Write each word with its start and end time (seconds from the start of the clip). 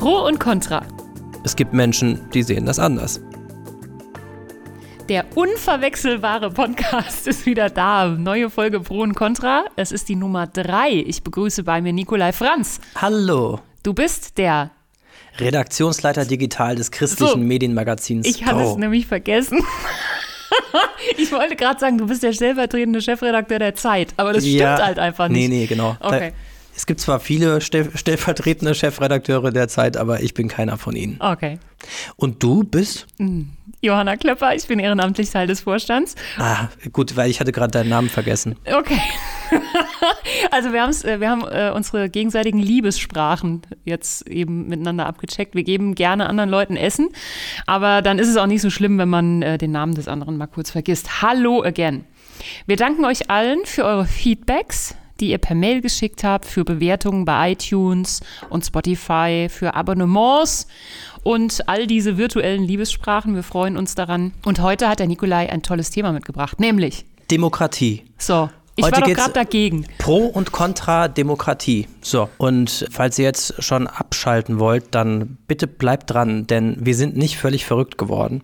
Pro 0.00 0.26
und 0.26 0.40
Contra. 0.40 0.82
Es 1.44 1.54
gibt 1.56 1.74
Menschen, 1.74 2.30
die 2.32 2.42
sehen 2.42 2.64
das 2.64 2.78
anders. 2.78 3.20
Der 5.10 5.26
unverwechselbare 5.36 6.50
Podcast 6.50 7.26
ist 7.26 7.44
wieder 7.44 7.68
da. 7.68 8.06
Neue 8.08 8.48
Folge 8.48 8.80
Pro 8.80 9.02
und 9.02 9.14
Contra. 9.14 9.66
Es 9.76 9.92
ist 9.92 10.08
die 10.08 10.16
Nummer 10.16 10.46
drei. 10.46 10.90
Ich 11.06 11.22
begrüße 11.22 11.64
bei 11.64 11.82
mir 11.82 11.92
Nikolai 11.92 12.32
Franz. 12.32 12.80
Hallo. 12.96 13.60
Du 13.82 13.92
bist 13.92 14.38
der 14.38 14.70
Redaktionsleiter 15.36 16.24
Digital 16.24 16.76
des 16.76 16.90
christlichen 16.90 17.32
So. 17.32 17.36
Medienmagazins. 17.36 18.26
Ich 18.26 18.46
hatte 18.46 18.62
Pro. 18.62 18.70
es 18.70 18.76
nämlich 18.78 19.06
vergessen. 19.06 19.62
ich 21.18 21.30
wollte 21.30 21.56
gerade 21.56 21.78
sagen, 21.78 21.98
du 21.98 22.06
bist 22.06 22.22
der 22.22 22.32
stellvertretende 22.32 23.02
Chefredakteur 23.02 23.58
der 23.58 23.74
Zeit, 23.74 24.14
aber 24.16 24.32
das 24.32 24.44
stimmt 24.44 24.60
Ja. 24.60 24.82
halt 24.82 24.98
einfach 24.98 25.28
nicht. 25.28 25.50
Nee, 25.50 25.58
nee, 25.60 25.66
genau. 25.66 25.94
Okay. 26.00 26.32
Es 26.80 26.86
gibt 26.86 27.00
zwar 27.00 27.20
viele 27.20 27.60
stell, 27.60 27.90
stellvertretende 27.94 28.74
Chefredakteure 28.74 29.50
der 29.50 29.68
Zeit, 29.68 29.98
aber 29.98 30.22
ich 30.22 30.32
bin 30.32 30.48
keiner 30.48 30.78
von 30.78 30.96
ihnen. 30.96 31.18
Okay. 31.20 31.58
Und 32.16 32.42
du 32.42 32.64
bist? 32.64 33.06
Johanna 33.82 34.16
Klöpper, 34.16 34.54
ich 34.54 34.66
bin 34.66 34.78
ehrenamtlich 34.78 35.28
Teil 35.28 35.46
des 35.46 35.60
Vorstands. 35.60 36.14
Ah, 36.38 36.68
gut, 36.90 37.18
weil 37.18 37.28
ich 37.28 37.38
hatte 37.38 37.52
gerade 37.52 37.70
deinen 37.70 37.90
Namen 37.90 38.08
vergessen. 38.08 38.56
Okay. 38.64 38.98
also 40.50 40.72
wir, 40.72 40.80
haben's, 40.80 41.04
äh, 41.04 41.20
wir 41.20 41.28
haben 41.28 41.42
äh, 41.42 41.70
unsere 41.70 42.08
gegenseitigen 42.08 42.58
Liebessprachen 42.58 43.60
jetzt 43.84 44.26
eben 44.26 44.66
miteinander 44.68 45.04
abgecheckt. 45.04 45.54
Wir 45.54 45.64
geben 45.64 45.94
gerne 45.94 46.30
anderen 46.30 46.48
Leuten 46.48 46.78
Essen, 46.78 47.10
aber 47.66 48.00
dann 48.00 48.18
ist 48.18 48.28
es 48.28 48.38
auch 48.38 48.46
nicht 48.46 48.62
so 48.62 48.70
schlimm, 48.70 48.96
wenn 48.96 49.10
man 49.10 49.42
äh, 49.42 49.58
den 49.58 49.72
Namen 49.72 49.94
des 49.94 50.08
anderen 50.08 50.38
mal 50.38 50.46
kurz 50.46 50.70
vergisst. 50.70 51.20
Hallo 51.20 51.62
again. 51.62 52.06
Wir 52.64 52.76
danken 52.76 53.04
euch 53.04 53.28
allen 53.28 53.66
für 53.66 53.84
eure 53.84 54.06
Feedbacks, 54.06 54.94
die 55.20 55.30
ihr 55.30 55.38
per 55.38 55.54
Mail 55.54 55.80
geschickt 55.80 56.24
habt, 56.24 56.46
für 56.46 56.64
Bewertungen 56.64 57.24
bei 57.24 57.52
iTunes 57.52 58.20
und 58.48 58.64
Spotify, 58.64 59.48
für 59.50 59.74
Abonnements 59.74 60.66
und 61.22 61.68
all 61.68 61.86
diese 61.86 62.16
virtuellen 62.16 62.64
Liebessprachen. 62.64 63.34
Wir 63.34 63.42
freuen 63.42 63.76
uns 63.76 63.94
daran. 63.94 64.32
Und 64.44 64.60
heute 64.60 64.88
hat 64.88 64.98
der 64.98 65.06
Nikolai 65.06 65.50
ein 65.50 65.62
tolles 65.62 65.90
Thema 65.90 66.12
mitgebracht, 66.12 66.58
nämlich 66.58 67.04
Demokratie. 67.30 68.02
so, 68.18 68.50
ich 68.80 68.86
Heute 68.86 69.00
war 69.00 69.08
doch 69.08 69.14
gerade 69.14 69.32
dagegen. 69.32 69.86
Pro 69.98 70.26
und 70.26 70.52
Contra 70.52 71.08
Demokratie. 71.08 71.86
So, 72.02 72.28
und 72.38 72.86
falls 72.90 73.18
ihr 73.18 73.24
jetzt 73.24 73.62
schon 73.62 73.86
abschalten 73.86 74.58
wollt, 74.58 74.94
dann 74.94 75.36
bitte 75.46 75.66
bleibt 75.66 76.10
dran, 76.10 76.46
denn 76.46 76.76
wir 76.80 76.94
sind 76.94 77.16
nicht 77.16 77.36
völlig 77.36 77.66
verrückt 77.66 77.98
geworden. 77.98 78.42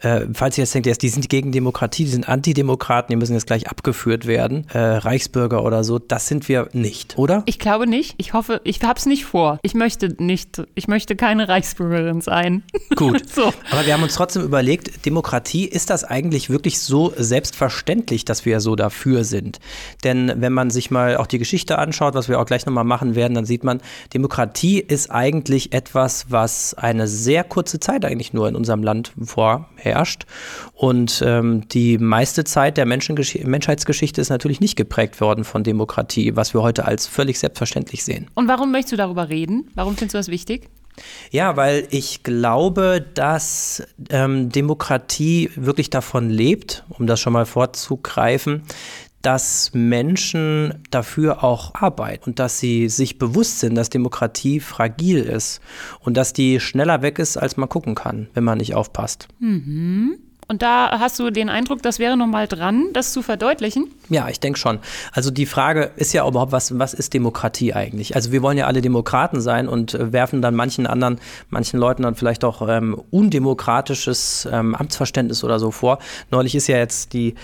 Äh, 0.00 0.26
falls 0.32 0.58
ihr 0.58 0.64
jetzt 0.64 0.74
denkt, 0.74 1.02
die 1.02 1.08
sind 1.08 1.28
gegen 1.28 1.52
Demokratie, 1.52 2.04
die 2.04 2.10
sind 2.10 2.28
Antidemokraten, 2.28 3.10
die 3.10 3.16
müssen 3.16 3.34
jetzt 3.34 3.46
gleich 3.46 3.68
abgeführt 3.68 4.26
werden, 4.26 4.66
äh, 4.72 4.78
Reichsbürger 4.78 5.64
oder 5.64 5.84
so, 5.84 5.98
das 5.98 6.26
sind 6.26 6.48
wir 6.48 6.68
nicht, 6.72 7.18
oder? 7.18 7.42
Ich 7.46 7.58
glaube 7.58 7.86
nicht. 7.86 8.14
Ich 8.18 8.32
hoffe, 8.32 8.60
ich 8.64 8.82
habe 8.82 8.98
es 8.98 9.06
nicht 9.06 9.24
vor. 9.24 9.58
Ich 9.62 9.74
möchte 9.74 10.14
nicht, 10.22 10.62
ich 10.74 10.88
möchte 10.88 11.16
keine 11.16 11.48
Reichsbürgerin 11.48 12.20
sein. 12.20 12.62
Gut. 12.96 13.28
So. 13.28 13.52
Aber 13.70 13.86
wir 13.86 13.94
haben 13.94 14.02
uns 14.02 14.14
trotzdem 14.14 14.42
überlegt, 14.42 15.06
Demokratie, 15.06 15.64
ist 15.64 15.90
das 15.90 16.04
eigentlich 16.04 16.50
wirklich 16.50 16.80
so 16.80 17.12
selbstverständlich, 17.16 18.24
dass 18.24 18.44
wir 18.44 18.60
so 18.60 18.76
dafür 18.76 19.24
sind? 19.24 19.58
Denn 20.04 20.32
wenn 20.36 20.52
man 20.52 20.70
sich 20.70 20.90
mal 20.90 21.16
auch 21.16 21.26
die 21.26 21.38
Geschichte 21.38 21.78
anschaut, 21.78 22.14
was 22.14 22.28
wir 22.28 22.40
auch 22.40 22.46
gleich 22.46 22.66
nochmal 22.66 22.84
machen 22.84 23.14
werden, 23.14 23.34
dann 23.34 23.44
sieht 23.44 23.64
man, 23.64 23.80
Demokratie 24.14 24.80
ist 24.80 25.10
eigentlich 25.10 25.72
etwas, 25.72 26.26
was 26.30 26.74
eine 26.74 27.06
sehr 27.06 27.44
kurze 27.44 27.80
Zeit 27.80 28.04
eigentlich 28.04 28.32
nur 28.32 28.48
in 28.48 28.56
unserem 28.56 28.82
Land 28.82 29.12
vorherrscht. 29.22 30.26
Und 30.74 31.22
ähm, 31.24 31.68
die 31.68 31.98
meiste 31.98 32.44
Zeit 32.44 32.76
der 32.76 32.86
Menschheitsgeschichte 32.86 34.20
ist 34.20 34.30
natürlich 34.30 34.60
nicht 34.60 34.76
geprägt 34.76 35.20
worden 35.20 35.44
von 35.44 35.62
Demokratie, 35.62 36.36
was 36.36 36.54
wir 36.54 36.62
heute 36.62 36.84
als 36.84 37.06
völlig 37.06 37.38
selbstverständlich 37.38 38.04
sehen. 38.04 38.28
Und 38.34 38.48
warum 38.48 38.72
möchtest 38.72 38.92
du 38.92 38.96
darüber 38.96 39.28
reden? 39.28 39.70
Warum 39.74 39.96
findest 39.96 40.14
du 40.14 40.18
das 40.18 40.28
wichtig? 40.28 40.68
Ja, 41.30 41.56
weil 41.56 41.86
ich 41.90 42.22
glaube, 42.22 43.04
dass 43.14 43.82
ähm, 44.10 44.50
Demokratie 44.50 45.50
wirklich 45.54 45.90
davon 45.90 46.30
lebt, 46.30 46.84
um 46.88 47.06
das 47.06 47.20
schon 47.20 47.32
mal 47.32 47.46
vorzugreifen, 47.46 48.62
dass 49.22 49.72
Menschen 49.74 50.82
dafür 50.90 51.44
auch 51.44 51.74
arbeiten 51.74 52.30
und 52.30 52.38
dass 52.38 52.58
sie 52.58 52.88
sich 52.88 53.18
bewusst 53.18 53.60
sind, 53.60 53.74
dass 53.74 53.90
Demokratie 53.90 54.60
fragil 54.60 55.20
ist 55.20 55.60
und 56.00 56.16
dass 56.16 56.32
die 56.32 56.60
schneller 56.60 57.02
weg 57.02 57.18
ist, 57.18 57.36
als 57.36 57.56
man 57.56 57.68
gucken 57.68 57.94
kann, 57.94 58.28
wenn 58.34 58.44
man 58.44 58.58
nicht 58.58 58.74
aufpasst. 58.74 59.28
Und 60.50 60.62
da 60.62 60.98
hast 60.98 61.16
du 61.20 61.30
den 61.30 61.48
Eindruck, 61.48 61.80
das 61.80 62.00
wäre 62.00 62.16
noch 62.16 62.26
mal 62.26 62.48
dran, 62.48 62.88
das 62.92 63.12
zu 63.12 63.22
verdeutlichen. 63.22 63.86
Ja, 64.08 64.28
ich 64.28 64.40
denke 64.40 64.58
schon. 64.58 64.80
Also 65.12 65.30
die 65.30 65.46
Frage 65.46 65.92
ist 65.94 66.12
ja 66.12 66.26
überhaupt, 66.26 66.50
was, 66.50 66.76
was 66.76 66.92
ist 66.92 67.14
Demokratie 67.14 67.72
eigentlich? 67.72 68.16
Also 68.16 68.32
wir 68.32 68.42
wollen 68.42 68.58
ja 68.58 68.66
alle 68.66 68.80
Demokraten 68.80 69.40
sein 69.40 69.68
und 69.68 69.94
äh, 69.94 70.12
werfen 70.12 70.42
dann 70.42 70.56
manchen 70.56 70.88
anderen, 70.88 71.20
manchen 71.50 71.78
Leuten 71.78 72.02
dann 72.02 72.16
vielleicht 72.16 72.42
auch 72.42 72.68
ähm, 72.68 73.00
undemokratisches 73.10 74.48
ähm, 74.50 74.74
Amtsverständnis 74.74 75.44
oder 75.44 75.60
so 75.60 75.70
vor. 75.70 76.00
Neulich 76.32 76.56
ist 76.56 76.66
ja 76.66 76.78
jetzt 76.78 77.12
die 77.12 77.36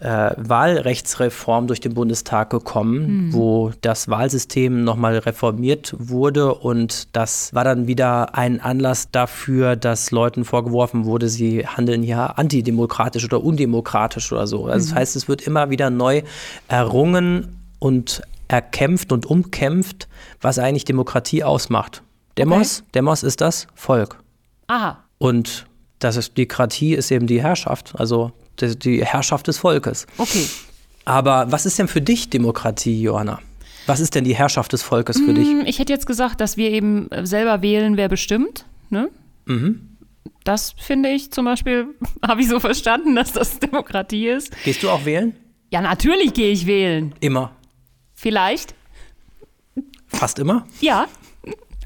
äh, 0.00 0.30
Wahlrechtsreform 0.36 1.66
durch 1.66 1.80
den 1.80 1.94
Bundestag 1.94 2.50
gekommen, 2.50 3.32
wo 3.32 3.72
das 3.80 4.08
Wahlsystem 4.08 4.84
nochmal 4.84 5.18
reformiert 5.18 5.94
wurde 5.98 6.54
und 6.54 7.16
das 7.16 7.52
war 7.52 7.64
dann 7.64 7.86
wieder 7.86 8.34
ein 8.34 8.60
Anlass 8.60 9.10
dafür, 9.10 9.76
dass 9.76 10.10
Leuten 10.10 10.44
vorgeworfen 10.44 11.04
wurde, 11.04 11.28
sie 11.28 11.66
handeln 11.66 12.04
ja 12.04 12.26
antidemokratisch 12.26 13.24
oder 13.24 13.42
undemokratisch 13.42 14.32
oder 14.32 14.46
so. 14.46 14.66
Also 14.66 14.88
das 14.88 14.94
heißt, 14.94 15.16
es 15.16 15.28
wird 15.28 15.42
immer 15.42 15.70
wieder 15.70 15.90
neu 15.90 16.22
errungen 16.68 17.56
und 17.78 18.22
erkämpft 18.48 19.12
und 19.12 19.26
umkämpft, 19.26 20.08
was 20.40 20.58
eigentlich 20.58 20.84
Demokratie 20.84 21.44
ausmacht. 21.44 22.02
Demos, 22.38 22.84
Demos 22.94 23.22
ist 23.22 23.40
das 23.40 23.66
Volk. 23.74 24.18
Aha. 24.68 25.04
Und 25.18 25.66
das 25.98 26.16
ist, 26.16 26.36
Demokratie 26.36 26.94
ist 26.94 27.10
eben 27.10 27.26
die 27.26 27.42
Herrschaft, 27.42 27.94
also 27.96 28.32
die, 28.60 28.78
die 28.78 29.04
Herrschaft 29.04 29.48
des 29.48 29.58
Volkes. 29.58 30.06
Okay. 30.16 30.46
Aber 31.04 31.50
was 31.50 31.66
ist 31.66 31.78
denn 31.78 31.88
für 31.88 32.00
dich 32.00 32.30
Demokratie, 32.30 33.00
Johanna? 33.02 33.40
Was 33.86 34.00
ist 34.00 34.14
denn 34.14 34.24
die 34.24 34.34
Herrschaft 34.34 34.72
des 34.74 34.82
Volkes 34.82 35.18
für 35.18 35.32
dich? 35.32 35.48
Hm, 35.48 35.64
Ich 35.66 35.78
hätte 35.78 35.92
jetzt 35.92 36.06
gesagt, 36.06 36.40
dass 36.42 36.56
wir 36.58 36.70
eben 36.70 37.08
selber 37.22 37.62
wählen, 37.62 37.96
wer 37.96 38.08
bestimmt. 38.08 38.66
Ne? 38.90 39.08
Das 40.44 40.74
finde 40.78 41.08
ich 41.08 41.30
zum 41.32 41.46
Beispiel, 41.46 41.86
habe 42.26 42.42
ich 42.42 42.48
so 42.48 42.60
verstanden, 42.60 43.14
dass 43.16 43.32
das 43.32 43.58
Demokratie 43.58 44.28
ist. 44.28 44.52
Gehst 44.64 44.82
du 44.82 44.90
auch 44.90 45.04
wählen? 45.06 45.34
Ja, 45.70 45.80
natürlich 45.80 46.34
gehe 46.34 46.50
ich 46.52 46.66
wählen. 46.66 47.14
Immer. 47.20 47.52
Vielleicht. 48.14 48.74
Fast 50.06 50.38
immer? 50.38 50.66
Ja, 50.80 51.06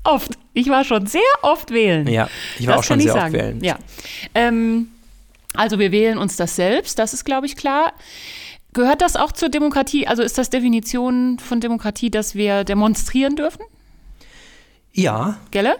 oft. 0.05 0.33
Ich 0.55 0.69
war 0.69 0.85
schon 0.85 1.07
sehr 1.07 1.21
oft 1.43 1.71
wählen. 1.71 2.07
Ja, 2.07 2.29
ich 2.59 2.67
war 2.67 2.77
das 2.77 2.81
auch 2.81 2.89
schon 2.89 3.01
sehr 3.01 3.13
sagen. 3.13 3.35
oft 3.35 3.45
wählen. 3.45 3.65
Ja. 3.65 3.79
Ähm, 4.35 4.89
also 5.55 5.79
wir 5.79 5.93
wählen 5.93 6.19
uns 6.19 6.37
das 6.37 6.57
selbst, 6.57 6.99
das 6.99 7.13
ist, 7.15 7.25
glaube 7.25 7.47
ich, 7.47 7.57
klar. 7.57 7.93
Gehört 8.73 9.03
das 9.03 9.17
auch 9.17 9.33
zur 9.33 9.51
Demokratie? 9.51 10.07
Also 10.07 10.23
ist 10.23 10.39
das 10.39 10.49
Definition 10.49 11.39
von 11.39 11.61
Demokratie, 11.61 12.11
dass 12.11 12.35
wir 12.35 12.65
demonstrieren 12.65 13.37
dürfen? 13.37 13.63
Ja, 14.93 15.37
Gelle? 15.51 15.77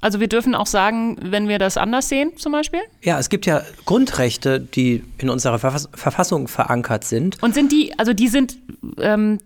Also 0.00 0.20
wir 0.20 0.28
dürfen 0.28 0.54
auch 0.54 0.66
sagen, 0.66 1.16
wenn 1.22 1.48
wir 1.48 1.58
das 1.58 1.76
anders 1.76 2.08
sehen, 2.08 2.36
zum 2.36 2.52
Beispiel? 2.52 2.80
ja, 3.00 3.18
es 3.18 3.30
gibt 3.30 3.46
ja 3.46 3.62
Grundrechte, 3.86 4.60
die 4.60 5.02
in 5.18 5.30
unserer 5.30 5.58
Verfass 5.58 5.88
Verfassung 5.94 6.46
verankert 6.46 7.04
sind. 7.04 7.42
Und 7.42 7.54
sind 7.54 7.72
die, 7.72 7.98
also 7.98 8.12
die 8.12 8.28
sind 8.28 8.56
ähm, 8.98 9.38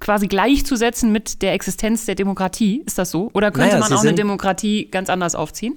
quasi 0.00 0.26
gleichzusetzen 0.28 1.12
mit 1.12 1.42
der 1.42 1.52
Existenz 1.52 2.06
der 2.06 2.14
Demokratie, 2.14 2.82
ist 2.86 2.98
das 2.98 3.10
so? 3.10 3.30
Oder 3.32 3.50
könnte 3.50 3.68
Naja, 3.68 3.80
man 3.80 3.88
sie 3.88 3.94
auch 3.94 4.02
eine 4.02 4.14
Demokratie 4.14 4.88
ganz 4.90 5.10
anders 5.10 5.34
aufziehen? 5.34 5.76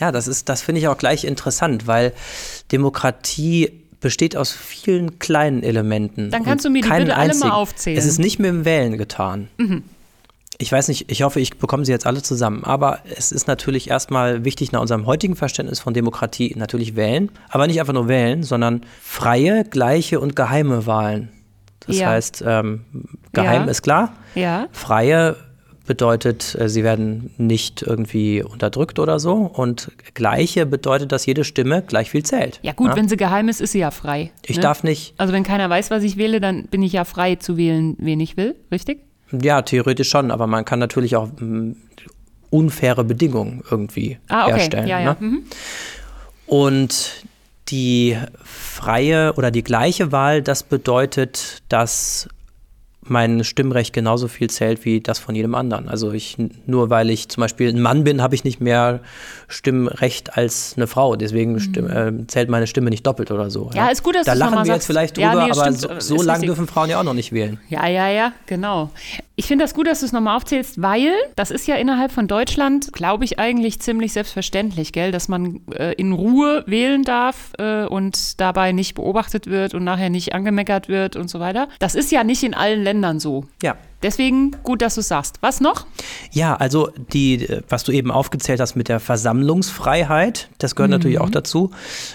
Ja, 0.00 0.12
das 0.12 0.28
ist, 0.28 0.48
das 0.48 0.62
finde 0.62 0.80
ich 0.80 0.88
auch 0.88 0.96
gleich 0.96 1.24
interessant, 1.24 1.86
weil 1.86 2.12
Demokratie 2.72 3.70
besteht 4.00 4.34
aus 4.36 4.50
vielen 4.52 5.18
kleinen 5.18 5.62
Elementen. 5.62 6.30
Dann 6.30 6.44
kannst 6.44 6.64
du 6.64 6.70
mir 6.70 6.82
die 6.82 6.88
keinen 6.88 7.04
bitte 7.04 7.16
alle 7.16 7.28
mal 7.28 7.32
einzigen. 7.34 7.50
aufzählen. 7.50 7.96
Mhm. 7.96 7.98
Es 7.98 8.06
ist 8.06 8.18
nicht 8.18 8.38
mit 8.38 8.48
dem 8.48 8.64
Wählen 8.64 8.96
getan. 8.96 9.48
Ich 10.56 10.72
weiß 10.72 10.88
nicht, 10.88 11.10
ich 11.10 11.22
hoffe, 11.22 11.38
ich 11.40 11.58
bekomme 11.58 11.84
sie 11.84 11.92
jetzt 11.92 12.06
alle 12.06 12.22
zusammen. 12.22 12.64
Aber 12.64 13.00
es 13.14 13.30
ist 13.30 13.46
natürlich 13.46 13.90
erstmal 13.90 14.44
wichtig 14.44 14.72
nach 14.72 14.80
unserem 14.80 15.04
heutigen 15.04 15.36
Verständnis 15.36 15.80
von 15.80 15.92
Demokratie 15.92 16.54
natürlich 16.56 16.96
wählen. 16.96 17.30
Aber 17.50 17.66
nicht 17.66 17.78
einfach 17.78 17.92
nur 17.92 18.08
wählen, 18.08 18.42
sondern 18.42 18.82
freie, 19.02 19.64
gleiche 19.64 20.18
und 20.18 20.34
geheime 20.34 20.86
Wahlen. 20.86 21.28
Das 21.86 21.98
Ja. 21.98 22.08
heißt, 22.10 22.44
ähm, 22.46 22.84
geheim 23.32 23.64
Ja. 23.64 23.70
ist 23.70 23.82
klar. 23.82 24.12
Ja. 24.34 24.68
Freie 24.72 25.36
bedeutet, 25.86 26.54
äh, 26.60 26.68
sie 26.68 26.84
werden 26.84 27.30
nicht 27.36 27.82
irgendwie 27.82 28.42
unterdrückt 28.44 28.98
oder 29.00 29.18
so. 29.18 29.32
Und 29.34 29.90
gleiche 30.14 30.64
bedeutet, 30.66 31.10
dass 31.10 31.26
jede 31.26 31.42
Stimme 31.42 31.82
gleich 31.82 32.10
viel 32.10 32.22
zählt. 32.22 32.60
Ja 32.62 32.72
gut, 32.72 32.94
wenn 32.94 33.08
sie 33.08 33.16
geheim 33.16 33.48
ist, 33.48 33.60
ist 33.60 33.72
sie 33.72 33.80
ja 33.80 33.90
frei. 33.90 34.30
Ich 34.46 34.56
ne? 34.56 34.62
darf 34.62 34.84
nicht, 34.84 35.14
Also 35.18 35.32
wenn 35.32 35.42
keiner 35.42 35.68
weiß, 35.68 35.90
was 35.90 36.04
ich 36.04 36.16
wähle, 36.16 36.38
dann 36.40 36.66
bin 36.66 36.82
ich 36.82 36.92
ja 36.92 37.04
frei 37.04 37.34
zu 37.36 37.56
wählen, 37.56 37.96
wen 37.98 38.20
ich 38.20 38.36
will, 38.36 38.54
richtig? 38.70 39.00
ja, 39.32 39.62
theoretisch 39.62 40.08
schon, 40.10 40.30
aber 40.32 40.46
man 40.48 40.64
kann 40.64 40.78
natürlich 40.80 41.14
auch 41.16 41.28
mm, 41.38 41.72
unfaire 42.50 43.04
Bedingungen 43.04 43.62
irgendwie 43.70 44.18
Ah, 44.28 44.46
okay. 44.46 44.54
herstellen. 44.56 44.86
ja, 44.88 44.98
ja. 45.00 45.10
Ne? 45.12 45.16
Mhm. 45.20 45.42
Und 46.46 47.24
die 47.70 48.16
freie 48.44 49.34
oder 49.34 49.50
die 49.50 49.62
gleiche 49.62 50.12
Wahl, 50.12 50.42
das 50.42 50.62
bedeutet, 50.62 51.62
dass 51.68 52.28
mein 53.02 53.44
Stimmrecht 53.44 53.92
genauso 53.92 54.28
viel 54.28 54.50
zählt 54.50 54.84
wie 54.84 55.00
das 55.00 55.18
von 55.18 55.34
jedem 55.34 55.54
anderen. 55.54 55.88
Also 55.88 56.12
ich, 56.12 56.36
nur 56.66 56.90
weil 56.90 57.10
ich 57.10 57.28
zum 57.28 57.40
Beispiel 57.40 57.70
ein 57.70 57.80
Mann 57.80 58.04
bin, 58.04 58.22
habe 58.22 58.34
ich 58.34 58.44
nicht 58.44 58.60
mehr 58.60 59.00
Stimmrecht 59.48 60.36
als 60.36 60.74
eine 60.76 60.86
Frau. 60.86 61.16
Deswegen 61.16 61.54
mhm. 61.54 61.60
stimm, 61.60 61.90
äh, 61.90 62.26
zählt 62.26 62.48
meine 62.50 62.66
Stimme 62.66 62.90
nicht 62.90 63.06
doppelt 63.06 63.30
oder 63.30 63.50
so. 63.50 63.70
Ja, 63.74 63.86
ja. 63.86 63.90
ist 63.90 64.02
gut, 64.02 64.14
dass 64.14 64.26
Da 64.26 64.34
lachen 64.34 64.52
wir 64.52 64.58
jetzt 64.58 64.68
sagst. 64.68 64.86
vielleicht 64.86 65.16
drüber, 65.16 65.32
ja, 65.32 65.46
nee, 65.46 65.50
aber 65.50 65.72
stimmt, 65.72 66.02
so, 66.02 66.16
so 66.16 66.22
lange 66.22 66.46
dürfen 66.46 66.66
Frauen 66.66 66.90
ja 66.90 67.00
auch 67.00 67.04
noch 67.04 67.14
nicht 67.14 67.32
wählen. 67.32 67.58
Ja, 67.68 67.86
ja, 67.88 68.08
ja, 68.08 68.32
genau. 68.46 68.90
Ich 69.40 69.46
finde 69.46 69.64
das 69.64 69.72
gut, 69.72 69.86
dass 69.86 70.00
du 70.00 70.04
es 70.04 70.12
nochmal 70.12 70.36
aufzählst, 70.36 70.82
weil 70.82 71.14
das 71.34 71.50
ist 71.50 71.66
ja 71.66 71.76
innerhalb 71.76 72.12
von 72.12 72.28
Deutschland, 72.28 72.92
glaube 72.92 73.24
ich, 73.24 73.38
eigentlich 73.38 73.80
ziemlich 73.80 74.12
selbstverständlich, 74.12 74.92
gell, 74.92 75.12
dass 75.12 75.28
man 75.28 75.62
äh, 75.72 75.94
in 75.94 76.12
Ruhe 76.12 76.62
wählen 76.66 77.04
darf 77.04 77.54
äh, 77.58 77.86
und 77.86 78.38
dabei 78.38 78.72
nicht 78.72 78.96
beobachtet 78.96 79.46
wird 79.46 79.72
und 79.72 79.82
nachher 79.82 80.10
nicht 80.10 80.34
angemeckert 80.34 80.90
wird 80.90 81.16
und 81.16 81.30
so 81.30 81.40
weiter. 81.40 81.70
Das 81.78 81.94
ist 81.94 82.12
ja 82.12 82.22
nicht 82.22 82.42
in 82.42 82.52
allen 82.52 82.82
Ländern 82.82 83.18
so. 83.18 83.46
Ja. 83.62 83.76
Deswegen 84.02 84.56
gut, 84.62 84.82
dass 84.82 84.94
du 84.94 85.02
sagst. 85.02 85.36
Was 85.40 85.60
noch? 85.60 85.86
Ja, 86.32 86.56
also 86.56 86.90
die, 87.12 87.46
was 87.68 87.84
du 87.84 87.92
eben 87.92 88.10
aufgezählt 88.10 88.60
hast 88.60 88.74
mit 88.74 88.88
der 88.88 89.00
Versammlungsfreiheit, 89.00 90.48
das 90.58 90.74
gehört 90.74 90.90
mhm. 90.90 90.96
natürlich 90.96 91.18
auch 91.18 91.30
dazu. 91.30 91.70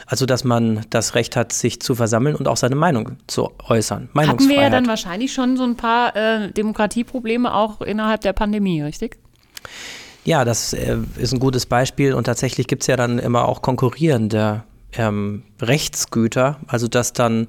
Also, 0.08 0.26
dass 0.26 0.44
man 0.44 0.86
das 0.90 1.16
Recht 1.16 1.36
hat, 1.36 1.54
sich 1.54 1.80
zu 1.80 1.96
versammeln 1.96 2.36
und 2.36 2.48
auch 2.48 2.58
seine 2.58 2.76
Meinung 2.76 3.18
zu 3.28 3.52
äußern. 3.68 4.10
Hatten 4.16 4.50
wir 4.50 4.62
ja 4.62 4.70
dann 4.70 4.88
wahrscheinlich 4.88 5.34
schon 5.34 5.58
so 5.58 5.64
ein 5.64 5.76
paar 5.76 6.16
äh, 6.16 6.52
Demokratieprobleme 6.52 7.54
auch 7.54 7.82
innerhalb 7.82 8.22
der 8.22 8.34
Pandemie, 8.34 8.82
richtig? 8.82 9.18
Ja, 10.24 10.44
das 10.44 10.74
äh, 10.74 10.98
ist 11.18 11.34
ein 11.34 11.40
gutes 11.40 11.68
Beispiel 11.68 12.14
und 12.14 12.24
tatsächlich 12.24 12.68
gibt 12.68 12.82
es 12.82 12.88
ja 12.88 12.96
dann 12.96 13.20
immer 13.20 13.48
auch 13.48 13.62
konkurrierende 13.62 14.64
ähm, 14.98 15.44
Rechtsgüter, 15.62 16.58
also 16.68 16.88
dass 16.88 17.14
dann 17.14 17.48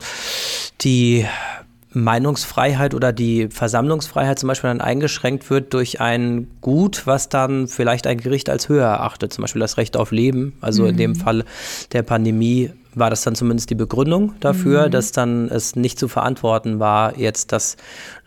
die 0.82 1.26
Meinungsfreiheit 1.96 2.94
oder 2.94 3.12
die 3.12 3.48
Versammlungsfreiheit 3.48 4.38
zum 4.38 4.48
Beispiel 4.48 4.68
dann 4.68 4.82
eingeschränkt 4.82 5.48
wird 5.48 5.72
durch 5.72 6.00
ein 6.00 6.46
Gut, 6.60 7.06
was 7.06 7.30
dann 7.30 7.68
vielleicht 7.68 8.06
ein 8.06 8.18
Gericht 8.18 8.50
als 8.50 8.68
höher 8.68 8.86
erachtet, 8.86 9.32
zum 9.32 9.42
Beispiel 9.42 9.60
das 9.60 9.78
Recht 9.78 9.96
auf 9.96 10.12
Leben. 10.12 10.58
Also 10.60 10.82
mhm. 10.82 10.88
in 10.90 10.96
dem 10.98 11.10
mhm. 11.12 11.16
Fall 11.16 11.44
der 11.92 12.02
Pandemie 12.02 12.70
war 12.94 13.08
das 13.08 13.22
dann 13.22 13.34
zumindest 13.34 13.70
die 13.70 13.74
Begründung 13.74 14.34
dafür, 14.40 14.86
mhm. 14.86 14.90
dass 14.90 15.12
dann 15.12 15.48
es 15.48 15.74
nicht 15.74 15.98
zu 15.98 16.08
verantworten 16.08 16.80
war, 16.80 17.18
jetzt, 17.18 17.52
dass 17.52 17.76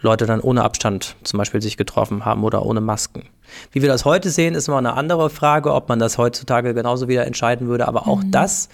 Leute 0.01 0.25
dann 0.25 0.41
ohne 0.41 0.63
Abstand 0.63 1.15
zum 1.23 1.37
Beispiel 1.37 1.61
sich 1.61 1.77
getroffen 1.77 2.25
haben 2.25 2.43
oder 2.43 2.65
ohne 2.65 2.81
Masken. 2.81 3.23
Wie 3.71 3.81
wir 3.81 3.89
das 3.89 4.03
heute 4.05 4.31
sehen, 4.31 4.55
ist 4.55 4.67
immer 4.67 4.77
eine 4.77 4.93
andere 4.93 5.29
Frage, 5.29 5.73
ob 5.73 5.89
man 5.89 5.99
das 5.99 6.17
heutzutage 6.17 6.73
genauso 6.73 7.07
wieder 7.07 7.25
entscheiden 7.25 7.67
würde. 7.67 7.87
Aber 7.87 8.07
auch 8.07 8.23
mhm. 8.23 8.31
das 8.31 8.69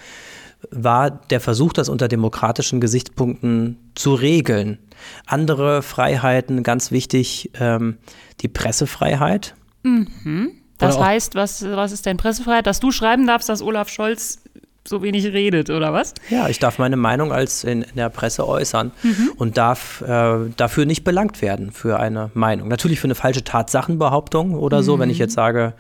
war 0.72 1.12
der 1.12 1.40
Versuch, 1.40 1.74
das 1.74 1.90
unter 1.90 2.08
demokratischen 2.08 2.82
Gesichtspunkten 2.82 3.78
zu 3.96 4.14
regeln. 4.14 4.80
Andere 5.26 5.82
Freiheiten, 5.82 6.64
ganz 6.64 6.92
wichtig, 6.92 7.52
ähm, 7.60 7.98
die 8.42 8.48
Pressefreiheit. 8.48 9.56
Mhm. 9.84 10.52
Das 10.78 11.00
heißt, 11.00 11.36
was, 11.36 11.64
was 11.64 11.92
ist 11.92 12.06
denn 12.06 12.18
Pressefreiheit? 12.18 12.68
Dass 12.68 12.80
du 12.80 12.92
schreiben 12.92 13.28
darfst, 13.28 13.48
dass 13.48 13.62
Olaf 13.62 13.90
Scholz 13.90 14.40
so 14.88 15.02
wenig 15.02 15.26
redet, 15.26 15.70
oder 15.70 15.94
was? 15.94 16.14
Ja, 16.30 16.48
ich 16.48 16.60
darf 16.60 16.78
meine 16.78 16.96
Meinung 16.96 17.32
als 17.32 17.64
in, 17.64 17.82
in 17.82 17.96
der 17.96 18.10
Presse 18.10 18.48
äußern 18.48 18.92
mhm. 19.02 19.32
und 19.38 19.58
darf 19.58 20.02
äh, 20.02 20.38
dafür 20.56 20.86
nicht 20.86 21.04
belangt 21.04 21.42
werden 21.42 21.72
für 21.72 22.00
eine 22.00 22.30
Meinung. 22.34 22.68
Natürlich 22.68 23.00
für 23.00 23.06
eine 23.08 23.16
falsche 23.16 23.44
Tatsachenbehauptung 23.44 24.54
oder 24.54 24.84
so, 24.84 25.00
wenn 25.00 25.10
ich 25.10 25.18
mhm. 25.18 25.24
jetzt 25.24 25.34
sage, 25.34 25.74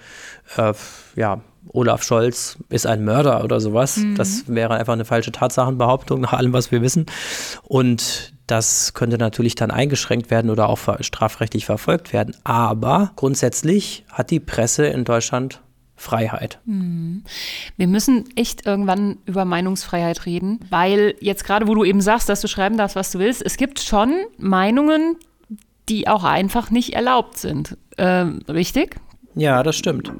äh, 0.57 0.73
ja, 1.15 1.41
Olaf 1.69 2.03
Scholz 2.03 2.57
ist 2.69 2.87
ein 2.87 3.03
Mörder 3.03 3.43
oder 3.43 3.59
sowas. 3.59 3.97
Mhm. 3.97 4.15
Das 4.15 4.47
wäre 4.47 4.75
einfach 4.75 4.93
eine 4.93 5.05
falsche 5.05 5.31
Tatsachenbehauptung 5.31 6.21
nach 6.21 6.33
allem, 6.33 6.53
was 6.53 6.71
wir 6.71 6.81
wissen. 6.81 7.05
Und 7.63 8.33
das 8.47 8.93
könnte 8.93 9.17
natürlich 9.17 9.55
dann 9.55 9.71
eingeschränkt 9.71 10.29
werden 10.29 10.51
oder 10.51 10.69
auch 10.69 10.79
strafrechtlich 10.99 11.65
verfolgt 11.65 12.13
werden. 12.13 12.35
Aber 12.43 13.11
grundsätzlich 13.15 14.05
hat 14.11 14.31
die 14.31 14.39
Presse 14.39 14.85
in 14.85 15.03
Deutschland 15.03 15.61
Freiheit. 15.97 16.59
Mhm. 16.65 17.23
Wir 17.77 17.87
müssen 17.87 18.25
echt 18.35 18.65
irgendwann 18.65 19.17
über 19.25 19.45
Meinungsfreiheit 19.45 20.25
reden, 20.25 20.59
weil 20.69 21.15
jetzt 21.21 21.45
gerade, 21.45 21.67
wo 21.67 21.73
du 21.73 21.85
eben 21.85 22.01
sagst, 22.01 22.27
dass 22.27 22.41
du 22.41 22.47
schreiben 22.47 22.77
darfst, 22.77 22.95
was 22.95 23.11
du 23.11 23.19
willst, 23.19 23.41
es 23.41 23.57
gibt 23.57 23.79
schon 23.79 24.13
Meinungen, 24.37 25.15
die 25.87 26.07
auch 26.07 26.23
einfach 26.23 26.69
nicht 26.69 26.93
erlaubt 26.93 27.37
sind. 27.37 27.77
Ähm, 27.97 28.41
richtig? 28.49 28.97
Ja, 29.35 29.63
das 29.63 29.75
stimmt. 29.75 30.11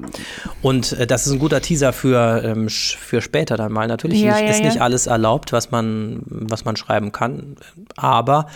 Und 0.62 0.92
äh, 0.92 1.06
das 1.06 1.26
ist 1.26 1.32
ein 1.32 1.38
guter 1.38 1.60
Teaser 1.60 1.92
für, 1.92 2.42
ähm, 2.44 2.68
für 2.68 3.22
später 3.22 3.56
dann 3.56 3.72
mal. 3.72 3.86
Natürlich 3.86 4.20
ja, 4.20 4.34
nicht, 4.34 4.42
ja, 4.42 4.50
ist 4.50 4.60
ja. 4.60 4.66
nicht 4.66 4.80
alles 4.80 5.06
erlaubt, 5.06 5.52
was 5.52 5.70
man, 5.70 6.20
was 6.26 6.64
man 6.64 6.76
schreiben 6.76 7.12
kann. 7.12 7.56
Aber 7.96 8.46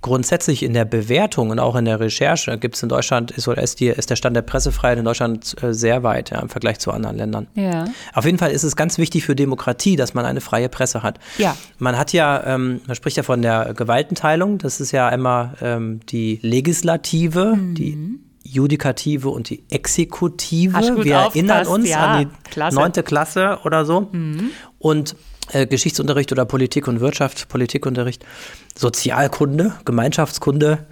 grundsätzlich 0.00 0.62
in 0.62 0.72
der 0.72 0.84
Bewertung 0.84 1.50
und 1.50 1.58
auch 1.58 1.74
in 1.74 1.84
der 1.84 2.00
Recherche 2.00 2.58
gibt 2.58 2.76
es 2.76 2.82
in 2.82 2.88
Deutschland, 2.88 3.32
ist, 3.32 3.48
ist, 3.48 3.80
die, 3.80 3.88
ist 3.88 4.08
der 4.08 4.16
Stand 4.16 4.36
der 4.36 4.42
Pressefreiheit 4.42 4.98
in 4.98 5.04
Deutschland 5.04 5.60
äh, 5.62 5.74
sehr 5.74 6.02
weit 6.02 6.30
ja, 6.30 6.40
im 6.40 6.48
Vergleich 6.48 6.78
zu 6.78 6.92
anderen 6.92 7.16
Ländern. 7.16 7.48
Ja. 7.54 7.86
Auf 8.14 8.24
jeden 8.24 8.38
Fall 8.38 8.52
ist 8.52 8.62
es 8.62 8.76
ganz 8.76 8.98
wichtig 8.98 9.24
für 9.24 9.34
Demokratie, 9.34 9.96
dass 9.96 10.14
man 10.14 10.24
eine 10.24 10.40
freie 10.40 10.68
Presse 10.68 11.02
hat. 11.02 11.18
Ja. 11.38 11.56
Man 11.78 11.98
hat 11.98 12.12
ja, 12.12 12.42
ähm, 12.46 12.80
man 12.86 12.94
spricht 12.94 13.16
ja 13.16 13.22
von 13.22 13.42
der 13.42 13.74
Gewaltenteilung, 13.74 14.58
das 14.58 14.80
ist 14.80 14.92
ja 14.92 15.08
einmal 15.08 15.54
ähm, 15.60 16.00
die 16.08 16.38
Legislative, 16.42 17.56
mhm. 17.56 17.74
die 17.74 18.20
Judikative 18.46 19.28
und 19.28 19.50
die 19.50 19.64
Exekutive. 19.70 20.74
Wir 21.04 21.16
erinnern 21.16 21.66
uns 21.66 21.88
ja, 21.88 22.06
an 22.06 22.30
die 22.54 22.74
neunte 22.74 23.02
Klasse 23.02 23.58
oder 23.64 23.84
so. 23.84 24.08
Mhm. 24.12 24.50
Und 24.78 25.16
äh, 25.52 25.66
Geschichtsunterricht 25.66 26.32
oder 26.32 26.44
Politik 26.44 26.88
und 26.88 27.00
Wirtschaft, 27.00 27.48
Politikunterricht, 27.48 28.24
Sozialkunde, 28.74 29.74
Gemeinschaftskunde. 29.84 30.86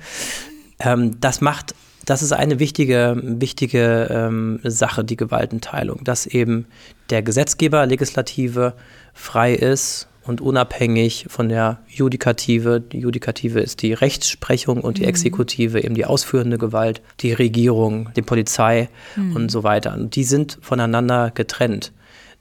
Ähm, 0.79 1.21
das 1.21 1.41
macht, 1.41 1.75
das 2.05 2.23
ist 2.23 2.33
eine 2.33 2.59
wichtige, 2.59 3.21
wichtige 3.23 4.09
ähm, 4.11 4.61
Sache, 4.63 5.05
die 5.05 5.17
Gewaltenteilung, 5.17 6.05
dass 6.05 6.27
eben 6.27 6.67
der 7.11 7.23
Gesetzgeber, 7.23 7.87
Legislative 7.87 8.75
frei 9.13 9.55
ist 9.55 10.09
und 10.27 10.41
unabhängig 10.41 11.27
von 11.29 11.49
der 11.49 11.79
Judikative. 11.89 12.81
Die 12.81 12.99
Judikative 12.99 13.61
ist 13.61 13.83
die 13.83 13.93
Rechtsprechung 13.93 14.81
und 14.81 14.99
die 14.99 15.03
mhm. 15.03 15.09
Exekutive 15.09 15.83
eben 15.83 15.95
die 15.95 16.07
ausführende 16.07 16.59
Gewalt, 16.59 17.03
die 17.21 17.33
Regierung, 17.33 18.11
die 18.17 18.23
Polizei 18.23 18.89
mhm. 19.17 19.37
und 19.37 19.51
so 19.51 19.63
weiter. 19.63 19.95
Und 19.95 20.17
die 20.17 20.25
sind 20.25 20.59
voneinander 20.61 21.31
getrennt. 21.35 21.93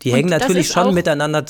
Die 0.04 0.10
und 0.10 0.18
hängen 0.18 0.30
natürlich 0.30 0.68
schon 0.68 0.94
miteinander 0.94 1.46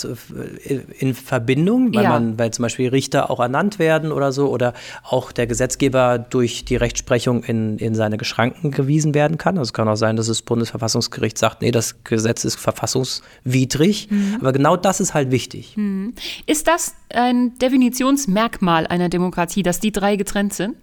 äh, 0.66 0.80
in 1.00 1.16
Verbindung, 1.16 1.94
weil, 1.94 2.04
ja. 2.04 2.10
man, 2.10 2.38
weil 2.38 2.52
zum 2.52 2.64
Beispiel 2.64 2.90
Richter 2.90 3.32
auch 3.32 3.40
ernannt 3.40 3.80
werden 3.80 4.12
oder 4.12 4.32
so 4.32 4.50
oder 4.50 4.74
auch 5.04 5.32
der 5.32 5.48
Gesetzgeber 5.48 6.20
durch 6.20 6.66
die 6.66 6.76
Rechtsprechung 6.76 7.44
in, 7.44 7.78
in 7.78 7.96
seine 7.96 8.18
Geschranken 8.18 8.72
gewiesen 8.72 9.14
werden 9.14 9.38
kann. 9.38 9.58
Also 9.58 9.70
es 9.70 9.74
kann 9.74 9.88
auch 9.88 9.96
sein, 9.96 10.16
dass 10.16 10.28
das 10.28 10.42
Bundesverfassungsgericht 10.42 11.38
sagt, 11.38 11.62
nee, 11.62 11.72
das 11.72 12.04
Gesetz 12.04 12.46
ist 12.46 12.56
verfassungswidrig. 12.56 14.10
Mhm. 14.12 14.38
Aber 14.40 14.54
genau 14.54 14.78
das 14.78 15.00
ist 15.00 15.14
halt 15.14 15.32
wichtig. 15.32 15.76
Mhm. 15.76 16.14
Ist 16.46 16.68
das 16.68 16.94
ein 17.10 17.58
Definitionsmerkmal 17.58 18.86
einer 18.88 19.10
Demokratie, 19.10 19.64
dass 19.64 19.80
die 19.80 19.92
drei 19.92 20.16
getrennt 20.16 20.54
sind? 20.54 20.76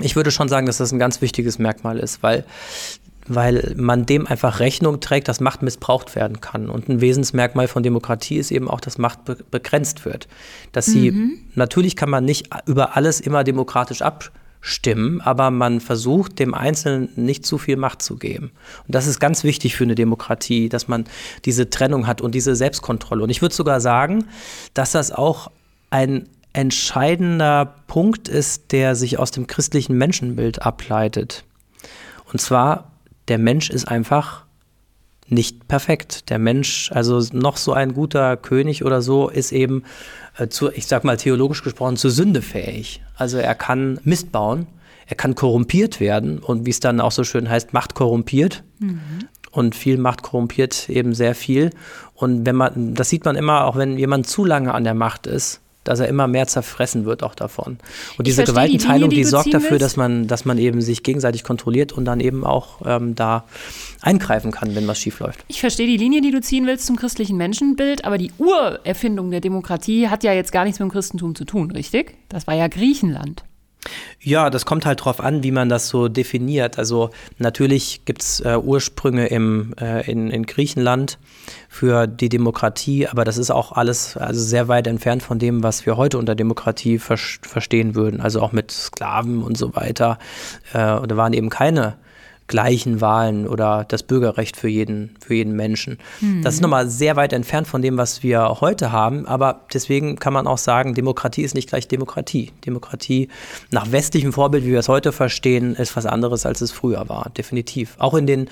Ich 0.00 0.16
würde 0.16 0.30
schon 0.30 0.48
sagen, 0.48 0.66
dass 0.66 0.78
das 0.78 0.92
ein 0.92 0.98
ganz 0.98 1.20
wichtiges 1.20 1.58
Merkmal 1.58 1.98
ist, 1.98 2.22
weil 2.22 2.44
weil 3.28 3.74
man 3.76 4.06
dem 4.06 4.26
einfach 4.26 4.60
Rechnung 4.60 5.00
trägt, 5.00 5.28
dass 5.28 5.40
Macht 5.40 5.62
missbraucht 5.62 6.16
werden 6.16 6.40
kann. 6.40 6.68
Und 6.68 6.88
ein 6.88 7.00
Wesensmerkmal 7.00 7.68
von 7.68 7.82
Demokratie 7.82 8.36
ist 8.36 8.50
eben 8.50 8.68
auch, 8.68 8.80
dass 8.80 8.98
Macht 8.98 9.24
be 9.24 9.36
begrenzt 9.50 10.04
wird. 10.04 10.28
Dass 10.72 10.86
sie, 10.86 11.10
mhm. 11.10 11.38
natürlich 11.54 11.96
kann 11.96 12.10
man 12.10 12.24
nicht 12.24 12.48
über 12.66 12.96
alles 12.96 13.20
immer 13.20 13.44
demokratisch 13.44 14.02
abstimmen, 14.02 15.20
aber 15.20 15.50
man 15.50 15.80
versucht, 15.80 16.38
dem 16.38 16.54
Einzelnen 16.54 17.10
nicht 17.16 17.44
zu 17.44 17.58
viel 17.58 17.76
Macht 17.76 18.02
zu 18.02 18.16
geben. 18.16 18.50
Und 18.86 18.94
das 18.94 19.06
ist 19.06 19.20
ganz 19.20 19.44
wichtig 19.44 19.76
für 19.76 19.84
eine 19.84 19.94
Demokratie, 19.94 20.68
dass 20.68 20.88
man 20.88 21.04
diese 21.44 21.70
Trennung 21.70 22.06
hat 22.06 22.20
und 22.20 22.34
diese 22.34 22.56
Selbstkontrolle. 22.56 23.22
Und 23.22 23.30
ich 23.30 23.42
würde 23.42 23.54
sogar 23.54 23.80
sagen, 23.80 24.24
dass 24.74 24.92
das 24.92 25.12
auch 25.12 25.50
ein 25.90 26.28
entscheidender 26.52 27.74
Punkt 27.86 28.28
ist, 28.28 28.72
der 28.72 28.94
sich 28.94 29.18
aus 29.18 29.30
dem 29.30 29.46
christlichen 29.46 29.96
Menschenbild 29.96 30.62
ableitet. 30.62 31.44
Und 32.32 32.40
zwar 32.40 32.90
der 33.28 33.38
Mensch 33.38 33.70
ist 33.70 33.86
einfach 33.86 34.44
nicht 35.28 35.68
perfekt. 35.68 36.30
Der 36.30 36.38
Mensch, 36.38 36.90
also 36.92 37.22
noch 37.32 37.56
so 37.56 37.72
ein 37.72 37.92
guter 37.92 38.36
König 38.36 38.84
oder 38.84 39.02
so, 39.02 39.28
ist 39.28 39.52
eben 39.52 39.84
äh, 40.38 40.48
zu, 40.48 40.70
ich 40.70 40.86
sag 40.86 41.04
mal 41.04 41.16
theologisch 41.16 41.62
gesprochen, 41.62 41.96
zur 41.96 42.10
Sünde 42.10 42.42
fähig. 42.42 43.02
Also 43.16 43.38
er 43.38 43.54
kann 43.54 44.00
Mist 44.04 44.32
bauen, 44.32 44.66
er 45.06 45.16
kann 45.16 45.34
korrumpiert 45.34 46.00
werden 46.00 46.38
und 46.38 46.66
wie 46.66 46.70
es 46.70 46.80
dann 46.80 47.00
auch 47.00 47.12
so 47.12 47.24
schön 47.24 47.48
heißt, 47.48 47.72
Macht 47.72 47.94
korrumpiert. 47.94 48.64
Mhm. 48.78 49.00
Und 49.50 49.74
viel 49.74 49.96
Macht 49.96 50.22
korrumpiert 50.22 50.88
eben 50.88 51.14
sehr 51.14 51.34
viel. 51.34 51.70
Und 52.14 52.44
wenn 52.46 52.56
man, 52.56 52.94
das 52.94 53.08
sieht 53.08 53.24
man 53.24 53.34
immer, 53.34 53.64
auch 53.64 53.76
wenn 53.76 53.98
jemand 53.98 54.26
zu 54.26 54.44
lange 54.44 54.74
an 54.74 54.84
der 54.84 54.94
Macht 54.94 55.26
ist, 55.26 55.60
dass 55.88 56.00
er 56.00 56.08
immer 56.08 56.26
mehr 56.26 56.46
zerfressen 56.46 57.06
wird 57.06 57.22
auch 57.22 57.34
davon. 57.34 57.78
Und 58.18 58.26
diese 58.26 58.44
Gewaltenteilung, 58.44 59.08
die, 59.08 59.16
die, 59.16 59.22
die 59.22 59.28
sorgt 59.28 59.54
dafür, 59.54 59.78
dass 59.78 59.96
man, 59.96 60.26
dass 60.26 60.44
man 60.44 60.58
eben 60.58 60.82
sich 60.82 61.02
gegenseitig 61.02 61.44
kontrolliert 61.44 61.92
und 61.92 62.04
dann 62.04 62.20
eben 62.20 62.44
auch 62.44 62.82
ähm, 62.84 63.14
da 63.14 63.44
eingreifen 64.02 64.50
kann, 64.50 64.74
wenn 64.74 64.86
was 64.86 64.98
schief 64.98 65.20
läuft. 65.20 65.44
Ich 65.48 65.60
verstehe 65.60 65.86
die 65.86 65.96
Linie, 65.96 66.20
die 66.20 66.30
du 66.30 66.40
ziehen 66.40 66.66
willst 66.66 66.86
zum 66.86 66.96
christlichen 66.96 67.38
Menschenbild, 67.38 68.04
aber 68.04 68.18
die 68.18 68.32
Urerfindung 68.38 69.30
der 69.30 69.40
Demokratie 69.40 70.08
hat 70.08 70.24
ja 70.24 70.32
jetzt 70.34 70.52
gar 70.52 70.64
nichts 70.64 70.78
mit 70.78 70.88
dem 70.88 70.92
Christentum 70.92 71.34
zu 71.34 71.44
tun, 71.44 71.70
richtig? 71.70 72.14
Das 72.28 72.46
war 72.46 72.54
ja 72.54 72.68
Griechenland. 72.68 73.44
Ja, 74.20 74.50
das 74.50 74.66
kommt 74.66 74.84
halt 74.84 75.04
drauf 75.04 75.20
an, 75.20 75.44
wie 75.44 75.52
man 75.52 75.68
das 75.68 75.88
so 75.88 76.08
definiert. 76.08 76.76
Also 76.76 77.10
natürlich 77.38 78.04
gibt 78.04 78.22
es 78.22 78.40
äh, 78.40 78.56
Ursprünge 78.56 79.28
im, 79.28 79.74
äh, 79.80 80.10
in, 80.10 80.30
in 80.30 80.44
Griechenland 80.44 81.18
für 81.68 82.08
die 82.08 82.28
Demokratie, 82.28 83.06
aber 83.06 83.24
das 83.24 83.38
ist 83.38 83.52
auch 83.52 83.72
alles 83.72 84.16
also 84.16 84.40
sehr 84.40 84.66
weit 84.66 84.88
entfernt 84.88 85.22
von 85.22 85.38
dem, 85.38 85.62
was 85.62 85.86
wir 85.86 85.96
heute 85.96 86.18
unter 86.18 86.34
Demokratie 86.34 86.98
ver 86.98 87.16
verstehen 87.16 87.94
würden. 87.94 88.20
Also 88.20 88.42
auch 88.42 88.50
mit 88.50 88.72
Sklaven 88.72 89.42
und 89.42 89.56
so 89.56 89.76
weiter. 89.76 90.18
Äh, 90.72 90.76
da 90.76 91.16
waren 91.16 91.32
eben 91.32 91.48
keine 91.48 91.96
gleichen 92.48 93.00
Wahlen 93.00 93.46
oder 93.46 93.84
das 93.86 94.02
Bürgerrecht 94.02 94.56
für 94.56 94.68
jeden, 94.68 95.14
für 95.20 95.34
jeden 95.34 95.54
Menschen. 95.54 95.98
Mhm. 96.20 96.42
Das 96.42 96.54
ist 96.54 96.60
nochmal 96.60 96.88
sehr 96.88 97.14
weit 97.14 97.32
entfernt 97.32 97.68
von 97.68 97.82
dem, 97.82 97.96
was 97.96 98.22
wir 98.22 98.60
heute 98.60 98.90
haben, 98.90 99.26
aber 99.26 99.60
deswegen 99.72 100.16
kann 100.16 100.32
man 100.32 100.46
auch 100.46 100.58
sagen, 100.58 100.94
Demokratie 100.94 101.42
ist 101.42 101.54
nicht 101.54 101.68
gleich 101.68 101.86
Demokratie. 101.86 102.50
Demokratie 102.64 103.28
nach 103.70 103.92
westlichem 103.92 104.32
Vorbild, 104.32 104.64
wie 104.64 104.72
wir 104.72 104.80
es 104.80 104.88
heute 104.88 105.12
verstehen, 105.12 105.74
ist 105.76 105.94
was 105.94 106.06
anderes, 106.06 106.46
als 106.46 106.60
es 106.60 106.72
früher 106.72 107.08
war, 107.08 107.30
definitiv. 107.36 107.94
Auch 107.98 108.14
in 108.14 108.26
den 108.26 108.48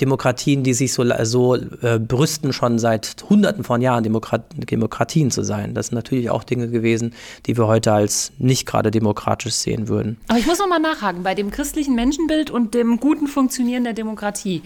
Demokratien, 0.00 0.64
die 0.64 0.74
sich 0.74 0.92
so, 0.92 1.04
so 1.22 1.54
äh, 1.54 1.98
brüsten, 1.98 2.52
schon 2.52 2.78
seit 2.78 3.16
Hunderten 3.28 3.62
von 3.62 3.80
Jahren 3.82 4.02
Demokrat 4.02 4.44
Demokratien 4.56 5.30
zu 5.30 5.44
sein. 5.44 5.74
Das 5.74 5.88
sind 5.88 5.94
natürlich 5.94 6.30
auch 6.30 6.44
Dinge 6.44 6.68
gewesen, 6.68 7.14
die 7.46 7.56
wir 7.56 7.66
heute 7.66 7.92
als 7.92 8.32
nicht 8.38 8.66
gerade 8.66 8.90
demokratisch 8.90 9.54
sehen 9.54 9.88
würden. 9.88 10.16
Aber 10.28 10.38
ich 10.38 10.46
muss 10.46 10.58
noch 10.58 10.68
mal 10.68 10.80
nachhaken 10.80 11.22
bei 11.22 11.34
dem 11.34 11.50
christlichen 11.50 11.94
Menschenbild 11.94 12.50
und 12.50 12.74
dem 12.74 12.98
guten 12.98 13.28
Funktionieren 13.32 13.84
der 13.84 13.92
Demokratie. 13.92 14.62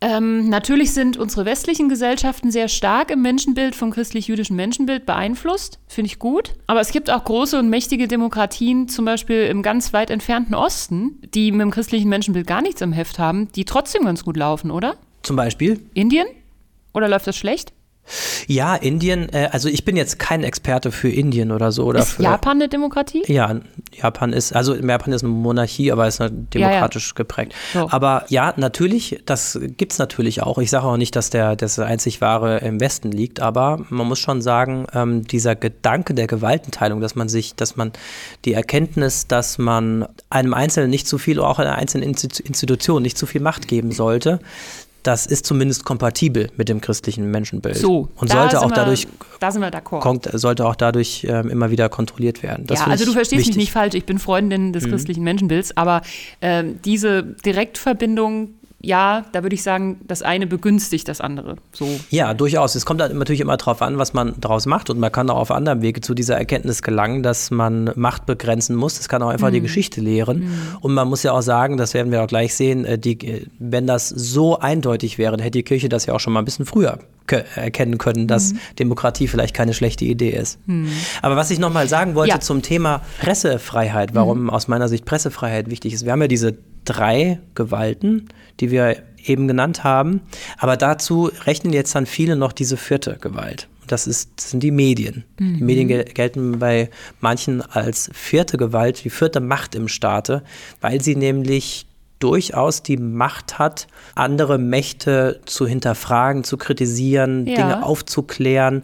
Ähm, 0.00 0.48
natürlich 0.48 0.92
sind 0.92 1.16
unsere 1.16 1.44
westlichen 1.44 1.88
Gesellschaften 1.88 2.50
sehr 2.50 2.68
stark 2.68 3.10
im 3.10 3.22
Menschenbild 3.22 3.74
vom 3.74 3.90
christlich-jüdischen 3.90 4.56
Menschenbild 4.56 5.06
beeinflusst. 5.06 5.78
Finde 5.86 6.06
ich 6.06 6.18
gut. 6.18 6.54
Aber 6.66 6.80
es 6.80 6.90
gibt 6.90 7.10
auch 7.10 7.22
große 7.22 7.58
und 7.58 7.68
mächtige 7.70 8.08
Demokratien, 8.08 8.88
zum 8.88 9.04
Beispiel 9.04 9.44
im 9.44 9.62
ganz 9.62 9.92
weit 9.92 10.10
entfernten 10.10 10.54
Osten, 10.54 11.20
die 11.34 11.52
mit 11.52 11.60
dem 11.60 11.70
christlichen 11.70 12.08
Menschenbild 12.08 12.46
gar 12.46 12.62
nichts 12.62 12.80
im 12.80 12.92
Heft 12.92 13.18
haben, 13.18 13.52
die 13.52 13.64
trotzdem 13.64 14.04
ganz 14.04 14.24
gut 14.24 14.36
laufen, 14.36 14.70
oder? 14.70 14.96
Zum 15.22 15.36
Beispiel? 15.36 15.80
Indien? 15.94 16.26
Oder 16.92 17.08
läuft 17.08 17.26
das 17.26 17.36
schlecht? 17.36 17.72
Ja, 18.46 18.74
Indien, 18.74 19.32
äh, 19.32 19.48
also 19.52 19.68
ich 19.68 19.84
bin 19.84 19.96
jetzt 19.96 20.18
kein 20.18 20.44
Experte 20.44 20.92
für 20.92 21.08
Indien 21.08 21.52
oder 21.52 21.72
so. 21.72 21.84
Oder 21.84 22.00
ist 22.00 22.12
für, 22.12 22.22
Japan 22.22 22.58
eine 22.58 22.68
Demokratie? 22.68 23.22
Ja, 23.26 23.60
Japan 23.92 24.32
ist, 24.32 24.54
also 24.54 24.74
Japan 24.74 25.12
ist 25.12 25.24
eine 25.24 25.32
Monarchie, 25.32 25.92
aber 25.92 26.06
ist 26.06 26.20
demokratisch 26.20 27.08
ja, 27.08 27.12
ja. 27.12 27.16
geprägt. 27.16 27.54
So. 27.72 27.88
Aber 27.90 28.24
ja, 28.28 28.54
natürlich, 28.56 29.22
das 29.26 29.58
gibt 29.76 29.92
es 29.92 29.98
natürlich 29.98 30.42
auch. 30.42 30.58
Ich 30.58 30.70
sage 30.70 30.86
auch 30.86 30.96
nicht, 30.96 31.16
dass 31.16 31.30
der 31.30 31.56
das 31.56 31.78
einzig 31.78 32.20
wahre 32.20 32.58
im 32.58 32.80
Westen 32.80 33.10
liegt, 33.10 33.40
aber 33.40 33.84
man 33.88 34.06
muss 34.06 34.18
schon 34.18 34.42
sagen, 34.42 34.86
ähm, 34.94 35.26
dieser 35.26 35.56
Gedanke 35.56 36.14
der 36.14 36.26
Gewaltenteilung, 36.26 37.00
dass 37.00 37.14
man 37.14 37.28
sich, 37.28 37.54
dass 37.54 37.76
man 37.76 37.92
die 38.44 38.52
Erkenntnis, 38.52 39.26
dass 39.26 39.58
man 39.58 40.06
einem 40.30 40.54
Einzelnen 40.54 40.90
nicht 40.90 41.06
zu 41.06 41.18
viel, 41.18 41.40
auch 41.40 41.58
einer 41.58 41.76
einzelnen 41.76 42.08
Institution 42.08 43.02
nicht 43.02 43.18
zu 43.18 43.26
viel 43.26 43.40
Macht 43.40 43.68
geben 43.68 43.92
sollte, 43.92 44.40
das 45.06 45.26
ist 45.26 45.46
zumindest 45.46 45.84
kompatibel 45.84 46.50
mit 46.56 46.68
dem 46.68 46.80
christlichen 46.80 47.30
Menschenbild. 47.30 47.76
So, 47.76 48.08
und 48.16 48.30
sollte 48.30 48.60
auch 48.60 48.72
dadurch, 48.72 49.06
da 49.38 49.52
wir 49.54 49.70
d'accord. 49.70 50.36
sollte 50.36 50.66
auch 50.66 50.74
dadurch 50.74 51.26
ähm, 51.28 51.48
immer 51.48 51.70
wieder 51.70 51.88
kontrolliert 51.88 52.42
werden. 52.42 52.66
Das 52.66 52.80
ja, 52.80 52.86
also 52.86 53.04
du 53.04 53.12
verstehst 53.12 53.40
wichtig. 53.40 53.56
mich 53.56 53.66
nicht 53.66 53.72
falsch, 53.72 53.94
ich 53.94 54.04
bin 54.04 54.18
Freundin 54.18 54.72
des 54.72 54.84
mhm. 54.84 54.90
christlichen 54.90 55.22
Menschenbilds, 55.22 55.76
aber 55.76 56.02
ähm, 56.40 56.80
diese 56.84 57.22
Direktverbindung 57.22 58.50
ja, 58.86 59.24
da 59.32 59.42
würde 59.42 59.54
ich 59.54 59.64
sagen, 59.64 59.98
das 60.06 60.22
eine 60.22 60.46
begünstigt 60.46 61.08
das 61.08 61.20
andere. 61.20 61.56
So. 61.72 61.88
Ja, 62.10 62.34
durchaus. 62.34 62.76
Es 62.76 62.86
kommt 62.86 63.00
natürlich 63.00 63.40
immer 63.40 63.56
darauf 63.56 63.82
an, 63.82 63.98
was 63.98 64.14
man 64.14 64.34
daraus 64.40 64.64
macht. 64.66 64.90
Und 64.90 65.00
man 65.00 65.10
kann 65.10 65.28
auch 65.28 65.38
auf 65.38 65.50
anderem 65.50 65.82
Wege 65.82 66.00
zu 66.00 66.14
dieser 66.14 66.36
Erkenntnis 66.36 66.82
gelangen, 66.82 67.24
dass 67.24 67.50
man 67.50 67.90
Macht 67.96 68.26
begrenzen 68.26 68.76
muss. 68.76 68.96
Das 68.96 69.08
kann 69.08 69.24
auch 69.24 69.30
einfach 69.30 69.48
mhm. 69.48 69.54
die 69.54 69.60
Geschichte 69.62 70.00
lehren. 70.00 70.44
Mhm. 70.44 70.52
Und 70.82 70.94
man 70.94 71.08
muss 71.08 71.24
ja 71.24 71.32
auch 71.32 71.40
sagen, 71.40 71.76
das 71.76 71.94
werden 71.94 72.12
wir 72.12 72.22
auch 72.22 72.28
gleich 72.28 72.54
sehen, 72.54 72.84
äh, 72.84 72.96
die, 72.96 73.48
wenn 73.58 73.88
das 73.88 74.08
so 74.08 74.60
eindeutig 74.60 75.18
wäre, 75.18 75.36
hätte 75.38 75.50
die 75.50 75.64
Kirche 75.64 75.88
das 75.88 76.06
ja 76.06 76.14
auch 76.14 76.20
schon 76.20 76.32
mal 76.32 76.38
ein 76.38 76.44
bisschen 76.44 76.64
früher 76.64 77.00
erkennen 77.56 77.98
können, 77.98 78.28
dass 78.28 78.52
mhm. 78.52 78.58
Demokratie 78.78 79.26
vielleicht 79.26 79.52
keine 79.52 79.74
schlechte 79.74 80.04
Idee 80.04 80.30
ist. 80.30 80.60
Mhm. 80.68 80.92
Aber 81.22 81.34
was 81.34 81.50
ich 81.50 81.58
nochmal 81.58 81.88
sagen 81.88 82.14
wollte 82.14 82.34
ja. 82.34 82.40
zum 82.40 82.62
Thema 82.62 83.02
Pressefreiheit, 83.20 84.14
warum 84.14 84.44
mhm. 84.44 84.50
aus 84.50 84.68
meiner 84.68 84.86
Sicht 84.86 85.04
Pressefreiheit 85.04 85.68
wichtig 85.68 85.92
ist. 85.92 86.04
Wir 86.04 86.12
haben 86.12 86.22
ja 86.22 86.28
diese 86.28 86.56
drei 86.86 87.40
Gewalten, 87.54 88.28
die 88.60 88.70
wir 88.70 88.96
eben 89.24 89.48
genannt 89.48 89.84
haben. 89.84 90.22
Aber 90.58 90.76
dazu 90.76 91.30
rechnen 91.44 91.72
jetzt 91.72 91.94
dann 91.94 92.06
viele 92.06 92.36
noch 92.36 92.52
diese 92.52 92.76
vierte 92.76 93.18
Gewalt. 93.20 93.68
Das, 93.86 94.06
ist, 94.06 94.30
das 94.36 94.50
sind 94.50 94.62
die 94.62 94.70
Medien. 94.70 95.24
Mhm. 95.38 95.58
Die 95.58 95.64
Medien 95.64 95.88
gel 95.88 96.04
gelten 96.04 96.58
bei 96.58 96.90
manchen 97.20 97.62
als 97.62 98.10
vierte 98.12 98.56
Gewalt, 98.56 99.04
die 99.04 99.10
vierte 99.10 99.40
Macht 99.40 99.74
im 99.74 99.88
Staate, 99.88 100.42
weil 100.80 101.00
sie 101.00 101.14
nämlich 101.14 101.86
durchaus 102.18 102.82
die 102.82 102.96
Macht 102.96 103.58
hat, 103.58 103.86
andere 104.14 104.58
Mächte 104.58 105.40
zu 105.44 105.66
hinterfragen, 105.66 106.44
zu 106.44 106.56
kritisieren, 106.56 107.46
ja. 107.46 107.56
Dinge 107.56 107.84
aufzuklären 107.84 108.82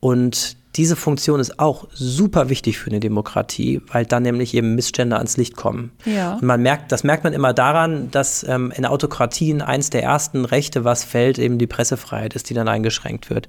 und 0.00 0.56
diese 0.76 0.94
Funktion 0.94 1.40
ist 1.40 1.58
auch 1.58 1.88
super 1.92 2.48
wichtig 2.48 2.78
für 2.78 2.90
eine 2.90 3.00
Demokratie, 3.00 3.80
weil 3.88 4.06
dann 4.06 4.22
nämlich 4.22 4.54
eben 4.54 4.76
Missstände 4.76 5.16
ans 5.16 5.36
Licht 5.36 5.56
kommen. 5.56 5.90
Ja. 6.04 6.34
Und 6.34 6.44
man 6.44 6.62
merkt, 6.62 6.92
das 6.92 7.02
merkt 7.02 7.24
man 7.24 7.32
immer 7.32 7.52
daran, 7.52 8.10
dass 8.10 8.44
ähm, 8.44 8.72
in 8.76 8.86
Autokratien 8.86 9.62
eins 9.62 9.90
der 9.90 10.04
ersten 10.04 10.44
Rechte, 10.44 10.84
was 10.84 11.02
fällt, 11.02 11.38
eben 11.38 11.58
die 11.58 11.66
Pressefreiheit 11.66 12.34
ist, 12.34 12.50
die 12.50 12.54
dann 12.54 12.68
eingeschränkt 12.68 13.30
wird, 13.30 13.48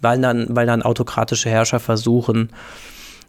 weil 0.00 0.20
dann, 0.20 0.46
weil 0.50 0.66
dann 0.66 0.82
autokratische 0.82 1.50
Herrscher 1.50 1.78
versuchen, 1.78 2.50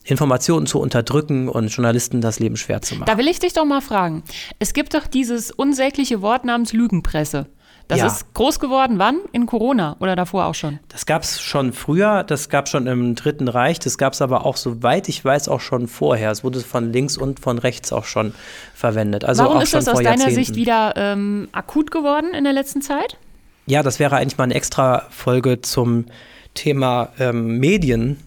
Informationen 0.06 0.66
zu 0.66 0.80
unterdrücken 0.80 1.48
und 1.48 1.68
Journalisten 1.68 2.22
das 2.22 2.40
Leben 2.40 2.58
schwer 2.58 2.82
zu 2.82 2.96
machen. 2.96 3.06
Da 3.08 3.18
will 3.18 3.28
ich 3.28 3.40
dich 3.40 3.54
doch 3.54 3.66
mal 3.66 3.82
fragen. 3.82 4.24
Es 4.60 4.74
gibt 4.74 4.94
doch 4.94 5.08
dieses 5.08 5.52
unsägliche 5.52 6.22
Wort 6.22 6.46
namens 6.46 6.74
Lügenpresse. 6.74 7.48
Das 7.88 8.00
ja. 8.00 8.08
ist 8.08 8.34
groß 8.34 8.60
geworden, 8.60 8.98
wann? 8.98 9.20
In 9.34 9.46
Corona 9.46 9.98
oder 10.00 10.16
davor 10.16 10.46
auch 10.46 10.56
schon? 10.56 10.80
Das 10.88 11.06
gab 11.06 11.24
es 11.24 11.42
schon 11.42 11.74
früher, 11.74 12.24
das 12.24 12.50
gab 12.50 12.66
es 12.66 12.72
schon 12.72 12.88
im 12.88 13.16
Dritten 13.16 13.48
Reich, 13.48 13.80
das 13.80 13.98
gab 13.98 14.14
es 14.14 14.22
aber 14.22 14.46
auch, 14.46 14.56
soweit 14.56 15.10
ich 15.10 15.24
weiß, 15.24 15.50
auch 15.50 15.60
schon 15.60 15.88
vorher. 15.88 16.32
Es 16.32 16.44
wurde 16.44 16.62
von 16.62 16.94
links 16.94 17.18
und 17.18 17.40
von 17.40 17.58
rechts 17.60 17.92
auch 17.92 18.06
schon 18.06 18.34
verwendet. 18.74 19.26
Also 19.26 19.44
Warum 19.44 19.58
auch 19.58 19.64
ist 19.64 19.74
das 19.74 19.88
aus 19.88 20.02
deiner 20.02 20.32
Sicht 20.32 20.56
wieder 20.56 20.94
ähm, 20.96 21.50
akut 21.52 21.92
geworden 21.92 22.34
in 22.34 22.46
der 22.46 22.54
letzten 22.54 22.82
Zeit? 22.82 23.18
Ja, 23.66 23.84
das 23.84 24.00
wäre 24.00 24.16
eigentlich 24.16 24.38
mal 24.38 24.46
eine 24.46 24.56
extra 24.56 25.04
Folge 25.10 25.62
zum 25.62 26.06
Thema 26.54 27.10
ähm, 27.20 27.60
Medien 27.60 28.18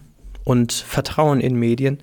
und 0.43 0.71
Vertrauen 0.71 1.39
in 1.39 1.55
Medien 1.55 1.99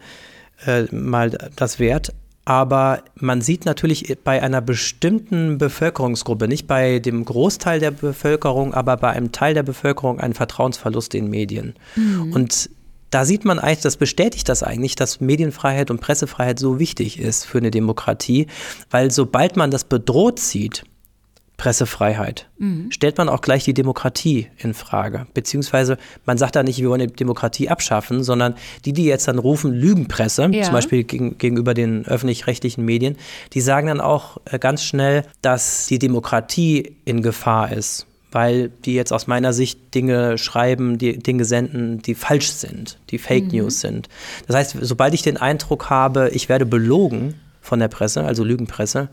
äh, 0.67 0.85
mal 0.95 1.31
das 1.57 1.79
wert. 1.79 2.13
Aber 2.45 3.03
man 3.15 3.41
sieht 3.41 3.65
natürlich 3.65 4.19
bei 4.23 4.43
einer 4.43 4.61
bestimmten 4.61 5.57
Bevölkerungsgruppe, 5.57 6.47
nicht 6.47 6.67
bei 6.67 6.99
dem 6.99 7.25
Großteil 7.25 7.81
der 7.81 7.91
Bevölkerung, 7.91 8.75
aber 8.75 8.99
bei 8.99 9.11
einem 9.11 9.33
Teil 9.33 9.55
der 9.55 9.63
Bevölkerung 9.63 10.21
einen 10.21 10.35
Vertrauensverlust 10.35 11.15
in 11.15 11.31
Medien. 11.31 11.75
Mhm. 11.97 12.33
Und 12.33 12.71
da 13.09 13.25
sieht 13.25 13.45
man 13.45 13.59
eigentlich, 13.59 13.81
das 13.81 13.97
bestätigt 13.97 14.49
das 14.49 14.63
eigentlich, 14.63 14.97
dass 14.97 15.21
Medienfreiheit 15.21 15.91
und 15.91 16.01
Pressefreiheit 16.01 16.59
so 16.59 16.79
wichtig 16.79 17.19
ist 17.19 17.45
für 17.47 17.59
eine 17.59 17.71
Demokratie, 17.71 18.49
weil 18.91 19.11
sobald 19.11 19.57
man 19.57 19.71
das 19.71 19.85
bedroht 19.85 20.41
sieht, 20.41 20.85
Pressefreiheit, 21.57 22.49
mhm. 22.59 22.91
stellt 22.91 23.17
man 23.17 23.29
auch 23.29 23.41
gleich 23.41 23.65
die 23.65 23.75
Demokratie 23.75 24.49
in 24.59 24.75
Frage. 24.75 25.27
Beziehungsweise 25.35 25.99
man 26.27 26.37
sagt 26.37 26.57
da 26.57 26.63
nicht, 26.63 26.81
wir 26.81 26.91
wollen 26.91 27.07
die 27.07 27.15
Demokratie 27.15 27.69
abschaffen, 27.69 28.25
sondern 28.25 28.55
die, 28.85 28.93
die 28.93 29.05
jetzt 29.05 29.29
dann 29.29 29.39
rufen, 29.39 29.73
Lügenpresse, 29.73 30.49
ja. 30.53 30.63
zum 30.65 30.73
Beispiel 30.73 31.05
gegen, 31.05 31.39
gegenüber 31.39 31.75
den 31.75 32.07
öffentlich-rechtlichen 32.07 32.85
Medien, 32.85 33.17
die 33.53 33.61
sagen 33.61 33.87
dann 33.87 34.01
auch 34.01 34.39
äh, 34.47 34.59
ganz 34.59 34.85
schnell, 34.85 35.25
dass 35.43 35.87
die 35.87 35.99
Demokratie 35.99 36.97
in 37.05 37.23
Gefahr 37.23 37.73
ist 37.73 38.07
weil 38.35 38.71
die 38.85 38.95
jetzt 38.95 39.13
aus 39.13 39.29
meiner 39.29 39.53
Sicht 39.53 39.95
Dinge 39.95 40.39
schreiben, 40.39 40.99
die 40.99 41.19
Dinge 41.21 41.45
senden, 41.45 42.03
die 42.03 42.17
falsch 42.17 42.51
sind, 42.51 42.99
die 43.11 43.19
Fake 43.19 43.45
mhm. 43.45 43.59
News 43.61 43.81
sind. 43.81 44.09
Das 44.49 44.57
heißt, 44.57 44.77
sobald 44.81 45.15
ich 45.15 45.23
den 45.23 45.37
Eindruck 45.37 45.89
habe, 45.89 46.31
ich 46.35 46.49
werde 46.49 46.67
belogen, 46.67 47.35
von 47.65 47.81
der 47.81 47.89
Presse, 47.89 48.23
also 48.23 48.45
Lügenpresse, 48.45 49.09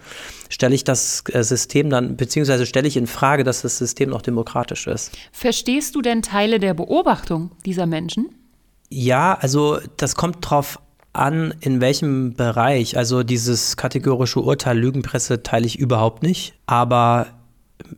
stelle 0.49 0.75
ich 0.75 0.83
das 0.83 1.23
äh, 1.31 1.43
System 1.43 1.89
dann, 1.89 2.17
beziehungsweise 2.17 2.65
stelle 2.65 2.87
ich 2.87 2.97
in 2.97 3.07
Frage, 3.07 3.43
dass 3.43 3.61
das 3.61 3.77
System 3.77 4.09
noch 4.09 4.21
demokratisch 4.21 4.87
ist. 4.87 5.17
Verstehst 5.31 5.95
du 5.95 6.01
denn 6.01 6.21
Teile 6.21 6.59
der 6.59 6.73
Beobachtung 6.73 7.51
dieser 7.65 7.85
Menschen? 7.85 8.29
Ja, 8.89 9.37
also 9.39 9.79
das 9.95 10.15
kommt 10.15 10.37
drauf 10.41 10.79
an, 11.13 11.53
in 11.61 11.79
welchem 11.79 12.33
Bereich. 12.33 12.97
Also 12.97 13.23
dieses 13.23 13.77
kategorische 13.77 14.41
Urteil 14.41 14.77
Lügenpresse 14.77 15.43
teile 15.43 15.65
ich 15.65 15.79
überhaupt 15.79 16.21
nicht, 16.21 16.53
aber 16.65 17.27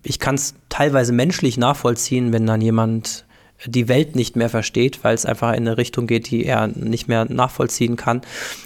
ich 0.04 0.20
kann 0.20 0.36
es 0.36 0.54
teilweise 0.70 1.14
menschlich 1.14 1.58
nachvollziehen, 1.58 2.32
wenn 2.32 2.46
dann 2.46 2.62
jemand 2.62 3.26
die 3.66 3.88
Welt 3.88 4.16
nicht 4.16 4.36
mehr 4.36 4.50
versteht, 4.50 5.04
weil 5.04 5.16
es 5.16 5.26
einfach 5.26 5.52
in 5.52 5.68
eine 5.68 5.78
Richtung 5.78 6.08
geht, 6.08 6.30
die 6.30 6.46
er 6.46 6.68
nicht 6.68 7.08
mehr 7.08 7.26
nachvollziehen 7.26 7.96
kann, 7.96 8.22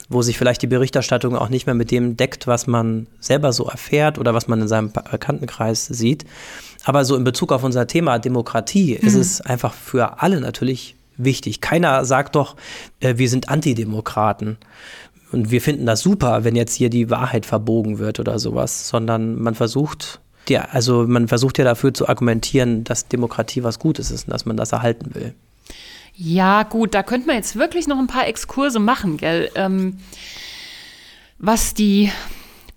wo 0.10 0.22
sich 0.22 0.38
vielleicht 0.38 0.62
die 0.62 0.68
Berichterstattung 0.68 1.36
auch 1.36 1.50
nicht 1.50 1.66
mehr 1.66 1.76
mit 1.76 1.92
dem 1.92 2.18
deckt, 2.18 2.48
was 2.48 2.68
man 2.68 3.08
selber 3.20 3.54
so 3.54 3.66
erfährt 3.66 4.18
oder 4.18 4.34
was 4.34 4.48
man 4.48 4.62
in 4.62 4.68
seinem 4.68 4.92
Bekanntenkreis 4.92 5.86
sieht. 5.86 6.26
Aber 6.84 7.06
so 7.06 7.16
in 7.16 7.24
Bezug 7.24 7.52
auf 7.52 7.64
unser 7.64 7.88
Thema 7.88 8.20
Demokratie 8.20 8.98
mhm. 9.00 9.08
ist 9.08 9.16
es 9.16 9.42
einfach 9.42 9.74
für 9.74 10.22
alle 10.22 10.40
natürlich 10.40 10.96
wichtig. 11.18 11.62
Keiner 11.62 12.06
sagt 12.06 12.36
doch, 12.36 12.56
äh, 13.00 13.18
wir 13.18 13.30
sind 13.30 13.50
Antidemokraten 13.50 14.58
und 15.32 15.52
wir 15.52 15.62
finden 15.62 15.86
das 15.86 16.02
super, 16.02 16.44
wenn 16.44 16.56
jetzt 16.56 16.74
hier 16.74 16.90
die 16.90 17.10
Wahrheit 17.10 17.46
verbogen 17.46 18.00
wird 18.00 18.20
oder 18.20 18.40
sowas, 18.40 18.88
sondern 18.88 19.36
man 19.36 19.56
versucht, 19.56 20.22
ja, 20.50 20.68
also 20.72 21.06
man 21.08 21.28
versucht 21.28 21.58
ja 21.58 21.64
dafür 21.64 21.94
zu 21.94 22.08
argumentieren, 22.08 22.84
dass 22.84 23.08
Demokratie 23.08 23.64
was 23.64 23.80
Gutes 23.80 24.12
ist 24.12 24.28
und 24.28 24.34
dass 24.34 24.46
man 24.46 24.58
das 24.58 24.72
erhalten 24.72 25.16
will. 25.16 25.34
Ja, 26.14 26.64
gut, 26.64 26.94
da 26.96 27.04
könnte 27.04 27.28
man 27.28 27.36
jetzt 27.36 27.58
wirklich 27.58 27.88
noch 27.88 28.00
ein 28.00 28.08
paar 28.08 28.28
Exkurse 28.28 28.80
machen, 28.80 29.18
gell? 29.18 29.52
Ähm, 29.56 29.98
was 31.38 31.76
die 31.76 32.12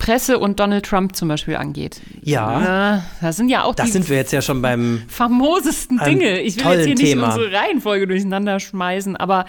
Presse 0.00 0.38
und 0.38 0.58
Donald 0.58 0.84
Trump 0.84 1.14
zum 1.14 1.28
Beispiel 1.28 1.56
angeht. 1.56 2.00
Ja. 2.22 2.96
Äh, 2.96 3.00
das 3.20 3.36
sind 3.36 3.48
ja 3.48 3.62
auch 3.62 3.74
das 3.74 3.86
die 3.86 3.92
sind 3.92 4.08
wir 4.08 4.16
jetzt 4.16 4.32
ja 4.32 4.42
schon 4.42 4.60
beim 4.60 5.02
famosesten 5.08 5.98
Dinge. 5.98 6.40
Ich 6.40 6.56
will 6.64 6.72
jetzt 6.72 6.86
hier 6.86 6.94
nicht 6.94 7.04
Thema. 7.04 7.26
unsere 7.28 7.52
Reihenfolge 7.52 8.06
durcheinander 8.08 8.58
schmeißen, 8.58 9.16
aber 9.16 9.44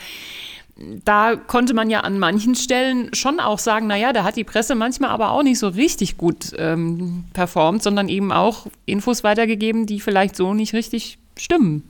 da 1.05 1.35
konnte 1.35 1.73
man 1.73 1.89
ja 1.89 2.01
an 2.01 2.19
manchen 2.19 2.55
Stellen 2.55 3.13
schon 3.13 3.39
auch 3.39 3.59
sagen, 3.59 3.87
naja, 3.87 4.13
da 4.13 4.23
hat 4.23 4.35
die 4.35 4.43
Presse 4.43 4.75
manchmal 4.75 5.09
aber 5.09 5.31
auch 5.31 5.43
nicht 5.43 5.59
so 5.59 5.67
richtig 5.67 6.17
gut 6.17 6.51
ähm, 6.57 7.25
performt, 7.33 7.83
sondern 7.83 8.09
eben 8.09 8.31
auch 8.31 8.67
Infos 8.85 9.23
weitergegeben, 9.23 9.85
die 9.85 9.99
vielleicht 9.99 10.35
so 10.35 10.53
nicht 10.53 10.73
richtig 10.73 11.19
stimmen. 11.37 11.83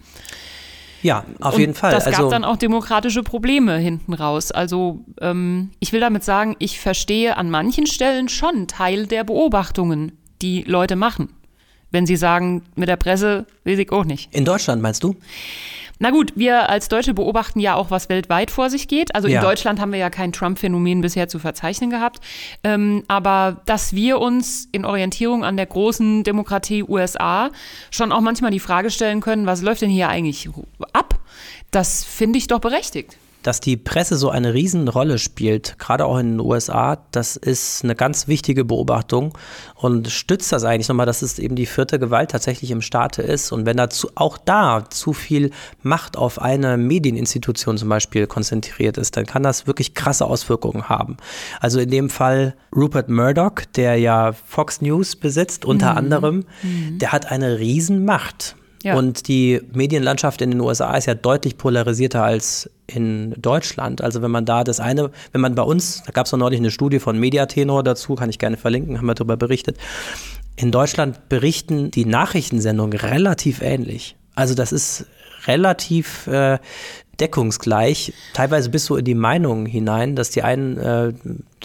Ja, 1.04 1.26
auf 1.40 1.56
Und 1.56 1.62
jeden 1.62 1.74
Fall. 1.74 1.92
Das 1.92 2.06
gab 2.06 2.16
also, 2.16 2.30
dann 2.30 2.46
auch 2.46 2.58
demokratische 2.58 3.24
Probleme 3.24 3.78
hinten 3.78 4.14
raus. 4.14 4.52
Also 4.52 5.04
ähm, 5.20 5.72
ich 5.80 5.94
will 5.94 6.00
damit 6.00 6.24
sagen, 6.24 6.56
ich 6.60 6.80
verstehe 6.80 7.38
an 7.38 7.50
manchen 7.50 7.88
Stellen 7.88 8.30
schon 8.30 8.68
Teil 8.68 9.08
der 9.08 9.24
Beobachtungen, 9.24 10.18
die 10.42 10.64
Leute 10.64 10.96
machen. 10.96 11.30
Wenn 11.90 12.06
sie 12.06 12.16
sagen, 12.16 12.64
mit 12.76 12.88
der 12.88 12.96
Presse 12.96 13.46
weiß 13.66 13.80
ich 13.80 13.92
auch 13.92 14.06
nicht. 14.06 14.34
in 14.34 14.46
Deutschland 14.46 14.82
meinst 14.82 15.04
du? 15.04 15.16
Na 16.02 16.10
gut, 16.10 16.34
wir 16.36 16.68
als 16.68 16.90
Deutsche 16.90 17.14
beobachten 17.14 17.60
ja 17.60 17.76
auch, 17.76 17.92
was 17.92 18.10
weltweit 18.10 18.50
vor 18.50 18.72
sich 18.72 18.88
geht. 18.88 19.14
Also 19.14 19.28
Ja. 19.28 19.38
in 19.40 19.46
Deutschland 19.46 19.80
haben 19.80 19.92
wir 19.92 20.00
ja 20.00 20.10
kein 20.10 20.32
Trump-Phänomen 20.32 21.00
bisher 21.02 21.28
zu 21.28 21.38
verzeichnen 21.38 21.92
gehabt. 21.92 22.22
Ähm, 22.64 23.04
aber 23.08 23.62
dass 23.68 23.94
wir 23.94 24.20
uns 24.20 24.68
in 24.72 24.84
Orientierung 24.84 25.46
an 25.46 25.58
der 25.58 25.68
großen 25.68 26.24
Demokratie 26.24 26.82
USA 26.82 27.52
schon 27.92 28.12
auch 28.12 28.22
manchmal 28.22 28.50
die 28.50 28.60
Frage 28.60 28.90
stellen 28.90 29.22
können, 29.22 29.46
was 29.46 29.62
läuft 29.62 29.84
denn 29.84 29.92
hier 29.92 30.10
eigentlich 30.10 30.50
ab? 30.92 31.20
Das 31.70 32.04
finde 32.04 32.40
ich 32.40 32.48
doch 32.48 32.60
berechtigt. 32.60 33.16
Dass 33.44 33.60
die 33.60 33.78
Presse 33.78 34.18
so 34.18 34.30
eine 34.30 34.54
Riesenrolle 34.54 35.18
spielt, 35.18 35.80
gerade 35.80 36.06
auch 36.06 36.18
in 36.18 36.34
den 36.34 36.40
USA, 36.40 36.98
das 37.12 37.36
ist 37.36 37.84
eine 37.84 37.96
ganz 37.96 38.28
wichtige 38.28 38.66
Beobachtung 38.66 39.38
und 39.76 40.10
stützt 40.10 40.52
das 40.52 40.64
eigentlich 40.64 40.88
nochmal, 40.88 41.06
dass 41.06 41.22
es 41.22 41.40
eben 41.40 41.56
die 41.56 41.66
vierte 41.66 42.00
Gewalt 42.00 42.32
tatsächlich 42.32 42.72
im 42.72 42.82
Staate 42.82 43.22
ist. 43.22 43.52
Und 43.52 43.66
wenn 43.66 43.78
da 43.78 43.90
zu, 43.90 44.10
auch 44.16 44.38
da 44.38 44.86
zu 44.90 45.14
viel 45.14 45.52
Macht 45.82 46.18
auf 46.18 46.42
eine 46.42 46.78
Medieninstitution 46.78 47.78
zum 47.78 47.90
Beispiel 47.90 48.28
konzentriert 48.28 48.98
ist, 48.98 49.18
dann 49.18 49.26
kann 49.26 49.44
das 49.44 49.68
wirklich 49.68 49.94
krasse 49.94 50.26
Auswirkungen 50.26 50.90
haben. 50.90 51.18
Also 51.60 51.80
in 51.80 51.90
dem 51.90 52.10
Fall 52.10 52.56
Rupert 52.76 53.10
Murdoch, 53.10 53.66
der 53.76 53.98
ja 53.98 54.34
Fox 54.34 54.82
News 54.82 55.16
besitzt, 55.16 55.66
unter 55.66 55.98
anderem, 55.98 56.46
der 56.98 57.12
hat 57.12 57.32
eine 57.32 57.60
Riesenmacht. 57.60 58.56
Ja. 58.84 58.98
Und 58.98 59.28
die 59.28 59.62
Medienlandschaft 59.74 60.42
in 60.42 60.52
den 60.52 60.60
USA 60.60 60.96
ist 60.96 61.06
ja 61.06 61.14
deutlich 61.14 61.58
polarisierter 61.58 62.24
als 62.24 62.70
in 62.88 63.34
Deutschland. 63.38 64.02
Also 64.02 64.22
wenn 64.22 64.32
man 64.32 64.46
da 64.46 64.64
das 64.64 64.80
eine, 64.80 65.12
wenn 65.32 65.42
man 65.42 65.56
bei 65.56 65.64
uns, 65.64 66.04
da 66.04 66.12
gab 66.12 66.26
es 66.26 66.32
noch 66.32 66.40
neulich 66.40 66.60
eine 66.60 66.72
Studie 66.72 67.00
von 67.00 67.20
Mediatenor 67.20 67.84
dazu, 67.84 68.16
kann 68.16 68.30
ich 68.30 68.40
gerne 68.40 68.58
verlinken, 68.58 68.98
haben 68.98 69.06
wir 69.06 69.16
darüber 69.16 69.38
berichtet. 69.38 69.78
In 70.56 70.72
Deutschland 70.72 71.30
berichten 71.30 71.92
die 71.92 72.06
Nachrichtensendungen 72.06 72.98
relativ 72.98 73.62
ähnlich. 73.62 74.16
Also 74.36 74.56
das 74.56 74.72
ist 74.72 75.06
relativ 75.48 76.28
äh, 76.28 76.60
deckungsgleich, 77.20 78.14
teilweise 78.34 78.70
bis 78.70 78.86
so 78.86 78.96
in 78.98 79.06
die 79.06 79.16
Meinungen 79.16 79.66
hinein, 79.66 80.16
dass 80.16 80.32
die 80.32 80.42
einen, 80.42 80.78
äh, 80.78 81.14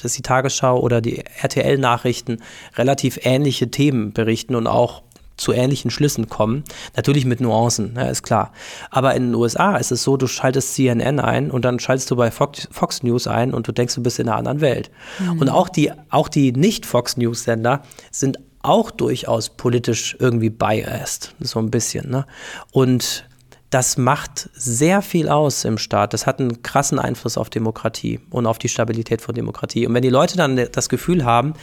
dass 0.01 0.13
die 0.13 0.23
Tagesschau 0.23 0.79
oder 0.79 1.01
die 1.01 1.25
RTL-Nachrichten 1.41 2.43
relativ 2.77 3.19
ähnliche 3.23 3.71
Themen 3.71 4.13
berichten 4.13 4.55
und 4.55 4.67
auch 4.67 5.03
zu 5.37 5.53
ähnlichen 5.53 5.91
Schlüssen 5.91 6.29
kommen. 6.29 6.65
Natürlich 6.97 7.25
mit 7.25 7.41
Nuancen, 7.41 7.95
ja, 7.97 8.05
ist 8.05 8.23
klar. 8.23 8.53
Aber 8.91 9.15
in 9.15 9.29
den 9.29 9.35
USA 9.35 9.77
ist 9.77 9.93
es 9.93 10.03
so, 10.03 10.17
du 10.17 10.27
schaltest 10.27 10.75
CNN 10.75 11.21
ein 11.21 11.51
und 11.51 11.65
dann 11.65 11.79
schaltest 11.79 12.11
du 12.11 12.17
bei 12.17 12.31
Fox, 12.31 12.69
Fox 12.71 13.03
News 13.03 13.27
ein 13.27 13.53
und 13.53 13.69
du 13.69 13.73
denkst, 13.73 13.95
du 13.95 14.03
bist 14.03 14.19
in 14.19 14.29
einer 14.29 14.39
anderen 14.39 14.61
Welt. 14.61 14.91
Und 15.39 15.49
auch 15.49 15.69
die, 15.69 15.93
auch 16.11 16.29
die 16.29 16.53
nicht-Fox 16.53 17.17
News-Sender 17.17 17.83
sind 18.11 18.39
auch 18.63 18.91
durchaus 18.91 19.51
politisch 19.51 20.17
irgendwie 20.19 20.51
biased, 20.51 21.35
so 21.41 21.59
ein 21.59 21.71
bisschen. 21.71 22.11
Ne? 22.11 22.27
Und 22.73 23.26
das 23.71 23.99
macht 23.99 24.49
sehr 24.55 25.03
viel 25.03 25.29
aus 25.29 25.65
im 25.65 25.77
Staat. 25.79 26.13
Das 26.15 26.27
hat 26.27 26.39
einen 26.41 26.63
krassen 26.63 26.99
Einfluss 26.99 27.37
auf 27.37 27.51
Demokratie 27.51 28.21
und 28.31 28.47
auf 28.47 28.59
die 28.59 28.69
Stabilität 28.69 29.21
von 29.21 29.35
Demokratie. 29.35 29.87
Und 29.87 29.95
wenn 29.95 30.03
die 30.03 30.09
Leute 30.11 30.37
dann 30.37 30.57
das 30.73 30.89
Gefühl 30.89 31.25
haben, 31.25 31.55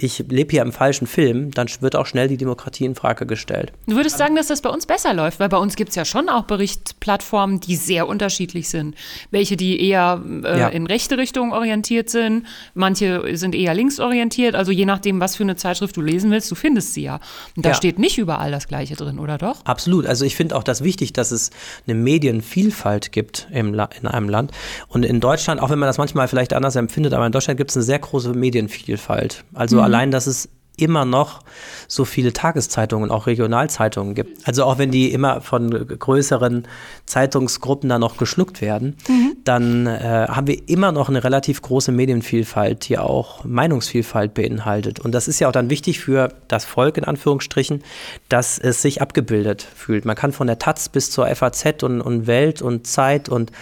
ich 0.00 0.20
lebe 0.28 0.52
hier 0.52 0.62
im 0.62 0.72
falschen 0.72 1.08
Film, 1.08 1.50
dann 1.50 1.66
wird 1.80 1.96
auch 1.96 2.06
schnell 2.06 2.28
die 2.28 2.36
Demokratie 2.36 2.84
in 2.84 2.94
Frage 2.94 3.26
gestellt. 3.26 3.72
Du 3.88 3.96
würdest 3.96 4.16
sagen, 4.16 4.36
dass 4.36 4.46
das 4.46 4.62
bei 4.62 4.70
uns 4.70 4.86
besser 4.86 5.12
läuft, 5.12 5.40
weil 5.40 5.48
bei 5.48 5.56
uns 5.56 5.74
gibt 5.74 5.90
es 5.90 5.96
ja 5.96 6.04
schon 6.04 6.28
auch 6.28 6.44
Berichtplattformen, 6.44 7.58
die 7.58 7.74
sehr 7.76 8.06
unterschiedlich 8.06 8.68
sind. 8.68 8.94
Welche, 9.32 9.56
die 9.56 9.80
eher 9.84 10.22
äh, 10.44 10.58
Ja. 10.60 10.68
in 10.68 10.86
rechte 10.86 11.18
Richtung 11.18 11.52
orientiert 11.52 12.10
sind, 12.10 12.46
manche 12.74 13.36
sind 13.36 13.56
eher 13.56 13.74
linksorientiert. 13.74 14.54
Also 14.54 14.70
je 14.70 14.86
nachdem, 14.86 15.20
was 15.20 15.34
für 15.34 15.42
eine 15.42 15.56
Zeitschrift 15.56 15.96
du 15.96 16.00
lesen 16.00 16.30
willst, 16.30 16.48
du 16.50 16.54
findest 16.54 16.94
sie 16.94 17.02
ja. 17.02 17.18
Und 17.56 17.64
da 17.66 17.70
Ja. 17.70 17.74
steht 17.74 17.98
nicht 17.98 18.18
überall 18.18 18.52
das 18.52 18.68
Gleiche 18.68 18.94
drin, 18.94 19.18
oder 19.18 19.36
doch? 19.36 19.64
Absolut. 19.64 20.06
Also 20.06 20.24
ich 20.24 20.36
finde 20.36 20.54
auch 20.54 20.62
das 20.62 20.84
wichtig, 20.84 21.12
dass 21.12 21.47
es 21.48 21.56
eine 21.86 21.94
Medienvielfalt 21.94 23.12
gibt 23.12 23.48
im 23.50 23.74
La 23.74 23.88
in 24.00 24.06
einem 24.06 24.28
Land. 24.28 24.52
Und 24.88 25.04
in 25.04 25.20
Deutschland, 25.20 25.60
auch 25.60 25.70
wenn 25.70 25.78
man 25.78 25.88
das 25.88 25.98
manchmal 25.98 26.28
vielleicht 26.28 26.52
anders 26.52 26.76
empfindet, 26.76 27.12
aber 27.12 27.26
in 27.26 27.32
Deutschland 27.32 27.58
gibt 27.58 27.70
es 27.70 27.76
eine 27.76 27.84
sehr 27.84 27.98
große 27.98 28.32
Medienvielfalt. 28.32 29.44
Also 29.54 29.80
allein, 29.80 30.10
dass 30.10 30.26
es 30.26 30.48
immer 30.78 31.04
noch 31.04 31.40
so 31.86 32.04
viele 32.04 32.32
Tageszeitungen, 32.32 33.10
auch 33.10 33.26
Regionalzeitungen 33.26 34.14
gibt. 34.14 34.46
Also 34.46 34.64
auch 34.64 34.78
wenn 34.78 34.90
die 34.90 35.12
immer 35.12 35.40
von 35.40 35.70
größeren 35.70 36.66
Zeitungsgruppen 37.06 37.88
dann 37.88 38.00
noch 38.00 38.16
geschluckt 38.16 38.60
werden, 38.60 38.96
dann 39.44 39.86
äh, 39.86 40.26
haben 40.28 40.46
wir 40.46 40.68
immer 40.68 40.92
noch 40.92 41.08
eine 41.08 41.24
relativ 41.24 41.62
große 41.62 41.92
Medienvielfalt, 41.92 42.88
die 42.88 42.98
auch 42.98 43.44
Meinungsvielfalt 43.44 44.34
beinhaltet. 44.34 45.00
Und 45.00 45.12
das 45.12 45.28
ist 45.28 45.40
ja 45.40 45.48
auch 45.48 45.52
dann 45.52 45.70
wichtig 45.70 46.00
für 46.00 46.32
das 46.48 46.64
Volk 46.64 46.96
in 46.96 47.04
Anführungsstrichen, 47.04 47.82
dass 48.28 48.58
es 48.58 48.82
sich 48.82 49.00
abgebildet 49.02 49.66
fühlt. 49.74 50.04
Man 50.04 50.16
kann 50.16 50.32
von 50.32 50.46
der 50.46 50.58
Taz 50.58 50.88
bis 50.88 51.10
zur 51.10 51.26
FAZ 51.34 51.82
und, 51.82 52.00
und 52.00 52.26
Welt 52.26 52.62
und 52.62 52.86
Zeit 52.86 53.28
und 53.28 53.52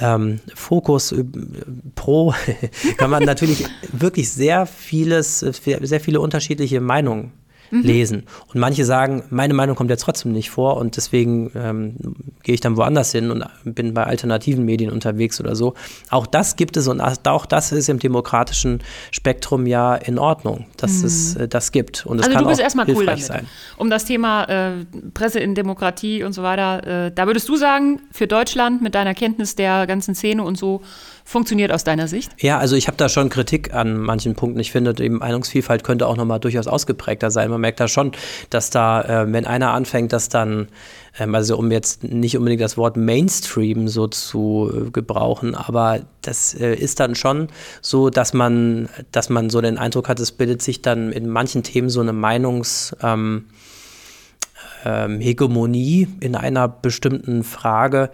ähm, 0.00 0.40
Fokus 0.54 1.12
äh, 1.12 1.24
Pro 1.94 2.34
kann 2.96 3.10
man 3.10 3.24
natürlich 3.24 3.66
wirklich 3.92 4.30
sehr 4.30 4.66
vieles, 4.66 5.42
äh, 5.42 5.52
sehr 5.82 6.00
viele 6.00 6.20
unterschiedliche 6.20 6.80
Meinungen 6.80 7.32
lesen. 7.70 8.24
Und 8.52 8.60
manche 8.60 8.84
sagen, 8.84 9.24
meine 9.30 9.54
Meinung 9.54 9.76
kommt 9.76 9.90
jetzt 9.90 10.02
trotzdem 10.02 10.32
nicht 10.32 10.50
vor 10.50 10.76
und 10.76 10.96
deswegen 10.96 11.50
ähm, 11.54 11.96
gehe 12.42 12.54
ich 12.54 12.60
dann 12.60 12.76
woanders 12.76 13.12
hin 13.12 13.30
und 13.30 13.44
bin 13.64 13.94
bei 13.94 14.04
alternativen 14.04 14.64
Medien 14.64 14.90
unterwegs 14.90 15.40
oder 15.40 15.54
so. 15.54 15.74
Auch 16.10 16.26
das 16.26 16.56
gibt 16.56 16.76
es 16.76 16.88
und 16.88 17.00
auch 17.00 17.46
das 17.46 17.72
ist 17.72 17.88
im 17.88 17.98
demokratischen 17.98 18.80
Spektrum 19.10 19.66
ja 19.66 19.94
in 19.94 20.18
Ordnung, 20.18 20.66
dass 20.76 21.02
es 21.02 21.36
äh, 21.36 21.48
das 21.48 21.72
gibt. 21.72 22.06
Und 22.06 22.18
es 22.18 22.24
Also 22.24 22.34
kann 22.34 22.44
du 22.44 22.48
bist 22.48 22.60
auch 22.60 22.64
erstmal 22.64 22.86
cool 22.88 22.96
hilfreich 22.96 23.26
damit. 23.26 23.42
sein. 23.42 23.46
Um 23.76 23.90
das 23.90 24.04
Thema 24.04 24.44
äh, 24.44 24.84
Presse 25.14 25.40
in 25.40 25.54
Demokratie 25.54 26.22
und 26.22 26.32
so 26.32 26.42
weiter, 26.42 27.06
äh, 27.06 27.12
da 27.12 27.26
würdest 27.26 27.48
du 27.48 27.56
sagen, 27.56 28.00
für 28.10 28.26
Deutschland 28.26 28.82
mit 28.82 28.94
deiner 28.94 29.14
Kenntnis 29.14 29.56
der 29.56 29.86
ganzen 29.86 30.14
Szene 30.14 30.42
und 30.42 30.56
so, 30.56 30.82
funktioniert 31.28 31.70
aus 31.72 31.84
deiner 31.84 32.08
Sicht? 32.08 32.32
Ja, 32.38 32.58
also 32.58 32.74
ich 32.74 32.86
habe 32.86 32.96
da 32.96 33.10
schon 33.10 33.28
Kritik 33.28 33.74
an 33.74 33.98
manchen 33.98 34.34
Punkten. 34.34 34.58
Ich 34.60 34.72
finde, 34.72 34.94
die 34.94 35.10
Meinungsvielfalt 35.10 35.84
könnte 35.84 36.06
auch 36.06 36.16
nochmal 36.16 36.40
durchaus 36.40 36.66
ausgeprägter 36.66 37.30
sein. 37.30 37.50
Man 37.50 37.60
merkt 37.60 37.80
da 37.80 37.86
schon, 37.86 38.12
dass 38.48 38.70
da, 38.70 39.02
äh, 39.02 39.30
wenn 39.30 39.46
einer 39.46 39.72
anfängt, 39.72 40.14
das 40.14 40.30
dann, 40.30 40.68
ähm, 41.18 41.34
also 41.34 41.58
um 41.58 41.70
jetzt 41.70 42.02
nicht 42.02 42.38
unbedingt 42.38 42.62
das 42.62 42.78
Wort 42.78 42.96
Mainstream 42.96 43.88
so 43.88 44.06
zu 44.06 44.72
äh, 44.72 44.90
gebrauchen, 44.90 45.54
aber 45.54 46.00
das 46.22 46.54
äh, 46.54 46.74
ist 46.74 46.98
dann 46.98 47.14
schon 47.14 47.48
so, 47.82 48.08
dass 48.08 48.32
man, 48.32 48.88
dass 49.12 49.28
man 49.28 49.50
so 49.50 49.60
den 49.60 49.76
Eindruck 49.76 50.08
hat, 50.08 50.20
es 50.20 50.32
bildet 50.32 50.62
sich 50.62 50.80
dann 50.80 51.12
in 51.12 51.28
manchen 51.28 51.62
Themen 51.62 51.90
so 51.90 52.00
eine 52.00 52.14
Meinungs... 52.14 52.96
Ähm, 53.02 53.44
ähm, 54.84 55.20
Hegemonie 55.20 56.08
in 56.20 56.34
einer 56.34 56.68
bestimmten 56.68 57.44
Frage, 57.44 58.10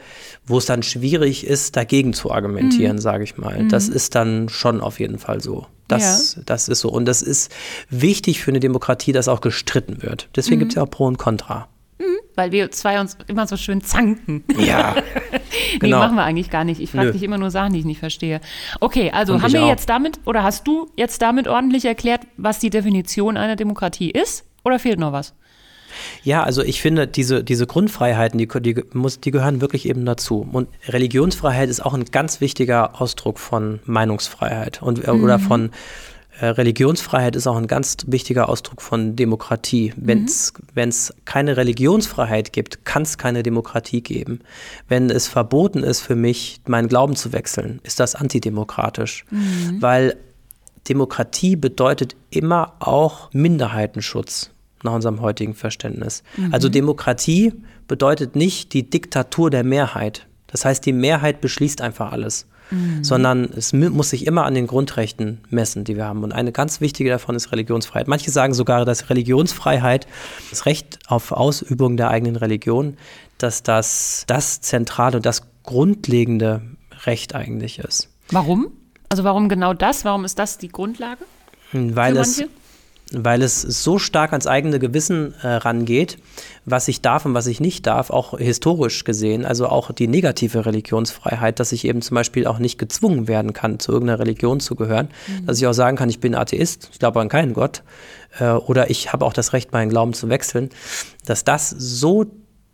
wo 0.46 0.58
es 0.58 0.66
dann 0.66 0.82
schwierig 0.82 1.46
ist, 1.46 1.76
dagegen 1.76 2.12
zu 2.12 2.30
argumentieren, 2.32 2.98
sage 2.98 3.24
ich 3.24 3.36
mal. 3.36 3.66
Das 3.68 3.88
ist 3.88 4.14
dann 4.14 4.48
schon 4.48 4.80
auf 4.80 5.00
jeden 5.00 5.18
Fall 5.18 5.40
so. 5.40 5.66
Das, 5.88 6.40
das 6.46 6.68
ist 6.68 6.80
so. 6.80 6.88
Und 6.90 7.04
das 7.06 7.20
ist 7.22 7.52
wichtig 7.90 8.40
für 8.42 8.50
eine 8.50 8.60
Demokratie, 8.60 9.12
dass 9.12 9.28
auch 9.28 9.40
gestritten 9.42 10.02
wird. 10.02 10.28
Deswegen 10.34 10.58
gibt 10.60 10.72
es 10.72 10.76
ja 10.76 10.82
auch 10.82 10.90
Pro 10.90 11.06
und 11.06 11.18
Contra. 11.18 11.68
Weil 12.36 12.50
wir 12.50 12.72
zwei 12.72 12.98
uns 13.00 13.16
immer 13.28 13.46
so 13.46 13.56
schön 13.56 13.80
zanken. 13.80 14.42
Ja, 14.58 14.96
Nee, 15.74 15.78
Genau. 15.78 15.98
machen 15.98 16.16
wir 16.16 16.24
eigentlich 16.24 16.50
gar 16.50 16.64
nicht. 16.64 16.80
Ich 16.80 16.90
frage 16.90 17.12
dich 17.12 17.22
immer 17.22 17.38
nur 17.38 17.50
Sachen, 17.52 17.72
die 17.72 17.78
ich 17.78 17.84
nicht 17.84 18.00
verstehe. 18.00 18.40
Okay, 18.80 19.10
also 19.12 19.34
Und 19.34 19.42
haben 19.42 19.52
wir 19.52 19.62
auch. 19.64 19.68
jetzt 19.68 19.88
damit, 19.88 20.18
oder 20.24 20.42
hast 20.42 20.66
du 20.66 20.90
jetzt 20.96 21.22
damit 21.22 21.46
ordentlich 21.46 21.84
erklärt, 21.84 22.22
was 22.36 22.58
die 22.58 22.70
Definition 22.70 23.36
einer 23.36 23.54
Demokratie 23.54 24.10
ist? 24.10 24.44
Oder 24.64 24.78
fehlt 24.80 24.98
noch 24.98 25.12
was? 25.12 25.34
Ja, 26.22 26.42
also 26.42 26.62
ich 26.62 26.80
finde, 26.80 27.06
diese, 27.06 27.44
diese 27.44 27.66
Grundfreiheiten, 27.66 28.38
die, 28.38 28.48
die, 28.60 28.82
muss, 28.92 29.20
die 29.20 29.30
gehören 29.30 29.60
wirklich 29.60 29.88
eben 29.88 30.04
dazu. 30.04 30.46
Und 30.50 30.68
Religionsfreiheit 30.88 31.68
ist 31.68 31.84
auch 31.84 31.94
ein 31.94 32.04
ganz 32.06 32.40
wichtiger 32.40 33.00
Ausdruck 33.00 33.38
von 33.38 33.80
Meinungsfreiheit 33.84 34.82
und, 34.82 35.06
mhm. 35.06 35.24
oder 35.24 35.38
von 35.38 35.70
äh, 36.40 36.46
Religionsfreiheit 36.46 37.36
ist 37.36 37.46
auch 37.46 37.56
ein 37.56 37.66
ganz 37.66 37.96
wichtiger 38.06 38.48
Ausdruck 38.48 38.82
von 38.82 39.16
Demokratie. 39.16 39.92
Wenn 39.96 40.24
es 40.24 40.52
mhm. 40.74 41.20
keine 41.24 41.56
Religionsfreiheit 41.56 42.52
gibt, 42.52 42.84
kann 42.84 43.02
es 43.02 43.18
keine 43.18 43.42
Demokratie 43.42 44.02
geben. 44.02 44.40
Wenn 44.88 45.10
es 45.10 45.28
verboten 45.28 45.82
ist 45.82 46.00
für 46.00 46.16
mich, 46.16 46.60
meinen 46.66 46.88
Glauben 46.88 47.16
zu 47.16 47.32
wechseln, 47.32 47.80
ist 47.84 48.00
das 48.00 48.14
antidemokratisch. 48.14 49.24
Mhm. 49.30 49.80
Weil 49.80 50.16
Demokratie 50.88 51.56
bedeutet 51.56 52.16
immer 52.30 52.74
auch 52.80 53.32
Minderheitenschutz 53.32 54.50
nach 54.84 54.92
unserem 54.92 55.20
heutigen 55.20 55.54
Verständnis. 55.54 56.22
Mhm. 56.36 56.52
Also 56.52 56.68
Demokratie 56.68 57.52
bedeutet 57.88 58.36
nicht 58.36 58.72
die 58.72 58.88
Diktatur 58.88 59.50
der 59.50 59.64
Mehrheit. 59.64 60.26
Das 60.46 60.64
heißt, 60.64 60.84
die 60.86 60.92
Mehrheit 60.92 61.40
beschließt 61.40 61.80
einfach 61.80 62.12
alles. 62.12 62.46
Mhm. 62.70 63.04
sondern 63.04 63.44
es 63.44 63.74
muss 63.74 64.10
sich 64.10 64.26
immer 64.26 64.46
an 64.46 64.54
den 64.54 64.66
Grundrechten 64.66 65.40
messen, 65.50 65.84
die 65.84 65.96
wir 65.96 66.06
haben. 66.06 66.24
Und 66.24 66.32
eine 66.32 66.50
ganz 66.50 66.80
wichtige 66.80 67.10
davon 67.10 67.34
ist 67.34 67.52
Religionsfreiheit. 67.52 68.08
Manche 68.08 68.30
sagen 68.30 68.54
sogar, 68.54 68.86
dass 68.86 69.10
Religionsfreiheit, 69.10 70.06
das 70.48 70.64
Recht 70.64 70.98
auf 71.06 71.32
Ausübung 71.32 71.98
der 71.98 72.08
eigenen 72.08 72.36
Religion, 72.36 72.96
dass 73.36 73.62
das 73.62 74.24
das 74.26 74.62
zentrale 74.62 75.18
und 75.18 75.26
das 75.26 75.42
grundlegende 75.62 76.62
Recht 77.04 77.34
eigentlich 77.34 77.80
ist. 77.80 78.08
Warum? 78.30 78.68
Also 79.10 79.24
warum 79.24 79.48
genau 79.48 79.74
das? 79.74 80.04
Warum 80.04 80.24
ist 80.24 80.38
das 80.38 80.58
die 80.58 80.68
Grundlage? 80.68 81.24
Weil 81.72 82.16
es 82.16 82.42
weil 83.12 83.42
es 83.42 83.60
so 83.60 83.98
stark 83.98 84.32
ans 84.32 84.46
eigene 84.46 84.78
Gewissen 84.78 85.34
äh, 85.42 85.48
rangeht, 85.48 86.18
was 86.64 86.88
ich 86.88 87.02
darf 87.02 87.26
und 87.26 87.34
was 87.34 87.46
ich 87.46 87.60
nicht 87.60 87.86
darf, 87.86 88.10
auch 88.10 88.38
historisch 88.38 89.04
gesehen, 89.04 89.44
also 89.44 89.68
auch 89.68 89.92
die 89.92 90.08
negative 90.08 90.64
Religionsfreiheit, 90.64 91.60
dass 91.60 91.72
ich 91.72 91.84
eben 91.84 92.02
zum 92.02 92.14
Beispiel 92.14 92.46
auch 92.46 92.58
nicht 92.58 92.78
gezwungen 92.78 93.28
werden 93.28 93.52
kann, 93.52 93.78
zu 93.78 93.92
irgendeiner 93.92 94.18
Religion 94.18 94.60
zu 94.60 94.74
gehören, 94.74 95.08
mhm. 95.26 95.46
dass 95.46 95.58
ich 95.58 95.66
auch 95.66 95.74
sagen 95.74 95.96
kann, 95.96 96.08
ich 96.08 96.20
bin 96.20 96.34
Atheist, 96.34 96.88
ich 96.92 96.98
glaube 96.98 97.20
an 97.20 97.28
keinen 97.28 97.52
Gott, 97.52 97.82
äh, 98.38 98.50
oder 98.50 98.90
ich 98.90 99.12
habe 99.12 99.24
auch 99.24 99.32
das 99.32 99.52
Recht, 99.52 99.72
meinen 99.72 99.90
Glauben 99.90 100.14
zu 100.14 100.28
wechseln, 100.28 100.70
dass 101.26 101.44
das 101.44 101.70
so 101.70 102.26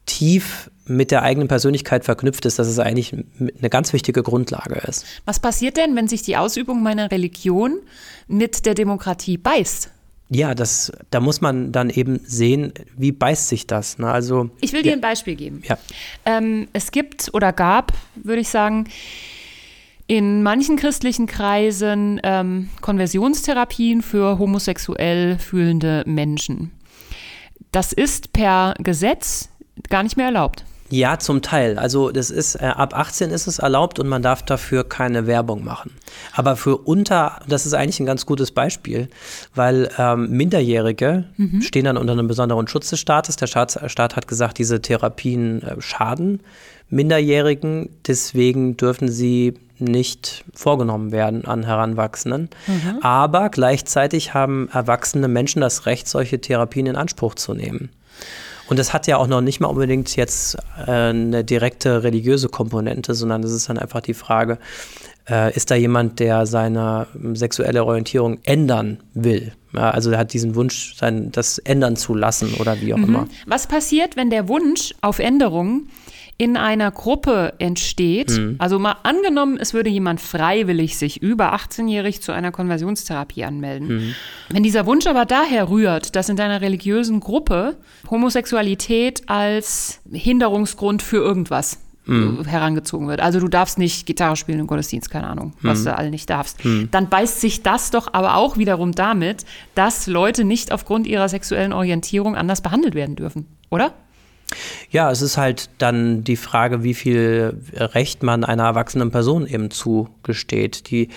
tief 0.06 0.70
mit 0.86 1.10
der 1.12 1.22
eigenen 1.22 1.46
Persönlichkeit 1.46 2.04
verknüpft 2.04 2.44
ist, 2.46 2.58
dass 2.58 2.66
es 2.66 2.78
eigentlich 2.80 3.12
eine 3.12 3.70
ganz 3.70 3.92
wichtige 3.92 4.22
Grundlage 4.24 4.74
ist. 4.88 5.04
Was 5.24 5.38
passiert 5.38 5.76
denn, 5.76 5.94
wenn 5.94 6.08
sich 6.08 6.22
die 6.22 6.36
Ausübung 6.36 6.82
meiner 6.82 7.12
Religion 7.12 7.78
mit 8.26 8.66
der 8.66 8.74
Demokratie 8.74 9.36
beißt? 9.36 9.90
Ja, 10.32 10.54
das, 10.54 10.92
da 11.10 11.18
muss 11.18 11.40
man 11.40 11.72
dann 11.72 11.90
eben 11.90 12.20
sehen, 12.24 12.72
wie 12.96 13.10
beißt 13.10 13.48
sich 13.48 13.66
das. 13.66 13.98
Ne? 13.98 14.08
Also, 14.08 14.50
ich 14.60 14.72
will 14.72 14.82
dir 14.82 14.90
ja. 14.90 14.94
ein 14.94 15.00
Beispiel 15.00 15.34
geben. 15.34 15.62
Ja. 15.68 15.76
Ähm, 16.24 16.68
es 16.72 16.92
gibt 16.92 17.30
oder 17.32 17.52
gab, 17.52 17.92
würde 18.14 18.40
ich 18.40 18.48
sagen, 18.48 18.88
in 20.06 20.42
manchen 20.44 20.76
christlichen 20.76 21.26
Kreisen 21.26 22.20
ähm, 22.22 22.70
Konversionstherapien 22.80 24.02
für 24.02 24.38
homosexuell 24.38 25.38
fühlende 25.38 26.04
Menschen. 26.06 26.70
Das 27.72 27.92
ist 27.92 28.32
per 28.32 28.74
Gesetz 28.78 29.48
gar 29.88 30.02
nicht 30.04 30.16
mehr 30.16 30.26
erlaubt. 30.26 30.64
Ja, 30.90 31.18
zum 31.18 31.40
Teil. 31.40 31.78
Also 31.78 32.10
das 32.10 32.30
ist 32.30 32.56
äh, 32.56 32.64
ab 32.64 32.94
18 32.96 33.30
ist 33.30 33.46
es 33.46 33.60
erlaubt 33.60 33.98
und 33.98 34.08
man 34.08 34.22
darf 34.22 34.42
dafür 34.42 34.84
keine 34.84 35.26
Werbung 35.26 35.64
machen. 35.64 35.92
Aber 36.32 36.56
für 36.56 36.76
unter, 36.76 37.40
das 37.48 37.64
ist 37.64 37.74
eigentlich 37.74 38.00
ein 38.00 38.06
ganz 38.06 38.26
gutes 38.26 38.50
Beispiel, 38.50 39.08
weil 39.54 39.88
ähm, 39.98 40.30
Minderjährige 40.30 41.24
mhm. 41.36 41.62
stehen 41.62 41.84
dann 41.84 41.96
unter 41.96 42.12
einem 42.12 42.26
besonderen 42.26 42.66
Schutz 42.66 42.90
des 42.90 42.98
Staates. 42.98 43.36
Der 43.36 43.46
Staat, 43.46 43.80
Staat 43.86 44.16
hat 44.16 44.26
gesagt, 44.26 44.58
diese 44.58 44.82
Therapien 44.82 45.62
äh, 45.62 45.80
schaden 45.80 46.40
Minderjährigen, 46.90 47.88
deswegen 48.06 48.76
dürfen 48.76 49.08
sie 49.08 49.54
nicht 49.78 50.44
vorgenommen 50.52 51.12
werden 51.12 51.44
an 51.44 51.64
Heranwachsenden. 51.64 52.50
Mhm. 52.66 52.98
Aber 53.00 53.48
gleichzeitig 53.48 54.34
haben 54.34 54.68
erwachsene 54.72 55.28
Menschen 55.28 55.62
das 55.62 55.86
Recht, 55.86 56.08
solche 56.08 56.40
Therapien 56.40 56.86
in 56.86 56.96
Anspruch 56.96 57.34
zu 57.36 57.54
nehmen. 57.54 57.90
Und 58.70 58.78
das 58.78 58.92
hat 58.92 59.08
ja 59.08 59.16
auch 59.16 59.26
noch 59.26 59.40
nicht 59.40 59.58
mal 59.58 59.66
unbedingt 59.66 60.14
jetzt 60.14 60.56
äh, 60.86 60.90
eine 60.90 61.42
direkte 61.42 62.04
religiöse 62.04 62.48
Komponente, 62.48 63.14
sondern 63.14 63.42
das 63.42 63.50
ist 63.50 63.68
dann 63.68 63.78
einfach 63.78 64.00
die 64.00 64.14
Frage, 64.14 64.58
äh, 65.28 65.52
ist 65.54 65.72
da 65.72 65.74
jemand, 65.74 66.20
der 66.20 66.46
seine 66.46 67.08
sexuelle 67.34 67.84
Orientierung 67.84 68.38
ändern 68.44 68.98
will? 69.12 69.52
Ja, 69.72 69.90
also 69.90 70.12
er 70.12 70.18
hat 70.18 70.32
diesen 70.32 70.54
Wunsch, 70.54 70.94
sein, 70.96 71.32
das 71.32 71.58
ändern 71.58 71.96
zu 71.96 72.14
lassen 72.14 72.54
oder 72.60 72.80
wie 72.80 72.94
auch 72.94 72.98
mhm. 72.98 73.04
immer. 73.04 73.28
Was 73.46 73.66
passiert, 73.66 74.16
wenn 74.16 74.30
der 74.30 74.46
Wunsch 74.46 74.94
auf 75.00 75.18
Änderung 75.18 75.88
in 76.40 76.56
einer 76.56 76.90
Gruppe 76.90 77.52
entsteht, 77.58 78.30
mhm. 78.30 78.54
also 78.56 78.78
mal 78.78 78.96
angenommen, 79.02 79.58
es 79.60 79.74
würde 79.74 79.90
jemand 79.90 80.22
freiwillig 80.22 80.96
sich 80.96 81.20
über 81.20 81.54
18-jährig 81.54 82.22
zu 82.22 82.32
einer 82.32 82.50
Konversionstherapie 82.50 83.44
anmelden. 83.44 83.88
Mhm. 83.88 84.14
Wenn 84.48 84.62
dieser 84.62 84.86
Wunsch 84.86 85.06
aber 85.06 85.26
daher 85.26 85.68
rührt, 85.68 86.16
dass 86.16 86.30
in 86.30 86.36
deiner 86.36 86.62
religiösen 86.62 87.20
Gruppe 87.20 87.76
Homosexualität 88.10 89.28
als 89.28 90.00
Hinderungsgrund 90.10 91.02
für 91.02 91.18
irgendwas 91.18 91.80
mhm. 92.06 92.46
herangezogen 92.46 93.06
wird. 93.06 93.20
Also 93.20 93.38
du 93.38 93.48
darfst 93.48 93.78
nicht 93.78 94.06
Gitarre 94.06 94.36
spielen 94.36 94.60
im 94.60 94.66
Gottesdienst, 94.66 95.10
keine 95.10 95.26
Ahnung, 95.26 95.52
was 95.60 95.80
mhm. 95.80 95.84
du 95.84 95.98
alle 95.98 96.08
nicht 96.08 96.30
darfst. 96.30 96.64
Mhm. 96.64 96.88
Dann 96.90 97.10
beißt 97.10 97.42
sich 97.42 97.62
das 97.62 97.90
doch 97.90 98.14
aber 98.14 98.36
auch 98.36 98.56
wiederum 98.56 98.92
damit, 98.92 99.44
dass 99.74 100.06
Leute 100.06 100.44
nicht 100.44 100.72
aufgrund 100.72 101.06
ihrer 101.06 101.28
sexuellen 101.28 101.74
Orientierung 101.74 102.34
anders 102.34 102.62
behandelt 102.62 102.94
werden 102.94 103.14
dürfen, 103.14 103.46
oder? 103.68 103.92
Ja, 104.90 105.10
es 105.10 105.22
ist 105.22 105.36
halt 105.36 105.70
dann 105.78 106.24
die 106.24 106.36
Frage, 106.36 106.82
wie 106.82 106.94
viel 106.94 107.54
Recht 107.74 108.22
man 108.22 108.44
einer 108.44 108.64
erwachsenen 108.64 109.10
Person 109.10 109.46
eben 109.46 109.70
zugesteht. 109.70 110.90
Die 110.90 111.08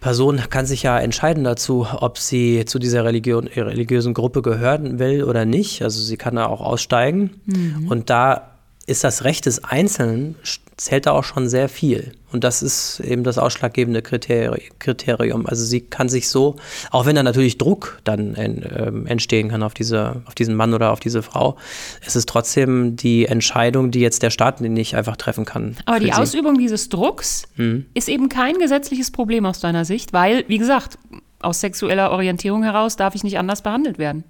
Person 0.00 0.40
kann 0.50 0.66
sich 0.66 0.82
ja 0.82 0.98
entscheiden 0.98 1.44
dazu, 1.44 1.86
ob 1.92 2.18
sie 2.18 2.64
zu 2.64 2.78
dieser 2.80 3.04
Religion, 3.04 3.46
religiösen 3.46 4.14
Gruppe 4.14 4.42
gehören 4.42 4.98
will 4.98 5.22
oder 5.22 5.44
nicht. 5.44 5.82
Also 5.82 6.02
sie 6.02 6.16
kann 6.16 6.34
da 6.34 6.46
auch 6.46 6.60
aussteigen. 6.60 7.40
Mhm. 7.46 7.86
Und 7.88 8.10
da 8.10 8.51
ist 8.86 9.04
das 9.04 9.24
Recht 9.24 9.46
des 9.46 9.62
Einzelnen 9.64 10.36
zählt 10.76 11.06
da 11.06 11.12
auch 11.12 11.24
schon 11.24 11.48
sehr 11.48 11.68
viel. 11.68 12.12
Und 12.32 12.44
das 12.44 12.62
ist 12.62 12.98
eben 13.00 13.24
das 13.24 13.38
ausschlaggebende 13.38 14.02
Kriterium. 14.02 15.46
Also 15.46 15.64
sie 15.64 15.82
kann 15.82 16.08
sich 16.08 16.28
so, 16.28 16.56
auch 16.90 17.06
wenn 17.06 17.14
da 17.14 17.22
natürlich 17.22 17.58
Druck 17.58 18.00
dann 18.04 18.34
ähm, 18.36 19.06
entstehen 19.06 19.50
kann 19.50 19.62
auf, 19.62 19.74
diese, 19.74 20.22
auf 20.26 20.34
diesen 20.34 20.54
Mann 20.54 20.74
oder 20.74 20.92
auf 20.92 20.98
diese 20.98 21.22
Frau, 21.22 21.56
es 22.04 22.16
ist 22.16 22.28
trotzdem 22.28 22.96
die 22.96 23.26
Entscheidung, 23.26 23.90
die 23.90 24.00
jetzt 24.00 24.22
der 24.22 24.30
Staat 24.30 24.60
nicht 24.60 24.96
einfach 24.96 25.16
treffen 25.16 25.44
kann. 25.44 25.76
Aber 25.84 26.00
die 26.00 26.06
sie. 26.06 26.12
Ausübung 26.12 26.58
dieses 26.58 26.88
Drucks 26.88 27.44
hm. 27.56 27.86
ist 27.94 28.08
eben 28.08 28.28
kein 28.28 28.58
gesetzliches 28.58 29.10
Problem 29.10 29.46
aus 29.46 29.60
deiner 29.60 29.84
Sicht, 29.84 30.12
weil, 30.12 30.44
wie 30.48 30.58
gesagt, 30.58 30.98
aus 31.40 31.60
sexueller 31.60 32.10
Orientierung 32.10 32.62
heraus 32.62 32.96
darf 32.96 33.14
ich 33.14 33.24
nicht 33.24 33.38
anders 33.38 33.62
behandelt 33.62 33.98
werden 33.98 34.24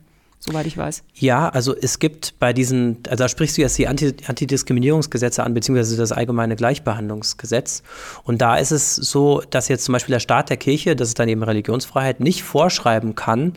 soweit 0.45 0.67
ich 0.67 0.77
weiß. 0.77 1.05
Ja, 1.15 1.49
also 1.49 1.75
es 1.75 1.99
gibt 1.99 2.39
bei 2.39 2.53
diesen, 2.53 2.99
also 3.09 3.25
da 3.25 3.29
sprichst 3.29 3.57
du 3.57 3.63
jetzt 3.63 3.79
die 3.79 3.87
Anti 3.87 4.15
Antidiskriminierungsgesetze 4.27 5.43
an, 5.45 5.55
beziehungsweise 5.55 5.97
das 5.97 6.11
allgemeine 6.11 6.57
Gleichbehandlungsgesetz. 6.57 7.83
Und 8.25 8.43
da 8.43 8.57
ist 8.57 8.73
es 8.73 8.97
so, 8.97 9.43
dass 9.51 9.69
jetzt 9.69 9.85
zum 9.85 9.93
Beispiel 9.93 10.15
der 10.15 10.21
Staat 10.21 10.51
der 10.51 10.57
Kirche, 10.57 10.97
das 10.97 11.09
ist 11.09 11.19
dann 11.19 11.29
eben 11.29 11.43
Religionsfreiheit, 11.43 12.21
nicht 12.21 12.43
vorschreiben 12.43 13.15
kann, 13.15 13.55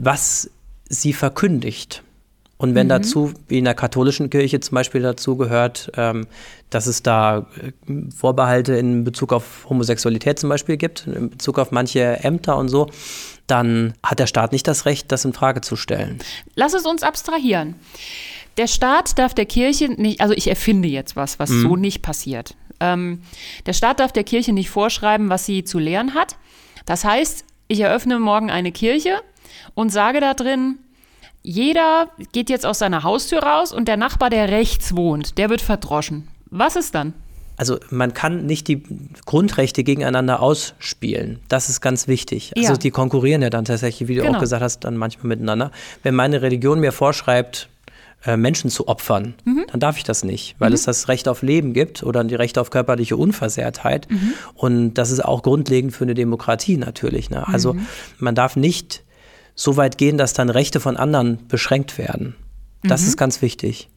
was 0.00 0.50
sie 0.88 1.12
verkündigt. 1.12 2.02
Und 2.56 2.76
wenn 2.76 2.86
mhm. 2.86 2.90
dazu, 2.90 3.32
wie 3.48 3.58
in 3.58 3.64
der 3.64 3.74
katholischen 3.74 4.30
Kirche 4.30 4.60
zum 4.60 4.76
Beispiel 4.76 5.02
dazu 5.02 5.36
gehört, 5.36 5.90
ähm, 5.96 6.28
dass 6.70 6.86
es 6.86 7.02
da 7.02 7.46
äh, 7.60 7.72
Vorbehalte 8.16 8.74
in 8.74 9.02
Bezug 9.02 9.32
auf 9.32 9.66
Homosexualität 9.68 10.38
zum 10.38 10.48
Beispiel 10.48 10.76
gibt, 10.76 11.08
in 11.08 11.30
Bezug 11.30 11.58
auf 11.58 11.72
manche 11.72 12.20
Ämter 12.22 12.56
und 12.56 12.68
so, 12.68 12.88
dann 13.46 13.94
hat 14.02 14.18
der 14.18 14.26
Staat 14.26 14.52
nicht 14.52 14.66
das 14.66 14.86
Recht, 14.86 15.12
das 15.12 15.24
in 15.24 15.32
Frage 15.32 15.60
zu 15.60 15.76
stellen. 15.76 16.18
Lass 16.54 16.74
es 16.74 16.86
uns 16.86 17.02
abstrahieren. 17.02 17.74
Der 18.56 18.66
Staat 18.66 19.18
darf 19.18 19.34
der 19.34 19.46
Kirche 19.46 19.88
nicht, 19.88 20.20
also 20.20 20.34
ich 20.34 20.48
erfinde 20.48 20.88
jetzt 20.88 21.16
was, 21.16 21.38
was 21.38 21.50
mhm. 21.50 21.62
so 21.62 21.76
nicht 21.76 22.02
passiert. 22.02 22.54
Ähm, 22.80 23.22
der 23.66 23.72
Staat 23.72 24.00
darf 24.00 24.12
der 24.12 24.24
Kirche 24.24 24.52
nicht 24.52 24.70
vorschreiben, 24.70 25.30
was 25.30 25.46
sie 25.46 25.64
zu 25.64 25.78
lehren 25.78 26.14
hat. 26.14 26.36
Das 26.84 27.04
heißt, 27.04 27.44
ich 27.68 27.80
eröffne 27.80 28.18
morgen 28.18 28.50
eine 28.50 28.72
Kirche 28.72 29.22
und 29.74 29.90
sage 29.90 30.20
da 30.20 30.34
drin, 30.34 30.78
jeder 31.42 32.08
geht 32.32 32.50
jetzt 32.50 32.66
aus 32.66 32.78
seiner 32.78 33.02
Haustür 33.02 33.42
raus 33.42 33.72
und 33.72 33.88
der 33.88 33.96
Nachbar, 33.96 34.30
der 34.30 34.48
rechts 34.48 34.94
wohnt, 34.94 35.38
der 35.38 35.48
wird 35.48 35.60
verdroschen. 35.60 36.28
Was 36.50 36.76
ist 36.76 36.94
dann? 36.94 37.14
Also 37.56 37.78
man 37.90 38.14
kann 38.14 38.46
nicht 38.46 38.68
die 38.68 38.82
Grundrechte 39.26 39.84
gegeneinander 39.84 40.40
ausspielen. 40.40 41.40
Das 41.48 41.68
ist 41.68 41.80
ganz 41.80 42.08
wichtig. 42.08 42.52
Also 42.56 42.72
ja. 42.72 42.78
die 42.78 42.90
konkurrieren 42.90 43.42
ja 43.42 43.50
dann 43.50 43.64
tatsächlich, 43.64 44.08
wie 44.08 44.14
du 44.14 44.22
genau. 44.22 44.36
auch 44.36 44.40
gesagt 44.40 44.62
hast, 44.62 44.80
dann 44.80 44.96
manchmal 44.96 45.28
miteinander. 45.28 45.70
Wenn 46.02 46.14
meine 46.14 46.42
Religion 46.42 46.80
mir 46.80 46.92
vorschreibt, 46.92 47.68
äh, 48.24 48.36
Menschen 48.36 48.70
zu 48.70 48.88
opfern, 48.88 49.34
mhm. 49.44 49.66
dann 49.70 49.80
darf 49.80 49.96
ich 49.96 50.04
das 50.04 50.22
nicht, 50.22 50.54
weil 50.58 50.70
mhm. 50.70 50.74
es 50.74 50.84
das 50.84 51.08
Recht 51.08 51.28
auf 51.28 51.42
Leben 51.42 51.72
gibt 51.72 52.02
oder 52.02 52.22
die 52.24 52.36
Rechte 52.36 52.60
auf 52.60 52.70
körperliche 52.70 53.16
Unversehrtheit. 53.16 54.10
Mhm. 54.10 54.34
Und 54.54 54.94
das 54.94 55.10
ist 55.10 55.24
auch 55.24 55.42
grundlegend 55.42 55.92
für 55.92 56.04
eine 56.04 56.14
Demokratie 56.14 56.76
natürlich. 56.76 57.30
Ne? 57.30 57.46
Also 57.48 57.74
mhm. 57.74 57.86
man 58.18 58.34
darf 58.34 58.56
nicht 58.56 59.02
so 59.54 59.76
weit 59.76 59.98
gehen, 59.98 60.18
dass 60.18 60.32
dann 60.32 60.50
Rechte 60.50 60.80
von 60.80 60.96
anderen 60.96 61.46
beschränkt 61.48 61.98
werden. 61.98 62.34
Das 62.82 63.02
mhm. 63.02 63.08
ist 63.08 63.16
ganz 63.16 63.42
wichtig. 63.42 63.88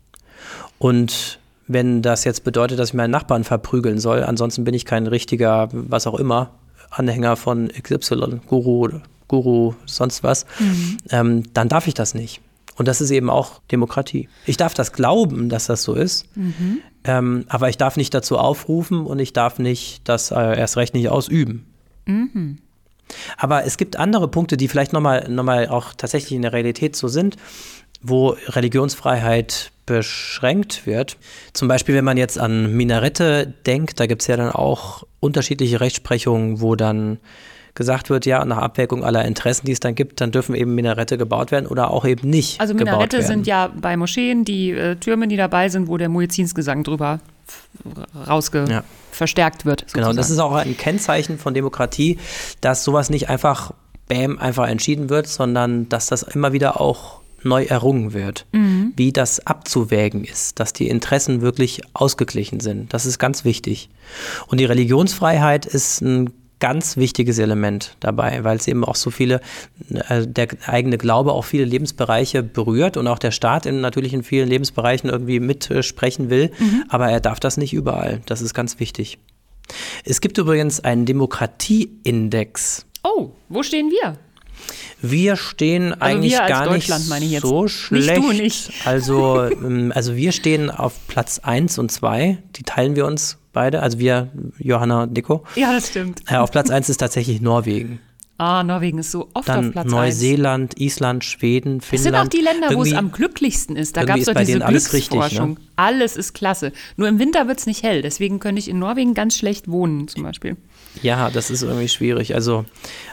Und 0.79 1.39
wenn 1.67 2.01
das 2.01 2.23
jetzt 2.23 2.43
bedeutet, 2.43 2.79
dass 2.79 2.89
ich 2.89 2.93
meinen 2.93 3.11
Nachbarn 3.11 3.43
verprügeln 3.43 3.99
soll, 3.99 4.23
ansonsten 4.23 4.63
bin 4.63 4.73
ich 4.73 4.85
kein 4.85 5.07
richtiger, 5.07 5.69
was 5.71 6.07
auch 6.07 6.19
immer, 6.19 6.51
Anhänger 6.91 7.35
von 7.35 7.69
XY, 7.69 8.41
Guru, 8.47 8.99
Guru, 9.27 9.73
sonst 9.85 10.23
was, 10.23 10.45
mhm. 10.59 10.97
ähm, 11.09 11.43
dann 11.53 11.67
darf 11.67 11.87
ich 11.87 11.93
das 11.93 12.13
nicht. 12.13 12.41
Und 12.77 12.87
das 12.87 13.01
ist 13.01 13.11
eben 13.11 13.29
auch 13.29 13.61
Demokratie. 13.71 14.27
Ich 14.45 14.57
darf 14.57 14.73
das 14.73 14.91
glauben, 14.91 15.49
dass 15.49 15.65
das 15.65 15.83
so 15.83 15.93
ist, 15.93 16.25
mhm. 16.35 16.79
ähm, 17.05 17.45
aber 17.47 17.69
ich 17.69 17.77
darf 17.77 17.95
nicht 17.95 18.13
dazu 18.13 18.37
aufrufen 18.37 19.05
und 19.05 19.19
ich 19.19 19.33
darf 19.33 19.59
nicht 19.59 20.01
das 20.07 20.31
äh, 20.31 20.57
erst 20.57 20.77
recht 20.77 20.93
nicht 20.93 21.09
ausüben. 21.09 21.65
Mhm. 22.05 22.57
Aber 23.37 23.65
es 23.65 23.77
gibt 23.77 23.97
andere 23.97 24.27
Punkte, 24.27 24.57
die 24.57 24.67
vielleicht 24.67 24.91
nochmal 24.91 25.29
noch 25.29 25.43
mal 25.43 25.67
auch 25.69 25.93
tatsächlich 25.93 26.33
in 26.33 26.41
der 26.41 26.53
Realität 26.53 26.95
so 26.95 27.07
sind, 27.07 27.37
wo 28.07 28.35
Religionsfreiheit 28.47 29.71
beschränkt 29.85 30.85
wird. 30.85 31.17
Zum 31.53 31.67
Beispiel, 31.67 31.95
wenn 31.95 32.05
man 32.05 32.17
jetzt 32.17 32.39
an 32.39 32.75
Minarette 32.75 33.53
denkt, 33.65 33.99
da 33.99 34.07
gibt 34.07 34.21
es 34.21 34.27
ja 34.27 34.37
dann 34.37 34.51
auch 34.51 35.03
unterschiedliche 35.19 35.79
Rechtsprechungen, 35.79 36.61
wo 36.61 36.75
dann 36.75 37.19
gesagt 37.75 38.09
wird, 38.09 38.25
ja, 38.25 38.43
nach 38.45 38.57
Abwägung 38.57 39.03
aller 39.03 39.25
Interessen, 39.25 39.65
die 39.65 39.73
es 39.73 39.81
dann 39.81 39.95
gibt, 39.95 40.21
dann 40.21 40.31
dürfen 40.31 40.55
eben 40.55 40.73
Minarette 40.73 41.17
gebaut 41.17 41.51
werden 41.51 41.67
oder 41.67 41.91
auch 41.91 42.05
eben 42.05 42.29
nicht. 42.29 42.59
Also 42.59 42.73
Minarette 42.73 43.21
sind 43.21 43.47
ja 43.47 43.69
bei 43.79 43.97
Moscheen 43.97 44.45
die 44.45 44.71
äh, 44.71 44.95
Türme, 44.95 45.27
die 45.27 45.35
dabei 45.35 45.67
sind, 45.67 45.87
wo 45.87 45.97
der 45.97 46.09
Muezzinsgesang 46.09 46.83
drüber 46.83 47.19
rausge 48.27 48.65
ja. 48.69 48.83
verstärkt 49.11 49.65
wird. 49.65 49.81
Sozusagen. 49.81 50.03
Genau, 50.05 50.15
das 50.15 50.29
ist 50.29 50.39
auch 50.39 50.53
ein 50.53 50.77
Kennzeichen 50.77 51.37
von 51.37 51.53
Demokratie, 51.53 52.17
dass 52.61 52.83
sowas 52.83 53.09
nicht 53.09 53.29
einfach 53.29 53.73
bam 54.07 54.39
einfach 54.39 54.67
entschieden 54.67 55.09
wird, 55.09 55.27
sondern 55.27 55.89
dass 55.89 56.07
das 56.07 56.23
immer 56.23 56.53
wieder 56.53 56.79
auch 56.79 57.19
neu 57.45 57.63
errungen 57.63 58.13
wird, 58.13 58.45
mhm. 58.51 58.93
wie 58.95 59.11
das 59.11 59.45
abzuwägen 59.45 60.23
ist, 60.23 60.59
dass 60.59 60.73
die 60.73 60.87
Interessen 60.87 61.41
wirklich 61.41 61.81
ausgeglichen 61.93 62.59
sind. 62.59 62.93
Das 62.93 63.05
ist 63.05 63.19
ganz 63.19 63.45
wichtig. 63.45 63.89
Und 64.47 64.59
die 64.59 64.65
Religionsfreiheit 64.65 65.65
ist 65.65 66.01
ein 66.01 66.31
ganz 66.59 66.97
wichtiges 66.97 67.37
Element 67.37 67.95
dabei, 67.99 68.43
weil 68.43 68.57
es 68.57 68.67
eben 68.67 68.83
auch 68.85 68.95
so 68.95 69.11
viele, 69.11 69.41
äh, 70.09 70.25
der 70.25 70.47
eigene 70.65 70.97
Glaube 70.97 71.33
auch 71.33 71.43
viele 71.45 71.65
Lebensbereiche 71.65 72.43
berührt 72.43 72.97
und 72.97 73.07
auch 73.07 73.19
der 73.19 73.31
Staat 73.31 73.65
in, 73.65 73.81
natürlich 73.81 74.13
in 74.13 74.23
vielen 74.23 74.47
Lebensbereichen 74.47 75.09
irgendwie 75.09 75.39
mitsprechen 75.39 76.29
will, 76.29 76.51
mhm. 76.57 76.85
aber 76.89 77.09
er 77.09 77.19
darf 77.19 77.39
das 77.39 77.57
nicht 77.57 77.73
überall. 77.73 78.21
Das 78.25 78.41
ist 78.41 78.53
ganz 78.53 78.79
wichtig. 78.79 79.17
Es 80.03 80.21
gibt 80.21 80.37
übrigens 80.37 80.79
einen 80.79 81.05
Demokratieindex. 81.05 82.85
Oh, 83.03 83.31
wo 83.49 83.63
stehen 83.63 83.89
wir? 83.89 84.17
Wir 85.01 85.35
stehen 85.35 85.93
also 85.93 86.03
eigentlich 86.03 86.33
wir 86.33 86.47
gar 86.47 86.71
nicht 86.73 86.91
so 87.41 87.67
schlecht. 87.67 88.21
Nicht 88.21 88.41
nicht. 88.41 88.71
Also, 88.85 89.43
ähm, 89.43 89.91
also 89.95 90.15
wir 90.15 90.31
stehen 90.31 90.69
auf 90.69 90.93
Platz 91.07 91.39
1 91.39 91.77
und 91.77 91.91
2. 91.91 92.37
Die 92.55 92.63
teilen 92.63 92.95
wir 92.95 93.05
uns 93.05 93.37
beide. 93.53 93.81
Also 93.81 93.99
wir, 93.99 94.29
Johanna 94.57 95.03
und 95.03 95.13
Nico. 95.13 95.43
Ja, 95.55 95.71
das 95.71 95.89
stimmt. 95.89 96.21
Äh, 96.27 96.37
auf 96.37 96.51
Platz 96.51 96.69
1 96.69 96.89
ist 96.89 96.97
tatsächlich 96.97 97.41
Norwegen. 97.41 97.99
Ah, 98.37 98.63
Norwegen 98.63 98.97
ist 98.97 99.11
so 99.11 99.29
oft 99.33 99.47
Dann 99.47 99.67
auf 99.67 99.71
Platz 99.71 99.89
Neuseeland, 99.89 100.73
1. 100.73 100.81
Island, 100.81 101.23
Schweden, 101.23 101.79
Finnland. 101.79 101.93
Das 101.93 102.01
sind 102.03 102.15
auch 102.15 102.27
die 102.27 102.41
Länder, 102.41 102.75
wo 102.75 102.83
es 102.83 102.93
am 102.93 103.11
glücklichsten 103.11 103.77
ist. 103.77 103.95
Da 103.95 104.03
gab 104.03 104.17
es 104.17 104.25
doch 104.25 104.33
diese 104.33 104.63
alles 104.65 104.89
Glücksforschung. 104.89 105.51
Richtig, 105.51 105.65
ne? 105.65 105.71
Alles 105.77 106.17
ist 106.17 106.33
klasse. 106.33 106.73
Nur 106.97 107.07
im 107.07 107.17
Winter 107.17 107.47
wird 107.47 107.59
es 107.59 107.65
nicht 107.65 107.83
hell. 107.83 108.01
Deswegen 108.01 108.39
könnte 108.39 108.59
ich 108.59 108.67
in 108.67 108.77
Norwegen 108.77 109.13
ganz 109.13 109.37
schlecht 109.37 109.69
wohnen, 109.69 110.09
zum 110.09 110.23
Beispiel. 110.23 110.57
Ja, 111.01 111.29
das 111.29 111.49
ist 111.49 111.63
irgendwie 111.63 111.87
schwierig. 111.87 112.35
Also 112.35 112.65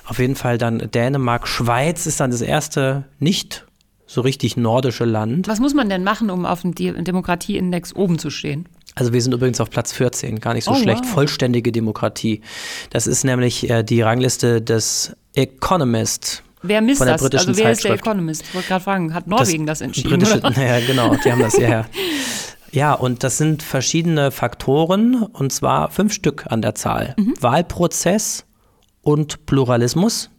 auf 0.07 0.18
jeden 0.18 0.37
Fall 0.37 0.59
dann 0.59 0.90
Dänemark, 0.90 1.49
Schweiz 1.49 2.07
ist 2.07 2.21
dann 2.21 2.31
das 2.31 2.40
erste 2.40 3.05
nicht 3.18 3.66
so 4.07 4.21
richtig 4.21 4.57
nordische 4.57 5.05
Land. 5.05 5.49
Was 5.49 5.61
muss 5.61 5.75
man 5.75 5.88
denn 5.88 6.05
machen, 6.05 6.31
um 6.31 6.45
auf 6.45 6.62
dem 6.62 6.75
Demokratieindex 6.75 7.95
oben 7.95 8.18
zu 8.18 8.31
stehen? 8.31 8.68
Also 8.95 9.12
wir 9.12 9.23
sind 9.23 9.33
übrigens 9.33 9.61
auf 9.61 9.71
Platz 9.71 9.92
14, 9.92 10.38
gar 10.40 10.53
nicht 10.53 10.64
so 10.64 10.73
oh, 10.73 10.75
schlecht. 10.75 11.05
Wow. 11.05 11.12
Vollständige 11.12 11.73
Demokratie. 11.73 12.42
Das 12.90 13.07
ist 13.07 13.25
nämlich 13.25 13.71
äh, 13.71 13.83
die 13.83 14.03
Rangliste 14.03 14.61
des 14.61 15.16
Economist. 15.35 16.42
Wer 16.62 16.81
misst 16.81 17.01
das? 17.01 17.23
Also 17.23 17.57
wer 17.57 17.73
ist 17.73 17.85
der 17.85 17.95
Economist? 17.95 18.42
Ich 18.42 18.55
wollte 18.55 18.68
gerade 18.68 18.85
fragen, 18.85 19.14
hat 19.14 19.27
Norwegen 19.27 19.66
das, 19.66 19.79
das 19.79 19.87
entschieden? 19.87 20.11
Britische, 20.11 20.40
Ja, 20.61 20.81
genau, 20.81 21.16
die 21.16 21.33
haben 21.33 21.40
das 21.40 21.57
ja. 21.57 21.68
Ja, 21.68 21.87
und 22.95 23.23
das 23.23 23.39
sind 23.39 23.63
verschiedene 23.63 24.31
Faktoren, 24.31 25.23
und 25.23 25.53
zwar 25.53 25.91
fünf 25.91 26.13
Stück 26.13 26.47
an 26.49 26.63
der 26.63 26.75
Zahl. 26.75 27.15
Mhm. 27.19 27.35
Wahlprozess 27.41 28.47
und 29.03 29.47
Pluralismus 29.47 30.31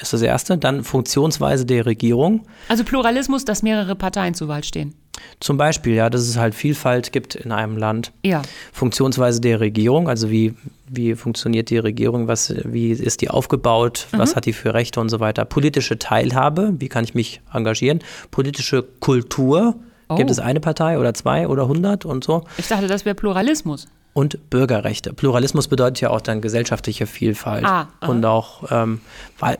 ist 0.00 0.12
das 0.12 0.22
erste. 0.22 0.58
Dann 0.58 0.84
Funktionsweise 0.84 1.66
der 1.66 1.86
Regierung. 1.86 2.46
Also 2.68 2.84
Pluralismus, 2.84 3.44
dass 3.44 3.62
mehrere 3.62 3.94
Parteien 3.94 4.34
zur 4.34 4.48
Wahl 4.48 4.64
stehen. 4.64 4.94
Zum 5.40 5.56
Beispiel, 5.56 5.94
ja, 5.94 6.10
dass 6.10 6.22
es 6.22 6.36
halt 6.36 6.54
Vielfalt 6.54 7.12
gibt 7.12 7.34
in 7.34 7.52
einem 7.52 7.76
Land. 7.76 8.12
Ja. 8.24 8.42
Funktionsweise 8.72 9.40
der 9.40 9.60
Regierung, 9.60 10.08
also 10.08 10.30
wie, 10.30 10.54
wie 10.88 11.14
funktioniert 11.14 11.70
die 11.70 11.78
Regierung, 11.78 12.28
was, 12.28 12.52
wie 12.64 12.90
ist 12.90 13.20
die 13.20 13.30
aufgebaut, 13.30 14.08
mhm. 14.10 14.18
was 14.18 14.34
hat 14.34 14.46
die 14.46 14.52
für 14.52 14.74
Rechte 14.74 15.00
und 15.00 15.10
so 15.10 15.20
weiter. 15.20 15.44
Politische 15.44 15.98
Teilhabe, 15.98 16.74
wie 16.78 16.88
kann 16.88 17.04
ich 17.04 17.14
mich 17.14 17.40
engagieren. 17.52 18.00
Politische 18.30 18.82
Kultur, 18.82 19.76
Oh. 20.12 20.16
Gibt 20.16 20.30
es 20.30 20.38
eine 20.38 20.60
Partei 20.60 20.98
oder 20.98 21.14
zwei 21.14 21.48
oder 21.48 21.68
hundert 21.68 22.04
und 22.04 22.24
so? 22.24 22.44
Ich 22.58 22.68
dachte, 22.68 22.86
das 22.86 23.04
wäre 23.04 23.14
Pluralismus. 23.14 23.86
Und 24.14 24.50
Bürgerrechte. 24.50 25.14
Pluralismus 25.14 25.68
bedeutet 25.68 26.02
ja 26.02 26.10
auch 26.10 26.20
dann 26.20 26.42
gesellschaftliche 26.42 27.06
Vielfalt. 27.06 27.64
Ah, 27.64 27.88
und 28.06 28.24
auch 28.26 28.70
ähm, 28.70 29.00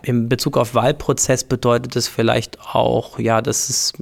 in 0.02 0.28
Bezug 0.28 0.58
auf 0.58 0.74
Wahlprozess 0.74 1.44
bedeutet 1.44 1.96
es 1.96 2.06
vielleicht 2.06 2.58
auch, 2.60 3.18
ja, 3.18 3.40
dass 3.40 3.70
es 3.70 3.94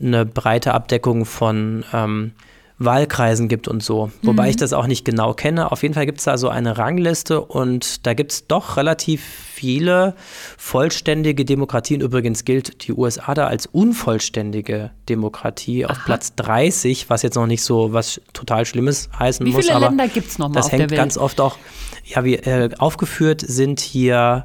eine 0.00 0.26
breite 0.26 0.74
Abdeckung 0.74 1.24
von 1.24 1.84
ähm, 1.92 2.32
Wahlkreisen 2.78 3.48
gibt 3.48 3.68
und 3.68 3.82
so. 3.82 4.10
Wobei 4.22 4.44
mhm. 4.44 4.50
ich 4.50 4.56
das 4.56 4.74
auch 4.74 4.86
nicht 4.86 5.04
genau 5.04 5.32
kenne. 5.32 5.72
Auf 5.72 5.82
jeden 5.82 5.94
Fall 5.94 6.04
gibt 6.04 6.18
es 6.18 6.24
da 6.24 6.36
so 6.36 6.50
eine 6.50 6.76
Rangliste 6.76 7.40
und 7.40 8.06
da 8.06 8.12
gibt 8.12 8.32
es 8.32 8.46
doch 8.46 8.76
relativ 8.76 9.22
viele 9.24 10.14
vollständige 10.58 11.46
Demokratien. 11.46 12.02
Übrigens 12.02 12.44
gilt 12.44 12.86
die 12.86 12.92
USA 12.92 13.32
da 13.32 13.46
als 13.46 13.64
unvollständige 13.64 14.90
Demokratie 15.08 15.86
auf 15.86 15.96
Aha. 15.96 16.02
Platz 16.04 16.34
30, 16.34 17.08
was 17.08 17.22
jetzt 17.22 17.36
noch 17.36 17.46
nicht 17.46 17.62
so 17.62 17.94
was 17.94 18.20
total 18.34 18.66
Schlimmes 18.66 19.08
heißen 19.18 19.46
Wie 19.46 19.52
muss. 19.52 19.64
Wie 19.64 19.68
viele 19.68 19.80
Länder 19.80 20.08
gibt 20.08 20.28
es 20.28 20.38
nochmal 20.38 20.60
Das 20.60 20.70
hängt 20.70 20.92
ganz 20.92 21.16
oft 21.16 21.40
auch, 21.40 21.56
ja, 22.04 22.24
wie 22.24 22.34
äh, 22.34 22.68
aufgeführt 22.78 23.40
sind 23.40 23.80
hier 23.80 24.44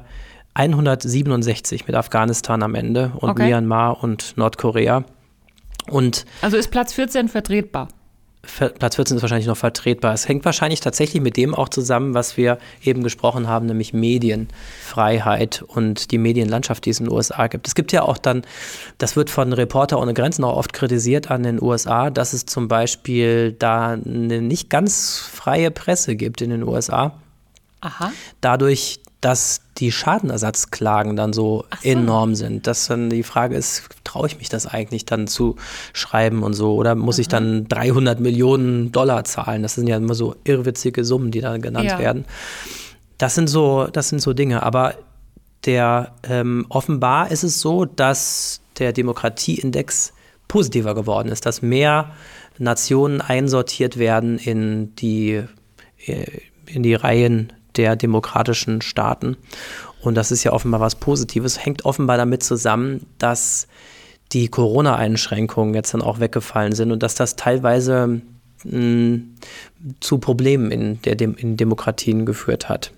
167 0.54 1.86
mit 1.86 1.96
Afghanistan 1.96 2.62
am 2.62 2.74
Ende 2.74 3.12
und 3.16 3.30
okay. 3.30 3.48
Myanmar 3.48 4.02
und 4.02 4.38
Nordkorea. 4.38 5.04
Und 5.90 6.24
also 6.40 6.56
ist 6.56 6.70
Platz 6.70 6.94
14 6.94 7.28
vertretbar? 7.28 7.88
Platz 8.42 8.96
14 8.96 9.16
ist 9.16 9.22
wahrscheinlich 9.22 9.46
noch 9.46 9.56
vertretbar. 9.56 10.12
Es 10.12 10.28
hängt 10.28 10.44
wahrscheinlich 10.44 10.80
tatsächlich 10.80 11.22
mit 11.22 11.36
dem 11.36 11.54
auch 11.54 11.68
zusammen, 11.68 12.12
was 12.12 12.36
wir 12.36 12.58
eben 12.82 13.04
gesprochen 13.04 13.46
haben, 13.46 13.66
nämlich 13.66 13.92
Medienfreiheit 13.92 15.62
und 15.62 16.10
die 16.10 16.18
Medienlandschaft, 16.18 16.84
die 16.84 16.90
es 16.90 16.98
in 16.98 17.06
den 17.06 17.12
USA 17.12 17.46
gibt. 17.46 17.68
Es 17.68 17.76
gibt 17.76 17.92
ja 17.92 18.02
auch 18.02 18.18
dann, 18.18 18.42
das 18.98 19.14
wird 19.14 19.30
von 19.30 19.52
Reporter 19.52 20.00
ohne 20.00 20.12
Grenzen 20.12 20.42
auch 20.42 20.56
oft 20.56 20.72
kritisiert 20.72 21.30
an 21.30 21.44
den 21.44 21.62
USA, 21.62 22.10
dass 22.10 22.32
es 22.32 22.44
zum 22.44 22.66
Beispiel 22.66 23.52
da 23.52 23.90
eine 23.92 24.42
nicht 24.42 24.70
ganz 24.70 25.18
freie 25.18 25.70
Presse 25.70 26.16
gibt 26.16 26.42
in 26.42 26.50
den 26.50 26.64
USA. 26.64 27.20
Aha. 27.80 28.12
Dadurch, 28.40 29.00
dass 29.22 29.60
die 29.78 29.92
Schadenersatzklagen 29.92 31.14
dann 31.16 31.32
so, 31.32 31.64
so, 31.82 31.88
enorm 31.88 32.34
sind. 32.34 32.66
Dass 32.66 32.88
dann 32.88 33.08
die 33.08 33.22
Frage 33.22 33.54
ist, 33.54 33.88
traue 34.02 34.26
ich 34.26 34.36
mich 34.38 34.48
das 34.48 34.66
eigentlich 34.66 35.06
dann 35.06 35.28
zu 35.28 35.56
schreiben 35.92 36.42
und 36.42 36.54
so? 36.54 36.74
Oder 36.74 36.96
muss 36.96 37.16
mhm. 37.16 37.20
ich 37.20 37.28
dann 37.28 37.68
300 37.68 38.18
Millionen 38.20 38.90
Dollar 38.90 39.22
zahlen? 39.24 39.62
Das 39.62 39.76
sind 39.76 39.86
ja 39.86 39.96
immer 39.96 40.14
so 40.14 40.34
irrwitzige 40.42 41.04
Summen, 41.04 41.30
die 41.30 41.40
da 41.40 41.56
genannt 41.56 41.88
ja. 41.88 41.98
werden. 42.00 42.24
Das 43.16 43.36
sind 43.36 43.48
so, 43.48 43.86
das 43.86 44.08
sind 44.08 44.20
so 44.20 44.32
Dinge. 44.32 44.64
Aber 44.64 44.96
der 45.66 46.14
ähm, 46.24 46.66
offenbar 46.68 47.30
ist 47.30 47.44
es 47.44 47.60
so, 47.60 47.84
dass 47.84 48.60
der 48.80 48.92
Demokratieindex 48.92 50.14
positiver 50.48 50.96
geworden 50.96 51.28
ist, 51.28 51.46
dass 51.46 51.62
mehr 51.62 52.10
Nationen 52.58 53.20
einsortiert 53.20 53.98
werden 53.98 54.38
in 54.38 54.96
die, 54.96 55.44
äh, 56.06 56.26
in 56.66 56.82
die 56.82 56.94
Reihen 56.94 57.52
der 57.76 57.96
demokratischen 57.96 58.82
Staaten. 58.82 59.36
Und 60.00 60.16
das 60.16 60.30
ist 60.30 60.44
ja 60.44 60.52
offenbar 60.52 60.80
was 60.80 60.96
Positives, 60.96 61.64
hängt 61.64 61.84
offenbar 61.84 62.16
damit 62.16 62.42
zusammen, 62.42 63.06
dass 63.18 63.68
die 64.32 64.48
Corona-Einschränkungen 64.48 65.74
jetzt 65.74 65.94
dann 65.94 66.02
auch 66.02 66.20
weggefallen 66.20 66.72
sind 66.72 66.90
und 66.90 67.02
dass 67.02 67.14
das 67.14 67.36
teilweise 67.36 68.22
mh, 68.64 68.70
hm, 68.70 69.34
zu 70.00 70.18
Problemen 70.18 70.70
in, 70.70 71.00
der, 71.02 71.20
in 71.20 71.56
Demokratien 71.56 72.26
geführt 72.26 72.68
hat. 72.68 72.92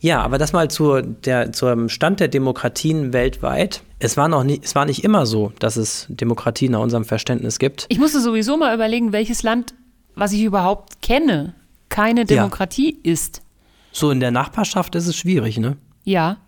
Ja, 0.00 0.20
aber 0.20 0.36
das 0.36 0.52
mal 0.52 0.68
zu 0.70 1.00
der, 1.00 1.52
zum 1.52 1.88
Stand 1.88 2.20
der 2.20 2.28
Demokratien 2.28 3.12
weltweit. 3.12 3.82
Es 3.98 4.16
war, 4.16 4.28
noch 4.28 4.44
nie, 4.44 4.60
es 4.62 4.74
war 4.74 4.84
nicht 4.84 5.02
immer 5.02 5.24
so, 5.24 5.52
dass 5.60 5.76
es 5.76 6.06
Demokratie 6.08 6.68
nach 6.68 6.80
unserem 6.80 7.04
Verständnis 7.04 7.58
gibt. 7.58 7.86
Ich 7.88 7.98
musste 7.98 8.20
sowieso 8.20 8.56
mal 8.56 8.74
überlegen, 8.74 9.12
welches 9.12 9.42
Land, 9.42 9.74
was 10.14 10.32
ich 10.32 10.42
überhaupt 10.42 11.00
kenne, 11.00 11.54
keine 11.88 12.24
Demokratie 12.24 12.98
ja. 13.02 13.12
ist. 13.12 13.40
So 13.94 14.10
in 14.10 14.18
der 14.18 14.32
Nachbarschaft 14.32 14.96
ist 14.96 15.06
es 15.06 15.16
schwierig, 15.16 15.58
ne? 15.58 15.76
Ja. 16.02 16.38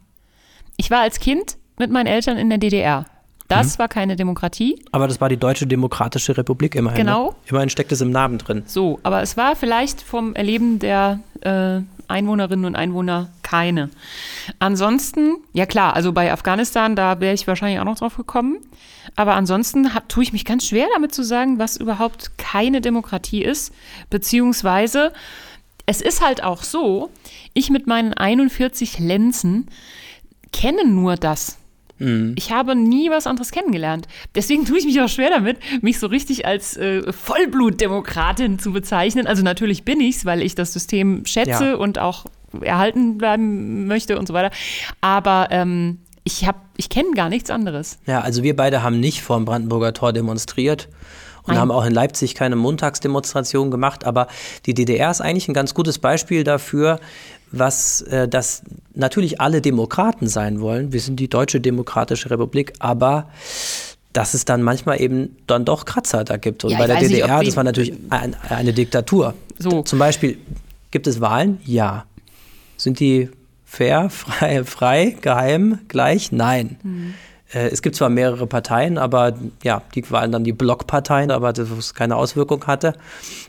Ich 0.77 0.91
war 0.91 1.01
als 1.01 1.21
Kind 1.21 1.57
mit 1.79 1.93
meinen 1.93 2.09
Eltern 2.09 2.39
in 2.39 2.49
der 2.49 2.59
DDR. 2.59 3.07
Das 3.47 3.75
mhm. 3.75 3.79
war 3.79 3.89
keine 3.89 4.17
Demokratie. 4.17 4.83
Aber 4.91 5.07
das 5.07 5.21
war 5.21 5.29
die 5.29 5.37
Deutsche 5.37 5.69
Demokratische 5.69 6.37
Republik 6.37 6.75
immerhin. 6.75 6.99
Ne? 6.99 7.05
Genau. 7.05 7.31
Ne? 7.31 7.37
Immerhin 7.47 7.71
steckt 7.71 7.93
es 7.93 8.01
im 8.01 8.11
Namen 8.11 8.39
drin. 8.39 8.65
So, 8.67 8.99
aber 9.05 9.23
es 9.23 9.37
war 9.37 9.55
vielleicht 9.55 10.03
vom 10.03 10.35
Erleben 10.35 10.81
der 10.81 11.21
äh, 11.43 11.83
Einwohnerinnen 12.09 12.65
und 12.65 12.75
Einwohner 12.75 13.29
keine. 13.43 13.91
Ansonsten, 14.59 15.37
ja 15.53 15.67
klar, 15.67 15.95
also 15.95 16.13
bei 16.13 16.33
Afghanistan, 16.33 16.97
da 16.97 17.21
wäre 17.21 17.35
ich 17.35 17.47
wahrscheinlich 17.47 17.79
auch 17.79 17.85
noch 17.85 17.99
drauf 17.99 18.17
gekommen. 18.17 18.59
Aber 19.15 19.35
ansonsten 19.35 19.95
hab, 19.95 20.09
tue 20.09 20.25
ich 20.25 20.33
mich 20.33 20.45
ganz 20.45 20.67
schwer 20.67 20.89
damit 20.95 21.15
zu 21.15 21.23
sagen, 21.23 21.61
was 21.61 21.77
überhaupt 21.77 22.39
keine 22.39 22.81
Demokratie 22.81 23.43
ist. 23.45 23.73
Beziehungsweise, 24.11 25.13
es 25.87 26.01
ist 26.01 26.21
halt 26.21 26.43
auch 26.43 26.63
so, 26.63 27.11
ich 27.55 27.71
mit 27.71 27.87
meinen 27.87 28.13
41 28.13 28.99
Lenzen 28.99 29.69
kenne 30.53 30.87
nur 30.87 31.17
das. 31.17 31.59
Mhm. 31.99 32.35
Ich 32.37 32.53
habe 32.53 32.75
nie 32.77 33.11
was 33.11 33.27
anderes 33.27 33.53
kennengelernt. 33.53 34.07
Deswegen 34.35 34.65
tue 34.67 34.79
ich 34.79 34.85
mich 34.85 35.01
auch 35.01 35.09
schwer 35.09 35.31
damit, 35.31 35.59
mich 35.83 35.99
so 35.99 36.09
richtig 36.09 36.45
als 36.45 36.77
äh, 36.77 37.11
Vollblutdemokratin 37.13 38.59
zu 38.59 38.73
bezeichnen. 38.73 39.27
Also 39.27 39.43
natürlich 39.43 39.85
bin 39.85 40.01
ich 40.01 40.17
es, 40.17 40.25
weil 40.25 40.43
ich 40.43 40.55
das 40.55 40.73
System 40.73 41.25
schätze 41.25 41.71
ja. 41.71 41.75
und 41.75 41.99
auch 41.99 42.27
erhalten 42.61 43.19
bleiben 43.19 43.87
möchte 43.87 44.19
und 44.19 44.27
so 44.27 44.35
weiter. 44.35 44.51
Aber 45.01 45.49
ähm, 45.51 45.99
ich, 46.25 46.47
ich 46.77 46.89
kenne 46.89 47.13
gar 47.15 47.29
nichts 47.29 47.51
anderes. 47.51 47.99
Ja, 48.07 48.21
also 48.21 48.43
wir 48.43 48.57
beide 48.57 48.83
haben 48.83 49.01
nicht 49.01 49.23
vor 49.23 49.37
dem 49.37 49.45
Brandenburger 49.45 49.95
Tor 49.95 50.13
demonstriert 50.13 50.89
und 51.47 51.55
Nein. 51.55 51.59
haben 51.59 51.71
auch 51.71 51.85
in 51.85 51.93
Leipzig 51.93 52.35
keine 52.35 52.57
Montagsdemonstration 52.57 53.71
gemacht. 53.71 54.05
Aber 54.05 54.27
die 54.67 54.75
DDR 54.75 55.11
ist 55.11 55.21
eigentlich 55.21 55.49
ein 55.49 55.55
ganz 55.55 55.75
gutes 55.75 55.99
Beispiel 55.99 56.45
dafür, 56.45 56.99
was 57.53 58.03
äh, 58.03 58.29
dass 58.29 58.63
natürlich 58.95 59.41
alle 59.41 59.61
Demokraten 59.61 60.27
sein 60.27 60.61
wollen. 60.61 60.93
Wir 60.93 61.01
sind 61.01 61.21
die 61.21 61.29
Deutsche 61.29 61.61
Demokratische 61.61 62.31
Republik, 62.31 62.73
aber 62.81 63.29
dass 64.13 64.35
es 64.35 64.45
dann 64.45 64.63
manchmal 64.63 65.01
eben 65.01 65.37
dann 65.47 65.65
doch 65.65 65.85
Kratzer 65.85 66.25
da 66.25 66.37
gibt. 66.37 66.65
Und 66.65 66.73
ja, 66.73 66.79
bei 66.79 66.87
der 66.87 66.97
DDR, 66.97 67.39
nicht, 67.39 67.49
das 67.49 67.57
war 67.57 67.65
natürlich 67.65 67.93
ein, 68.11 68.35
eine 68.49 68.73
Diktatur. 68.73 69.35
So. 69.59 69.83
Zum 69.83 69.99
Beispiel, 69.99 70.39
gibt 70.91 71.07
es 71.07 71.21
Wahlen? 71.21 71.61
Ja. 71.65 72.07
Sind 72.79 72.99
die 72.99 73.29
fair, 73.65 74.09
frei, 74.11 74.65
frei 74.65 75.17
geheim, 75.21 75.81
gleich? 75.89 76.33
Nein. 76.33 76.79
Mhm. 76.83 77.15
Äh, 77.57 77.69
es 77.69 77.83
gibt 77.83 77.97
zwar 77.97 78.11
mehrere 78.11 78.47
Parteien, 78.47 78.99
aber 78.99 79.35
ja, 79.63 79.83
die 79.95 80.09
waren 80.11 80.31
dann 80.31 80.45
die 80.45 80.53
Blockparteien, 80.53 81.31
aber 81.31 81.53
das 81.53 81.95
keine 81.95 82.17
Auswirkung 82.17 82.67
hatte. 82.67 82.93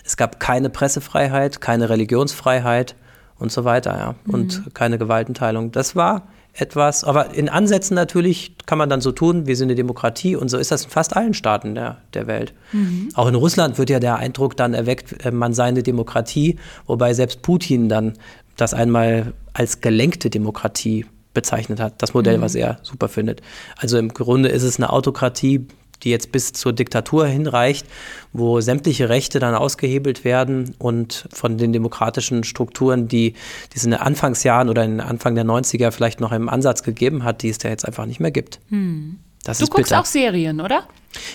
Es 0.06 0.16
gab 0.18 0.40
keine 0.40 0.70
Pressefreiheit, 0.70 1.60
keine 1.60 1.90
Religionsfreiheit 1.90 2.96
und 3.38 3.52
so 3.52 3.66
weiter, 3.66 3.98
ja. 3.98 4.16
Mhm. 4.26 4.34
Und 4.34 4.74
keine 4.74 4.98
Gewaltenteilung. 4.98 5.72
Das 5.72 5.96
war 5.96 6.28
etwas, 6.54 7.04
aber 7.04 7.36
in 7.36 7.50
Ansätzen 7.50 7.94
natürlich 7.94 8.56
kann 8.66 8.80
man 8.80 8.90
dann 8.90 9.00
so 9.00 9.12
tun, 9.12 9.46
wir 9.46 9.56
sind 9.56 9.68
eine 9.68 9.76
Demokratie 9.76 10.36
und 10.36 10.50
so 10.50 10.58
ist 10.58 10.72
das 10.72 10.86
in 10.86 10.90
fast 10.90 11.16
allen 11.16 11.36
Staaten 11.36 11.76
der, 11.76 11.98
der 12.16 12.26
Welt. 12.26 12.54
Mhm. 12.72 13.10
Auch 13.14 13.28
in 13.28 13.36
Russland 13.36 13.78
wird 13.78 13.92
ja 13.92 14.00
der 14.00 14.16
Eindruck 14.16 14.58
dann 14.58 14.74
erweckt, 14.74 15.24
äh, 15.24 15.32
man 15.32 15.54
sei 15.54 15.66
eine 15.66 15.84
Demokratie, 15.84 16.58
wobei 16.88 17.14
selbst 17.14 17.44
Putin 17.44 17.90
dann 17.90 18.14
das 18.56 18.74
einmal 18.74 19.34
als 19.54 19.82
gelenkte 19.82 20.32
Demokratie 20.32 21.06
bezeichnet 21.38 21.80
hat. 21.80 22.02
Das 22.02 22.16
Modell, 22.16 22.40
mhm. 22.40 22.42
was 22.42 22.56
er 22.56 22.80
super 22.82 23.08
findet. 23.08 23.44
Also 23.78 24.00
im 24.00 24.10
Grunde 24.10 24.50
ist 24.50 24.64
es 24.64 24.78
eine 24.78 24.92
Autokratie, 24.92 25.68
die 26.02 26.10
jetzt 26.10 26.32
bis 26.32 26.52
zur 26.52 26.74
Diktatur 26.74 27.28
hinreicht, 27.28 27.86
wo 28.34 28.60
sämtliche 28.60 29.08
Rechte 29.10 29.38
dann 29.38 29.54
ausgehebelt 29.54 30.24
werden 30.24 30.74
und 30.80 31.28
von 31.32 31.60
den 31.60 31.74
demokratischen 31.74 32.44
Strukturen, 32.44 33.08
die, 33.08 33.34
die 33.34 33.76
es 33.76 33.84
in 33.84 33.92
den 33.92 34.00
Anfangsjahren 34.00 34.70
oder 34.70 34.84
in 34.84 35.00
Anfang 35.00 35.36
der 35.36 35.46
90er 35.46 35.92
vielleicht 35.92 36.20
noch 36.20 36.32
im 36.32 36.50
Ansatz 36.50 36.82
gegeben 36.82 37.24
hat, 37.24 37.44
die 37.44 37.50
es 37.50 37.60
da 37.60 37.70
jetzt 37.70 37.86
einfach 37.86 38.08
nicht 38.08 38.20
mehr 38.20 38.32
gibt. 38.32 38.60
Hm. 38.70 39.20
Das 39.48 39.60
du 39.60 39.68
guckst 39.68 39.90
bitter. 39.90 40.02
auch 40.02 40.06
Serien, 40.06 40.62
oder? 40.62 40.84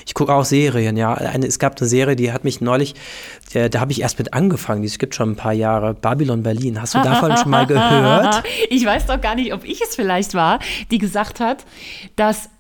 Ich 0.06 0.14
gucke 0.14 0.32
auch 0.32 0.44
Serien, 0.44 0.96
ja. 0.96 1.14
Eine, 1.14 1.46
es 1.46 1.58
gab 1.58 1.78
eine 1.78 1.88
Serie, 1.88 2.14
die 2.14 2.32
hat 2.32 2.44
mich 2.44 2.60
neulich, 2.60 2.94
der, 3.54 3.68
da 3.68 3.80
habe 3.80 3.92
ich 3.92 4.02
erst 4.02 4.18
mit 4.18 4.34
angefangen, 4.34 4.82
die 4.82 4.90
gibt 4.98 5.14
schon 5.14 5.30
ein 5.30 5.36
paar 5.36 5.52
Jahre. 5.52 5.94
Babylon 5.94 6.42
Berlin. 6.42 6.80
Hast 6.80 6.94
du 6.94 7.02
davon 7.02 7.36
schon 7.36 7.50
mal 7.50 7.66
gehört? 7.66 8.44
Ich 8.68 8.84
weiß 8.84 9.06
doch 9.06 9.20
gar 9.20 9.34
nicht, 9.34 9.52
ob 9.54 9.64
ich 9.64 9.80
es 9.80 9.96
vielleicht 9.96 10.34
war, 10.34 10.58
die 10.90 10.98
gesagt 10.98 11.40
hat, 11.40 11.64
dass 12.16 12.50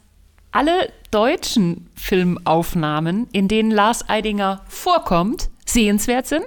alle 0.50 0.90
deutschen 1.10 1.88
Filmaufnahmen, 1.94 3.28
in 3.32 3.48
denen 3.48 3.70
Lars 3.70 4.08
Eidinger 4.08 4.62
vorkommt, 4.68 5.50
sehenswert 5.66 6.26
sind. 6.26 6.44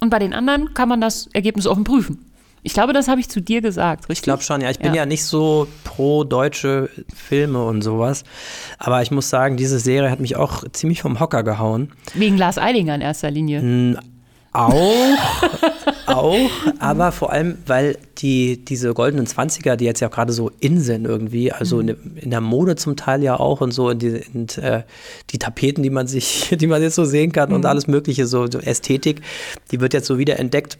Und 0.00 0.10
bei 0.10 0.18
den 0.18 0.32
anderen 0.32 0.74
kann 0.74 0.88
man 0.88 1.00
das 1.00 1.28
Ergebnis 1.32 1.66
offen 1.66 1.84
prüfen. 1.84 2.29
Ich 2.62 2.74
glaube, 2.74 2.92
das 2.92 3.08
habe 3.08 3.20
ich 3.20 3.28
zu 3.28 3.40
dir 3.40 3.60
gesagt, 3.62 4.04
richtig? 4.04 4.18
Ich 4.18 4.22
glaube 4.22 4.42
schon, 4.42 4.60
ja. 4.60 4.70
Ich 4.70 4.78
bin 4.78 4.94
ja. 4.94 5.02
ja 5.02 5.06
nicht 5.06 5.24
so 5.24 5.66
pro 5.84 6.24
deutsche 6.24 6.90
Filme 7.14 7.64
und 7.64 7.82
sowas. 7.82 8.24
Aber 8.78 9.00
ich 9.02 9.10
muss 9.10 9.30
sagen, 9.30 9.56
diese 9.56 9.78
Serie 9.78 10.10
hat 10.10 10.20
mich 10.20 10.36
auch 10.36 10.64
ziemlich 10.72 11.00
vom 11.02 11.20
Hocker 11.20 11.42
gehauen. 11.42 11.92
Wegen 12.14 12.36
Lars 12.36 12.58
Eidinger 12.58 12.94
in 12.94 13.00
erster 13.00 13.30
Linie. 13.30 13.98
Auch, 14.52 14.74
auch, 16.06 16.50
aber 16.80 17.12
vor 17.12 17.30
allem, 17.30 17.58
weil 17.66 17.96
die, 18.18 18.64
diese 18.64 18.92
goldenen 18.94 19.28
Zwanziger, 19.28 19.76
die 19.76 19.84
jetzt 19.84 20.00
ja 20.00 20.08
gerade 20.08 20.32
so 20.32 20.50
in 20.58 20.80
sind 20.80 21.04
irgendwie, 21.06 21.52
also 21.52 21.76
mhm. 21.76 21.90
in, 21.90 22.16
in, 22.16 22.30
der 22.30 22.40
Mode 22.40 22.74
zum 22.74 22.96
Teil 22.96 23.22
ja 23.22 23.38
auch 23.38 23.60
und 23.60 23.70
so, 23.70 23.90
in 23.90 24.00
die, 24.00 24.20
in, 24.34 24.48
äh, 24.60 24.82
die 25.30 25.38
Tapeten, 25.38 25.84
die 25.84 25.90
man 25.90 26.08
sich, 26.08 26.56
die 26.60 26.66
man 26.66 26.82
jetzt 26.82 26.96
so 26.96 27.04
sehen 27.04 27.30
kann 27.30 27.50
mhm. 27.50 27.56
und 27.56 27.66
alles 27.66 27.86
mögliche, 27.86 28.26
so, 28.26 28.50
so 28.50 28.58
Ästhetik, 28.58 29.22
die 29.70 29.80
wird 29.80 29.94
jetzt 29.94 30.06
so 30.06 30.18
wieder 30.18 30.40
entdeckt. 30.40 30.78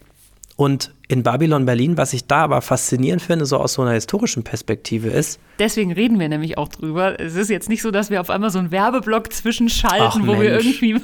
Und 0.61 0.93
in 1.09 1.23
Babylon 1.23 1.65
Berlin, 1.65 1.97
was 1.97 2.13
ich 2.13 2.27
da 2.27 2.45
aber 2.45 2.61
faszinierend 2.61 3.23
finde, 3.23 3.47
so 3.47 3.57
aus 3.57 3.73
so 3.73 3.81
einer 3.81 3.93
historischen 3.93 4.43
Perspektive 4.43 5.09
ist. 5.09 5.41
Deswegen 5.59 5.91
reden 5.91 6.21
wir 6.21 6.29
nämlich 6.29 6.59
auch 6.59 6.69
drüber. 6.69 7.19
Es 7.19 7.35
ist 7.35 7.49
jetzt 7.49 7.71
nicht 7.71 7.81
so, 7.81 7.91
dass 7.91 8.11
wir 8.11 8.21
auf 8.21 8.29
einmal 8.29 8.51
so 8.51 8.59
einen 8.59 8.71
Werbeblock 8.71 9.33
zwischenschalten, 9.33 10.03
Ach, 10.07 10.17
wo 10.21 10.37
Mensch. 10.37 10.43
wir 10.43 10.53
irgendwie. 10.53 11.01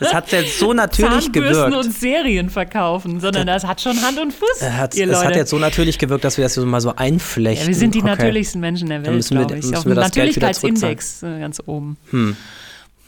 Das 0.00 0.12
hat 0.12 0.32
jetzt 0.32 0.58
so 0.58 0.72
natürlich 0.72 1.30
gewirkt. 1.32 1.72
und 1.72 1.92
Serien 1.92 2.50
verkaufen, 2.50 3.20
sondern 3.20 3.46
das, 3.46 3.62
das 3.62 3.70
hat 3.70 3.80
schon 3.80 4.02
Hand 4.02 4.18
und 4.18 4.32
Fuß. 4.32 4.68
Hat, 4.68 4.96
ihr 4.96 5.06
Leute. 5.06 5.18
Es 5.18 5.24
hat 5.24 5.36
jetzt 5.36 5.50
so 5.50 5.60
natürlich 5.60 5.96
gewirkt, 5.96 6.24
dass 6.24 6.36
wir 6.36 6.42
das 6.42 6.54
so 6.54 6.66
mal 6.66 6.80
so 6.80 6.96
einflechten. 6.96 7.66
Ja, 7.66 7.68
wir 7.68 7.76
sind 7.76 7.94
die 7.94 8.00
okay. 8.00 8.08
natürlichsten 8.08 8.60
Menschen 8.60 8.88
der 8.88 9.06
Welt, 9.06 9.24
glaube 9.28 9.56
ich. 9.56 9.76
Auf 9.76 9.84
dem 9.84 9.94
Natürlichkeitsindex 9.94 11.22
äh, 11.22 11.38
ganz 11.38 11.62
oben. 11.64 11.96
Hm. 12.10 12.36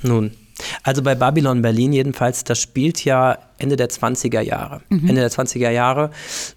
Nun. 0.03 0.31
Also 0.83 1.03
bei 1.03 1.15
Babylon 1.15 1.63
Berlin 1.63 1.93
jedenfalls, 1.93 2.45
das 2.45 2.61
spielt 2.61 3.05
ja 3.05 3.39
Ende 3.59 3.77
der 3.77 3.89
20er 3.89 4.41
Jahre. 4.41 4.83
Mhm. 4.89 5.09
Ende 5.09 5.21
der 5.21 5.31
20er 5.31 5.71
Jahre 5.71 6.11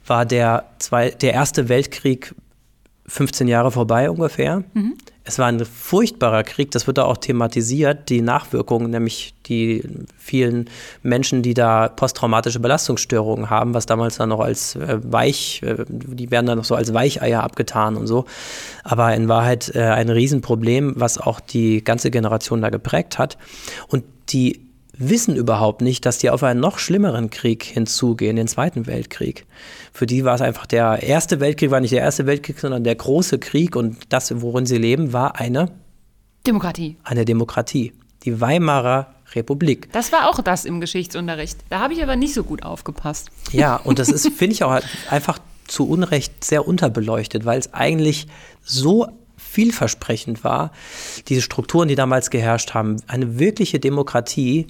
war 0.06 0.26
der, 0.26 0.66
zwei, 0.80 1.10
der 1.12 1.34
Erste 1.34 1.70
Weltkrieg 1.70 2.34
15 3.08 3.48
Jahre 3.48 3.72
vorbei 3.72 4.10
ungefähr. 4.10 4.64
Mhm. 4.74 4.96
Es 5.28 5.40
war 5.40 5.48
ein 5.48 5.66
furchtbarer 5.66 6.44
Krieg, 6.44 6.70
das 6.70 6.86
wird 6.86 7.00
da 7.00 7.06
auch 7.06 7.18
thematisiert, 7.18 8.10
die 8.10 8.22
Nachwirkungen, 8.22 8.92
nämlich 8.92 9.34
die 9.48 9.84
vielen 10.18 10.70
Menschen, 11.02 11.42
die 11.42 11.56
da 11.56 11.90
posttraumatische 11.90 12.60
Belastungsstörungen 12.60 13.50
haben, 13.50 13.74
was 13.74 13.88
damals 13.88 14.18
dann 14.18 14.30
noch 14.30 14.40
als 14.40 14.76
äh, 14.76 15.00
Weich, 15.02 15.64
äh, 15.64 15.84
die 15.88 16.30
werden 16.30 16.46
dann 16.46 16.60
noch 16.60 16.66
so 16.66 16.76
als 16.76 16.94
Weicheier 16.94 17.44
abgetan 17.44 17.98
und 17.98 18.06
so. 18.06 18.26
Aber 18.84 19.16
in 19.16 19.28
Wahrheit 19.28 19.72
äh, 19.74 19.82
ein 19.82 20.10
Riesenproblem, 20.10 20.94
was 20.96 21.18
auch 21.18 21.40
die 21.40 21.84
ganze 21.84 22.12
Generation 22.12 22.62
da 22.62 22.70
geprägt 22.70 23.18
hat. 23.18 23.40
Und 23.88 24.04
die 24.30 24.62
wissen 24.98 25.36
überhaupt 25.36 25.82
nicht, 25.82 26.06
dass 26.06 26.18
die 26.18 26.30
auf 26.30 26.44
einen 26.44 26.60
noch 26.60 26.80
schlimmeren 26.80 27.30
Krieg 27.30 27.64
hinzugehen, 27.64 28.36
den 28.36 28.48
Zweiten 28.48 28.88
Weltkrieg. 28.88 29.46
Für 29.94 30.06
die 30.06 30.24
war 30.24 30.36
es 30.36 30.42
einfach 30.42 30.66
der 30.66 31.04
Erste 31.04 31.40
Weltkrieg, 31.40 31.72
war 31.72 31.80
nicht 31.80 31.94
der 31.94 32.02
Erste 32.02 32.26
Weltkrieg, 32.26 32.60
sondern 32.60 32.84
der 32.84 32.96
große 32.96 33.40
Krieg 33.40 33.76
und 33.76 33.98
das, 34.10 34.42
worin 34.42 34.66
sie 34.66 34.78
leben, 34.78 35.14
war 35.14 35.40
eine 35.40 35.72
Demokratie. 36.46 36.98
Eine 37.04 37.26
Demokratie. 37.26 37.94
Die 38.24 38.40
Weimarer 38.40 39.16
Republik. 39.34 39.92
Das 39.92 40.12
war 40.12 40.30
auch 40.30 40.42
das 40.42 40.66
im 40.66 40.80
Geschichtsunterricht. 40.80 41.58
Da 41.70 41.80
habe 41.80 41.94
ich 41.94 42.04
aber 42.04 42.16
nicht 42.16 42.34
so 42.34 42.44
gut 42.44 42.64
aufgepasst. 42.64 43.30
Ja, 43.52 43.76
und 43.76 44.00
das 44.00 44.10
ist, 44.10 44.28
finde 44.36 44.54
ich, 44.54 44.64
auch 44.64 44.80
einfach 45.10 45.40
zu 45.68 45.88
Unrecht 45.88 46.44
sehr 46.44 46.68
unterbeleuchtet, 46.68 47.46
weil 47.46 47.60
es 47.60 47.74
eigentlich 47.74 48.28
so 48.62 49.08
vielversprechend 49.38 50.44
war, 50.44 50.72
diese 51.28 51.42
Strukturen, 51.42 51.88
die 51.88 51.96
damals 51.96 52.30
geherrscht 52.30 52.74
haben, 52.74 52.98
eine 53.08 53.40
wirkliche 53.40 53.80
Demokratie, 53.80 54.68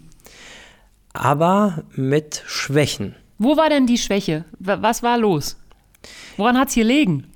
aber 1.16 1.84
mit 1.92 2.44
Schwächen. 2.46 3.16
Wo 3.38 3.58
war 3.58 3.70
denn 3.70 3.88
die 3.88 3.98
Schwäche? 3.98 4.46
Was 4.60 5.04
war 5.04 5.18
los? 5.18 5.58
Woran 6.38 6.58
hat 6.58 6.70
es 6.70 6.74
hier 6.74 6.86
liegen? 6.86 7.28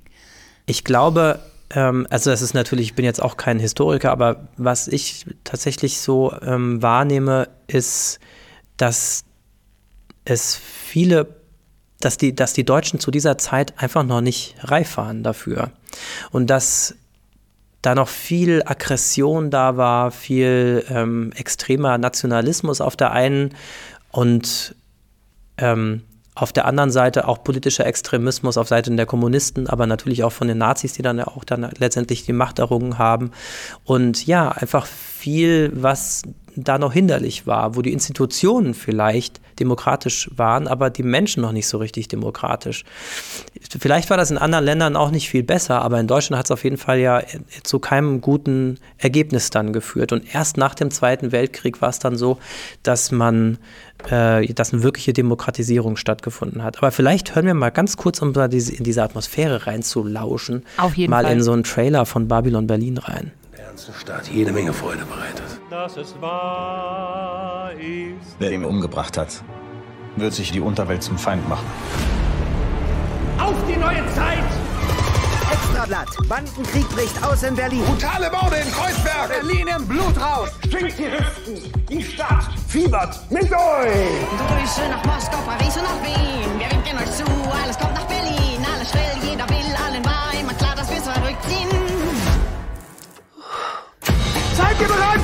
Ich 0.66 0.84
glaube, 0.84 1.40
ähm, 1.70 2.06
also 2.10 2.30
das 2.30 2.42
ist 2.42 2.54
natürlich, 2.54 2.88
ich 2.88 2.94
bin 2.94 3.04
jetzt 3.04 3.22
auch 3.22 3.36
kein 3.36 3.58
Historiker, 3.58 4.10
aber 4.10 4.48
was 4.56 4.88
ich 4.88 5.26
tatsächlich 5.44 6.00
so 6.00 6.32
ähm, 6.42 6.82
wahrnehme, 6.82 7.48
ist, 7.66 8.18
dass 8.76 9.24
es 10.24 10.56
viele, 10.56 11.36
dass 12.00 12.16
die, 12.16 12.34
dass 12.34 12.52
die 12.52 12.64
Deutschen 12.64 13.00
zu 13.00 13.10
dieser 13.10 13.38
Zeit 13.38 13.74
einfach 13.78 14.04
noch 14.04 14.20
nicht 14.20 14.56
reif 14.60 14.96
waren 14.96 15.22
dafür. 15.22 15.72
Und 16.30 16.48
dass 16.48 16.94
da 17.82 17.94
noch 17.94 18.08
viel 18.08 18.62
Aggression 18.64 19.50
da 19.50 19.76
war, 19.76 20.10
viel 20.10 20.84
ähm, 20.90 21.32
extremer 21.34 21.98
Nationalismus 21.98 22.80
auf 22.80 22.96
der 22.96 23.12
einen 23.12 23.54
und 24.10 24.74
ähm, 25.56 26.02
auf 26.34 26.52
der 26.52 26.64
anderen 26.64 26.90
Seite 26.90 27.28
auch 27.28 27.42
politischer 27.42 27.86
Extremismus 27.86 28.56
auf 28.56 28.68
Seiten 28.68 28.96
der 28.96 29.04
Kommunisten, 29.04 29.66
aber 29.66 29.86
natürlich 29.86 30.24
auch 30.24 30.32
von 30.32 30.48
den 30.48 30.58
Nazis, 30.58 30.92
die 30.92 31.02
dann 31.02 31.20
auch 31.20 31.44
dann 31.44 31.68
letztendlich 31.78 32.24
die 32.24 32.32
Macht 32.32 32.58
errungen 32.58 32.98
haben. 32.98 33.32
Und 33.84 34.26
ja, 34.26 34.48
einfach 34.48 34.86
viel, 34.86 35.70
was 35.74 36.22
da 36.64 36.78
noch 36.78 36.92
hinderlich 36.92 37.46
war, 37.46 37.76
wo 37.76 37.82
die 37.82 37.92
Institutionen 37.92 38.74
vielleicht 38.74 39.40
demokratisch 39.58 40.30
waren, 40.34 40.66
aber 40.66 40.90
die 40.90 41.02
Menschen 41.02 41.42
noch 41.42 41.52
nicht 41.52 41.68
so 41.68 41.78
richtig 41.78 42.08
demokratisch. 42.08 42.84
Vielleicht 43.78 44.10
war 44.10 44.16
das 44.16 44.30
in 44.30 44.38
anderen 44.38 44.64
Ländern 44.64 44.96
auch 44.96 45.10
nicht 45.10 45.28
viel 45.28 45.42
besser, 45.42 45.82
aber 45.82 46.00
in 46.00 46.06
Deutschland 46.06 46.38
hat 46.38 46.46
es 46.46 46.50
auf 46.50 46.64
jeden 46.64 46.78
Fall 46.78 46.98
ja 46.98 47.22
zu 47.62 47.78
keinem 47.78 48.20
guten 48.20 48.78
Ergebnis 48.98 49.50
dann 49.50 49.72
geführt. 49.72 50.12
Und 50.12 50.34
erst 50.34 50.56
nach 50.56 50.74
dem 50.74 50.90
Zweiten 50.90 51.30
Weltkrieg 51.30 51.80
war 51.82 51.90
es 51.90 51.98
dann 51.98 52.16
so, 52.16 52.38
dass 52.82 53.12
man, 53.12 53.58
äh, 54.10 54.46
dass 54.54 54.72
eine 54.72 54.82
wirkliche 54.82 55.12
Demokratisierung 55.12 55.96
stattgefunden 55.96 56.62
hat. 56.62 56.78
Aber 56.78 56.90
vielleicht 56.90 57.34
hören 57.34 57.46
wir 57.46 57.54
mal 57.54 57.70
ganz 57.70 57.96
kurz, 57.96 58.22
um 58.22 58.32
in 58.34 58.84
diese 58.84 59.02
Atmosphäre 59.02 59.66
reinzulauschen, 59.66 60.64
mal 60.78 61.24
Fall. 61.24 61.32
in 61.32 61.42
so 61.42 61.52
einen 61.52 61.64
Trailer 61.64 62.06
von 62.06 62.28
Babylon 62.28 62.66
Berlin 62.66 62.98
rein 62.98 63.32
ganzen 63.62 63.94
Stadt 63.94 64.28
jede 64.28 64.52
Menge 64.52 64.72
Freude 64.72 65.04
bereitet. 65.04 65.60
Dass 65.70 65.96
es 65.96 66.20
wahr 66.20 67.72
ist. 67.72 68.36
Wer 68.38 68.52
ihn 68.52 68.64
umgebracht 68.64 69.16
hat, 69.16 69.42
wird 70.16 70.32
sich 70.34 70.50
die 70.52 70.60
Unterwelt 70.60 71.02
zum 71.02 71.18
Feind 71.18 71.48
machen. 71.48 71.66
Auf 73.38 73.56
die 73.68 73.76
neue 73.76 74.06
Zeit! 74.14 74.44
Extrablatt. 75.52 76.08
Bandenkrieg 76.28 76.88
bricht 76.90 77.24
aus 77.24 77.42
in 77.42 77.54
Berlin. 77.54 77.84
Brutale 77.84 78.30
Morde 78.30 78.56
in 78.56 78.70
Kreuzberg. 78.72 79.28
Berlin 79.28 79.68
im 79.68 79.86
Blutrausch! 79.86 80.50
Schwingt 80.68 80.98
die 80.98 81.10
Hüften. 81.10 81.72
Die 81.88 82.02
Stadt 82.02 82.48
fiebert 82.68 83.18
mit 83.30 83.50
euch. 83.52 84.20
Grüße 84.48 84.88
nach 84.88 85.04
Moskau, 85.04 85.38
Paris 85.46 85.76
und 85.76 85.82
nach 85.82 86.02
Wien. 86.02 86.58
Wir 86.58 86.70
winken 86.70 86.98
euch 86.98 87.10
zu, 87.12 87.24
alles 87.62 87.78
kommt 87.78 87.94
nach 87.94 88.06
Berlin. 88.06 88.64
Alles 88.74 88.92
will, 88.94 89.30
jeder 89.30 89.48
will, 89.48 89.74
allen 89.86 90.02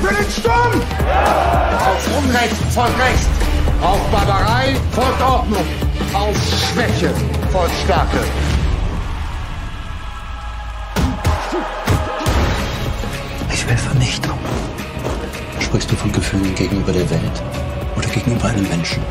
für 0.01 0.13
den 0.13 0.31
Sturm? 0.31 0.81
Auf 1.79 2.17
Unrecht 2.17 2.55
folgt 2.73 2.99
Recht. 2.99 3.29
Auf 3.81 3.99
Barbarei 4.11 4.75
folgt 4.91 5.21
Ordnung. 5.21 5.65
Auf 6.13 6.35
Schwäche 6.71 7.13
folgt 7.51 7.73
Stärke. 7.83 8.19
Ich 13.53 13.67
will 13.67 13.77
Vernichtung. 13.77 14.37
Sprichst 15.59 15.91
du 15.91 15.95
von 15.95 16.11
Gefühlen 16.11 16.55
gegenüber 16.55 16.91
der 16.91 17.09
Welt 17.09 17.43
oder 17.95 18.07
gegenüber 18.07 18.45
einem 18.45 18.67
Menschen? 18.69 19.03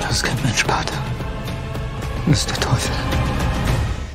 Das 0.00 0.12
ist 0.12 0.22
kein 0.24 0.40
Mensch, 0.42 0.64
Pater. 0.64 0.94
Das 2.26 2.38
ist 2.38 2.50
der 2.50 2.60
Teufel. 2.60 2.94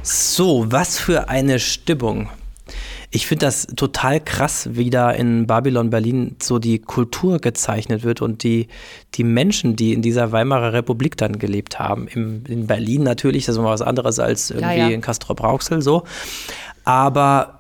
So, 0.01 0.65
was 0.71 0.97
für 0.97 1.29
eine 1.29 1.59
Stimmung. 1.59 2.29
Ich 3.12 3.28
finde 3.28 3.45
das 3.45 3.68
total 3.68 4.20
krass, 4.20 4.70
wie 4.72 4.89
da 4.89 5.12
in 5.12 5.47
Babylon 5.47 5.89
Berlin 5.89 6.36
so 6.41 6.60
die 6.60 6.80
Kultur 6.80 7.39
gezeichnet 7.39 8.03
wird 8.03 8.22
und 8.22 8.43
die, 8.43 8.68
die 9.14 9.24
Menschen, 9.24 9.76
die 9.76 9.93
in 9.93 10.01
dieser 10.01 10.32
Weimarer 10.32 10.74
Republik 10.74 11.18
dann 11.18 11.39
gelebt 11.39 11.80
haben. 11.80 12.08
Im, 12.08 12.43
in 12.47 12.68
Berlin 12.68 13.03
natürlich, 13.03 13.45
das 13.45 13.56
ist 13.56 13.62
mal 13.62 13.72
was 13.72 13.82
anderes 13.82 14.20
als 14.20 14.51
irgendwie 14.51 14.78
Ja, 14.78 14.88
ja. 14.88 14.89
in 14.89 15.01
Castrop-Rauxel 15.01 15.82
so. 15.82 16.03
Aber 16.84 17.60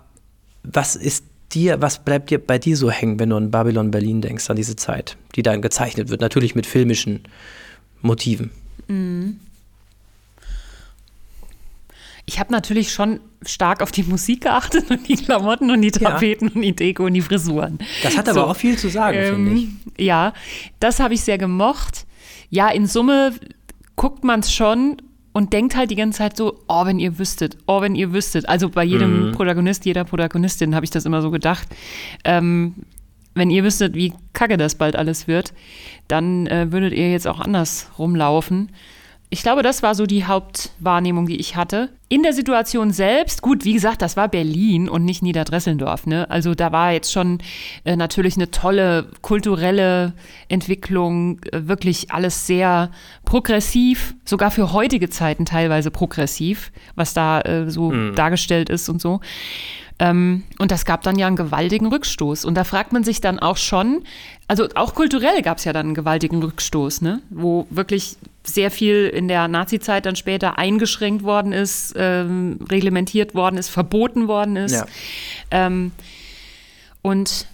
was 0.63 0.95
ist 0.95 1.25
dir, 1.51 1.81
was 1.81 1.99
bleibt 2.03 2.29
dir 2.29 2.39
bei 2.39 2.57
dir 2.59 2.75
so 2.75 2.91
hängen, 2.91 3.19
wenn 3.19 3.29
du 3.29 3.37
an 3.37 3.51
Babylon 3.51 3.91
Berlin 3.91 4.21
denkst, 4.21 4.49
an 4.49 4.55
diese 4.55 4.75
Zeit, 4.75 5.17
die 5.35 5.43
dann 5.43 5.61
gezeichnet 5.61 6.09
wird? 6.09 6.21
Natürlich 6.21 6.55
mit 6.55 6.65
filmischen 6.65 7.23
Motiven. 8.01 8.51
Ich 12.25 12.39
habe 12.39 12.51
natürlich 12.51 12.91
schon 12.91 13.19
stark 13.45 13.81
auf 13.83 13.91
die 13.91 14.03
Musik 14.03 14.41
geachtet 14.41 14.89
und 14.89 15.07
die 15.07 15.15
Klamotten 15.15 15.69
und 15.69 15.81
die 15.81 15.91
Ja. 15.99 16.11
Tapeten 16.11 16.49
und 16.49 16.61
die 16.61 16.75
Deko 16.75 17.05
und 17.05 17.13
die 17.13 17.21
Frisuren. 17.21 17.77
Das 18.01 18.17
hat 18.17 18.27
aber 18.27 18.41
So. 18.41 18.45
auch 18.47 18.55
viel 18.55 18.77
zu 18.77 18.89
sagen, 18.89 19.17
finde 19.23 19.51
ich. 19.53 19.63
Ähm, 19.65 19.77
ja, 19.97 20.33
das 20.79 20.99
habe 20.99 21.13
ich 21.13 21.21
sehr 21.21 21.37
gemocht. 21.37 22.05
Ja, 22.49 22.69
in 22.69 22.87
Summe 22.87 23.33
guckt 23.95 24.23
man 24.23 24.39
es 24.39 24.51
schon 24.53 24.97
und 25.33 25.53
denkt 25.53 25.75
halt 25.75 25.91
die 25.91 25.95
ganze 25.95 26.17
Zeit 26.19 26.37
so, 26.37 26.59
oh, 26.67 26.85
wenn 26.85 26.97
ihr 26.97 27.19
wüsstet, 27.19 27.57
oh, 27.67 27.81
wenn 27.81 27.93
ihr 27.93 28.11
wüsstet. 28.13 28.47
Also 28.49 28.69
bei 28.69 28.83
jedem 28.83 29.33
Protagonist, 29.33 29.85
jeder 29.85 30.03
Protagonistin 30.05 30.73
habe 30.73 30.85
ich 30.85 30.91
das 30.91 31.05
immer 31.05 31.21
so 31.21 31.29
gedacht. 31.29 31.67
Ähm, 32.23 32.73
wenn 33.35 33.49
ihr 33.51 33.63
wüsstet, 33.63 33.93
wie 33.95 34.13
kacke 34.33 34.55
das 34.57 34.75
bald 34.75 34.95
alles 34.95 35.27
wird, 35.27 35.53
dann 36.07 36.47
äh, 36.47 36.71
würdet 36.71 36.93
ihr 36.93 37.11
jetzt 37.11 37.27
auch 37.27 37.39
anders 37.41 37.89
rumlaufen. 37.99 38.69
Ich 39.29 39.41
glaube, 39.41 39.63
das 39.63 39.81
war 39.81 39.95
so 39.95 40.05
die 40.05 40.25
Hauptwahrnehmung, 40.25 41.25
die 41.25 41.37
ich 41.37 41.55
hatte. 41.55 41.89
In 42.09 42.21
der 42.21 42.33
Situation 42.33 42.91
selbst, 42.91 43.41
gut, 43.41 43.65
wie 43.65 43.73
gesagt, 43.73 44.01
das 44.01 44.15
war 44.15 44.27
Berlin 44.27 44.87
und 44.87 45.03
nicht 45.03 45.23
Niederdresselndorf. 45.23 46.05
Ne? 46.05 46.29
Also 46.29 46.53
da 46.53 46.71
war 46.71 46.91
jetzt 46.91 47.11
schon 47.11 47.39
äh, 47.83 47.95
natürlich 47.95 48.35
eine 48.35 48.51
tolle 48.51 49.09
kulturelle 49.21 50.13
Entwicklung, 50.47 51.39
äh, 51.51 51.67
wirklich 51.67 52.11
alles 52.11 52.45
sehr 52.45 52.91
progressiv, 53.25 54.15
sogar 54.25 54.51
für 54.51 54.71
heutige 54.71 55.09
Zeiten 55.09 55.45
teilweise 55.45 55.89
progressiv, 55.89 56.71
was 56.95 57.13
da 57.13 57.41
äh, 57.41 57.69
so 57.69 57.91
dargestellt 58.13 58.69
ist 58.69 58.87
und 58.89 59.01
so. 59.01 59.21
Ähm, 59.97 60.43
und 60.59 60.71
das 60.71 60.85
gab 60.85 61.01
dann 61.03 61.17
ja 61.17 61.25
einen 61.27 61.35
gewaltigen 61.35 61.87
Rückstoß. 61.87 62.45
Und 62.45 62.55
da 62.55 62.63
fragt 62.63 62.93
man 62.93 63.03
sich 63.03 63.21
dann 63.21 63.39
auch 63.39 63.57
schon, 63.57 64.03
also 64.47 64.67
auch 64.75 64.93
kulturell 64.93 65.41
gab 65.41 65.57
es 65.57 65.63
ja 65.63 65.73
dann 65.73 65.87
einen 65.87 65.95
gewaltigen 65.95 66.43
Rückstoß, 66.43 67.01
ne? 67.01 67.21
wo 67.29 67.65
wirklich 67.69 68.17
sehr 68.45 68.71
viel 68.71 69.07
in 69.07 69.27
der 69.27 69.47
Nazi-Zeit 69.47 70.05
dann 70.05 70.15
später 70.15 70.57
eingeschränkt 70.57 71.23
worden 71.23 71.51
ist, 71.51 71.93
ähm, 71.97 72.59
reglementiert 72.69 73.35
worden 73.35 73.57
ist, 73.57 73.69
verboten 73.69 74.27
worden 74.27 74.55
ist. 74.55 74.73
Ja. 74.73 74.85
Ähm, 75.51 75.91
und 77.01 77.47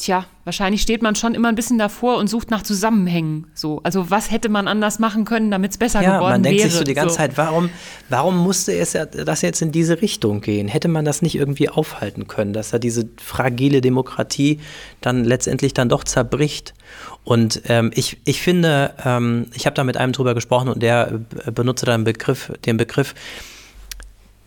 tja, 0.00 0.24
wahrscheinlich 0.44 0.80
steht 0.80 1.02
man 1.02 1.14
schon 1.14 1.34
immer 1.34 1.48
ein 1.48 1.54
bisschen 1.54 1.78
davor 1.78 2.16
und 2.16 2.28
sucht 2.28 2.50
nach 2.50 2.62
Zusammenhängen. 2.62 3.46
So. 3.54 3.80
Also 3.82 4.10
was 4.10 4.30
hätte 4.30 4.48
man 4.48 4.66
anders 4.66 4.98
machen 4.98 5.24
können, 5.24 5.50
damit 5.50 5.72
es 5.72 5.78
besser 5.78 6.00
Ja, 6.02 6.16
geworden 6.16 6.32
man 6.32 6.42
denkt 6.42 6.60
wäre. 6.60 6.70
sich 6.70 6.78
so 6.78 6.84
die 6.84 6.94
ganze 6.94 7.16
Zeit, 7.16 7.36
warum, 7.36 7.68
warum 8.08 8.38
musste 8.38 8.72
es 8.72 8.94
ja 8.94 9.04
das 9.04 9.42
jetzt 9.42 9.60
in 9.60 9.72
diese 9.72 10.00
Richtung 10.00 10.40
gehen? 10.40 10.68
Hätte 10.68 10.88
man 10.88 11.04
das 11.04 11.20
nicht 11.20 11.34
irgendwie 11.34 11.68
aufhalten 11.68 12.26
können, 12.26 12.52
dass 12.54 12.70
da 12.70 12.78
diese 12.78 13.08
fragile 13.22 13.82
Demokratie 13.82 14.60
dann 15.02 15.24
letztendlich 15.24 15.74
dann 15.74 15.90
doch 15.90 16.04
zerbricht? 16.04 16.72
Und 17.22 17.62
ähm, 17.68 17.90
ich, 17.94 18.18
ich 18.24 18.40
finde, 18.40 18.94
ähm, 19.04 19.46
ich 19.54 19.66
habe 19.66 19.74
da 19.74 19.84
mit 19.84 19.98
einem 19.98 20.12
drüber 20.12 20.34
gesprochen 20.34 20.68
und 20.68 20.82
der 20.82 21.20
äh, 21.44 21.50
benutzte 21.50 21.84
dann 21.86 22.04
Begriff, 22.04 22.50
den 22.64 22.78
Begriff, 22.78 23.14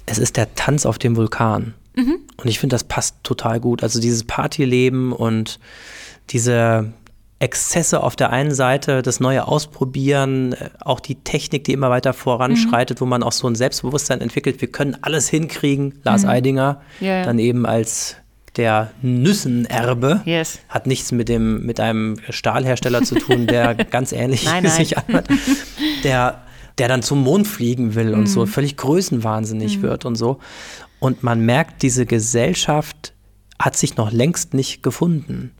es 0.07 0.17
ist 0.17 0.35
der 0.35 0.55
Tanz 0.55 0.85
auf 0.85 0.97
dem 0.97 1.15
Vulkan. 1.15 1.75
Und 1.95 2.47
ich 2.47 2.59
finde, 2.59 2.73
das 2.73 2.83
passt 2.85 3.17
total 3.23 3.59
gut. 3.59 3.83
Also 3.83 3.99
dieses 4.01 4.23
Partyleben 4.23 5.11
und 5.13 5.59
diese 6.29 6.91
Exzesse 7.39 8.01
auf 8.01 8.15
der 8.15 8.29
einen 8.31 8.53
Seite, 8.53 9.01
das 9.01 9.19
neue 9.19 9.47
Ausprobieren, 9.47 10.53
äh, 10.53 10.69
auch 10.79 10.99
die 11.01 11.15
Technik, 11.15 11.65
die 11.65 11.73
immer 11.73 11.89
weiter 11.89 12.13
voranschreitet, 12.13 13.01
wo 13.01 13.05
man 13.05 13.21
auch 13.21 13.33
so 13.33 13.47
ein 13.47 13.55
Selbstbewusstsein 13.55 14.21
entwickelt, 14.21 14.61
wir 14.61 14.69
können 14.71 14.97
alles 15.01 15.27
hinkriegen. 15.27 15.99
Lars 16.03 16.23
Eidinger, 16.25 16.81
Ja, 17.01 17.17
ja. 17.17 17.23
dann 17.25 17.39
eben 17.39 17.65
als 17.65 18.15
der 18.55 18.91
Nüssenerbe, 19.01 20.21
Yes. 20.25 20.59
hat 20.69 20.87
nichts 20.87 21.11
mit 21.11 21.27
dem 21.27 21.65
mit 21.65 21.79
einem 21.79 22.17
Stahlhersteller 22.29 23.01
zu 23.03 23.15
tun, 23.15 23.47
der 23.47 23.73
ganz 23.91 24.11
ähnlich 24.13 24.45
Nein, 24.45 24.63
nein. 24.63 24.71
sich 24.71 24.97
anhört, 24.97 25.27
der 26.03 26.39
der 26.79 26.87
dann 26.87 27.03
zum 27.03 27.21
Mond 27.21 27.47
fliegen 27.47 27.93
will 27.93 28.13
und 28.15 28.21
Mhm. 28.21 28.25
so 28.27 28.45
völlig 28.47 28.77
größenwahnsinnig 28.77 29.83
wird 29.83 30.05
und 30.05 30.15
so. 30.15 30.39
Und 31.03 31.21
man 31.21 31.41
merkt, 31.41 31.81
diese 31.81 32.05
Gesellschaft 32.05 33.11
hat 33.59 33.75
sich 33.75 33.97
noch 33.97 34.13
längst 34.13 34.53
nicht 34.53 34.81
gefunden. 34.83 35.51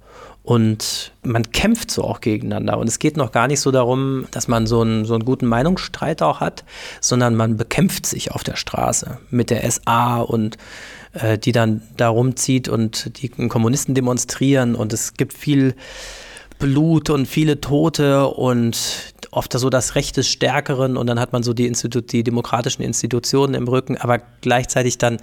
Und 0.42 1.12
man 1.22 1.52
kämpft 1.52 1.92
so 1.92 2.06
auch 2.06 2.22
gegeneinander. 2.22 2.78
Und 2.78 2.88
es 2.88 2.98
geht 2.98 3.18
noch 3.18 3.34
gar 3.34 3.50
nicht 3.50 3.60
so 3.60 3.70
darum, 3.70 4.26
dass 4.32 4.48
man 4.48 4.68
so 4.68 4.80
einen, 4.80 5.04
so 5.04 5.16
einen 5.16 5.26
guten 5.26 5.48
Meinungsstreit 5.48 6.22
auch 6.22 6.40
hat, 6.40 6.64
sondern 7.02 7.36
man 7.36 7.58
bekämpft 7.58 8.06
sich 8.06 8.32
auf 8.32 8.46
der 8.46 8.56
Straße 8.56 9.18
mit 9.32 9.50
der 9.50 9.70
SA 9.70 10.22
und 10.22 10.58
äh, 11.12 11.38
die 11.38 11.52
dann 11.52 11.82
da 11.98 12.08
rumzieht 12.08 12.70
und 12.70 13.22
die 13.22 13.28
Kommunisten 13.28 13.96
demonstrieren. 13.96 14.76
Und 14.76 14.94
es 14.94 15.16
gibt 15.16 15.34
viel 15.34 15.76
Blut 16.60 17.10
und 17.10 17.28
viele 17.28 17.62
Tote 17.62 18.28
und 18.28 19.14
oft 19.32 19.54
so 19.54 19.70
das 19.70 19.96
Recht 19.96 20.18
des 20.18 20.28
Stärkeren 20.28 20.98
und 20.98 21.08
dann 21.08 21.20
hat 21.20 21.34
man 21.34 21.44
so 21.44 21.54
die, 21.54 21.66
Institu 21.66 22.02
die 22.02 22.24
demokratischen 22.24 22.84
Institutionen 22.84 23.56
im 23.56 23.68
Rücken, 23.68 23.98
aber 23.98 24.20
gleichzeitig 24.42 24.98
dann, 24.98 25.18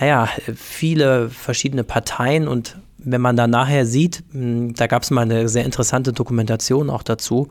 naja, 0.00 0.28
viele 0.54 1.28
verschiedene 1.28 1.84
Parteien 1.84 2.48
und 2.48 2.76
wenn 2.98 3.20
man 3.20 3.36
dann 3.36 3.50
nachher 3.50 3.86
sieht, 3.86 4.22
mh, 4.32 4.74
da 4.76 4.86
gab 4.86 5.02
es 5.02 5.10
mal 5.10 5.22
eine 5.22 5.48
sehr 5.48 5.64
interessante 5.64 6.12
Dokumentation 6.12 6.90
auch 6.90 7.02
dazu, 7.02 7.48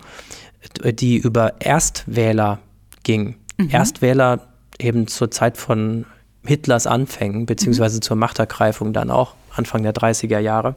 die 0.84 1.18
über 1.18 1.60
Erstwähler 1.60 2.60
ging. 3.04 3.36
Erstwähler 3.70 4.48
eben 4.80 5.08
zur 5.08 5.32
Zeit 5.32 5.58
von 5.58 6.06
Hitlers 6.46 6.88
Anfängen, 6.88 7.46
beziehungsweise 7.46 8.00
zur 8.00 8.16
Machtergreifung 8.16 8.94
dann 8.94 9.12
auch, 9.12 9.36
Anfang 9.56 9.84
der 9.84 9.94
30er 9.94 10.40
Jahre 10.40 10.76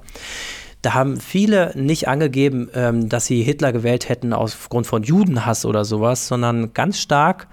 Da 0.83 0.95
haben 0.95 1.20
viele 1.20 1.72
nicht 1.76 2.09
angegeben, 2.09 2.68
ähm, 2.74 3.09
dass 3.09 3.26
sie 3.26 3.43
Hitler 3.43 3.72
gewählt 3.72 4.09
hätten 4.09 4.33
aufgrund 4.33 4.87
von 4.87 5.05
Judenhass 5.05 5.64
oder 5.64 5.85
sowas, 5.85 6.26
sondern 6.26 6.74
ganz 6.74 6.99
stark 6.99 7.47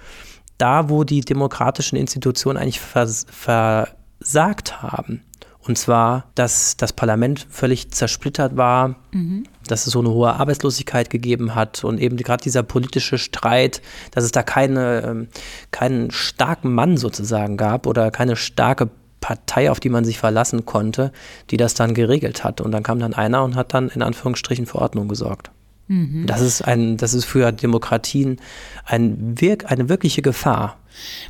da, 0.58 0.90
wo 0.90 1.04
die 1.04 1.22
demokratischen 1.22 1.96
Institutionen 1.96 2.58
eigentlich 2.58 2.80
vers 2.80 3.26
versagt 3.32 4.82
haben. 4.82 5.22
Und 5.62 5.78
zwar, 5.78 6.32
dass 6.36 6.78
das 6.78 6.94
Parlament 6.94 7.46
völlig 7.50 7.92
zersplittert 7.92 8.58
war, 8.58 8.96
mhm. 9.12 9.44
dass 9.68 9.86
es 9.86 9.94
so 9.94 10.00
eine 10.00 10.10
hohe 10.10 10.34
Arbeitslosigkeit 10.34 11.10
gegeben 11.10 11.54
hat 11.54 11.84
und 11.84 12.00
eben 12.00 12.18
gerade 12.18 12.42
dieser 12.42 12.64
politische 12.64 13.18
Streit, 13.18 13.82
dass 14.12 14.24
es 14.24 14.32
da 14.32 14.42
keine, 14.42 15.04
ähm, 15.04 15.28
keinen 15.70 16.12
starken 16.12 16.74
Mann 16.74 16.98
sozusagen 16.98 17.58
gab 17.58 17.86
oder 17.86 18.10
keine 18.10 18.36
starke 18.36 18.90
Partei, 19.22 19.72
auf 19.72 19.80
die 19.80 19.90
man 19.90 20.06
sich 20.06 20.20
verlassen 20.20 20.66
konnte, 20.66 21.12
die 21.50 21.58
das 21.58 21.74
dann 21.74 21.94
geregelt 21.94 22.44
hat. 22.44 22.62
Und 22.62 22.72
dann 22.72 22.84
kam 22.84 23.00
dann 23.00 23.14
einer 23.14 23.44
und 23.44 23.56
hat 23.56 23.74
dann 23.74 23.90
in 23.90 24.02
Anführungsstrichen 24.02 24.66
für 24.66 24.80
Ordnung 24.80 25.08
gesorgt. 25.08 25.52
Mhm. 25.88 26.26
Das, 26.28 26.42
ist 26.42 26.62
ein, 26.62 26.98
das 26.98 27.14
ist 27.14 27.26
für 27.26 27.52
Demokratien 27.52 28.38
ein 28.86 29.40
Wirk, 29.42 29.72
eine 29.72 29.90
wirkliche 29.90 30.22
Gefahr. 30.22 30.78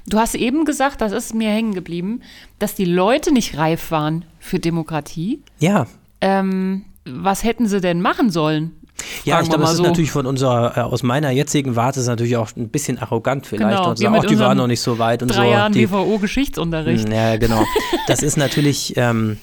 Du 0.07 0.19
hast 0.19 0.35
eben 0.35 0.65
gesagt, 0.65 1.01
das 1.01 1.11
ist 1.11 1.33
mir 1.33 1.49
hängen 1.49 1.73
geblieben, 1.73 2.21
dass 2.59 2.75
die 2.75 2.85
Leute 2.85 3.33
nicht 3.33 3.57
reif 3.57 3.91
waren 3.91 4.25
für 4.39 4.59
Demokratie. 4.59 5.41
Ja. 5.59 5.87
Ähm, 6.21 6.85
was 7.05 7.43
hätten 7.43 7.67
sie 7.67 7.81
denn 7.81 8.01
machen 8.01 8.29
sollen? 8.29 8.78
Ja, 9.23 9.41
ich 9.41 9.49
glaube, 9.49 9.63
das 9.63 9.77
so. 9.77 9.83
ist 9.83 9.87
natürlich 9.89 10.11
von 10.11 10.25
unserer, 10.25 10.77
äh, 10.77 10.81
aus 10.81 11.03
meiner 11.03 11.31
jetzigen 11.31 11.75
Warte 11.75 11.99
ist 11.99 12.07
natürlich 12.07 12.37
auch 12.37 12.49
ein 12.55 12.69
bisschen 12.69 12.97
arrogant 12.99 13.45
vielleicht. 13.45 13.77
Genau, 13.77 13.89
und 13.89 13.97
sagen, 13.97 14.15
ach, 14.17 14.25
die 14.25 14.39
waren 14.39 14.57
noch 14.57 14.67
nicht 14.67 14.81
so 14.81 14.99
weit 14.99 15.21
und 15.21 15.29
drei 15.29 15.45
so. 15.45 15.51
Jahren 15.51 15.73
die, 15.73 15.89
WVO-Geschichtsunterricht. 15.89 17.09
Ja, 17.09 17.37
genau. 17.37 17.63
Das 18.07 18.23
ist 18.23 18.37
natürlich, 18.37 18.93
ähm, 18.97 19.37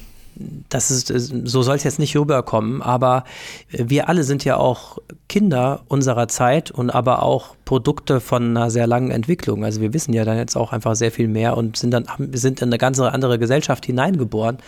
das 0.69 0.91
ist, 0.91 1.07
so 1.09 1.63
soll 1.63 1.77
es 1.77 1.85
jetzt 1.85 1.99
nicht 1.99 2.17
rüberkommen, 2.17 2.83
aber 2.83 3.25
wir 3.71 4.09
alle 4.09 4.25
sind 4.25 4.45
ja 4.45 4.57
auch 4.57 4.99
Kinder 5.29 5.83
unserer 5.89 6.29
Zeit 6.29 6.71
und 6.71 6.91
aber 6.91 7.23
auch 7.23 7.55
Produkte 7.65 8.21
von 8.21 8.57
einer 8.57 8.71
sehr 8.71 8.87
langen 8.87 9.11
Entwicklung. 9.11 9.65
Also 9.65 9.81
wir 9.81 9.95
wissen 9.95 10.13
ja 10.13 10.25
dann 10.25 10.37
jetzt 10.37 10.57
auch 10.57 10.73
einfach 10.73 10.95
sehr 10.95 11.11
viel 11.11 11.29
mehr 11.29 11.57
und 11.57 11.77
sind 11.77 11.93
dann 11.93 12.07
sind 12.33 12.61
in 12.61 12.69
eine 12.69 12.79
ganz 12.79 13.01
andere 13.01 13.39
Gesellschaft 13.39 13.87
hineingeboren, 13.87 14.59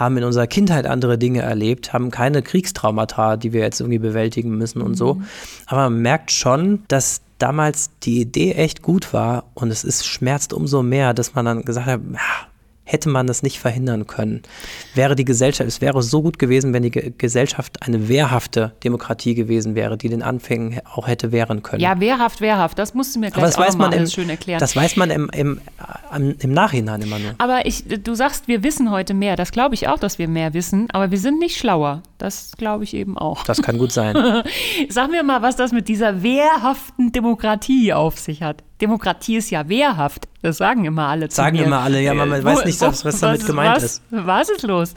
haben 0.00 0.16
in 0.16 0.24
unserer 0.24 0.46
Kindheit 0.46 0.86
andere 0.86 1.18
Dinge 1.18 1.42
erlebt, 1.42 1.92
haben 1.92 2.10
keine 2.10 2.42
Kriegstraumata, 2.42 3.36
die 3.36 3.52
wir 3.52 3.60
jetzt 3.60 3.80
irgendwie 3.80 3.98
bewältigen 3.98 4.56
müssen 4.56 4.80
und 4.80 4.94
so. 4.94 5.14
Mhm. 5.14 5.24
Aber 5.66 5.90
man 5.90 6.02
merkt 6.02 6.32
schon, 6.32 6.82
dass 6.88 7.20
damals 7.38 7.90
die 8.02 8.20
Idee 8.20 8.52
echt 8.52 8.82
gut 8.82 9.12
war 9.12 9.44
und 9.54 9.70
es 9.70 9.84
ist 9.84 10.06
schmerzt 10.06 10.52
umso 10.52 10.82
mehr, 10.82 11.14
dass 11.14 11.34
man 11.34 11.44
dann 11.44 11.62
gesagt 11.62 11.86
hat, 11.86 12.00
ja, 12.12 12.49
hätte 12.90 13.08
man 13.08 13.26
das 13.26 13.42
nicht 13.42 13.58
verhindern 13.58 14.06
können. 14.06 14.42
Wäre 14.94 15.14
die 15.14 15.24
Gesellschaft, 15.24 15.68
es 15.68 15.80
wäre 15.80 16.02
so 16.02 16.22
gut 16.22 16.38
gewesen, 16.38 16.72
wenn 16.72 16.82
die 16.82 16.90
Gesellschaft 16.90 17.82
eine 17.82 18.08
wehrhafte 18.08 18.72
Demokratie 18.82 19.34
gewesen 19.34 19.74
wäre, 19.74 19.96
die 19.96 20.08
den 20.08 20.22
Anfängen 20.22 20.80
auch 20.92 21.06
hätte 21.06 21.30
wehren 21.30 21.62
können. 21.62 21.80
Ja, 21.80 22.00
wehrhaft, 22.00 22.40
wehrhaft, 22.40 22.78
das 22.78 22.94
musst 22.94 23.14
du 23.14 23.20
mir 23.20 23.30
gleich 23.30 23.56
auch 23.56 23.76
mal 23.76 23.92
alles 23.92 24.12
schön 24.12 24.28
erklären. 24.28 24.58
Das 24.58 24.74
weiß 24.74 24.96
man 24.96 25.10
im, 25.10 25.30
im, 25.32 25.60
im 26.38 26.52
Nachhinein 26.52 27.00
immer 27.02 27.18
nur. 27.18 27.34
Aber 27.38 27.64
ich, 27.66 27.84
du 27.86 28.14
sagst, 28.14 28.48
wir 28.48 28.62
wissen 28.64 28.90
heute 28.90 29.14
mehr. 29.14 29.36
Das 29.36 29.52
glaube 29.52 29.74
ich 29.74 29.86
auch, 29.86 29.98
dass 29.98 30.18
wir 30.18 30.26
mehr 30.26 30.52
wissen, 30.54 30.88
aber 30.90 31.10
wir 31.10 31.18
sind 31.18 31.38
nicht 31.38 31.58
schlauer. 31.58 32.02
Das 32.18 32.52
glaube 32.58 32.84
ich 32.84 32.94
eben 32.94 33.16
auch. 33.16 33.44
Das 33.44 33.62
kann 33.62 33.78
gut 33.78 33.92
sein. 33.92 34.16
Sag 34.88 35.10
mir 35.10 35.22
mal, 35.22 35.42
was 35.42 35.56
das 35.56 35.72
mit 35.72 35.88
dieser 35.88 36.22
wehrhaften 36.22 37.12
Demokratie 37.12 37.92
auf 37.92 38.18
sich 38.18 38.42
hat. 38.42 38.64
Demokratie 38.80 39.36
ist 39.36 39.50
ja 39.50 39.68
wehrhaft. 39.68 40.28
Das 40.42 40.56
sagen 40.56 40.84
immer 40.84 41.08
alle. 41.08 41.28
Zu 41.28 41.36
sagen 41.36 41.58
mir. 41.58 41.66
immer 41.66 41.80
alle, 41.80 42.00
ja, 42.00 42.14
man 42.14 42.30
weiß 42.30 42.64
nicht, 42.64 42.80
was, 42.80 43.04
was 43.04 43.20
damit 43.20 43.46
gemeint 43.46 43.76
was, 43.76 43.82
ist. 43.84 44.02
Was 44.10 44.48
ist 44.48 44.62
los? 44.62 44.94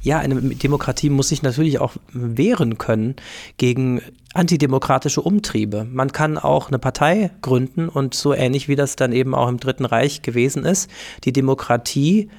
Ja, 0.00 0.18
eine 0.18 0.36
Demokratie 0.36 1.10
muss 1.10 1.28
sich 1.28 1.42
natürlich 1.42 1.80
auch 1.80 1.94
wehren 2.12 2.78
können 2.78 3.16
gegen 3.56 4.00
antidemokratische 4.34 5.20
Umtriebe. 5.20 5.84
Man 5.84 6.12
kann 6.12 6.38
auch 6.38 6.68
eine 6.68 6.78
Partei 6.78 7.30
gründen 7.42 7.88
und 7.88 8.14
so 8.14 8.32
ähnlich 8.32 8.68
wie 8.68 8.76
das 8.76 8.94
dann 8.94 9.12
eben 9.12 9.34
auch 9.34 9.48
im 9.48 9.58
Dritten 9.58 9.84
Reich 9.84 10.22
gewesen 10.22 10.64
ist, 10.64 10.90
die 11.24 11.32
Demokratie 11.32 12.30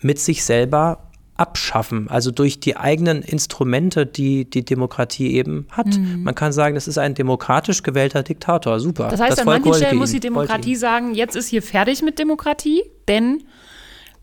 mit 0.00 0.18
sich 0.18 0.44
selber 0.44 1.05
abschaffen, 1.36 2.08
also 2.08 2.30
durch 2.30 2.60
die 2.60 2.76
eigenen 2.76 3.22
Instrumente, 3.22 4.06
die 4.06 4.48
die 4.48 4.64
Demokratie 4.64 5.34
eben 5.34 5.66
hat. 5.70 5.86
Mhm. 5.86 6.22
Man 6.22 6.34
kann 6.34 6.52
sagen, 6.52 6.74
das 6.74 6.88
ist 6.88 6.98
ein 6.98 7.14
demokratisch 7.14 7.82
gewählter 7.82 8.22
Diktator, 8.22 8.80
super. 8.80 9.08
Das 9.08 9.20
heißt, 9.20 9.32
das 9.32 9.38
an 9.40 9.46
manchen 9.46 9.74
Stellen 9.74 9.98
muss 9.98 10.10
die 10.10 10.20
Demokratie 10.20 10.76
sagen, 10.76 11.14
jetzt 11.14 11.36
ist 11.36 11.48
hier 11.48 11.62
fertig 11.62 12.02
mit 12.02 12.18
Demokratie, 12.18 12.82
denn 13.08 13.44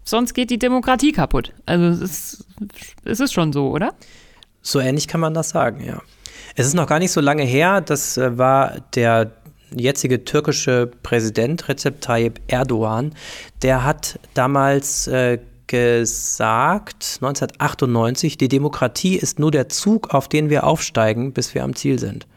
sonst 0.03 0.33
geht 0.33 0.49
die 0.49 0.59
Demokratie 0.59 1.11
kaputt. 1.11 1.53
Also 1.65 1.85
es 1.85 2.01
ist, 2.01 2.45
es 3.05 3.19
ist 3.19 3.33
schon 3.33 3.53
so, 3.53 3.69
oder? 3.69 3.93
So 4.61 4.79
ähnlich 4.79 5.07
kann 5.07 5.21
man 5.21 5.33
das 5.33 5.49
sagen, 5.49 5.83
ja. 5.85 6.01
Es 6.55 6.65
ist 6.65 6.73
noch 6.73 6.87
gar 6.87 6.99
nicht 6.99 7.11
so 7.11 7.21
lange 7.21 7.43
her, 7.43 7.81
das 7.81 8.17
äh, 8.17 8.37
war 8.37 8.81
der 8.95 9.31
jetzige 9.75 10.23
türkische 10.23 10.91
Präsident 11.01 11.67
Recep 11.67 11.99
Tayyip 12.01 12.39
Erdogan, 12.47 13.13
der 13.61 13.83
hat 13.83 14.19
damals 14.33 15.07
äh, 15.07 15.39
gesagt, 15.67 17.19
1998, 17.21 18.37
die 18.37 18.47
Demokratie 18.47 19.15
ist 19.15 19.39
nur 19.39 19.51
der 19.51 19.69
Zug, 19.69 20.13
auf 20.13 20.27
den 20.27 20.49
wir 20.49 20.65
aufsteigen, 20.65 21.33
bis 21.33 21.53
wir 21.55 21.63
am 21.63 21.75
Ziel 21.75 21.99
sind. 21.99 22.27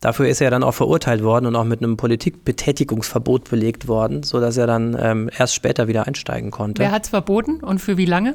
Dafür 0.00 0.28
ist 0.28 0.40
er 0.40 0.50
dann 0.50 0.64
auch 0.64 0.74
verurteilt 0.74 1.22
worden 1.22 1.46
und 1.46 1.54
auch 1.54 1.64
mit 1.64 1.80
einem 1.80 1.96
Politikbetätigungsverbot 1.96 3.48
belegt 3.48 3.86
worden, 3.86 4.24
sodass 4.24 4.56
er 4.56 4.66
dann 4.66 4.96
ähm, 4.98 5.30
erst 5.36 5.54
später 5.54 5.86
wieder 5.86 6.08
einsteigen 6.08 6.50
konnte. 6.50 6.82
Wer 6.82 6.90
hat 6.90 7.04
es 7.04 7.10
verboten 7.10 7.60
und 7.60 7.80
für 7.80 7.96
wie 7.96 8.06
lange? 8.06 8.34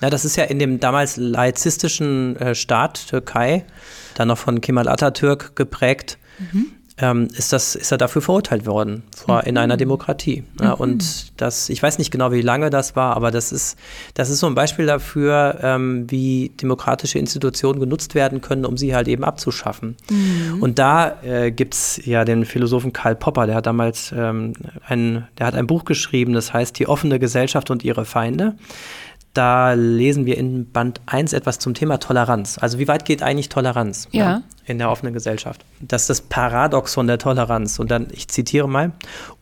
Na, 0.00 0.08
das 0.08 0.24
ist 0.24 0.36
ja 0.36 0.44
in 0.44 0.58
dem 0.58 0.80
damals 0.80 1.18
laizistischen 1.18 2.36
äh, 2.36 2.54
Staat 2.54 3.08
Türkei, 3.08 3.66
dann 4.14 4.28
noch 4.28 4.38
von 4.38 4.62
Kemal 4.62 4.88
Atatürk 4.88 5.54
geprägt. 5.54 6.18
Mhm 6.38 6.72
ähm, 6.98 7.28
ist, 7.36 7.52
das, 7.52 7.74
ist 7.74 7.92
er 7.92 7.98
dafür 7.98 8.22
verurteilt 8.22 8.64
worden 8.64 9.02
vor, 9.14 9.44
in 9.44 9.58
einer 9.58 9.74
mhm. 9.74 9.78
Demokratie. 9.78 10.44
Ja, 10.60 10.74
mhm. 10.74 10.80
Und 10.80 11.40
das, 11.40 11.68
ich 11.68 11.82
weiß 11.82 11.98
nicht 11.98 12.10
genau, 12.10 12.32
wie 12.32 12.40
lange 12.40 12.70
das 12.70 12.96
war, 12.96 13.16
aber 13.16 13.30
das 13.30 13.52
ist, 13.52 13.78
das 14.14 14.30
ist 14.30 14.40
so 14.40 14.46
ein 14.46 14.54
Beispiel 14.54 14.86
dafür, 14.86 15.58
ähm, 15.62 16.10
wie 16.10 16.52
demokratische 16.60 17.18
Institutionen 17.18 17.80
genutzt 17.80 18.14
werden 18.14 18.40
können, 18.40 18.64
um 18.64 18.78
sie 18.78 18.94
halt 18.94 19.08
eben 19.08 19.24
abzuschaffen. 19.24 19.96
Mhm. 20.10 20.62
Und 20.62 20.78
da 20.78 21.22
äh, 21.22 21.50
gibt 21.50 21.74
es 21.74 22.00
ja 22.06 22.24
den 22.24 22.46
Philosophen 22.46 22.94
Karl 22.94 23.14
Popper, 23.14 23.46
der 23.46 23.56
hat 23.56 23.66
damals 23.66 24.12
ähm, 24.16 24.54
ein, 24.86 25.28
der 25.38 25.46
hat 25.46 25.54
ein 25.54 25.66
Buch 25.66 25.84
geschrieben, 25.84 26.32
das 26.32 26.54
heißt 26.54 26.78
Die 26.78 26.88
offene 26.88 27.18
Gesellschaft 27.18 27.70
und 27.70 27.84
ihre 27.84 28.06
Feinde. 28.06 28.54
Da 29.36 29.74
lesen 29.74 30.24
wir 30.24 30.38
in 30.38 30.72
Band 30.72 31.02
1 31.04 31.34
etwas 31.34 31.58
zum 31.58 31.74
Thema 31.74 31.98
Toleranz. 31.98 32.56
Also 32.58 32.78
wie 32.78 32.88
weit 32.88 33.04
geht 33.04 33.22
eigentlich 33.22 33.50
Toleranz 33.50 34.08
ja. 34.10 34.24
Ja, 34.24 34.42
in 34.64 34.78
der 34.78 34.90
offenen 34.90 35.12
Gesellschaft? 35.12 35.62
Das 35.78 36.02
ist 36.02 36.10
das 36.10 36.20
Paradoxon 36.22 37.06
der 37.06 37.18
Toleranz. 37.18 37.78
Und 37.78 37.90
dann, 37.90 38.08
ich 38.12 38.28
zitiere 38.28 38.66
mal, 38.66 38.92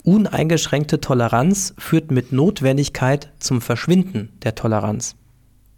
uneingeschränkte 0.03 1.01
Toleranz 1.01 1.75
führt 1.79 2.11
mit 2.11 2.33
Notwendigkeit 2.33 3.31
zum 3.39 3.61
Verschwinden 3.61 4.33
der 4.43 4.57
Toleranz. 4.57 5.15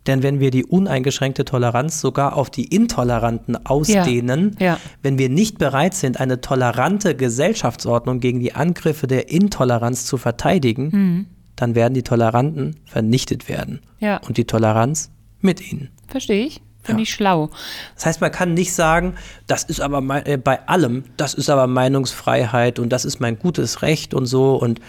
Denn 0.06 0.22
wenn 0.22 0.40
wir 0.40 0.50
die 0.50 0.64
uneingeschränkte 0.64 1.44
Toleranz 1.44 2.00
sogar 2.00 2.36
auf 2.36 2.48
die 2.48 2.64
Intoleranten 2.64 3.66
ausdehnen, 3.66 4.56
ja, 4.58 4.66
ja. 4.66 4.80
wenn 5.02 5.18
wir 5.18 5.28
nicht 5.28 5.58
bereit 5.58 5.92
sind, 5.92 6.20
eine 6.20 6.40
tolerante 6.40 7.14
Gesellschaftsordnung 7.16 8.20
gegen 8.20 8.40
die 8.40 8.54
Angriffe 8.54 9.08
der 9.08 9.28
Intoleranz 9.28 10.06
zu 10.06 10.16
verteidigen, 10.16 10.88
mhm 10.92 11.26
dann 11.57 11.74
werden 11.74 11.94
die 11.94 12.02
Toleranten 12.02 12.76
vernichtet 12.84 13.48
werden. 13.48 13.80
Ja. 13.98 14.18
Und 14.18 14.36
die 14.36 14.44
Toleranz 14.44 15.11
mit 15.40 15.61
ihnen. 15.72 15.90
Verstehe 16.09 16.46
ich. 16.46 16.61
Finde 16.82 17.00
ja. 17.00 17.02
ich 17.02 17.12
schlau. 17.12 17.50
Das 17.96 18.07
heißt, 18.07 18.20
man 18.20 18.30
kann 18.30 18.54
nicht 18.54 18.72
sagen, 18.72 19.14
das 19.48 19.64
ist 19.64 19.80
aber 19.80 20.00
mein, 20.00 20.24
äh, 20.24 20.38
bei 20.38 20.68
allem, 20.68 21.04
das 21.16 21.34
ist 21.34 21.50
aber 21.50 21.66
Meinungsfreiheit 21.66 22.78
und 22.78 22.90
das 22.90 23.04
ist 23.04 23.18
mein 23.18 23.38
gutes 23.38 23.82
Recht 23.82 24.14
und 24.14 24.26
so. 24.26 24.54
Und 24.54 24.80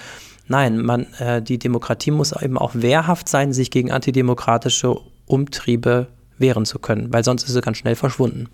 nein, 0.48 0.78
man, 0.78 1.08
äh, 1.20 1.42
die 1.42 1.58
Demokratie 1.58 2.12
muss 2.12 2.40
eben 2.40 2.58
auch 2.58 2.72
wehrhaft 2.76 3.28
sein, 3.28 3.52
sich 3.52 3.72
gegen 3.72 3.92
antidemokratische 3.92 4.96
Umtriebe 5.26 6.08
wehren 6.38 6.66
zu 6.66 6.78
können, 6.78 7.12
weil 7.12 7.24
sonst 7.24 7.44
ist 7.44 7.54
sie 7.54 7.62
ganz 7.62 7.78
schnell 7.78 7.96
verschwunden. 7.96 8.48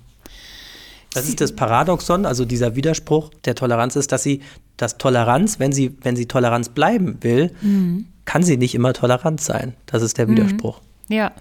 Das 1.14 1.28
ist 1.28 1.42
das 1.42 1.56
Paradoxon, 1.56 2.26
also 2.26 2.46
dieser 2.46 2.76
Widerspruch 2.76 3.32
der 3.46 3.56
Toleranz 3.56 3.96
ist, 3.96 4.12
dass 4.12 4.24
sie, 4.24 4.42
dass 4.78 4.98
Toleranz, 4.98 5.60
wenn 5.60 5.72
sie, 5.72 5.96
wenn 6.02 6.16
sie 6.16 6.28
Toleranz 6.28 6.70
bleiben 6.70 7.18
will, 7.22 7.52
mhm. 7.62 8.08
kann 8.26 8.44
sie 8.44 8.58
nicht 8.58 8.76
immer 8.76 8.94
tolerant 8.94 9.42
sein. 9.42 9.76
Das 9.86 10.02
ist 10.02 10.18
der 10.18 10.28
mhm. 10.28 10.32
Widerspruch. 10.32 10.82
Mhm. 11.08 11.16
Ja. 11.16 11.32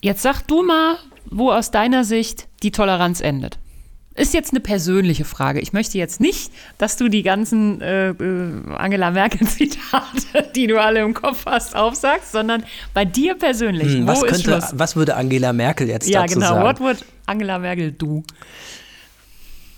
Jetzt 0.00 0.22
sag 0.22 0.42
du 0.42 0.62
mal, 0.62 0.96
wo 1.30 1.50
aus 1.50 1.70
deiner 1.70 2.04
Sicht 2.04 2.48
die 2.62 2.70
Toleranz 2.70 3.20
endet. 3.20 3.58
Ist 4.18 4.34
jetzt 4.34 4.50
eine 4.50 4.60
persönliche 4.60 5.24
Frage. 5.24 5.60
Ich 5.60 5.72
möchte 5.72 5.96
jetzt 5.96 6.20
nicht, 6.20 6.52
dass 6.76 6.96
du 6.96 7.08
die 7.08 7.22
ganzen 7.22 7.80
äh, 7.80 8.10
äh, 8.10 8.74
Angela 8.76 9.10
Merkel-Zitate, 9.10 10.50
die 10.56 10.66
du 10.66 10.80
alle 10.80 11.00
im 11.00 11.14
Kopf 11.14 11.46
hast, 11.46 11.76
aufsagst, 11.76 12.32
sondern 12.32 12.64
bei 12.94 13.04
dir 13.04 13.36
persönlich. 13.36 13.94
Hm, 13.94 14.06
was, 14.06 14.22
könnte, 14.22 14.60
was 14.72 14.96
würde 14.96 15.14
Angela 15.14 15.52
Merkel 15.52 15.88
jetzt 15.88 16.08
ja, 16.08 16.22
dazu 16.22 16.34
genau. 16.34 16.48
sagen? 16.48 16.66
Ja, 16.66 16.72
genau. 16.72 16.86
What 16.86 16.98
would 16.98 17.06
Angela 17.26 17.58
Merkel 17.58 17.92
do? 17.92 18.24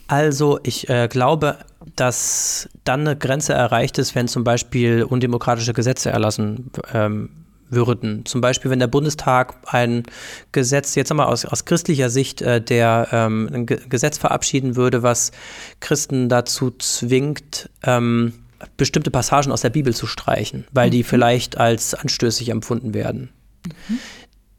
Also, 0.09 0.59
ich 0.63 0.89
äh, 0.89 1.07
glaube, 1.09 1.59
dass 1.97 2.69
dann 2.85 3.01
eine 3.01 3.17
Grenze 3.17 3.53
erreicht 3.53 3.99
ist, 3.99 4.15
wenn 4.15 4.27
zum 4.27 4.43
Beispiel 4.43 5.05
undemokratische 5.05 5.73
Gesetze 5.73 6.11
erlassen 6.11 6.71
ähm, 6.93 7.31
würden. 7.71 8.25
Zum 8.27 8.41
Beispiel, 8.41 8.71
wenn 8.71 8.79
der 8.79 8.87
Bundestag 8.87 9.55
ein 9.67 10.05
Gesetz, 10.53 10.95
jetzt 10.95 11.11
einmal 11.11 11.27
aus, 11.27 11.45
aus 11.45 11.65
christlicher 11.65 12.11
Sicht, 12.11 12.43
äh, 12.43 12.61
der 12.61 13.09
ähm, 13.13 13.49
ein 13.53 13.67
Ge 13.67 13.79
Gesetz 13.89 14.19
verabschieden 14.19 14.77
würde, 14.77 15.03
was 15.03 15.33
Christen 15.81 16.29
dazu 16.29 16.71
zwingt, 16.71 17.71
ähm, 17.83 18.35
bestimmte 18.77 19.11
Passagen 19.11 19.53
aus 19.53 19.63
der 19.63 19.71
Bibel 19.71 19.95
zu 19.95 20.07
streichen, 20.07 20.67
weil 20.73 20.91
die 20.91 21.03
vielleicht 21.03 21.57
als 21.57 21.95
anstößig 21.95 22.51
empfunden 22.51 22.95
werden. 22.95 23.31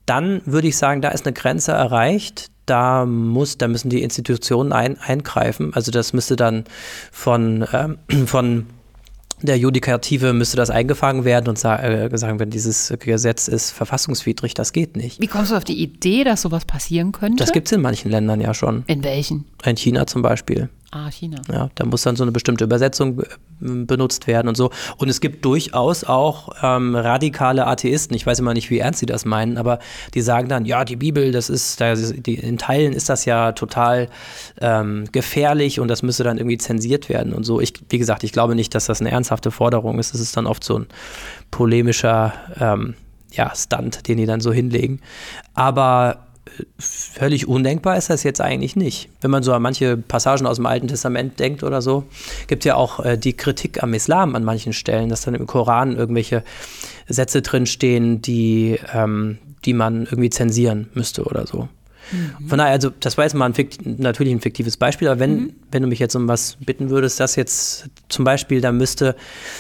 Dann 0.06 0.42
würde 0.46 0.68
ich 0.68 0.78
sagen, 0.78 1.02
da 1.02 1.10
ist 1.10 1.26
eine 1.26 1.34
Grenze 1.34 1.72
erreicht. 1.72 2.48
Da 2.66 3.06
muss, 3.06 3.58
da 3.58 3.68
müssen 3.68 3.90
die 3.90 4.02
Institutionen 4.02 4.72
ein, 4.72 5.00
eingreifen. 5.00 5.74
Also 5.74 5.92
das 5.92 6.14
müsste 6.14 6.36
dann 6.36 6.66
von, 7.12 7.68
ähm, 7.74 7.98
von 8.28 8.68
der 9.42 9.58
Judikative 9.58 10.34
müsste 10.34 10.58
das 10.58 10.70
eingefangen 10.70 11.26
werden 11.26 11.48
und 11.48 11.58
äh, 11.58 12.10
sagen 12.18 12.40
werden, 12.40 12.50
dieses 12.50 12.94
Gesetz 13.00 13.48
ist 13.48 13.72
verfassungswidrig, 13.72 14.54
das 14.54 14.74
geht 14.74 14.96
nicht. 14.96 15.22
Wie 15.22 15.28
kommst 15.28 15.52
du 15.52 15.56
auf 15.56 15.64
die 15.64 15.82
Idee, 15.82 16.24
dass 16.24 16.42
sowas 16.42 16.66
passieren 16.66 17.12
könnte? 17.12 17.38
Das 17.38 17.52
gibt 17.52 17.68
es 17.68 17.72
in 17.72 17.82
manchen 17.82 18.12
Ländern 18.12 18.42
ja 18.42 18.54
schon. 18.54 18.84
In 18.88 19.04
welchen? 19.04 19.46
In 19.66 19.76
China 19.78 20.08
zum 20.08 20.22
Beispiel. 20.22 20.70
Ah, 20.94 21.10
China. 21.10 21.42
Ja, 21.50 21.70
da 21.76 21.86
muss 21.86 22.02
dann 22.02 22.18
so 22.18 22.24
eine 22.24 22.34
bestimmte 22.34 22.66
Übersetzung 22.66 23.22
äh, 23.22 23.26
benutzt 23.62 24.28
werden 24.28 24.50
und 24.50 24.58
so. 24.58 24.72
Und 24.98 25.08
es 25.08 25.22
gibt 25.22 25.46
durchaus 25.46 26.04
auch 26.04 26.50
ähm, 26.62 26.98
radikale 26.98 27.66
Atheisten. 27.66 28.14
Ich 28.14 28.26
weiß 28.26 28.40
immer 28.40 28.54
nicht, 28.54 28.70
wie 28.70 28.80
ernst 28.80 29.00
sie 29.00 29.06
das 29.06 29.24
meinen, 29.24 29.58
aber 29.58 29.80
die 30.14 30.20
sagen 30.20 30.50
dann, 30.50 30.66
ja, 30.66 30.84
die 30.84 30.98
Bibel, 30.98 31.32
das 31.32 31.50
ist, 31.50 31.80
das 31.80 32.14
die, 32.14 32.36
in 32.36 32.58
Teilen 32.58 32.92
ist 32.92 33.08
das 33.08 33.24
ja 33.24 33.54
total 33.54 34.10
ähm, 34.60 35.06
gefährlich 35.14 35.80
und 35.80 35.88
das 35.88 36.04
müsste 36.04 36.26
dann 36.26 36.38
irgendwie 36.38 36.58
zensiert 36.58 37.08
werden 37.08 37.32
und 37.32 37.46
so. 37.46 37.62
Ich, 37.62 37.74
wie 37.88 37.98
gesagt, 37.98 38.26
ich 38.26 38.34
glaube 38.34 38.56
nicht, 38.56 38.76
dass 38.76 38.88
das 38.88 39.00
eine 39.00 39.12
ernsthafte 39.12 39.50
Forderung 39.50 39.98
ist. 39.98 40.14
Es 40.14 40.20
ist 40.20 40.36
dann 40.36 40.46
oft 40.46 40.62
so 40.62 40.80
ein 40.80 40.88
polemischer 41.52 42.34
ähm, 42.60 42.96
ja, 43.32 43.54
Stunt, 43.56 44.10
den 44.10 44.18
die 44.18 44.26
dann 44.26 44.42
so 44.42 44.52
hinlegen. 44.52 45.00
Aber 45.54 46.31
völlig 46.78 47.48
undenkbar 47.48 47.98
ist 47.98 48.10
das 48.10 48.24
jetzt 48.24 48.42
eigentlich 48.42 48.76
nicht. 48.76 49.10
Wenn 49.22 49.32
man 49.32 49.44
so 49.44 49.54
an 49.54 49.62
manche 49.62 49.98
Passagen 49.98 50.46
aus 50.46 50.58
dem 50.58 50.66
Alten 50.66 50.88
Testament 50.88 51.40
denkt 51.40 51.64
oder 51.64 51.82
so, 51.82 52.04
gibt 52.48 52.66
ja 52.66 52.76
auch 52.76 53.00
äh, 53.04 53.18
die 53.18 53.34
Kritik 53.34 53.84
am 53.84 53.94
Islam 53.94 54.36
an 54.36 54.44
manchen 54.44 54.74
Stellen, 54.74 55.10
dass 55.10 55.22
dann 55.22 55.36
im 55.36 55.48
Koran 55.48 55.96
irgendwelche 55.96 56.44
Sätze 57.08 57.42
drinstehen, 57.42 58.22
die, 58.22 58.80
ähm, 58.94 59.38
die 59.66 59.74
man 59.74 60.04
irgendwie 60.06 60.30
zensieren 60.30 60.90
müsste 60.94 61.24
oder 61.24 61.48
so. 61.48 61.68
Mhm. 62.12 62.48
Von 62.48 62.58
daher, 62.58 62.74
also 62.74 62.92
das 63.00 63.18
war 63.18 63.26
jetzt 63.26 63.34
mal 63.34 63.46
ein 63.46 63.70
natürlich 63.98 64.34
ein 64.34 64.42
fiktives 64.42 64.78
Beispiel, 64.78 65.08
aber 65.08 65.20
wenn, 65.20 65.36
mhm. 65.36 65.54
wenn 65.72 65.82
du 65.82 65.88
mich 65.88 66.00
jetzt 66.00 66.16
um 66.16 66.28
was 66.28 66.58
bitten 66.60 66.90
würdest, 66.90 67.20
das 67.20 67.36
jetzt 67.36 67.90
zum 68.10 68.26
Beispiel, 68.26 68.62
da 68.62 68.72
müsste, 68.72 69.16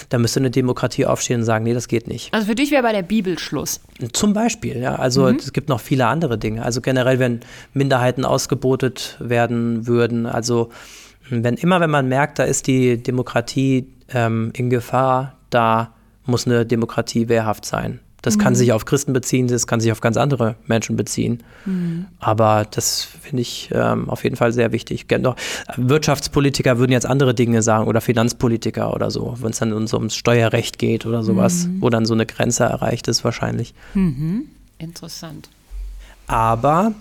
da 0.09 0.17
müsste 0.17 0.39
eine 0.39 0.51
Demokratie 0.51 1.05
aufstehen 1.05 1.41
und 1.41 1.45
sagen, 1.45 1.63
nee, 1.63 1.73
das 1.73 1.87
geht 1.87 2.07
nicht. 2.07 2.33
Also 2.33 2.47
für 2.47 2.55
dich 2.55 2.71
wäre 2.71 2.83
bei 2.83 2.93
der 2.93 3.03
Bibel 3.03 3.37
Schluss. 3.39 3.81
Zum 4.13 4.33
Beispiel, 4.33 4.77
ja. 4.77 4.95
Also 4.95 5.23
mhm. 5.27 5.37
es 5.37 5.53
gibt 5.53 5.69
noch 5.69 5.79
viele 5.79 6.07
andere 6.07 6.37
Dinge. 6.37 6.63
Also 6.63 6.81
generell, 6.81 7.19
wenn 7.19 7.41
Minderheiten 7.73 8.25
ausgebotet 8.25 9.17
werden 9.19 9.87
würden, 9.87 10.25
also 10.25 10.69
wenn 11.29 11.55
immer, 11.55 11.79
wenn 11.79 11.89
man 11.89 12.07
merkt, 12.07 12.39
da 12.39 12.43
ist 12.43 12.67
die 12.67 13.01
Demokratie 13.01 13.87
ähm, 14.13 14.51
in 14.55 14.69
Gefahr, 14.69 15.37
da 15.49 15.93
muss 16.25 16.45
eine 16.45 16.65
Demokratie 16.65 17.29
wehrhaft 17.29 17.65
sein. 17.65 17.99
Das 18.21 18.37
mhm. 18.37 18.41
kann 18.41 18.55
sich 18.55 18.71
auf 18.71 18.85
Christen 18.85 19.13
beziehen, 19.13 19.47
das 19.47 19.67
kann 19.67 19.79
sich 19.79 19.91
auf 19.91 20.01
ganz 20.01 20.17
andere 20.17 20.55
Menschen 20.67 20.95
beziehen. 20.95 21.43
Mhm. 21.65 22.05
Aber 22.19 22.65
das 22.69 23.03
finde 23.03 23.41
ich 23.41 23.69
ähm, 23.73 24.09
auf 24.09 24.23
jeden 24.23 24.35
Fall 24.35 24.53
sehr 24.53 24.71
wichtig. 24.71 25.07
Wirtschaftspolitiker 25.77 26.77
würden 26.77 26.91
jetzt 26.91 27.05
andere 27.05 27.33
Dinge 27.33 27.61
sagen 27.61 27.87
oder 27.87 28.01
Finanzpolitiker 28.01 28.93
oder 28.93 29.11
so, 29.11 29.37
wenn 29.41 29.51
es 29.51 29.59
dann 29.59 29.87
so 29.87 29.97
ums 29.97 30.15
Steuerrecht 30.15 30.77
geht 30.77 31.05
oder 31.05 31.23
sowas, 31.23 31.67
mhm. 31.67 31.81
wo 31.81 31.89
dann 31.89 32.05
so 32.05 32.13
eine 32.13 32.25
Grenze 32.25 32.63
erreicht 32.63 33.07
ist 33.07 33.23
wahrscheinlich. 33.23 33.73
Mhm. 33.93 34.45
Interessant. 34.77 35.49
Aber 36.27 36.93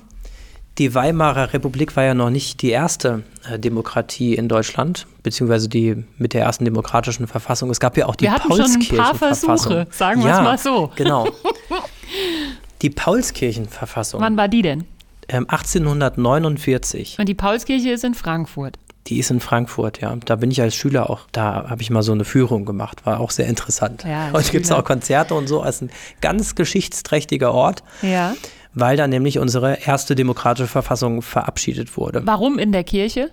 die 0.80 0.94
Weimarer 0.94 1.52
Republik 1.52 1.94
war 1.94 2.04
ja 2.04 2.14
noch 2.14 2.30
nicht 2.30 2.62
die 2.62 2.70
erste 2.70 3.22
äh, 3.46 3.58
Demokratie 3.58 4.34
in 4.34 4.48
Deutschland, 4.48 5.06
beziehungsweise 5.22 5.68
die 5.68 6.04
mit 6.16 6.32
der 6.32 6.42
ersten 6.42 6.64
demokratischen 6.64 7.26
Verfassung. 7.26 7.68
Es 7.68 7.80
gab 7.80 7.98
ja 7.98 8.06
auch 8.06 8.16
die 8.16 8.26
Paulskirchenverfassung. 8.26 9.84
Sagen 9.90 10.22
wir 10.22 10.30
ja, 10.30 10.38
es 10.38 10.42
mal 10.42 10.58
so. 10.58 10.90
Genau. 10.96 11.28
Die 12.82 12.88
Paulskirchenverfassung. 12.88 14.22
Wann 14.22 14.38
war 14.38 14.48
die 14.48 14.62
denn? 14.62 14.86
Ähm, 15.28 15.44
1849. 15.50 17.18
Und 17.18 17.28
die 17.28 17.34
Paulskirche 17.34 17.90
ist 17.90 18.04
in 18.04 18.14
Frankfurt. 18.14 18.78
Die 19.06 19.18
ist 19.18 19.30
in 19.30 19.40
Frankfurt, 19.40 20.00
ja. 20.00 20.16
Da 20.24 20.36
bin 20.36 20.50
ich 20.50 20.62
als 20.62 20.74
Schüler 20.74 21.10
auch, 21.10 21.26
da 21.30 21.68
habe 21.68 21.82
ich 21.82 21.90
mal 21.90 22.02
so 22.02 22.12
eine 22.12 22.24
Führung 22.24 22.64
gemacht, 22.64 23.04
war 23.04 23.20
auch 23.20 23.32
sehr 23.32 23.46
interessant. 23.48 24.04
Ja, 24.04 24.30
Heute 24.32 24.50
gibt 24.50 24.64
es 24.64 24.72
auch 24.72 24.82
Konzerte 24.82 25.34
und 25.34 25.46
so, 25.46 25.60
als 25.60 25.82
ein 25.82 25.90
ganz 26.22 26.54
geschichtsträchtiger 26.54 27.52
Ort. 27.52 27.82
Ja 28.00 28.34
weil 28.74 28.96
da 28.96 29.06
nämlich 29.06 29.38
unsere 29.38 29.80
erste 29.80 30.14
demokratische 30.14 30.68
Verfassung 30.68 31.22
verabschiedet 31.22 31.96
wurde. 31.96 32.22
Warum 32.24 32.58
in 32.58 32.72
der 32.72 32.84
Kirche? 32.84 33.30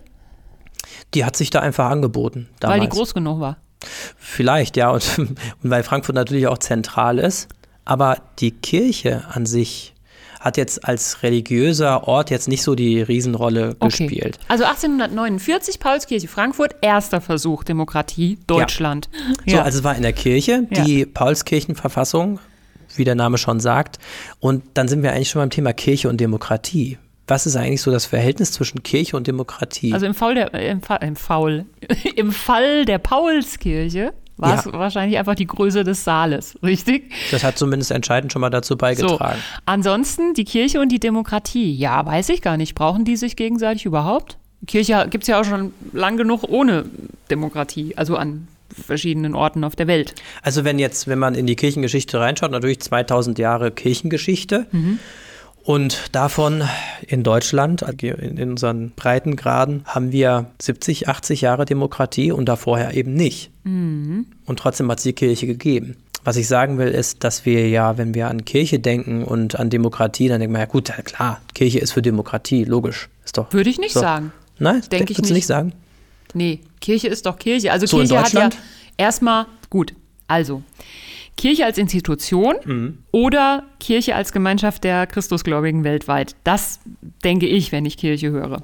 Die 1.13 1.25
hat 1.25 1.35
sich 1.35 1.49
da 1.49 1.59
einfach 1.59 1.89
angeboten. 1.89 2.49
Damals. 2.59 2.79
Weil 2.79 2.87
die 2.87 2.95
groß 2.95 3.13
genug 3.13 3.39
war. 3.39 3.57
Vielleicht, 4.17 4.77
ja. 4.77 4.89
Und, 4.89 5.17
und 5.17 5.37
weil 5.63 5.83
Frankfurt 5.83 6.15
natürlich 6.15 6.47
auch 6.47 6.57
zentral 6.57 7.19
ist. 7.19 7.47
Aber 7.85 8.17
die 8.39 8.51
Kirche 8.51 9.23
an 9.31 9.45
sich 9.45 9.93
hat 10.39 10.57
jetzt 10.57 10.85
als 10.85 11.23
religiöser 11.23 12.07
Ort 12.07 12.29
jetzt 12.29 12.47
nicht 12.47 12.61
so 12.61 12.75
die 12.75 13.01
Riesenrolle 13.01 13.75
okay. 13.79 14.07
gespielt. 14.07 14.39
Also 14.47 14.65
1849 14.65 15.79
Paulskirche 15.79 16.27
Frankfurt, 16.27 16.75
erster 16.81 17.21
Versuch 17.21 17.63
Demokratie 17.63 18.37
Deutschland. 18.45 19.09
Ja. 19.45 19.57
So, 19.57 19.61
also 19.61 19.77
es 19.79 19.83
war 19.83 19.95
in 19.95 20.03
der 20.03 20.13
Kirche 20.13 20.67
die 20.69 20.99
ja. 20.99 21.05
Paulskirchenverfassung 21.11 22.39
wie 22.95 23.03
der 23.03 23.15
Name 23.15 23.37
schon 23.37 23.59
sagt. 23.59 23.99
Und 24.39 24.63
dann 24.73 24.87
sind 24.87 25.03
wir 25.03 25.13
eigentlich 25.13 25.29
schon 25.29 25.41
beim 25.41 25.49
Thema 25.49 25.73
Kirche 25.73 26.09
und 26.09 26.19
Demokratie. 26.19 26.97
Was 27.27 27.45
ist 27.45 27.57
eigentlich 27.57 27.81
so 27.81 27.91
das 27.91 28.05
Verhältnis 28.05 28.53
zwischen 28.53 28.83
Kirche 28.83 29.17
und 29.17 29.27
Demokratie? 29.27 29.93
Also 29.93 30.05
im 30.05 30.13
Fall 30.13 30.35
der, 30.35 30.53
im, 30.53 30.81
Fall, 30.81 30.99
im, 31.01 31.15
Faul, 31.15 31.65
im 32.15 32.31
Fall 32.31 32.85
der 32.85 32.99
Paulskirche 32.99 34.13
war 34.37 34.59
es 34.59 34.65
ja. 34.65 34.73
wahrscheinlich 34.73 35.17
einfach 35.17 35.35
die 35.35 35.47
Größe 35.47 35.83
des 35.83 36.03
Saales, 36.03 36.57
richtig? 36.63 37.11
Das 37.31 37.43
hat 37.43 37.57
zumindest 37.57 37.91
entscheidend 37.91 38.31
schon 38.31 38.39
mal 38.39 38.49
dazu 38.49 38.77
beigetragen. 38.77 39.39
So. 39.39 39.61
Ansonsten 39.65 40.33
die 40.35 40.45
Kirche 40.45 40.79
und 40.79 40.89
die 40.89 40.99
Demokratie, 40.99 41.73
ja, 41.73 42.05
weiß 42.05 42.29
ich 42.29 42.41
gar 42.41 42.55
nicht. 42.55 42.75
Brauchen 42.75 43.03
die 43.03 43.17
sich 43.17 43.35
gegenseitig 43.35 43.85
überhaupt? 43.85 44.37
Kirche 44.65 45.07
gibt 45.09 45.23
es 45.23 45.27
ja 45.27 45.39
auch 45.39 45.45
schon 45.45 45.73
lang 45.91 46.17
genug 46.17 46.43
ohne 46.43 46.85
Demokratie, 47.29 47.95
also 47.95 48.15
an 48.15 48.47
verschiedenen 48.85 49.35
Orten 49.35 49.63
auf 49.63 49.75
der 49.75 49.87
Welt. 49.87 50.13
Also 50.41 50.63
wenn 50.63 50.79
jetzt, 50.79 51.07
wenn 51.07 51.19
man 51.19 51.35
in 51.35 51.47
die 51.47 51.55
Kirchengeschichte 51.55 52.19
reinschaut, 52.19 52.51
natürlich 52.51 52.79
2000 52.79 53.39
Jahre 53.39 53.71
Kirchengeschichte. 53.71 54.67
Mhm. 54.71 54.99
Und 55.63 56.15
davon 56.15 56.63
in 57.05 57.23
Deutschland, 57.23 57.81
in 58.01 58.51
unseren 58.51 58.91
Breitengraden, 58.91 59.83
haben 59.83 60.13
wir 60.13 60.45
70, 60.61 61.09
80 61.09 61.41
Jahre 61.41 61.65
Demokratie 61.65 62.31
und 62.31 62.45
da 62.45 62.55
vorher 62.55 62.93
eben 62.93 63.13
nicht. 63.13 63.51
Mhm. 63.65 64.27
Und 64.45 64.59
trotzdem 64.59 64.89
hat 64.89 64.99
es 64.99 65.03
die 65.03 65.11
Kirche 65.11 65.45
gegeben. 65.45 65.97
Was 66.23 66.37
ich 66.37 66.47
sagen 66.47 66.77
will, 66.77 66.87
ist, 66.87 67.25
dass 67.25 67.45
wir 67.45 67.67
ja, 67.67 67.97
wenn 67.97 68.13
wir 68.13 68.29
an 68.29 68.45
Kirche 68.45 68.79
denken 68.79 69.25
und 69.25 69.59
an 69.59 69.69
Demokratie, 69.69 70.29
dann 70.29 70.39
denken 70.39 70.55
wir, 70.55 70.61
ja 70.61 70.67
gut, 70.67 70.91
klar, 71.03 71.41
Kirche 71.53 71.79
ist 71.79 71.91
für 71.91 72.01
Demokratie, 72.01 72.63
logisch. 72.63 73.09
Ist 73.25 73.37
doch. 73.37 73.51
Würde 73.51 73.69
ich 73.69 73.77
nicht 73.77 73.93
so. 73.93 73.99
sagen. 73.99 74.31
Nein, 74.59 74.81
denke 74.89 75.11
ich 75.11 75.19
nicht. 75.19 75.31
nicht 75.31 75.47
sagen? 75.47 75.73
Nee, 76.33 76.61
Kirche 76.81 77.07
ist 77.07 77.25
doch 77.25 77.37
Kirche. 77.37 77.71
Also 77.71 77.85
so 77.85 77.97
Kirche 77.97 78.19
hat 78.19 78.33
ja 78.33 78.49
erstmal, 78.97 79.45
gut, 79.69 79.93
also 80.27 80.61
Kirche 81.37 81.65
als 81.65 81.77
Institution 81.77 82.55
mhm. 82.65 82.97
oder 83.11 83.63
Kirche 83.79 84.15
als 84.15 84.31
Gemeinschaft 84.31 84.83
der 84.83 85.07
Christusgläubigen 85.07 85.83
weltweit. 85.83 86.35
Das 86.43 86.79
denke 87.23 87.47
ich, 87.47 87.71
wenn 87.71 87.85
ich 87.85 87.97
Kirche 87.97 88.31
höre. 88.31 88.61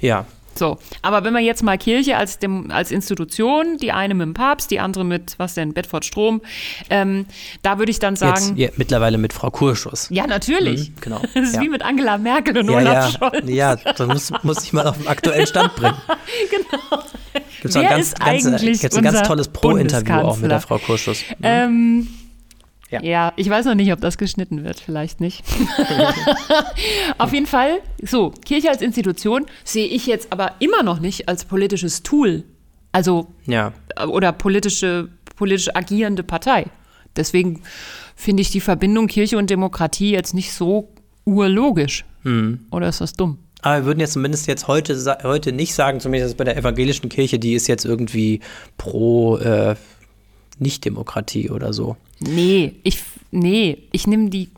Ja, 0.00 0.26
so, 0.60 0.78
aber 1.00 1.24
wenn 1.24 1.32
man 1.32 1.42
jetzt 1.42 1.62
mal 1.62 1.78
Kirche 1.78 2.18
als, 2.18 2.38
dem, 2.38 2.70
als 2.70 2.90
Institution, 2.90 3.78
die 3.78 3.92
eine 3.92 4.12
mit 4.14 4.26
dem 4.26 4.34
Papst, 4.34 4.70
die 4.70 4.78
andere 4.78 5.04
mit, 5.04 5.34
was 5.38 5.54
denn, 5.54 5.72
Bedford 5.72 6.04
Strom, 6.04 6.42
ähm, 6.90 7.24
da 7.62 7.78
würde 7.78 7.90
ich 7.90 7.98
dann 7.98 8.14
sagen. 8.14 8.56
Jetzt, 8.56 8.58
ja, 8.58 8.76
mittlerweile 8.76 9.16
mit 9.16 9.32
Frau 9.32 9.50
Kurschus. 9.50 10.08
Ja, 10.10 10.26
natürlich. 10.26 10.90
Mhm, 10.90 10.94
genau. 11.00 11.22
Das 11.34 11.48
ist 11.48 11.56
ja. 11.56 11.62
wie 11.62 11.68
mit 11.70 11.82
Angela 11.82 12.18
Merkel 12.18 12.58
und 12.58 12.68
ja, 12.68 12.76
Olaf 12.76 12.92
ja. 12.92 13.30
Scholz. 13.30 13.48
Ja, 13.48 13.76
das 13.76 14.06
muss, 14.06 14.32
muss 14.42 14.64
ich 14.64 14.72
mal 14.74 14.86
auf 14.86 14.98
den 14.98 15.08
aktuellen 15.08 15.46
Stand 15.46 15.74
bringen. 15.76 15.96
genau. 16.50 17.02
Gibt's 17.62 17.74
Wer 17.74 17.82
ein 17.82 17.88
ganz, 17.88 18.14
ein 18.14 19.02
ganz 19.02 19.22
tolles 19.22 19.48
Pro-Interview 19.48 20.12
auch 20.12 20.36
mit 20.36 20.50
der 20.50 20.60
Frau 20.60 20.78
Kurschus. 20.78 21.22
Mhm. 21.38 21.44
Ähm, 21.44 22.08
ja. 22.90 23.02
ja. 23.02 23.32
ich 23.36 23.48
weiß 23.48 23.66
noch 23.66 23.74
nicht, 23.74 23.92
ob 23.92 24.00
das 24.00 24.18
geschnitten 24.18 24.64
wird, 24.64 24.80
vielleicht 24.80 25.20
nicht. 25.20 25.44
Auf 27.18 27.32
jeden 27.32 27.46
Fall, 27.46 27.80
so, 28.02 28.30
Kirche 28.44 28.70
als 28.70 28.82
Institution 28.82 29.46
sehe 29.64 29.86
ich 29.86 30.06
jetzt 30.06 30.32
aber 30.32 30.52
immer 30.58 30.82
noch 30.82 31.00
nicht 31.00 31.28
als 31.28 31.44
politisches 31.44 32.02
Tool. 32.02 32.44
Also, 32.92 33.28
ja. 33.46 33.72
oder 34.08 34.32
politische, 34.32 35.08
politisch 35.36 35.74
agierende 35.74 36.22
Partei. 36.22 36.66
Deswegen 37.16 37.62
finde 38.14 38.42
ich 38.42 38.50
die 38.50 38.60
Verbindung 38.60 39.06
Kirche 39.06 39.38
und 39.38 39.50
Demokratie 39.50 40.12
jetzt 40.12 40.34
nicht 40.34 40.52
so 40.52 40.88
urlogisch. 41.24 42.04
Hm. 42.22 42.66
Oder 42.70 42.88
ist 42.88 43.00
das 43.00 43.14
dumm? 43.14 43.38
Aber 43.62 43.78
wir 43.78 43.84
würden 43.86 44.00
jetzt 44.00 44.14
zumindest 44.14 44.46
jetzt 44.46 44.68
heute, 44.68 45.18
heute 45.22 45.52
nicht 45.52 45.74
sagen, 45.74 46.00
zumindest 46.00 46.36
bei 46.36 46.44
der 46.44 46.56
evangelischen 46.56 47.08
Kirche, 47.08 47.38
die 47.38 47.54
ist 47.54 47.66
jetzt 47.66 47.84
irgendwie 47.84 48.40
pro 48.78 49.36
äh, 49.36 49.76
Nicht-Demokratie 50.60 51.50
oder 51.50 51.72
so. 51.72 51.96
Nee, 52.20 52.76
ich 52.82 53.02
Nee, 53.32 53.78
ich 53.92 54.06
nehme 54.08 54.28
die 54.28 54.50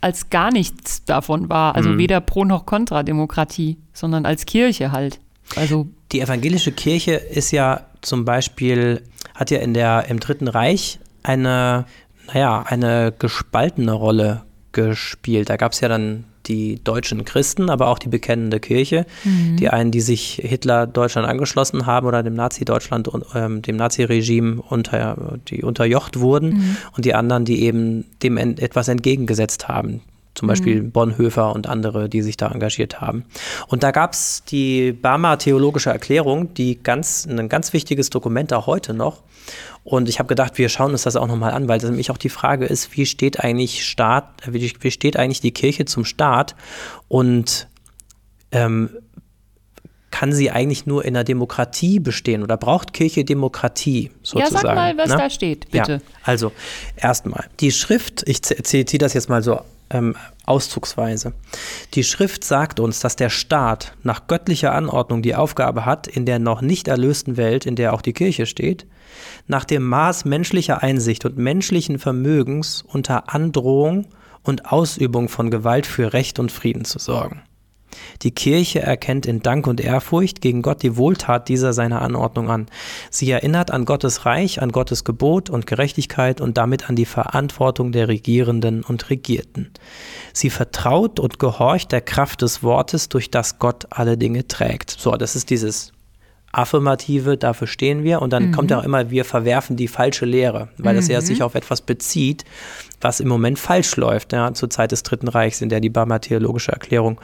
als 0.00 0.30
gar 0.30 0.52
nichts 0.52 1.04
davon 1.04 1.48
wahr. 1.48 1.74
Also 1.74 1.90
Mhm. 1.90 1.98
weder 1.98 2.20
pro 2.20 2.44
noch 2.44 2.64
contra 2.64 3.02
Demokratie, 3.02 3.76
sondern 3.92 4.24
als 4.24 4.46
Kirche 4.46 4.92
halt. 4.92 5.18
Also 5.56 5.88
Die 6.12 6.20
evangelische 6.20 6.72
Kirche 6.72 7.12
ist 7.12 7.50
ja 7.50 7.86
zum 8.00 8.24
Beispiel, 8.24 9.02
hat 9.34 9.50
ja 9.50 9.58
in 9.58 9.74
der, 9.74 10.06
im 10.08 10.20
Dritten 10.20 10.48
Reich 10.48 10.98
eine, 11.22 11.86
naja, 12.32 12.62
eine 12.66 13.12
gespaltene 13.18 13.92
Rolle 13.92 14.42
gespielt. 14.72 15.50
Da 15.50 15.56
gab 15.56 15.72
es 15.72 15.80
ja 15.80 15.88
dann 15.88 16.24
die 16.46 16.82
deutschen 16.82 17.24
Christen, 17.24 17.70
aber 17.70 17.88
auch 17.88 17.98
die 17.98 18.08
bekennende 18.08 18.60
Kirche. 18.60 19.06
Mhm. 19.24 19.56
Die 19.56 19.68
einen, 19.68 19.90
die 19.90 20.00
sich 20.00 20.40
Hitler 20.42 20.86
Deutschland 20.86 21.28
angeschlossen 21.28 21.86
haben 21.86 22.06
oder 22.06 22.22
dem 22.22 22.34
Nazi-Deutschland 22.34 23.08
und 23.08 23.24
ähm, 23.34 23.62
dem 23.62 23.76
Nazi-Regime 23.76 24.62
unter, 24.62 25.38
die 25.48 25.62
unterjocht 25.62 26.18
wurden 26.20 26.50
Mhm. 26.50 26.76
und 26.96 27.04
die 27.04 27.14
anderen, 27.14 27.44
die 27.44 27.62
eben 27.62 28.04
dem 28.22 28.36
en 28.36 28.58
etwas 28.58 28.88
entgegengesetzt 28.88 29.68
haben. 29.68 30.00
Zum 30.40 30.48
Beispiel 30.48 30.80
Mhm. 30.80 30.90
Bonhoeffer 30.92 31.54
und 31.54 31.66
andere, 31.66 32.08
die 32.08 32.22
sich 32.22 32.38
da 32.38 32.50
engagiert 32.50 33.02
haben. 33.02 33.26
Und 33.68 33.82
da 33.82 33.90
gab 33.90 34.14
es 34.14 34.42
die 34.42 34.92
Barmer 34.92 35.36
Theologische 35.36 35.90
Erklärung, 35.90 36.54
die 36.54 36.82
ganz, 36.82 37.26
ein 37.26 37.50
ganz 37.50 37.74
wichtiges 37.74 38.08
Dokument 38.08 38.50
auch 38.54 38.66
heute 38.66 38.94
noch. 38.94 39.22
Und 39.84 40.08
ich 40.08 40.18
habe 40.18 40.28
gedacht, 40.28 40.56
wir 40.56 40.70
schauen 40.70 40.92
uns 40.92 41.02
das 41.02 41.16
auch 41.16 41.26
nochmal 41.26 41.52
an, 41.52 41.68
weil 41.68 41.78
das 41.78 41.90
nämlich 41.90 42.10
auch 42.10 42.16
die 42.16 42.30
Frage 42.30 42.64
ist, 42.64 42.96
wie 42.96 43.04
steht 43.04 43.38
eigentlich 43.38 43.86
Staat, 43.86 44.24
wie, 44.46 44.72
wie 44.80 44.90
steht 44.90 45.18
eigentlich 45.18 45.42
die 45.42 45.52
Kirche 45.52 45.84
zum 45.84 46.06
Staat 46.06 46.56
und 47.08 47.68
ähm, 48.50 48.88
kann 50.10 50.32
sie 50.32 50.50
eigentlich 50.50 50.86
nur 50.86 51.04
in 51.04 51.14
einer 51.14 51.24
Demokratie 51.24 52.00
bestehen 52.00 52.42
oder 52.42 52.56
braucht 52.56 52.94
Kirche 52.94 53.26
Demokratie 53.26 54.10
sozusagen? 54.22 54.54
ja, 54.54 54.60
sag 54.62 54.74
mal, 54.74 54.96
was 54.96 55.10
ne? 55.10 55.16
da 55.18 55.28
steht, 55.28 55.70
bitte. 55.70 55.92
Ja, 55.92 56.00
also 56.22 56.50
erstmal, 56.96 57.44
die 57.60 57.72
Schrift, 57.72 58.26
ich 58.26 58.40
ziehe 58.42 58.84
das 58.84 59.12
jetzt 59.12 59.28
mal 59.28 59.42
so 59.42 59.60
ähm, 59.90 60.16
auszugsweise. 60.46 61.32
Die 61.94 62.04
Schrift 62.04 62.44
sagt 62.44 62.80
uns, 62.80 63.00
dass 63.00 63.16
der 63.16 63.30
Staat 63.30 63.94
nach 64.02 64.26
göttlicher 64.26 64.72
Anordnung 64.74 65.22
die 65.22 65.34
Aufgabe 65.34 65.84
hat, 65.84 66.06
in 66.06 66.26
der 66.26 66.38
noch 66.38 66.60
nicht 66.60 66.88
erlösten 66.88 67.36
Welt, 67.36 67.66
in 67.66 67.76
der 67.76 67.92
auch 67.92 68.02
die 68.02 68.12
Kirche 68.12 68.46
steht, 68.46 68.86
nach 69.46 69.64
dem 69.64 69.84
Maß 69.84 70.24
menschlicher 70.24 70.82
Einsicht 70.82 71.24
und 71.24 71.36
menschlichen 71.36 71.98
Vermögens 71.98 72.82
unter 72.82 73.32
Androhung 73.32 74.06
und 74.42 74.66
Ausübung 74.66 75.28
von 75.28 75.50
Gewalt 75.50 75.86
für 75.86 76.12
Recht 76.12 76.38
und 76.38 76.50
Frieden 76.50 76.84
zu 76.84 76.98
sorgen. 76.98 77.42
Die 78.22 78.30
Kirche 78.30 78.80
erkennt 78.80 79.26
in 79.26 79.42
Dank 79.42 79.66
und 79.66 79.80
Ehrfurcht 79.80 80.40
gegen 80.40 80.62
Gott 80.62 80.82
die 80.82 80.96
Wohltat 80.96 81.48
dieser 81.48 81.72
seiner 81.72 82.02
Anordnung 82.02 82.50
an. 82.50 82.66
Sie 83.10 83.30
erinnert 83.30 83.70
an 83.70 83.84
Gottes 83.84 84.26
Reich, 84.26 84.60
an 84.62 84.72
Gottes 84.72 85.04
Gebot 85.04 85.50
und 85.50 85.66
Gerechtigkeit 85.66 86.40
und 86.40 86.56
damit 86.58 86.88
an 86.88 86.96
die 86.96 87.06
Verantwortung 87.06 87.92
der 87.92 88.08
Regierenden 88.08 88.82
und 88.82 89.10
Regierten. 89.10 89.70
Sie 90.32 90.50
vertraut 90.50 91.18
und 91.20 91.38
gehorcht 91.38 91.92
der 91.92 92.00
Kraft 92.00 92.42
des 92.42 92.62
Wortes, 92.62 93.08
durch 93.08 93.30
das 93.30 93.58
Gott 93.58 93.86
alle 93.90 94.16
Dinge 94.18 94.46
trägt. 94.46 94.90
So, 94.90 95.12
das 95.16 95.36
ist 95.36 95.50
dieses 95.50 95.92
Affirmative, 96.52 97.36
dafür 97.36 97.68
stehen 97.68 98.02
wir. 98.02 98.20
Und 98.22 98.32
dann 98.32 98.48
Mhm. 98.48 98.52
kommt 98.52 98.70
ja 98.72 98.80
auch 98.80 98.84
immer, 98.84 99.10
wir 99.10 99.24
verwerfen 99.24 99.76
die 99.76 99.86
falsche 99.88 100.24
Lehre, 100.26 100.68
weil 100.78 100.96
das 100.96 101.06
ja 101.08 101.20
Mhm. 101.20 101.24
sich 101.24 101.42
auf 101.42 101.54
etwas 101.54 101.80
bezieht, 101.80 102.44
was 103.00 103.20
im 103.20 103.28
Moment 103.28 103.58
falsch 103.58 103.94
läuft, 103.96 104.32
ja, 104.32 104.52
zur 104.52 104.68
Zeit 104.68 104.90
des 104.90 105.04
Dritten 105.04 105.28
Reichs, 105.28 105.60
in 105.60 105.68
der 105.68 105.80
die 105.80 105.90
Barmer 105.90 106.20
Theologische 106.20 106.72
Erklärung 106.72 107.20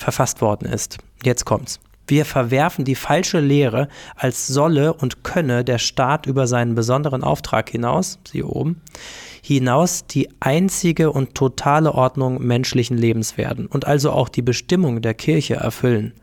verfasst 0.00 0.40
worden 0.40 0.66
ist. 0.66 0.98
Jetzt 1.22 1.44
kommt's. 1.44 1.78
Wir 2.06 2.24
verwerfen 2.24 2.84
die 2.84 2.96
falsche 2.96 3.38
Lehre, 3.38 3.86
als 4.16 4.48
solle 4.48 4.94
und 4.94 5.22
könne 5.22 5.62
der 5.64 5.78
Staat 5.78 6.26
über 6.26 6.48
seinen 6.48 6.74
besonderen 6.74 7.22
Auftrag 7.22 7.70
hinaus, 7.70 8.18
siehe 8.26 8.46
oben, 8.46 8.80
hinaus 9.42 10.06
die 10.06 10.28
einzige 10.40 11.12
und 11.12 11.36
totale 11.36 11.94
Ordnung 11.94 12.44
menschlichen 12.44 12.98
Lebens 12.98 13.36
werden 13.38 13.66
und 13.66 13.86
also 13.86 14.10
auch 14.10 14.28
die 14.28 14.42
Bestimmung 14.42 15.02
der 15.02 15.14
Kirche 15.14 15.54
erfüllen. 15.54 16.14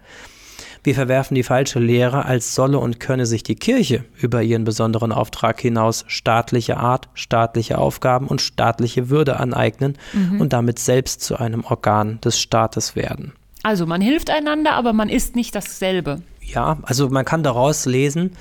Wir 0.83 0.93
verwerfen 0.93 1.35
die 1.35 1.43
falsche 1.43 1.79
Lehre, 1.79 2.25
als 2.25 2.53
solle 2.53 2.79
und 2.79 2.99
könne 2.99 3.25
sich 3.25 3.43
die 3.43 3.55
Kirche 3.55 4.03
über 4.21 4.43
ihren 4.43 4.63
besonderen 4.63 5.11
Auftrag 5.11 5.59
hinaus 5.59 6.03
staatliche 6.07 6.77
Art, 6.77 7.09
staatliche 7.13 7.77
Aufgaben 7.77 8.27
und 8.27 8.41
staatliche 8.41 9.09
Würde 9.09 9.39
aneignen 9.39 9.97
Mhm. 10.13 10.41
und 10.41 10.53
damit 10.53 10.79
selbst 10.79 11.21
zu 11.21 11.37
einem 11.37 11.63
Organ 11.63 12.19
des 12.21 12.39
Staates 12.39 12.95
werden. 12.95 13.33
Also 13.67 13.85
man 13.85 13.99
hilft 13.99 14.29
einander, 14.29 14.75
aber 14.75 14.93
man 14.93 15.09
ist 15.09 15.35
nicht 15.35 15.53
dasselbe. 15.53 16.21
Ja, 16.41 16.77
also 16.83 17.09
man 17.09 17.25
kann 17.25 17.43
daraus 17.43 17.85
lesen, 17.85 18.31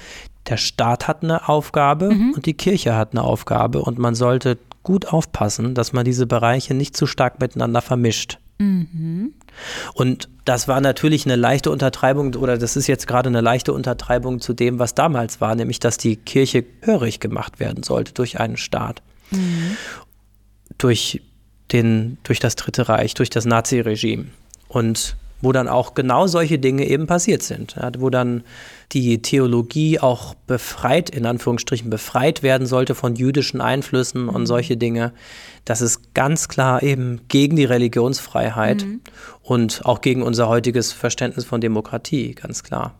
der 0.49 0.57
Staat 0.57 1.09
hat 1.09 1.25
eine 1.25 1.49
Aufgabe 1.49 2.11
und 2.11 2.47
die 2.47 2.55
Kirche 2.55 2.95
hat 2.95 3.11
eine 3.11 3.25
Aufgabe 3.25 3.83
und 3.83 3.99
man 3.99 4.15
sollte 4.15 4.57
gut 4.85 5.07
aufpassen, 5.07 5.75
dass 5.75 5.93
man 5.93 6.05
diese 6.05 6.29
Bereiche 6.29 6.75
nicht 6.75 6.97
zu 6.97 7.09
stark 7.09 7.41
miteinander 7.41 7.83
vermischt. 7.83 8.39
Mhm. 8.59 9.33
Und 9.95 10.29
das 10.45 10.69
war 10.69 10.81
natürlich 10.81 11.27
eine 11.27 11.35
leichte 11.35 11.73
Untertreibung 11.73 12.33
oder 12.37 12.57
das 12.57 12.77
ist 12.77 12.87
jetzt 12.87 13.09
gerade 13.09 13.29
eine 13.29 13.41
leichte 13.41 13.73
Untertreibung 13.73 14.41
zu 14.41 14.55
dem, 14.55 14.79
was 14.79 14.95
damals 14.95 15.41
war, 15.41 15.57
nämlich 15.57 15.81
dass 15.81 15.99
die 15.99 16.15
Kirche 16.15 16.65
hörig 16.83 17.19
gemacht 17.19 17.59
werden 17.59 17.83
sollte 17.83 18.13
durch 18.13 18.39
einen 18.39 18.59
Staat, 18.59 19.03
durch, 20.79 21.21
den, 21.73 22.19
durch 22.23 22.39
das 22.39 22.55
Dritte 22.55 22.89
Reich, 22.89 23.15
durch 23.15 23.31
das 23.31 23.45
Naziregime. 23.45 24.27
Und 24.69 25.17
wo 25.43 25.53
dann 25.53 25.69
auch 25.69 25.95
genau 25.95 26.27
solche 26.27 26.59
Dinge 26.59 26.87
eben 26.87 27.07
passiert 27.07 27.43
sind, 27.43 27.77
ja, 27.77 27.91
wo 27.99 28.11
dann 28.11 28.43
die 28.93 29.21
Theologie 29.21 30.01
auch 30.01 30.35
befreit, 30.47 31.11
in 31.11 31.27
Anführungsstrichen 31.27 31.91
befreit 31.91 32.43
werden 32.43 32.67
sollte 32.67 32.95
von 32.95 33.17
jüdischen 33.17 33.61
Einflüssen 33.61 34.29
und 34.29 34.47
solche 34.47 34.77
Dinge. 34.77 35.13
Das 35.65 35.83
ist 35.83 36.15
ganz 36.15 36.49
klar 36.49 36.83
eben 36.83 37.21
gegen 37.29 37.57
die 37.57 37.65
Religionsfreiheit 37.65 38.87
und 39.43 39.85
auch 39.85 40.01
gegen 40.01 40.23
unser 40.23 40.49
heutiges 40.49 40.93
Verständnis 40.93 41.45
von 41.45 41.61
Demokratie, 41.61 42.35
ganz 42.35 42.63
klar. 42.63 42.95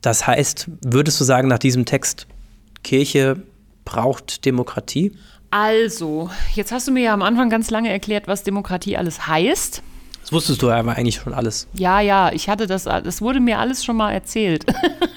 Das 0.00 0.26
heißt, 0.26 0.68
würdest 0.82 1.20
du 1.20 1.24
sagen, 1.24 1.48
nach 1.48 1.58
diesem 1.58 1.84
Text, 1.84 2.26
Kirche 2.82 3.42
braucht 3.84 4.44
Demokratie? 4.46 5.12
Also, 5.50 6.30
jetzt 6.54 6.72
hast 6.72 6.88
du 6.88 6.92
mir 6.92 7.02
ja 7.02 7.14
am 7.14 7.22
Anfang 7.22 7.50
ganz 7.50 7.70
lange 7.70 7.90
erklärt, 7.90 8.28
was 8.28 8.44
Demokratie 8.44 8.96
alles 8.96 9.26
heißt. 9.26 9.82
Das 10.30 10.36
wusstest 10.36 10.62
du 10.62 10.70
aber 10.70 10.96
eigentlich 10.96 11.16
schon 11.16 11.34
alles. 11.34 11.66
Ja, 11.74 11.98
ja, 12.00 12.30
ich 12.32 12.48
hatte 12.48 12.68
das, 12.68 12.84
das 12.84 13.20
wurde 13.20 13.40
mir 13.40 13.58
alles 13.58 13.84
schon 13.84 13.96
mal 13.96 14.12
erzählt. 14.12 14.64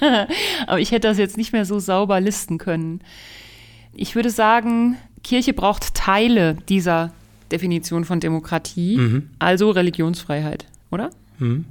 Aber 0.66 0.80
ich 0.80 0.90
hätte 0.90 1.06
das 1.06 1.18
jetzt 1.18 1.36
nicht 1.36 1.52
mehr 1.52 1.64
so 1.64 1.78
sauber 1.78 2.20
listen 2.20 2.58
können. 2.58 3.00
Ich 3.92 4.16
würde 4.16 4.30
sagen, 4.30 4.96
Kirche 5.22 5.52
braucht 5.52 5.94
Teile 5.94 6.56
dieser 6.68 7.12
Definition 7.52 8.04
von 8.04 8.18
Demokratie, 8.18 8.96
Mhm. 8.96 9.30
also 9.38 9.70
Religionsfreiheit, 9.70 10.66
oder? 10.90 11.10
Mhm. 11.38 11.64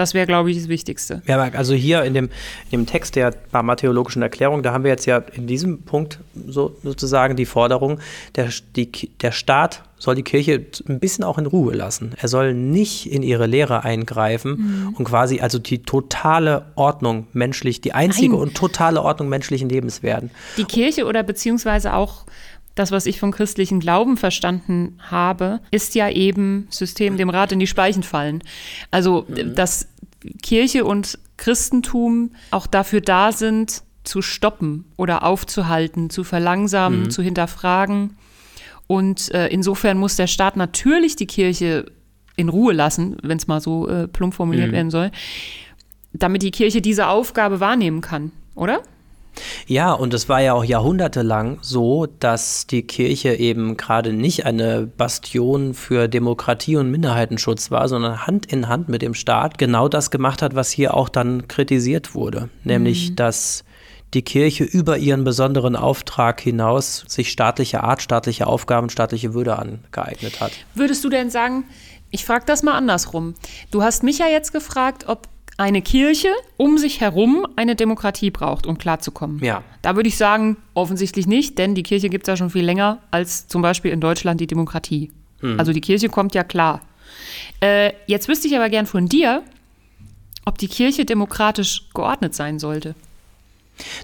Das 0.00 0.14
wäre, 0.14 0.26
glaube 0.26 0.50
ich, 0.50 0.56
das 0.56 0.68
Wichtigste. 0.68 1.20
Ja, 1.26 1.38
also 1.38 1.74
hier 1.74 2.04
in 2.04 2.14
dem, 2.14 2.30
in 2.70 2.80
dem 2.80 2.86
Text 2.86 3.16
der 3.16 3.34
Barmer 3.52 3.76
Theologischen 3.76 4.22
Erklärung, 4.22 4.62
da 4.62 4.72
haben 4.72 4.82
wir 4.82 4.90
jetzt 4.90 5.04
ja 5.04 5.18
in 5.18 5.46
diesem 5.46 5.82
Punkt 5.82 6.20
so, 6.48 6.74
sozusagen 6.82 7.36
die 7.36 7.44
Forderung, 7.44 8.00
der, 8.34 8.48
die, 8.76 8.90
der 9.20 9.32
Staat 9.32 9.82
soll 9.98 10.14
die 10.14 10.22
Kirche 10.22 10.64
ein 10.88 11.00
bisschen 11.00 11.22
auch 11.22 11.36
in 11.36 11.44
Ruhe 11.44 11.74
lassen. 11.74 12.12
Er 12.16 12.28
soll 12.28 12.54
nicht 12.54 13.12
in 13.12 13.22
ihre 13.22 13.46
Lehre 13.46 13.84
eingreifen 13.84 14.50
Mhm. 14.50 14.94
und 14.96 15.04
quasi 15.04 15.40
also 15.40 15.58
die 15.58 15.82
totale 15.82 16.64
Ordnung 16.76 17.26
menschlich, 17.34 17.82
die 17.82 17.92
einzige 17.92 18.32
Nein. 18.32 18.40
und 18.40 18.54
totale 18.54 19.02
Ordnung 19.02 19.28
menschlichen 19.28 19.68
Lebens 19.68 20.02
werden. 20.02 20.30
Die 20.56 20.64
Kirche 20.64 21.04
oder 21.04 21.22
beziehungsweise 21.22 21.92
auch 21.92 22.24
das, 22.76 22.92
was 22.92 23.04
ich 23.06 23.20
vom 23.20 23.32
christlichen 23.32 23.80
Glauben 23.80 24.16
verstanden 24.16 24.98
habe, 25.00 25.60
ist 25.70 25.94
ja 25.94 26.08
eben 26.08 26.66
System, 26.70 27.16
dem 27.16 27.28
Rat 27.28 27.52
in 27.52 27.58
die 27.58 27.66
Speichen 27.66 28.02
fallen. 28.02 28.42
Also, 28.90 29.26
dass 29.28 29.88
Kirche 30.42 30.84
und 30.84 31.18
Christentum 31.36 32.32
auch 32.50 32.66
dafür 32.66 33.00
da 33.00 33.32
sind, 33.32 33.82
zu 34.04 34.22
stoppen 34.22 34.84
oder 34.96 35.22
aufzuhalten, 35.24 36.10
zu 36.10 36.24
verlangsamen, 36.24 37.02
Mhm. 37.04 37.10
zu 37.10 37.22
hinterfragen. 37.22 38.16
Und 38.86 39.30
äh, 39.32 39.48
insofern 39.48 39.98
muss 39.98 40.16
der 40.16 40.26
Staat 40.26 40.56
natürlich 40.56 41.16
die 41.16 41.26
Kirche 41.26 41.86
in 42.36 42.48
Ruhe 42.48 42.72
lassen, 42.72 43.16
wenn 43.22 43.36
es 43.36 43.46
mal 43.46 43.60
so 43.60 43.88
äh, 43.88 44.08
plump 44.08 44.34
formuliert 44.34 44.68
Mhm. 44.68 44.72
werden 44.74 44.90
soll, 44.90 45.10
damit 46.12 46.42
die 46.42 46.50
Kirche 46.50 46.80
diese 46.80 47.06
Aufgabe 47.08 47.60
wahrnehmen 47.60 48.00
kann, 48.00 48.32
oder? 48.54 48.82
Ja, 49.66 49.92
und 49.92 50.14
es 50.14 50.28
war 50.28 50.40
ja 50.40 50.54
auch 50.54 50.64
jahrhundertelang 50.64 51.58
so, 51.62 52.06
dass 52.06 52.66
die 52.66 52.82
Kirche 52.82 53.34
eben 53.34 53.76
gerade 53.76 54.12
nicht 54.12 54.46
eine 54.46 54.86
Bastion 54.86 55.74
für 55.74 56.08
Demokratie 56.08 56.76
und 56.76 56.90
Minderheitenschutz 56.90 57.70
war, 57.70 57.88
sondern 57.88 58.26
Hand 58.26 58.46
in 58.46 58.68
Hand 58.68 58.88
mit 58.88 59.02
dem 59.02 59.14
Staat 59.14 59.58
genau 59.58 59.88
das 59.88 60.10
gemacht 60.10 60.42
hat, 60.42 60.54
was 60.54 60.70
hier 60.70 60.94
auch 60.94 61.08
dann 61.08 61.48
kritisiert 61.48 62.14
wurde, 62.14 62.48
nämlich 62.64 63.14
dass 63.14 63.64
die 64.14 64.22
Kirche 64.22 64.64
über 64.64 64.98
ihren 64.98 65.22
besonderen 65.22 65.76
Auftrag 65.76 66.40
hinaus 66.40 67.04
sich 67.06 67.30
staatliche 67.30 67.84
Art, 67.84 68.02
staatliche 68.02 68.46
Aufgaben, 68.46 68.90
staatliche 68.90 69.34
Würde 69.34 69.56
angeeignet 69.56 70.40
hat. 70.40 70.52
Würdest 70.74 71.04
du 71.04 71.08
denn 71.08 71.30
sagen, 71.30 71.64
ich 72.10 72.24
frage 72.24 72.44
das 72.44 72.62
mal 72.62 72.74
andersrum. 72.74 73.34
Du 73.70 73.82
hast 73.82 74.02
mich 74.02 74.18
ja 74.18 74.26
jetzt 74.26 74.52
gefragt, 74.52 75.04
ob 75.06 75.28
eine 75.60 75.82
Kirche 75.82 76.28
um 76.56 76.78
sich 76.78 77.02
herum 77.02 77.46
eine 77.54 77.76
Demokratie 77.76 78.30
braucht, 78.30 78.66
um 78.66 78.78
klarzukommen. 78.78 79.44
Ja. 79.44 79.62
Da 79.82 79.94
würde 79.94 80.08
ich 80.08 80.16
sagen, 80.16 80.56
offensichtlich 80.72 81.26
nicht, 81.26 81.58
denn 81.58 81.74
die 81.74 81.82
Kirche 81.82 82.08
gibt 82.08 82.26
es 82.26 82.32
ja 82.32 82.36
schon 82.38 82.48
viel 82.48 82.64
länger 82.64 83.00
als 83.10 83.46
zum 83.46 83.60
Beispiel 83.60 83.90
in 83.90 84.00
Deutschland 84.00 84.40
die 84.40 84.46
Demokratie. 84.46 85.12
Also 85.58 85.72
die 85.72 85.82
Kirche 85.82 86.08
kommt 86.08 86.34
ja 86.34 86.44
klar. 86.44 86.80
Äh, 87.60 87.92
jetzt 88.06 88.26
wüsste 88.28 88.48
ich 88.48 88.56
aber 88.56 88.70
gern 88.70 88.86
von 88.86 89.06
dir, 89.06 89.42
ob 90.46 90.56
die 90.56 90.68
Kirche 90.68 91.04
demokratisch 91.04 91.88
geordnet 91.92 92.34
sein 92.34 92.58
sollte. 92.58 92.94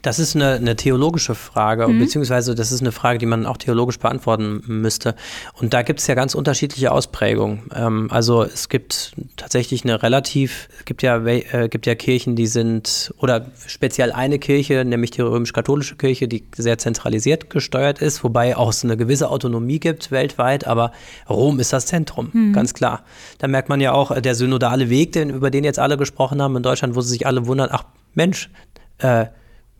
Das 0.03 0.19
ist 0.19 0.37
eine, 0.37 0.55
eine 0.55 0.77
theologische 0.77 1.35
Frage, 1.35 1.87
beziehungsweise 1.89 2.55
das 2.55 2.73
ist 2.73 2.81
eine 2.81 2.93
Frage, 2.93 3.19
die 3.19 3.27
man 3.27 3.47
auch 3.47 3.57
theologisch 3.57 3.99
beantworten 3.99 4.63
müsste. 4.67 5.15
Und 5.55 5.75
da 5.75 5.83
gibt 5.83 6.01
es 6.01 6.07
ja 6.07 6.15
ganz 6.15 6.35
unterschiedliche 6.35 6.93
Ausprägungen. 6.93 7.71
Ähm, 7.75 8.09
also 8.11 8.43
es 8.43 8.69
gibt 8.69 9.13
tatsächlich 9.37 9.85
eine 9.85 10.03
relativ, 10.03 10.69
es 10.79 10.85
gibt 10.85 11.03
ja, 11.03 11.25
äh, 11.25 11.69
gibt 11.69 11.87
ja 11.87 11.95
Kirchen, 11.95 12.37
die 12.37 12.47
sind, 12.47 13.15
oder 13.19 13.47
speziell 13.67 14.13
eine 14.13 14.39
Kirche, 14.39 14.85
nämlich 14.85 15.11
die 15.11 15.23
römisch-katholische 15.23 15.97
Kirche, 15.97 16.29
die 16.29 16.45
sehr 16.57 16.79
zentralisiert 16.79 17.51
gesteuert 17.51 18.01
ist, 18.01 18.25
wobei 18.25 18.57
auch 18.57 18.71
es 18.71 18.85
eine 18.85 18.97
gewisse 18.97 19.31
Autonomie 19.31 19.81
gibt 19.81 20.11
weltweit, 20.11 20.67
aber 20.67 20.93
Rom 21.29 21.61
ist 21.61 21.73
das 21.73 21.87
Zentrum, 21.87 22.53
ganz 22.53 22.75
klar. 22.75 23.05
Da 23.39 23.49
merkt 23.49 23.69
man 23.69 23.81
ja 23.81 23.93
auch, 23.93 24.11
äh, 24.11 24.23
der 24.23 24.35
synodale 24.35 24.91
Weg, 24.91 25.13
den, 25.13 25.31
über 25.31 25.51
den 25.51 25.65
jetzt 25.65 25.79
alle 25.79 25.97
gesprochen 25.97 26.43
haben 26.43 26.57
in 26.57 26.63
Deutschland, 26.63 26.95
wo 26.95 27.01
sie 27.01 27.11
sich 27.11 27.27
alle 27.27 27.47
wundern, 27.47 27.69
ach 27.73 27.85
Mensch, 28.15 28.51
äh, 28.99 29.27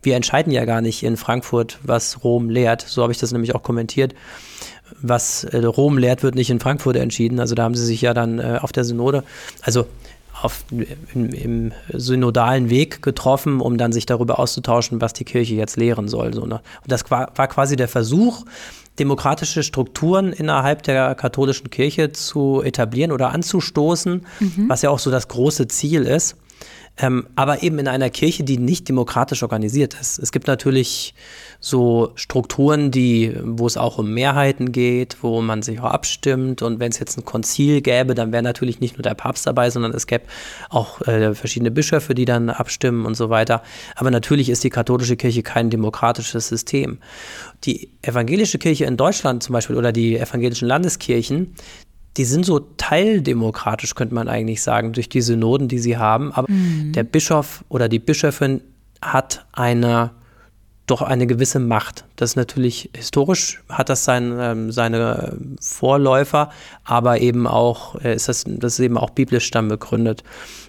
wir 0.03 0.15
entscheiden 0.15 0.51
ja 0.51 0.65
gar 0.65 0.81
nicht 0.81 1.03
in 1.03 1.17
Frankfurt, 1.17 1.79
was 1.83 2.23
Rom 2.23 2.49
lehrt. 2.49 2.81
So 2.81 3.01
habe 3.01 3.11
ich 3.11 3.17
das 3.17 3.31
nämlich 3.31 3.55
auch 3.55 3.63
kommentiert. 3.63 4.13
Was 5.01 5.43
äh, 5.43 5.65
Rom 5.65 5.97
lehrt, 5.97 6.23
wird 6.23 6.35
nicht 6.35 6.49
in 6.49 6.59
Frankfurt 6.59 6.95
entschieden. 6.95 7.39
Also 7.39 7.55
da 7.55 7.63
haben 7.63 7.75
sie 7.75 7.85
sich 7.85 8.01
ja 8.01 8.13
dann 8.13 8.39
äh, 8.39 8.59
auf 8.61 8.71
der 8.71 8.85
Synode, 8.85 9.23
also 9.61 9.85
auf, 10.41 10.63
im, 11.13 11.29
im 11.29 11.71
synodalen 11.91 12.69
Weg 12.69 13.01
getroffen, 13.01 13.59
um 13.59 13.77
dann 13.77 13.91
sich 13.91 14.05
darüber 14.05 14.39
auszutauschen, 14.39 15.01
was 15.01 15.13
die 15.13 15.23
Kirche 15.23 15.55
jetzt 15.55 15.77
lehren 15.77 16.07
soll. 16.07 16.33
So, 16.33 16.45
ne? 16.45 16.61
Und 16.83 16.91
das 16.91 17.09
war, 17.09 17.31
war 17.35 17.47
quasi 17.47 17.75
der 17.75 17.87
Versuch, 17.87 18.45
demokratische 18.99 19.63
Strukturen 19.63 20.33
innerhalb 20.33 20.83
der 20.83 21.15
katholischen 21.15 21.69
Kirche 21.69 22.11
zu 22.11 22.61
etablieren 22.63 23.11
oder 23.11 23.31
anzustoßen, 23.31 24.25
was 24.67 24.81
ja 24.81 24.89
auch 24.89 24.99
so 24.99 25.11
das 25.11 25.27
große 25.27 25.67
Ziel 25.67 26.03
ist. 26.03 26.35
Ähm, 26.99 27.27
aber 27.35 27.61
eben 27.61 27.77
in 27.79 27.87
einer 27.87 28.09
Kirche, 28.09 28.43
die 28.43 28.57
nicht 28.57 28.89
demokratisch 28.89 29.43
organisiert 29.43 29.95
ist. 29.99 30.17
Es 30.17 30.31
gibt 30.31 30.47
natürlich 30.47 31.13
so 31.59 32.11
Strukturen, 32.15 32.91
die, 32.91 33.35
wo 33.43 33.67
es 33.67 33.77
auch 33.77 33.97
um 33.97 34.13
Mehrheiten 34.13 34.71
geht, 34.71 35.17
wo 35.21 35.41
man 35.41 35.61
sich 35.61 35.79
auch 35.79 35.91
abstimmt. 35.91 36.61
Und 36.61 36.79
wenn 36.79 36.91
es 36.91 36.99
jetzt 36.99 37.17
ein 37.17 37.25
Konzil 37.25 37.81
gäbe, 37.81 38.15
dann 38.15 38.31
wäre 38.31 38.43
natürlich 38.43 38.79
nicht 38.79 38.97
nur 38.97 39.03
der 39.03 39.13
Papst 39.13 39.45
dabei, 39.45 39.69
sondern 39.69 39.93
es 39.93 40.07
gäbe 40.07 40.25
auch 40.69 41.01
äh, 41.01 41.35
verschiedene 41.35 41.71
Bischöfe, 41.71 42.15
die 42.15 42.25
dann 42.25 42.49
abstimmen 42.49 43.05
und 43.05 43.15
so 43.15 43.29
weiter. 43.29 43.61
Aber 43.95 44.09
natürlich 44.09 44.49
ist 44.49 44.63
die 44.63 44.69
katholische 44.69 45.17
Kirche 45.17 45.43
kein 45.43 45.69
demokratisches 45.69 46.47
System. 46.47 46.97
Die 47.63 47.91
evangelische 48.01 48.57
Kirche 48.57 48.85
in 48.85 48.97
Deutschland 48.97 49.43
zum 49.43 49.53
Beispiel 49.53 49.75
oder 49.75 49.91
die 49.91 50.17
evangelischen 50.17 50.67
Landeskirchen, 50.67 51.55
die 52.17 52.25
sind 52.25 52.45
so 52.45 52.59
teildemokratisch, 52.59 53.95
könnte 53.95 54.15
man 54.15 54.27
eigentlich 54.27 54.61
sagen, 54.61 54.93
durch 54.93 55.07
die 55.09 55.21
Synoden, 55.21 55.67
die 55.67 55.79
sie 55.79 55.97
haben. 55.97 56.31
Aber 56.31 56.47
der 56.49 57.03
Bischof 57.03 57.63
oder 57.69 57.87
die 57.87 57.99
Bischöfin 57.99 58.61
hat 59.01 59.45
eine 59.53 60.11
doch 60.87 61.01
eine 61.01 61.27
gewisse 61.27 61.59
Macht. 61.59 62.05
Das 62.15 62.31
ist 62.31 62.35
natürlich 62.37 62.89
historisch, 62.95 63.61
hat 63.67 63.89
das 63.89 64.05
sein, 64.05 64.37
ähm, 64.39 64.71
seine 64.71 65.37
Vorläufer, 65.59 66.49
aber 66.85 67.19
eben 67.19 67.45
auch 67.45 67.95
äh, 68.01 68.15
ist 68.15 68.29
das, 68.29 68.45
das 68.47 68.73
ist 68.73 68.79
eben 68.79 68.97
auch 68.97 69.09
biblisch 69.09 69.51
dann 69.51 69.67
begründet, 69.67 70.23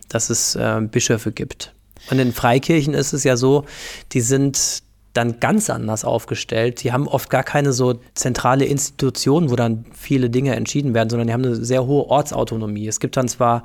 dass 0.09 0.29
es 0.29 0.57
äh, 0.57 0.81
Bischöfe 0.81 1.31
gibt. 1.31 1.73
Und 2.11 2.19
in 2.19 2.33
Freikirchen 2.33 2.95
ist 2.95 3.13
es 3.13 3.23
ja 3.23 3.37
so, 3.37 3.65
die 4.13 4.21
sind 4.21 4.83
dann 5.19 5.41
ganz 5.41 5.69
anders 5.69 6.05
aufgestellt. 6.05 6.83
Die 6.83 6.93
haben 6.93 7.09
oft 7.09 7.29
gar 7.29 7.43
keine 7.43 7.73
so 7.73 8.01
zentrale 8.15 8.65
Institution, 8.65 9.51
wo 9.51 9.57
dann 9.57 9.85
viele 9.93 10.31
Dinge 10.31 10.55
entschieden 10.55 10.95
werden, 10.95 11.11
sondern 11.11 11.27
die 11.27 11.35
haben 11.35 11.45
eine 11.45 11.57
sehr 11.57 11.87
hohe 11.87 12.07
Ortsautonomie. 12.07 12.87
Es 12.87 13.01
gibt 13.01 13.17
dann 13.17 13.29
zwar 13.29 13.65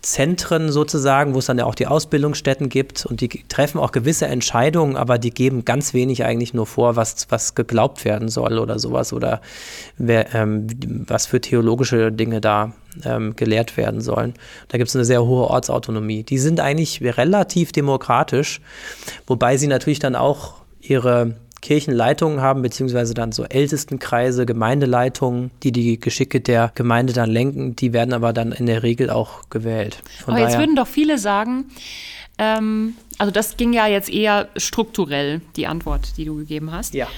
Zentren 0.00 0.70
sozusagen, 0.70 1.34
wo 1.34 1.40
es 1.40 1.46
dann 1.46 1.58
ja 1.58 1.64
auch 1.64 1.74
die 1.74 1.88
Ausbildungsstätten 1.88 2.68
gibt 2.68 3.04
und 3.04 3.20
die 3.20 3.28
treffen 3.48 3.78
auch 3.78 3.90
gewisse 3.90 4.26
Entscheidungen, 4.26 4.96
aber 4.96 5.18
die 5.18 5.30
geben 5.30 5.64
ganz 5.64 5.92
wenig 5.92 6.24
eigentlich 6.24 6.54
nur 6.54 6.66
vor, 6.66 6.94
was, 6.94 7.26
was 7.30 7.54
geglaubt 7.56 8.04
werden 8.04 8.28
soll 8.28 8.58
oder 8.58 8.78
sowas 8.78 9.12
oder 9.12 9.40
wer, 9.96 10.34
ähm, 10.34 10.68
was 11.06 11.26
für 11.26 11.40
theologische 11.40 12.12
Dinge 12.12 12.40
da 12.40 12.74
ähm, 13.04 13.34
gelehrt 13.34 13.76
werden 13.76 14.00
sollen. 14.00 14.34
Da 14.68 14.78
gibt 14.78 14.88
es 14.88 14.94
eine 14.94 15.04
sehr 15.04 15.24
hohe 15.24 15.48
Ortsautonomie. 15.48 16.22
Die 16.22 16.38
sind 16.38 16.60
eigentlich 16.60 17.02
relativ 17.02 17.72
demokratisch, 17.72 18.60
wobei 19.26 19.56
sie 19.56 19.66
natürlich 19.66 19.98
dann 19.98 20.14
auch 20.14 20.54
ihre 20.88 21.34
Kirchenleitungen 21.60 22.40
haben, 22.40 22.62
beziehungsweise 22.62 23.14
dann 23.14 23.32
so 23.32 23.44
Ältestenkreise, 23.44 24.46
Gemeindeleitungen, 24.46 25.50
die 25.62 25.72
die 25.72 25.98
Geschicke 25.98 26.40
der 26.40 26.70
Gemeinde 26.74 27.12
dann 27.12 27.30
lenken, 27.30 27.74
die 27.74 27.92
werden 27.92 28.14
aber 28.14 28.32
dann 28.32 28.52
in 28.52 28.66
der 28.66 28.82
Regel 28.82 29.10
auch 29.10 29.48
gewählt. 29.50 30.02
Von 30.24 30.34
Aber 30.34 30.42
jetzt 30.42 30.58
würden 30.58 30.76
doch 30.76 30.86
viele 30.86 31.18
sagen, 31.18 31.64
ähm, 32.38 32.94
also 33.18 33.32
das 33.32 33.56
ging 33.56 33.72
ja 33.72 33.88
jetzt 33.88 34.08
eher 34.08 34.48
strukturell, 34.56 35.40
die 35.56 35.66
Antwort, 35.66 36.16
die 36.16 36.24
du 36.24 36.36
gegeben 36.36 36.72
hast. 36.72 36.94
ja. 36.94 37.08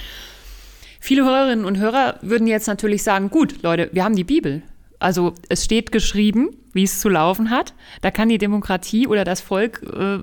Viele 1.03 1.25
Hörerinnen 1.25 1.65
und 1.65 1.79
Hörer 1.79 2.17
würden 2.21 2.45
jetzt 2.45 2.67
natürlich 2.67 3.01
sagen, 3.01 3.31
gut, 3.31 3.63
Leute, 3.63 3.89
wir 3.91 4.03
haben 4.03 4.15
die 4.15 4.23
Bibel. 4.23 4.61
Also 5.01 5.33
es 5.49 5.65
steht 5.65 5.91
geschrieben, 5.91 6.49
wie 6.73 6.83
es 6.83 6.99
zu 6.99 7.09
laufen 7.09 7.49
hat. 7.49 7.73
Da 8.01 8.11
kann 8.11 8.29
die 8.29 8.37
Demokratie 8.37 9.07
oder 9.07 9.23
das 9.23 9.41
Volk 9.41 9.83
äh, 9.83 10.19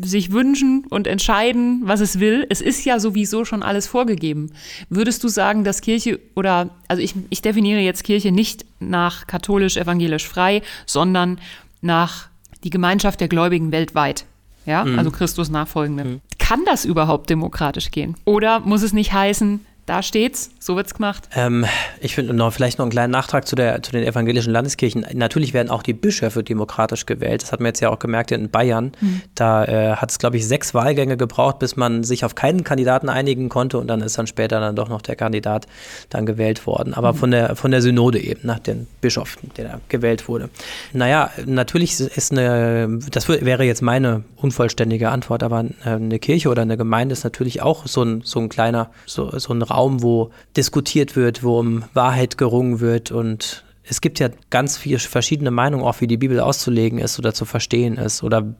sich 0.00 0.32
wünschen 0.32 0.84
und 0.88 1.06
entscheiden, 1.06 1.82
was 1.84 2.00
es 2.00 2.18
will. 2.18 2.46
Es 2.48 2.60
ist 2.60 2.84
ja 2.84 2.98
sowieso 2.98 3.44
schon 3.44 3.62
alles 3.62 3.86
vorgegeben. 3.86 4.52
Würdest 4.88 5.22
du 5.22 5.28
sagen, 5.28 5.64
dass 5.64 5.80
Kirche 5.80 6.18
oder, 6.34 6.70
also 6.88 7.02
ich, 7.02 7.14
ich 7.30 7.42
definiere 7.42 7.80
jetzt 7.80 8.04
Kirche 8.04 8.32
nicht 8.32 8.64
nach 8.80 9.26
katholisch, 9.26 9.76
evangelisch 9.76 10.26
frei, 10.26 10.62
sondern 10.86 11.38
nach 11.82 12.28
die 12.64 12.70
Gemeinschaft 12.70 13.20
der 13.20 13.28
Gläubigen 13.28 13.70
weltweit. 13.70 14.24
Ja, 14.64 14.82
also 14.82 15.12
Christus 15.12 15.48
Nachfolgende. 15.48 16.20
Kann 16.40 16.64
das 16.64 16.84
überhaupt 16.84 17.30
demokratisch 17.30 17.92
gehen? 17.92 18.16
Oder 18.24 18.58
muss 18.58 18.82
es 18.82 18.92
nicht 18.92 19.12
heißen, 19.12 19.60
da 19.86 20.02
steht's, 20.02 20.50
so 20.58 20.76
wird's 20.76 20.94
gemacht? 20.94 21.28
Ähm, 21.34 21.64
ich 22.00 22.14
finde 22.14 22.34
noch 22.34 22.52
vielleicht 22.52 22.78
noch 22.78 22.84
einen 22.84 22.90
kleinen 22.90 23.12
Nachtrag 23.12 23.46
zu, 23.46 23.56
der, 23.56 23.82
zu 23.82 23.92
den 23.92 24.02
evangelischen 24.04 24.52
Landeskirchen. 24.52 25.06
Natürlich 25.14 25.54
werden 25.54 25.70
auch 25.70 25.82
die 25.82 25.94
Bischöfe 25.94 26.42
demokratisch 26.42 27.06
gewählt. 27.06 27.42
Das 27.42 27.52
hat 27.52 27.60
man 27.60 27.66
jetzt 27.68 27.80
ja 27.80 27.90
auch 27.90 27.98
gemerkt 27.98 28.32
in 28.32 28.50
Bayern. 28.50 28.92
Da 29.34 29.64
äh, 29.64 29.96
hat 29.96 30.10
es, 30.10 30.18
glaube 30.18 30.36
ich, 30.36 30.46
sechs 30.46 30.74
Wahlgänge 30.74 31.16
gebraucht, 31.16 31.60
bis 31.60 31.76
man 31.76 32.04
sich 32.04 32.24
auf 32.24 32.34
keinen 32.34 32.64
Kandidaten 32.64 33.08
einigen 33.08 33.48
konnte 33.48 33.78
und 33.78 33.86
dann 33.86 34.00
ist 34.00 34.18
dann 34.18 34.26
später 34.26 34.60
dann 34.60 34.74
doch 34.74 34.88
noch 34.88 35.02
der 35.02 35.16
Kandidat 35.16 35.66
dann 36.10 36.26
gewählt 36.26 36.66
worden. 36.66 36.92
Aber 36.92 37.14
von 37.14 37.30
der 37.30 37.54
von 37.54 37.70
der 37.70 37.80
Synode 37.80 38.18
eben, 38.18 38.40
nach 38.42 38.58
dem 38.58 38.86
Bischof, 39.00 39.36
der 39.56 39.64
da 39.64 39.80
gewählt 39.88 40.28
wurde. 40.28 40.50
Naja, 40.92 41.30
natürlich 41.46 42.00
ist 42.00 42.32
eine, 42.32 42.98
das 43.10 43.28
wär- 43.28 43.44
wäre 43.44 43.64
jetzt 43.64 43.82
meine 43.82 44.24
unvollständige 44.36 45.10
Antwort, 45.10 45.42
aber 45.42 45.64
äh, 45.84 45.90
eine 45.90 46.18
Kirche 46.18 46.48
oder 46.48 46.62
eine 46.62 46.76
Gemeinde 46.76 47.12
ist 47.12 47.24
natürlich 47.24 47.62
auch 47.62 47.86
so 47.86 48.02
ein, 48.02 48.22
so 48.24 48.40
ein 48.40 48.48
kleiner, 48.48 48.90
so, 49.06 49.38
so 49.38 49.52
ein 49.52 49.62
Raum, 49.62 49.75
wo 50.02 50.30
diskutiert 50.56 51.16
wird, 51.16 51.42
wo 51.42 51.58
um 51.58 51.84
Wahrheit 51.94 52.38
gerungen 52.38 52.80
wird 52.80 53.10
und 53.10 53.64
es 53.88 54.00
gibt 54.00 54.18
ja 54.18 54.30
ganz 54.50 54.76
viele 54.76 54.98
verschiedene 54.98 55.50
Meinungen, 55.50 55.84
auch 55.84 56.00
wie 56.00 56.06
die 56.06 56.16
Bibel 56.16 56.40
auszulegen 56.40 56.98
ist 56.98 57.18
oder 57.18 57.32
zu 57.34 57.44
verstehen 57.44 57.96
ist 57.96 58.22
oder 58.22 58.54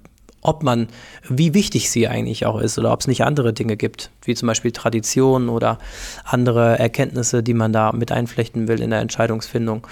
ob 0.46 0.62
man, 0.62 0.88
wie 1.28 1.54
wichtig 1.54 1.90
sie 1.90 2.06
eigentlich 2.06 2.46
auch 2.46 2.60
ist 2.60 2.78
oder 2.78 2.92
ob 2.92 3.00
es 3.00 3.08
nicht 3.08 3.24
andere 3.24 3.52
Dinge 3.52 3.76
gibt, 3.76 4.10
wie 4.22 4.34
zum 4.34 4.46
Beispiel 4.46 4.70
Tradition 4.70 5.48
oder 5.48 5.78
andere 6.24 6.78
Erkenntnisse, 6.78 7.42
die 7.42 7.54
man 7.54 7.72
da 7.72 7.90
mit 7.90 8.12
einflechten 8.12 8.68
will 8.68 8.80
in 8.80 8.90
der 8.90 9.00
Entscheidungsfindung. 9.00 9.86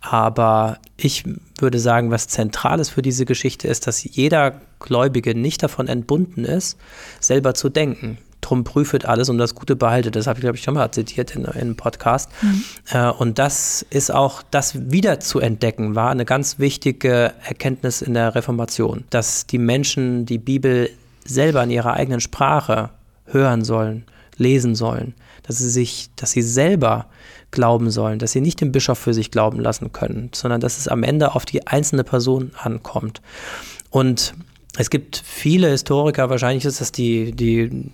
Aber 0.00 0.78
ich 0.96 1.24
würde 1.58 1.80
sagen, 1.80 2.12
was 2.12 2.28
zentral 2.28 2.78
ist 2.78 2.90
für 2.90 3.02
diese 3.02 3.24
Geschichte 3.24 3.66
ist, 3.66 3.88
dass 3.88 4.04
jeder 4.04 4.60
Gläubige 4.78 5.34
nicht 5.34 5.64
davon 5.64 5.88
entbunden 5.88 6.44
ist, 6.44 6.78
selber 7.18 7.54
zu 7.54 7.68
denken. 7.68 8.18
Drum 8.46 8.62
prüfet 8.62 9.04
alles 9.04 9.28
und 9.28 9.38
das 9.38 9.56
Gute 9.56 9.74
behaltet. 9.74 10.14
Das 10.14 10.28
habe 10.28 10.38
ich, 10.38 10.42
glaube 10.42 10.56
ich, 10.56 10.62
schon 10.62 10.74
mal 10.74 10.92
zitiert 10.92 11.34
in, 11.34 11.44
in 11.44 11.50
einem 11.50 11.76
Podcast. 11.76 12.30
Äh, 12.92 13.10
und 13.10 13.40
das 13.40 13.84
ist 13.90 14.12
auch, 14.12 14.42
das 14.50 14.90
wieder 14.90 15.18
zu 15.18 15.40
entdecken, 15.40 15.96
war 15.96 16.10
eine 16.10 16.24
ganz 16.24 16.60
wichtige 16.60 17.32
Erkenntnis 17.44 18.02
in 18.02 18.14
der 18.14 18.36
Reformation, 18.36 19.04
dass 19.10 19.46
die 19.46 19.58
Menschen 19.58 20.26
die 20.26 20.38
Bibel 20.38 20.90
selber 21.24 21.64
in 21.64 21.70
ihrer 21.70 21.94
eigenen 21.94 22.20
Sprache 22.20 22.90
hören 23.24 23.64
sollen, 23.64 24.04
lesen 24.36 24.76
sollen, 24.76 25.14
dass 25.42 25.58
sie 25.58 25.70
sich, 25.70 26.10
dass 26.14 26.30
sie 26.30 26.42
selber 26.42 27.06
glauben 27.50 27.90
sollen, 27.90 28.20
dass 28.20 28.32
sie 28.32 28.40
nicht 28.40 28.60
den 28.60 28.70
Bischof 28.70 28.98
für 28.98 29.14
sich 29.14 29.30
glauben 29.30 29.58
lassen 29.58 29.92
können, 29.92 30.30
sondern 30.32 30.60
dass 30.60 30.78
es 30.78 30.86
am 30.86 31.02
Ende 31.02 31.34
auf 31.34 31.44
die 31.44 31.66
einzelne 31.66 32.04
Person 32.04 32.52
ankommt. 32.62 33.22
Und 33.90 34.34
es 34.78 34.90
gibt 34.90 35.22
viele 35.24 35.68
Historiker, 35.68 36.28
wahrscheinlich 36.30 36.64
ist 36.64 36.80
das 36.80 36.92
die, 36.92 37.32
die 37.32 37.90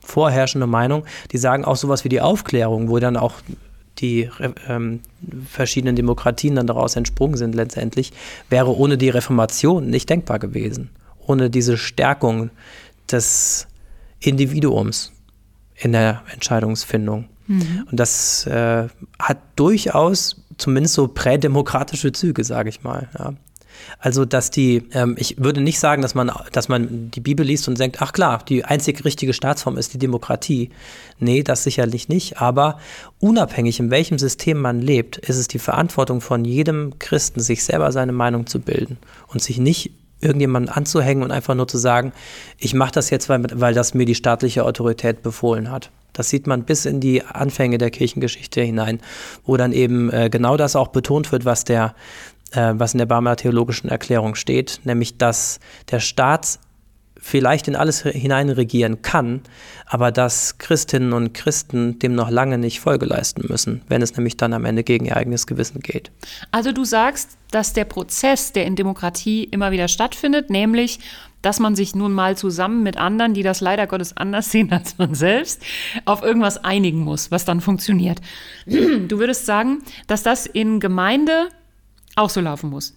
vorherrschende 0.00 0.66
Meinung, 0.66 1.04
die 1.32 1.38
sagen 1.38 1.64
auch 1.64 1.76
sowas 1.76 2.04
wie 2.04 2.08
die 2.08 2.20
Aufklärung, 2.20 2.88
wo 2.88 2.98
dann 2.98 3.16
auch 3.16 3.34
die 3.98 4.30
ähm, 4.68 5.00
verschiedenen 5.48 5.94
Demokratien 5.94 6.54
dann 6.56 6.66
daraus 6.66 6.96
entsprungen 6.96 7.36
sind 7.36 7.54
letztendlich, 7.54 8.12
wäre 8.48 8.74
ohne 8.76 8.96
die 8.96 9.10
Reformation 9.10 9.90
nicht 9.90 10.08
denkbar 10.08 10.38
gewesen. 10.38 10.90
ohne 11.26 11.48
diese 11.48 11.76
Stärkung 11.76 12.50
des 13.10 13.68
Individuums 14.18 15.12
in 15.76 15.92
der 15.92 16.22
Entscheidungsfindung. 16.32 17.28
Mhm. 17.46 17.86
Und 17.90 18.00
das 18.00 18.46
äh, 18.46 18.88
hat 19.18 19.38
durchaus 19.56 20.42
zumindest 20.58 20.94
so 20.94 21.08
prädemokratische 21.08 22.12
Züge, 22.12 22.44
sage 22.44 22.68
ich 22.68 22.82
mal. 22.82 23.08
Ja. 23.18 23.34
Also, 23.98 24.24
dass 24.24 24.50
die, 24.50 24.82
ähm, 24.92 25.16
ich 25.18 25.36
würde 25.38 25.60
nicht 25.60 25.78
sagen, 25.78 26.02
dass 26.02 26.14
man, 26.14 26.30
dass 26.52 26.68
man 26.68 27.10
die 27.10 27.20
Bibel 27.20 27.44
liest 27.44 27.68
und 27.68 27.78
denkt, 27.78 28.00
ach 28.00 28.12
klar, 28.12 28.42
die 28.48 28.64
einzig 28.64 29.04
richtige 29.04 29.32
Staatsform 29.32 29.78
ist 29.78 29.94
die 29.94 29.98
Demokratie. 29.98 30.70
Nee, 31.18 31.42
das 31.42 31.64
sicherlich 31.64 32.08
nicht. 32.08 32.40
Aber 32.40 32.78
unabhängig, 33.18 33.80
in 33.80 33.90
welchem 33.90 34.18
System 34.18 34.58
man 34.58 34.80
lebt, 34.80 35.18
ist 35.18 35.36
es 35.36 35.48
die 35.48 35.58
Verantwortung 35.58 36.20
von 36.20 36.44
jedem 36.44 36.98
Christen, 36.98 37.40
sich 37.40 37.64
selber 37.64 37.92
seine 37.92 38.12
Meinung 38.12 38.46
zu 38.46 38.60
bilden 38.60 38.98
und 39.28 39.42
sich 39.42 39.58
nicht 39.58 39.92
irgendjemanden 40.20 40.70
anzuhängen 40.70 41.22
und 41.22 41.30
einfach 41.30 41.54
nur 41.54 41.68
zu 41.68 41.78
sagen, 41.78 42.12
ich 42.58 42.74
mache 42.74 42.92
das 42.92 43.10
jetzt, 43.10 43.28
weil, 43.28 43.44
weil 43.54 43.74
das 43.74 43.94
mir 43.94 44.04
die 44.04 44.14
staatliche 44.14 44.64
Autorität 44.64 45.22
befohlen 45.22 45.70
hat. 45.70 45.90
Das 46.12 46.28
sieht 46.28 46.46
man 46.46 46.64
bis 46.64 46.86
in 46.86 47.00
die 47.00 47.22
Anfänge 47.22 47.78
der 47.78 47.90
Kirchengeschichte 47.90 48.60
hinein, 48.60 49.00
wo 49.44 49.56
dann 49.56 49.72
eben 49.72 50.12
äh, 50.12 50.28
genau 50.28 50.56
das 50.56 50.76
auch 50.76 50.88
betont 50.88 51.30
wird, 51.32 51.44
was 51.44 51.64
der 51.64 51.94
äh, 52.52 52.74
was 52.74 52.94
in 52.94 52.98
der 52.98 53.06
Barmer 53.06 53.36
Theologischen 53.36 53.88
Erklärung 53.88 54.34
steht, 54.34 54.80
nämlich 54.84 55.18
dass 55.18 55.60
der 55.90 56.00
Staat 56.00 56.58
vielleicht 57.20 57.68
in 57.68 57.76
alles 57.76 58.02
hineinregieren 58.02 59.02
kann, 59.02 59.42
aber 59.86 60.10
dass 60.10 60.56
Christinnen 60.58 61.12
und 61.12 61.34
Christen 61.34 61.98
dem 61.98 62.14
noch 62.14 62.30
lange 62.30 62.56
nicht 62.56 62.80
Folge 62.80 63.04
leisten 63.04 63.46
müssen, 63.48 63.82
wenn 63.88 64.00
es 64.00 64.16
nämlich 64.16 64.38
dann 64.38 64.54
am 64.54 64.64
Ende 64.64 64.84
gegen 64.84 65.04
ihr 65.04 65.16
eigenes 65.16 65.46
Gewissen 65.46 65.80
geht. 65.80 66.10
Also 66.50 66.72
du 66.72 66.84
sagst, 66.84 67.36
dass 67.50 67.74
der 67.74 67.84
Prozess, 67.84 68.52
der 68.52 68.64
in 68.64 68.74
Demokratie 68.74 69.44
immer 69.44 69.70
wieder 69.70 69.88
stattfindet, 69.88 70.48
nämlich 70.48 70.98
dass 71.42 71.58
man 71.58 71.74
sich 71.74 71.94
nun 71.94 72.12
mal 72.12 72.36
zusammen 72.36 72.82
mit 72.82 72.98
anderen, 72.98 73.32
die 73.32 73.42
das 73.42 73.62
leider 73.62 73.86
Gottes 73.86 74.16
anders 74.16 74.50
sehen 74.50 74.72
als 74.74 74.98
man 74.98 75.14
selbst, 75.14 75.62
auf 76.04 76.22
irgendwas 76.22 76.64
einigen 76.64 77.00
muss, 77.00 77.30
was 77.30 77.44
dann 77.44 77.60
funktioniert. 77.60 78.20
Du 78.66 79.18
würdest 79.18 79.46
sagen, 79.46 79.82
dass 80.06 80.22
das 80.22 80.46
in 80.46 80.80
Gemeinde 80.80 81.48
auch 82.16 82.30
so 82.30 82.40
laufen 82.40 82.70
muss. 82.70 82.94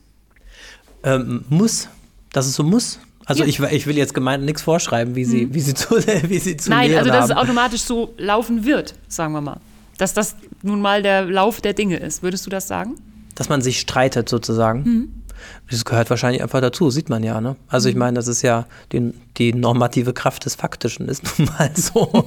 Ähm, 1.04 1.46
muss. 1.50 1.88
Dass 2.32 2.48
es 2.48 2.56
so 2.56 2.64
muss. 2.64 3.00
Also 3.26 3.44
ja. 3.44 3.50
ich, 3.50 3.60
ich 3.60 3.88
will 3.88 3.98
jetzt 3.98 4.14
Gemeinden 4.14 4.46
nichts 4.46 4.62
vorschreiben, 4.62 5.16
wie 5.16 5.26
sie, 5.26 5.46
mhm. 5.46 5.54
wie 5.54 5.60
sie 5.62 5.74
zu, 5.76 5.96
wie 5.96 6.40
sie 6.40 6.58
zu 6.58 6.70
Nein, 6.70 6.94
also 6.96 7.10
dass 7.10 7.30
haben. 7.30 7.32
es 7.32 7.38
automatisch 7.38 7.82
so 7.82 8.14
laufen 8.18 8.66
wird, 8.66 8.96
sagen 9.08 9.34
wir 9.34 9.42
mal. 9.42 9.60
Dass 9.98 10.14
das 10.14 10.36
nun 10.62 10.82
mal 10.82 11.04
der 11.04 11.26
Lauf 11.26 11.62
der 11.62 11.74
Dinge 11.74 11.98
ist. 11.98 12.24
Würdest 12.24 12.46
du 12.46 12.50
das 12.50 12.68
sagen? 12.68 12.96
Dass 13.36 13.50
man 13.50 13.62
sich 13.62 13.80
streitet 13.80 14.28
sozusagen. 14.28 14.84
Mhm. 14.84 15.23
Das 15.70 15.86
gehört 15.86 16.10
wahrscheinlich 16.10 16.42
einfach 16.42 16.62
dazu, 16.62 16.90
sieht 16.90 17.10
man 17.10 17.24
ja. 17.24 17.42
Ne? 17.42 17.56
Also 17.68 17.90
ich 17.90 17.96
mhm. 17.96 18.00
meine, 18.00 18.16
das 18.16 18.28
ist 18.28 18.42
ja 18.42 18.66
die, 18.92 19.14
die 19.38 19.54
normative 19.54 20.14
Kraft 20.14 20.46
des 20.46 20.56
Faktischen, 20.56 21.08
ist 21.08 21.24
nun 21.38 21.48
mal 21.48 21.72
so. 21.76 22.26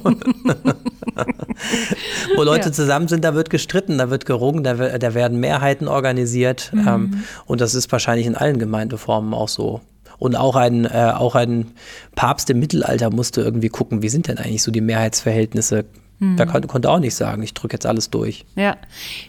Wo 2.36 2.42
Leute 2.42 2.68
ja. 2.68 2.72
zusammen 2.72 3.08
sind, 3.08 3.24
da 3.24 3.34
wird 3.34 3.50
gestritten, 3.50 3.98
da 3.98 4.10
wird 4.10 4.26
gerungen, 4.26 4.64
da, 4.64 4.74
da 4.74 5.14
werden 5.14 5.38
Mehrheiten 5.40 5.88
organisiert. 5.88 6.70
Mhm. 6.72 6.88
Ähm, 6.88 7.24
und 7.46 7.60
das 7.60 7.74
ist 7.74 7.90
wahrscheinlich 7.92 8.26
in 8.26 8.36
allen 8.36 8.58
Gemeindeformen 8.58 9.34
auch 9.34 9.48
so. 9.48 9.80
Und 10.18 10.34
auch 10.34 10.56
ein, 10.56 10.86
äh, 10.86 11.12
auch 11.14 11.34
ein 11.34 11.72
Papst 12.14 12.48
im 12.48 12.58
Mittelalter 12.58 13.10
musste 13.10 13.42
irgendwie 13.42 13.68
gucken, 13.68 14.02
wie 14.02 14.08
sind 14.08 14.28
denn 14.28 14.38
eigentlich 14.38 14.62
so 14.62 14.70
die 14.70 14.80
Mehrheitsverhältnisse 14.80 15.84
Mhm. 16.18 16.36
Da 16.36 16.46
konnte, 16.46 16.68
konnte 16.68 16.90
auch 16.90 16.98
nicht 16.98 17.14
sagen, 17.14 17.42
ich 17.42 17.54
drücke 17.54 17.74
jetzt 17.74 17.86
alles 17.86 18.10
durch. 18.10 18.44
Ja. 18.54 18.76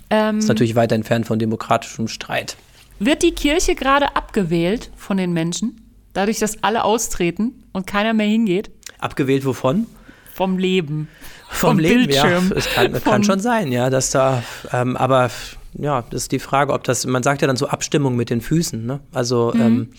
Ähm, 0.10 0.40
ist 0.40 0.48
natürlich 0.48 0.76
weit 0.76 0.92
entfernt 0.92 1.26
von 1.28 1.40
demokratischem 1.40 2.08
Streit. 2.08 2.56
Wird 3.00 3.24
die 3.24 3.32
Kirche 3.32 3.76
gerade 3.76 4.16
abgewählt 4.16 4.92
von 4.96 5.18
den 5.18 5.34
Menschen, 5.34 5.82
dadurch, 6.14 6.40
dass 6.40 6.64
alle 6.64 6.84
austreten 6.84 7.64
und 7.74 7.86
keiner 7.86 8.14
mehr 8.14 8.28
hingeht? 8.28 8.72
Abgewählt 9.00 9.46
wovon? 9.46 9.86
Vom 10.34 10.58
Leben. 10.58 11.08
Vom, 11.50 11.70
vom 11.70 11.80
Leben, 11.80 12.08
Bildschirm. 12.08 12.50
ja. 12.50 12.56
Es 12.56 12.70
kann, 12.70 13.04
kann 13.04 13.24
schon 13.24 13.40
sein, 13.40 13.72
ja, 13.72 13.90
dass 13.90 14.10
da, 14.12 14.44
ähm, 14.74 14.98
aber 14.98 15.30
ja, 15.74 16.04
das 16.10 16.24
ist 16.24 16.32
die 16.32 16.40
Frage, 16.40 16.74
ob 16.74 16.84
das, 16.84 17.06
man 17.06 17.24
sagt 17.24 17.42
ja 17.42 17.48
dann 17.48 17.56
so 17.56 17.68
Abstimmung 17.68 18.16
mit 18.16 18.30
den 18.30 18.42
Füßen, 18.42 18.86
ne? 18.86 19.00
Also, 19.14 19.54
mhm. 19.54 19.62
ähm, 19.62 19.90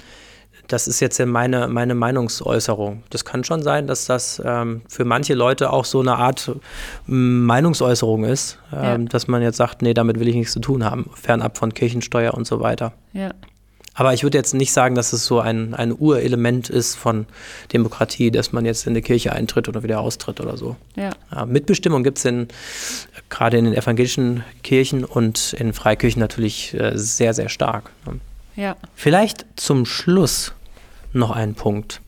das 0.68 0.86
ist 0.86 1.00
jetzt 1.00 1.18
meine, 1.24 1.66
meine 1.66 1.94
Meinungsäußerung. 1.94 3.02
Das 3.10 3.24
kann 3.24 3.42
schon 3.42 3.62
sein, 3.62 3.86
dass 3.86 4.04
das 4.04 4.40
ähm, 4.44 4.82
für 4.88 5.04
manche 5.04 5.34
Leute 5.34 5.72
auch 5.72 5.86
so 5.86 6.00
eine 6.00 6.16
Art 6.16 6.52
ähm, 7.08 7.44
Meinungsäußerung 7.46 8.24
ist, 8.24 8.58
ähm, 8.72 8.82
ja. 8.82 8.98
dass 8.98 9.28
man 9.28 9.42
jetzt 9.42 9.56
sagt, 9.56 9.82
nee, 9.82 9.94
damit 9.94 10.20
will 10.20 10.28
ich 10.28 10.34
nichts 10.34 10.52
zu 10.52 10.60
tun 10.60 10.84
haben, 10.84 11.10
fernab 11.14 11.56
von 11.58 11.72
Kirchensteuer 11.72 12.34
und 12.34 12.46
so 12.46 12.60
weiter. 12.60 12.92
Ja. 13.14 13.30
Aber 13.94 14.14
ich 14.14 14.22
würde 14.22 14.38
jetzt 14.38 14.54
nicht 14.54 14.72
sagen, 14.72 14.94
dass 14.94 15.12
es 15.12 15.26
so 15.26 15.40
ein, 15.40 15.74
ein 15.74 15.92
Urelement 15.92 16.70
ist 16.70 16.94
von 16.94 17.26
Demokratie, 17.72 18.30
dass 18.30 18.52
man 18.52 18.64
jetzt 18.64 18.86
in 18.86 18.94
die 18.94 19.02
Kirche 19.02 19.32
eintritt 19.32 19.68
oder 19.68 19.82
wieder 19.82 19.98
austritt 19.98 20.40
oder 20.40 20.56
so. 20.56 20.76
Ja. 20.94 21.10
Ja, 21.34 21.46
Mitbestimmung 21.46 22.04
gibt 22.04 22.24
es 22.24 22.46
gerade 23.28 23.58
in 23.58 23.64
den 23.64 23.74
evangelischen 23.74 24.44
Kirchen 24.62 25.04
und 25.04 25.52
in 25.54 25.72
Freikirchen 25.72 26.20
natürlich 26.20 26.74
äh, 26.74 26.92
sehr, 26.94 27.34
sehr 27.34 27.48
stark. 27.48 27.90
Ja. 28.54 28.76
Vielleicht 28.94 29.46
zum 29.56 29.84
Schluss 29.84 30.52
noch 31.12 31.30
einen 31.30 31.54
Punkt. 31.54 32.00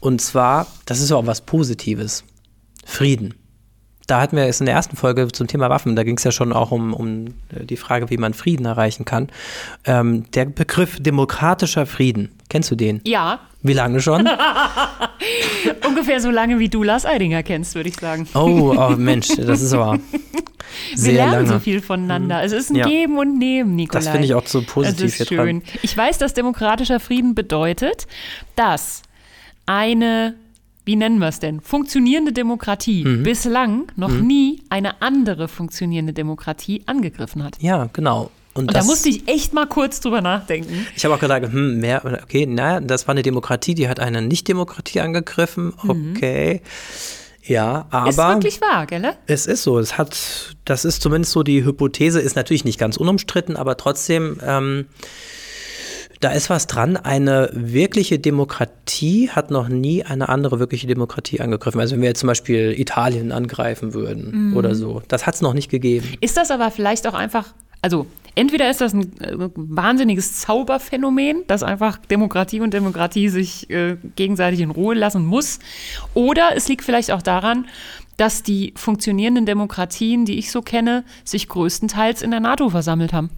Und 0.00 0.20
zwar, 0.20 0.66
das 0.86 1.00
ist 1.00 1.10
ja 1.10 1.16
auch 1.16 1.26
was 1.26 1.40
Positives. 1.40 2.24
Frieden. 2.84 3.34
Da 4.06 4.22
hatten 4.22 4.36
wir 4.36 4.44
es 4.44 4.60
in 4.60 4.66
der 4.66 4.74
ersten 4.74 4.96
Folge 4.96 5.28
zum 5.28 5.46
Thema 5.46 5.68
Waffen, 5.68 5.94
da 5.94 6.02
ging 6.02 6.16
es 6.16 6.24
ja 6.24 6.32
schon 6.32 6.54
auch 6.54 6.70
um, 6.70 6.94
um 6.94 7.34
die 7.50 7.76
Frage, 7.76 8.08
wie 8.08 8.16
man 8.16 8.32
Frieden 8.32 8.64
erreichen 8.64 9.04
kann. 9.04 9.28
Ähm, 9.84 10.24
der 10.30 10.46
Begriff 10.46 10.96
demokratischer 10.98 11.84
Frieden, 11.84 12.30
kennst 12.48 12.70
du 12.70 12.74
den? 12.74 13.00
Ja. 13.04 13.40
Wie 13.62 13.72
lange 13.72 14.00
schon? 14.00 14.28
Ungefähr 15.86 16.20
so 16.20 16.30
lange, 16.30 16.58
wie 16.58 16.68
du 16.68 16.82
Lars 16.82 17.06
Eidinger 17.06 17.42
kennst, 17.42 17.74
würde 17.74 17.88
ich 17.88 17.96
sagen. 17.96 18.28
Oh, 18.34 18.74
oh 18.76 18.94
Mensch, 18.96 19.28
das 19.36 19.60
ist 19.60 19.72
aber 19.72 19.98
sehr 20.94 21.12
Wir 21.12 21.18
lernen 21.18 21.32
lange. 21.32 21.48
so 21.48 21.58
viel 21.58 21.80
voneinander. 21.80 22.42
Es 22.42 22.52
ist 22.52 22.70
ein 22.70 22.76
ja. 22.76 22.86
Geben 22.86 23.18
und 23.18 23.38
Nehmen, 23.38 23.74
Nikolai. 23.74 24.04
Das 24.04 24.08
finde 24.10 24.26
ich 24.26 24.34
auch 24.34 24.46
so 24.46 24.62
positiv 24.62 25.06
es 25.06 25.20
ist 25.20 25.28
schön. 25.28 25.60
Dran. 25.60 25.62
Ich 25.82 25.96
weiß, 25.96 26.18
dass 26.18 26.34
demokratischer 26.34 27.00
Frieden 27.00 27.34
bedeutet, 27.34 28.06
dass 28.56 29.02
eine 29.66 30.34
wie 30.88 30.96
nennen 30.96 31.18
wir 31.18 31.28
es 31.28 31.38
denn, 31.38 31.60
funktionierende 31.60 32.32
Demokratie 32.32 33.04
mhm. 33.04 33.22
bislang 33.22 33.92
noch 33.96 34.08
mhm. 34.08 34.26
nie 34.26 34.62
eine 34.70 35.02
andere 35.02 35.46
funktionierende 35.46 36.14
Demokratie 36.14 36.82
angegriffen 36.86 37.44
hat. 37.44 37.60
Ja, 37.60 37.90
genau. 37.92 38.30
Und, 38.58 38.68
und 38.68 38.74
da 38.74 38.82
musste 38.82 39.08
ich 39.08 39.28
echt 39.28 39.52
mal 39.52 39.66
kurz 39.66 40.00
drüber 40.00 40.20
nachdenken. 40.20 40.86
Ich 40.96 41.04
habe 41.04 41.14
auch 41.14 41.20
gesagt, 41.20 41.52
hm, 41.52 41.78
mehr, 41.78 42.02
okay, 42.04 42.44
naja, 42.44 42.80
das 42.80 43.06
war 43.06 43.12
eine 43.12 43.22
Demokratie, 43.22 43.74
die 43.74 43.88
hat 43.88 44.00
eine 44.00 44.20
Nicht-Demokratie 44.20 45.00
angegriffen. 45.00 45.72
Mhm. 45.82 46.14
Okay. 46.16 46.54
Mhm. 46.54 46.68
Ja, 47.48 47.86
aber. 47.90 48.10
Ist 48.10 48.18
wirklich 48.18 48.60
wahr, 48.60 48.86
gell? 48.86 49.14
Es 49.26 49.46
ist 49.46 49.62
so. 49.62 49.78
Es 49.78 49.96
hat, 49.96 50.56
das 50.64 50.84
ist 50.84 51.00
zumindest 51.00 51.32
so 51.32 51.42
die 51.42 51.64
Hypothese, 51.64 52.20
ist 52.20 52.36
natürlich 52.36 52.64
nicht 52.64 52.78
ganz 52.78 52.96
unumstritten, 52.96 53.56
aber 53.56 53.76
trotzdem, 53.76 54.38
ähm, 54.44 54.86
da 56.20 56.30
ist 56.30 56.50
was 56.50 56.66
dran. 56.66 56.96
Eine 56.96 57.48
wirkliche 57.52 58.18
Demokratie 58.18 59.30
hat 59.30 59.50
noch 59.50 59.68
nie 59.68 60.04
eine 60.04 60.28
andere 60.28 60.58
wirkliche 60.58 60.88
Demokratie 60.88 61.40
angegriffen. 61.40 61.80
Also 61.80 61.94
wenn 61.94 62.02
wir 62.02 62.08
jetzt 62.08 62.20
zum 62.20 62.26
Beispiel 62.26 62.74
Italien 62.78 63.32
angreifen 63.32 63.94
würden 63.94 64.50
mhm. 64.50 64.56
oder 64.56 64.74
so, 64.74 65.00
das 65.08 65.26
hat 65.26 65.36
es 65.36 65.40
noch 65.40 65.54
nicht 65.54 65.70
gegeben. 65.70 66.06
Ist 66.20 66.36
das 66.36 66.50
aber 66.50 66.70
vielleicht 66.70 67.06
auch 67.06 67.14
einfach, 67.14 67.54
also 67.82 68.06
entweder 68.34 68.70
ist 68.70 68.80
das 68.80 68.94
ein 68.94 69.20
äh, 69.20 69.48
wahnsinniges 69.54 70.40
Zauberphänomen, 70.40 71.44
dass 71.46 71.62
einfach 71.62 71.98
Demokratie 71.98 72.60
und 72.60 72.74
Demokratie 72.74 73.28
sich 73.28 73.68
äh, 73.70 73.96
gegenseitig 74.16 74.60
in 74.60 74.70
Ruhe 74.70 74.94
lassen 74.94 75.24
muss, 75.24 75.58
oder 76.14 76.50
es 76.54 76.68
liegt 76.68 76.84
vielleicht 76.84 77.10
auch 77.10 77.22
daran, 77.22 77.66
dass 78.16 78.42
die 78.42 78.72
funktionierenden 78.76 79.46
Demokratien, 79.46 80.24
die 80.24 80.38
ich 80.38 80.50
so 80.50 80.60
kenne, 80.62 81.04
sich 81.24 81.48
größtenteils 81.48 82.22
in 82.22 82.30
der 82.30 82.40
NATO 82.40 82.68
versammelt 82.70 83.12
haben. 83.12 83.30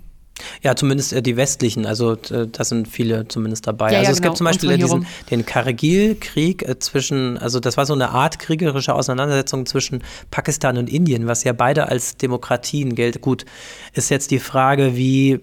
Ja, 0.62 0.76
zumindest 0.76 1.12
äh, 1.12 1.22
die 1.22 1.36
westlichen, 1.36 1.86
also 1.86 2.12
äh, 2.12 2.47
da 2.51 2.64
sind 2.64 2.88
viele 2.88 3.28
zumindest 3.28 3.66
dabei. 3.66 3.93
Ja, 3.93 3.99
also 3.99 4.09
ja, 4.09 4.12
es 4.12 4.18
genau. 4.18 4.30
gibt 4.30 4.38
zum 4.38 4.45
Beispiel 4.47 4.78
diesen, 4.78 5.07
den 5.30 5.47
Kargil-Krieg 5.47 6.68
äh, 6.68 6.78
zwischen, 6.78 7.38
also 7.38 7.61
das 7.61 7.76
war 7.76 7.86
so 7.86 7.95
eine 7.95 8.11
Art 8.11 8.38
kriegerische 8.38 8.95
Auseinandersetzung 8.95 9.66
zwischen 9.66 10.03
Pakistan 10.30 10.78
und 10.78 10.91
Indien, 10.91 11.26
was 11.26 11.45
ja 11.45 11.53
beide 11.53 11.88
als 11.88 12.16
Demokratien 12.16 12.95
gilt. 12.95 13.20
Gut, 13.20 13.45
ist 13.93 14.11
jetzt 14.11 14.30
die 14.30 14.38
Frage, 14.38 14.97
wie 14.97 15.41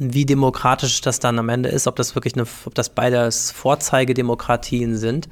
wie 0.00 0.24
demokratisch 0.24 1.00
das 1.00 1.18
dann 1.18 1.38
am 1.38 1.48
Ende 1.48 1.68
ist, 1.68 1.86
ob 1.88 1.96
das 1.96 2.14
wirklich 2.14 2.34
eine, 2.34 2.46
ob 2.64 2.74
das 2.74 2.88
beides 2.88 3.50
Vorzeigedemokratien 3.50 4.96
sind. 4.96 5.28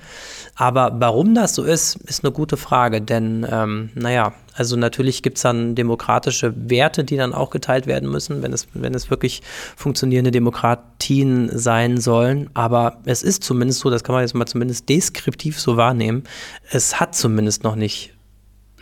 Aber 0.57 0.93
warum 0.99 1.35
das 1.35 1.55
so 1.55 1.63
ist, 1.63 1.97
ist 2.05 2.25
eine 2.25 2.33
gute 2.33 2.57
Frage, 2.57 3.01
denn 3.01 3.47
ähm, 3.49 3.91
naja, 3.95 4.35
also 4.55 4.77
natürlich 4.77 5.23
gibt 5.23 5.37
es 5.37 5.43
dann 5.43 5.75
demokratische 5.75 6.53
Werte, 6.57 7.05
die 7.05 7.17
dann 7.17 7.35
auch 7.35 7.51
geteilt 7.51 7.87
werden 7.87 8.11
müssen, 8.11 8.43
wenn 8.43 8.53
es, 8.53 8.67
wenn 8.73 8.95
es 8.95 9.11
wirklich 9.11 9.43
funktionierende 9.77 10.31
Demokratien 10.31 11.51
sein 11.57 11.99
sollen. 12.01 12.51
Aber 12.55 12.99
es 13.05 13.23
ist 13.23 13.45
zumindest 13.45 13.81
so, 13.81 13.91
das 13.91 14.03
kann 14.03 14.15
man 14.15 14.23
jetzt 14.23 14.35
mal 14.35 14.47
zumindest 14.47 14.89
deskriptiv 14.89 15.61
so 15.61 15.77
wahrnehmen, 15.77 16.25
es 16.71 16.99
hat 16.99 17.15
zumindest 17.15 17.63
noch 17.63 17.77
nicht 17.77 18.16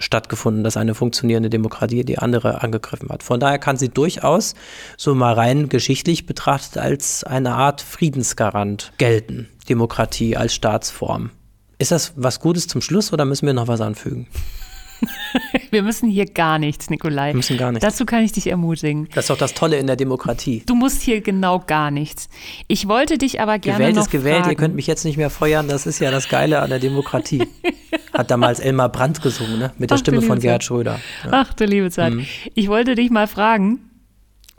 stattgefunden, 0.04 0.62
dass 0.62 0.76
eine 0.76 0.94
funktionierende 0.94 1.50
Demokratie 1.50 2.04
die 2.04 2.18
andere 2.18 2.62
angegriffen 2.62 3.08
hat. 3.08 3.22
Von 3.22 3.40
daher 3.40 3.58
kann 3.58 3.76
sie 3.76 3.88
durchaus 3.88 4.54
so 4.96 5.14
mal 5.14 5.34
rein 5.34 5.68
geschichtlich 5.68 6.26
betrachtet 6.26 6.78
als 6.78 7.24
eine 7.24 7.54
Art 7.54 7.80
Friedensgarant 7.80 8.92
gelten, 8.98 9.48
Demokratie 9.68 10.36
als 10.36 10.54
Staatsform. 10.54 11.30
Ist 11.78 11.90
das 11.90 12.12
was 12.16 12.40
Gutes 12.40 12.68
zum 12.68 12.80
Schluss 12.80 13.12
oder 13.12 13.24
müssen 13.24 13.46
wir 13.46 13.54
noch 13.54 13.68
was 13.68 13.80
anfügen? 13.80 14.28
Wir 15.70 15.82
müssen 15.82 16.08
hier 16.08 16.26
gar 16.26 16.58
nichts, 16.58 16.88
Nikolai. 16.88 17.30
Wir 17.30 17.36
müssen 17.36 17.56
gar 17.56 17.72
nichts. 17.72 17.84
Dazu 17.84 18.06
kann 18.06 18.22
ich 18.22 18.32
dich 18.32 18.46
ermutigen. 18.46 19.08
Das 19.14 19.24
ist 19.24 19.30
doch 19.30 19.36
das 19.36 19.52
Tolle 19.54 19.76
in 19.76 19.86
der 19.86 19.96
Demokratie. 19.96 20.62
Du 20.66 20.74
musst 20.74 21.02
hier 21.02 21.20
genau 21.20 21.58
gar 21.58 21.90
nichts. 21.90 22.28
Ich 22.68 22.88
wollte 22.88 23.18
dich 23.18 23.40
aber 23.40 23.58
gerne 23.58 23.78
Gewählt 23.78 23.96
noch 23.96 24.04
ist 24.04 24.10
gewählt, 24.10 24.36
fragen. 24.36 24.50
ihr 24.50 24.56
könnt 24.56 24.74
mich 24.74 24.86
jetzt 24.86 25.04
nicht 25.04 25.16
mehr 25.16 25.30
feuern, 25.30 25.68
das 25.68 25.86
ist 25.86 25.98
ja 25.98 26.10
das 26.10 26.28
Geile 26.28 26.60
an 26.60 26.70
der 26.70 26.78
Demokratie. 26.78 27.46
Hat 28.14 28.30
damals 28.30 28.60
Elmar 28.60 28.90
Brandt 28.90 29.20
gesungen, 29.22 29.58
ne? 29.58 29.72
mit 29.76 29.90
der 29.90 29.96
Ach, 29.96 30.00
Stimme 30.00 30.22
von 30.22 30.38
Gerhard 30.38 30.62
Zeit. 30.62 30.66
Schröder. 30.66 31.00
Ja. 31.24 31.30
Ach 31.32 31.52
du 31.52 31.64
liebe 31.64 31.90
Zeit. 31.90 32.14
Mhm. 32.14 32.26
Ich 32.54 32.68
wollte 32.68 32.94
dich 32.94 33.10
mal 33.10 33.26
fragen, 33.26 33.80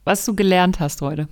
was 0.03 0.25
du 0.25 0.35
gelernt 0.35 0.79
hast 0.79 1.01
heute. 1.01 1.27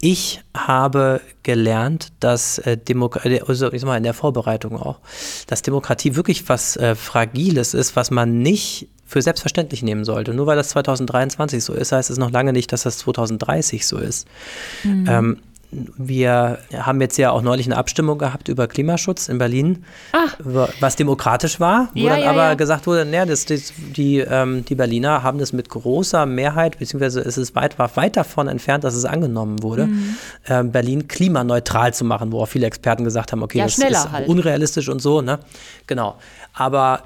Ich 0.00 0.40
habe 0.56 1.20
gelernt, 1.42 2.12
dass 2.20 2.58
äh, 2.58 2.76
Demokratie, 2.76 3.40
also 3.40 3.72
ich 3.72 3.80
sag 3.80 3.86
mal 3.86 3.96
in 3.96 4.04
der 4.04 4.14
Vorbereitung 4.14 4.76
auch, 4.76 5.00
dass 5.48 5.62
Demokratie 5.62 6.14
wirklich 6.14 6.48
was 6.48 6.76
äh, 6.76 6.94
Fragiles 6.94 7.74
ist, 7.74 7.96
was 7.96 8.10
man 8.10 8.38
nicht 8.38 8.88
für 9.04 9.22
selbstverständlich 9.22 9.82
nehmen 9.82 10.04
sollte. 10.04 10.34
Nur 10.34 10.46
weil 10.46 10.56
das 10.56 10.68
2023 10.68 11.64
so 11.64 11.72
ist, 11.72 11.92
heißt 11.92 12.10
es 12.10 12.18
noch 12.18 12.30
lange 12.30 12.52
nicht, 12.52 12.72
dass 12.72 12.82
das 12.82 12.98
2030 12.98 13.86
so 13.86 13.98
ist. 13.98 14.28
Mhm. 14.84 15.06
Ähm, 15.08 15.36
wir 15.70 16.58
haben 16.74 17.00
jetzt 17.02 17.18
ja 17.18 17.30
auch 17.30 17.42
neulich 17.42 17.66
eine 17.66 17.76
Abstimmung 17.76 18.16
gehabt 18.18 18.48
über 18.48 18.66
Klimaschutz 18.68 19.28
in 19.28 19.36
Berlin, 19.36 19.84
was 20.80 20.96
demokratisch 20.96 21.60
war, 21.60 21.90
wo 21.94 21.98
Ja, 22.00 22.10
dann 22.10 22.20
ja, 22.20 22.30
aber 22.30 22.44
ja. 22.44 22.54
gesagt 22.54 22.86
wurde, 22.86 23.04
naja, 23.04 23.26
das, 23.26 23.44
das, 23.44 23.72
die, 23.94 24.18
ähm, 24.20 24.64
die 24.64 24.74
Berliner 24.74 25.22
haben 25.22 25.38
das 25.38 25.52
mit 25.52 25.68
großer 25.68 26.24
Mehrheit, 26.24 26.78
beziehungsweise 26.78 27.20
es 27.20 27.36
ist 27.36 27.54
weit, 27.54 27.78
war 27.78 27.94
weit 27.96 28.16
davon 28.16 28.48
entfernt, 28.48 28.82
dass 28.84 28.94
es 28.94 29.04
angenommen 29.04 29.62
wurde, 29.62 29.86
Mhm. 29.88 30.16
ähm, 30.48 30.72
Berlin 30.72 31.06
klimaneutral 31.08 31.92
zu 31.92 32.04
machen, 32.04 32.32
wo 32.32 32.40
auch 32.42 32.46
viele 32.48 32.66
Experten 32.66 33.04
gesagt 33.04 33.32
haben, 33.32 33.42
okay, 33.42 33.58
das 33.58 33.76
ist 33.78 34.12
halt. 34.12 34.26
unrealistisch 34.28 34.88
und 34.88 35.00
so, 35.00 35.20
ne? 35.20 35.38
Genau. 35.86 36.16
Aber 36.54 37.02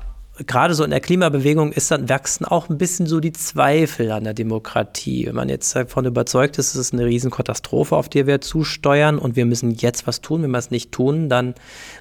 gerade 0.46 0.74
so 0.74 0.82
in 0.82 0.90
der 0.90 1.00
Klimabewegung 1.00 1.72
ist 1.72 1.90
dann 1.90 2.08
wachsen 2.08 2.44
auch 2.46 2.68
ein 2.70 2.78
bisschen 2.78 3.06
so 3.06 3.20
die 3.20 3.32
Zweifel 3.32 4.10
an 4.10 4.24
der 4.24 4.34
Demokratie. 4.34 5.26
Wenn 5.26 5.34
man 5.34 5.48
jetzt 5.48 5.76
davon 5.76 6.06
überzeugt 6.06 6.58
ist, 6.58 6.74
es 6.74 6.76
ist 6.76 6.92
eine 6.94 7.04
Riesenkatastrophe, 7.04 7.94
auf 7.94 8.08
die 8.08 8.26
wir 8.26 8.40
zusteuern 8.40 9.18
und 9.18 9.36
wir 9.36 9.44
müssen 9.44 9.72
jetzt 9.72 10.06
was 10.06 10.22
tun. 10.22 10.42
Wenn 10.42 10.50
wir 10.50 10.58
es 10.58 10.70
nicht 10.70 10.90
tun, 10.90 11.28
dann 11.28 11.54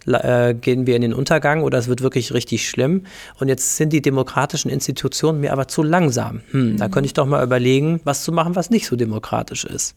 äh, 0.07 0.53
gehen 0.53 0.87
wir 0.87 0.95
in 0.95 1.01
den 1.01 1.13
Untergang 1.13 1.63
oder 1.63 1.77
es 1.77 1.87
wird 1.87 2.01
wirklich 2.01 2.33
richtig 2.33 2.67
schlimm. 2.67 3.05
Und 3.39 3.49
jetzt 3.49 3.75
sind 3.75 3.91
die 3.91 4.01
demokratischen 4.01 4.69
Institutionen 4.69 5.41
mir 5.41 5.51
aber 5.51 5.67
zu 5.67 5.83
langsam. 5.83 6.41
Hm, 6.51 6.77
Da 6.77 6.87
könnte 6.87 7.07
ich 7.07 7.13
doch 7.13 7.25
mal 7.25 7.43
überlegen, 7.43 7.99
was 8.05 8.23
zu 8.23 8.31
machen, 8.31 8.55
was 8.55 8.69
nicht 8.69 8.87
so 8.87 8.95
demokratisch 8.95 9.65
ist. 9.65 9.95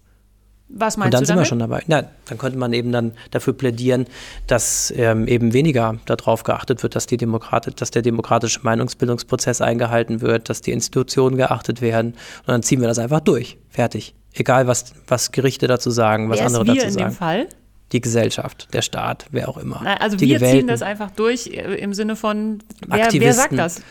Was 0.69 0.97
Und 0.97 1.01
meinst 1.01 1.15
dann 1.15 1.23
du 1.23 1.27
sind 1.27 1.39
wir 1.39 1.45
schon 1.45 1.59
dabei. 1.59 1.83
Na, 1.87 2.05
dann 2.27 2.39
könnte 2.39 2.59
man 2.59 2.73
eben 2.73 2.91
dann 2.91 3.13
dafür 3.31 3.53
plädieren, 3.53 4.07
dass 4.47 4.93
ähm, 4.97 5.29
eben 5.29 5.53
weniger 5.53 5.97
darauf 6.07 6.43
geachtet 6.43 6.83
wird, 6.83 6.97
dass, 6.97 7.07
die 7.07 7.19
Demokrat 7.19 7.81
dass 7.81 7.91
der 7.91 8.03
demokratische 8.03 8.61
Meinungsbildungsprozess 8.63 9.61
eingehalten 9.61 10.23
wird, 10.23 10.49
dass 10.49 10.63
die 10.63 10.73
Institutionen 10.73 11.37
geachtet 11.37 11.83
werden. 11.83 12.13
Und 12.13 12.49
dann 12.49 12.63
ziehen 12.63 12.81
wir 12.81 12.89
das 12.89 12.99
einfach 12.99 13.21
durch. 13.21 13.59
Fertig. 13.69 14.15
Egal, 14.33 14.67
was, 14.67 14.95
was 15.07 15.33
Gerichte 15.33 15.67
dazu 15.69 15.91
sagen, 15.91 16.31
was 16.31 16.39
Wer 16.39 16.47
andere 16.47 16.67
wir 16.67 16.75
dazu 16.75 16.87
in 16.87 16.93
sagen. 16.93 17.11
dem 17.11 17.15
Fall? 17.15 17.49
Die 17.93 18.01
Gesellschaft, 18.01 18.69
der 18.73 18.83
Staat, 18.83 19.27
wer 19.31 19.49
auch 19.49 19.59
immer. 19.59 19.83
Also 20.01 20.17
die 20.17 20.27
wir 20.27 20.39
ziehen 20.39 20.47
Gewählten. 20.47 20.67
das 20.69 20.83
einfach 20.83 21.11
durch 21.11 21.49
äh, 21.49 21.75
im 21.77 21.93
Sinne 21.95 22.17
von, 22.17 22.61
wer, 22.89 23.09
wer 23.13 23.33
sagt 23.35 23.57
das? 23.57 23.83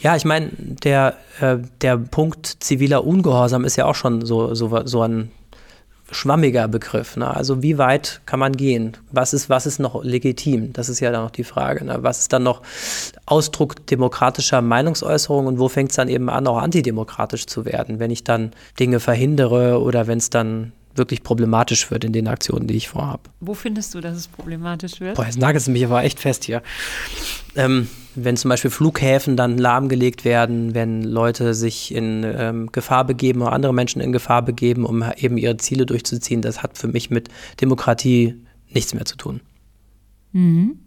Ja, 0.00 0.16
ich 0.16 0.24
meine, 0.26 0.50
der, 0.58 1.14
äh, 1.40 1.58
der 1.80 1.96
Punkt 1.96 2.46
ziviler 2.60 3.04
Ungehorsam 3.06 3.64
ist 3.64 3.76
ja 3.76 3.86
auch 3.86 3.94
schon 3.94 4.26
so, 4.26 4.54
so, 4.54 4.84
so 4.84 5.02
ein 5.02 5.30
schwammiger 6.10 6.68
Begriff. 6.68 7.16
Ne? 7.16 7.28
Also 7.34 7.62
wie 7.62 7.78
weit 7.78 8.20
kann 8.26 8.38
man 8.38 8.52
gehen? 8.52 8.96
Was 9.10 9.32
ist, 9.32 9.50
was 9.50 9.66
ist 9.66 9.78
noch 9.78 10.04
legitim? 10.04 10.72
Das 10.72 10.88
ist 10.88 11.00
ja 11.00 11.10
dann 11.10 11.24
noch 11.24 11.30
die 11.30 11.44
Frage. 11.44 11.84
Ne? 11.84 11.98
Was 12.00 12.20
ist 12.20 12.32
dann 12.32 12.42
noch 12.42 12.62
Ausdruck 13.26 13.86
demokratischer 13.86 14.62
Meinungsäußerung 14.62 15.46
und 15.46 15.58
wo 15.58 15.68
fängt 15.68 15.90
es 15.90 15.96
dann 15.96 16.08
eben 16.08 16.30
an, 16.30 16.46
auch 16.46 16.58
antidemokratisch 16.58 17.46
zu 17.46 17.64
werden, 17.64 17.98
wenn 17.98 18.10
ich 18.10 18.24
dann 18.24 18.52
Dinge 18.78 19.00
verhindere 19.00 19.80
oder 19.80 20.06
wenn 20.06 20.18
es 20.18 20.30
dann 20.30 20.72
wirklich 20.98 21.22
problematisch 21.22 21.90
wird 21.90 22.04
in 22.04 22.12
den 22.12 22.28
Aktionen, 22.28 22.66
die 22.66 22.74
ich 22.74 22.88
vorhabe. 22.88 23.22
Wo 23.40 23.54
findest 23.54 23.94
du, 23.94 24.00
dass 24.00 24.16
es 24.16 24.28
problematisch 24.28 25.00
wird? 25.00 25.16
Boah, 25.16 25.26
jetzt 25.26 25.38
nagelst 25.38 25.66
du 25.66 25.70
mich 25.70 25.84
aber 25.84 26.04
echt 26.04 26.20
fest 26.20 26.44
hier. 26.44 26.62
Ähm, 27.54 27.88
wenn 28.14 28.36
zum 28.36 28.48
Beispiel 28.48 28.70
Flughäfen 28.70 29.36
dann 29.36 29.58
lahmgelegt 29.58 30.24
werden, 30.24 30.74
wenn 30.74 31.02
Leute 31.02 31.54
sich 31.54 31.94
in 31.94 32.24
ähm, 32.24 32.72
Gefahr 32.72 33.04
begeben 33.04 33.42
oder 33.42 33.52
andere 33.52 33.74
Menschen 33.74 34.00
in 34.00 34.12
Gefahr 34.12 34.42
begeben, 34.42 34.84
um 34.84 35.04
eben 35.16 35.36
ihre 35.36 35.56
Ziele 35.58 35.86
durchzuziehen, 35.86 36.42
das 36.42 36.62
hat 36.62 36.78
für 36.78 36.88
mich 36.88 37.10
mit 37.10 37.28
Demokratie 37.60 38.42
nichts 38.70 38.94
mehr 38.94 39.04
zu 39.04 39.16
tun. 39.16 39.40
Mhm. 40.32 40.80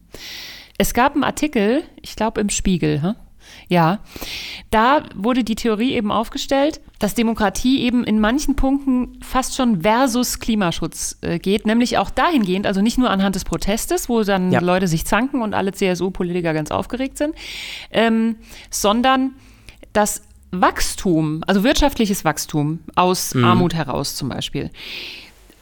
Es 0.77 0.93
gab 0.93 1.13
einen 1.13 1.23
Artikel, 1.23 1.83
ich 2.01 2.15
glaube 2.15 2.41
im 2.41 2.49
Spiegel, 2.49 3.01
hä? 3.01 3.13
Ja, 3.69 3.99
da 4.71 5.03
wurde 5.15 5.43
die 5.43 5.55
Theorie 5.55 5.93
eben 5.93 6.11
aufgestellt, 6.11 6.81
dass 6.97 7.13
Demokratie 7.13 7.81
eben 7.81 8.03
in 8.03 8.19
manchen 8.19 8.55
Punkten 8.55 9.19
fast 9.21 9.55
schon 9.55 9.81
versus 9.83 10.39
Klimaschutz 10.39 11.17
äh, 11.21 11.39
geht, 11.39 11.65
nämlich 11.65 11.97
auch 11.97 12.09
dahingehend, 12.09 12.67
also 12.67 12.81
nicht 12.81 12.97
nur 12.97 13.09
anhand 13.09 13.35
des 13.35 13.45
Protestes, 13.45 14.09
wo 14.09 14.23
dann 14.23 14.51
Ja. 14.51 14.59
Leute 14.59 14.87
sich 14.87 15.05
zanken 15.05 15.41
und 15.41 15.53
alle 15.53 15.71
CSU-Politiker 15.71 16.53
ganz 16.53 16.71
aufgeregt 16.71 17.17
sind, 17.17 17.35
ähm, 17.91 18.35
sondern 18.69 19.35
das 19.93 20.23
Wachstum, 20.51 21.43
also 21.45 21.63
wirtschaftliches 21.63 22.25
Wachstum 22.25 22.79
aus 22.95 23.35
Mhm. 23.35 23.45
Armut 23.45 23.73
heraus 23.75 24.15
zum 24.15 24.29
Beispiel, 24.29 24.71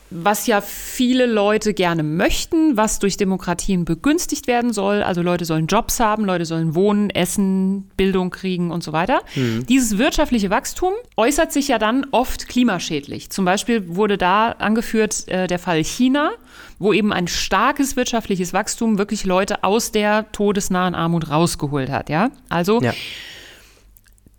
was 0.09 0.47
ja 0.47 0.61
viele 0.61 1.25
Leute 1.25 1.73
gerne 1.73 2.03
möchten, 2.03 2.77
was 2.77 2.99
durch 2.99 3.17
Demokratien 3.17 3.85
begünstigt 3.85 4.47
werden 4.47 4.71
soll. 4.71 5.03
Also 5.03 5.21
Leute 5.21 5.45
sollen 5.45 5.67
Jobs 5.67 5.99
haben, 5.99 6.23
Leute 6.25 6.45
sollen 6.45 6.75
wohnen, 6.75 7.09
essen, 7.09 7.89
Bildung 7.97 8.29
kriegen 8.29 8.71
und 8.71 8.83
so 8.83 8.93
weiter. 8.93 9.21
Dieses 9.35 9.97
wirtschaftliche 9.97 10.49
Wachstum 10.49 10.93
äußert 11.17 11.51
sich 11.51 11.67
ja 11.67 11.77
dann 11.77 12.05
oft 12.11 12.47
klimaschädlich. 12.47 13.29
Zum 13.29 13.45
Beispiel 13.45 13.95
wurde 13.95 14.17
da 14.17 14.51
angeführt 14.51 15.27
äh, 15.27 15.47
der 15.47 15.59
Fall 15.59 15.83
China, 15.83 16.31
wo 16.79 16.93
eben 16.93 17.11
ein 17.11 17.27
starkes 17.27 17.95
wirtschaftliches 17.95 18.53
Wachstum 18.53 18.97
wirklich 18.97 19.25
Leute 19.25 19.63
aus 19.63 19.91
der 19.91 20.31
todesnahen 20.31 20.95
Armut 20.95 21.29
rausgeholt 21.29 21.89
hat. 21.89 22.09
Ja, 22.09 22.29
also 22.49 22.81
Ja. 22.81 22.93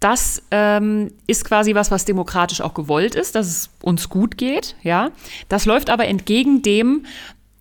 Das 0.00 0.42
ähm, 0.50 1.12
ist 1.26 1.44
quasi 1.44 1.74
was, 1.74 1.90
was 1.90 2.04
demokratisch 2.04 2.60
auch 2.60 2.74
gewollt 2.74 3.14
ist, 3.14 3.34
dass 3.34 3.46
es 3.46 3.70
uns 3.82 4.08
gut 4.08 4.38
geht, 4.38 4.76
ja. 4.82 5.10
Das 5.48 5.66
läuft 5.66 5.90
aber 5.90 6.06
entgegen 6.06 6.62
dem, 6.62 7.04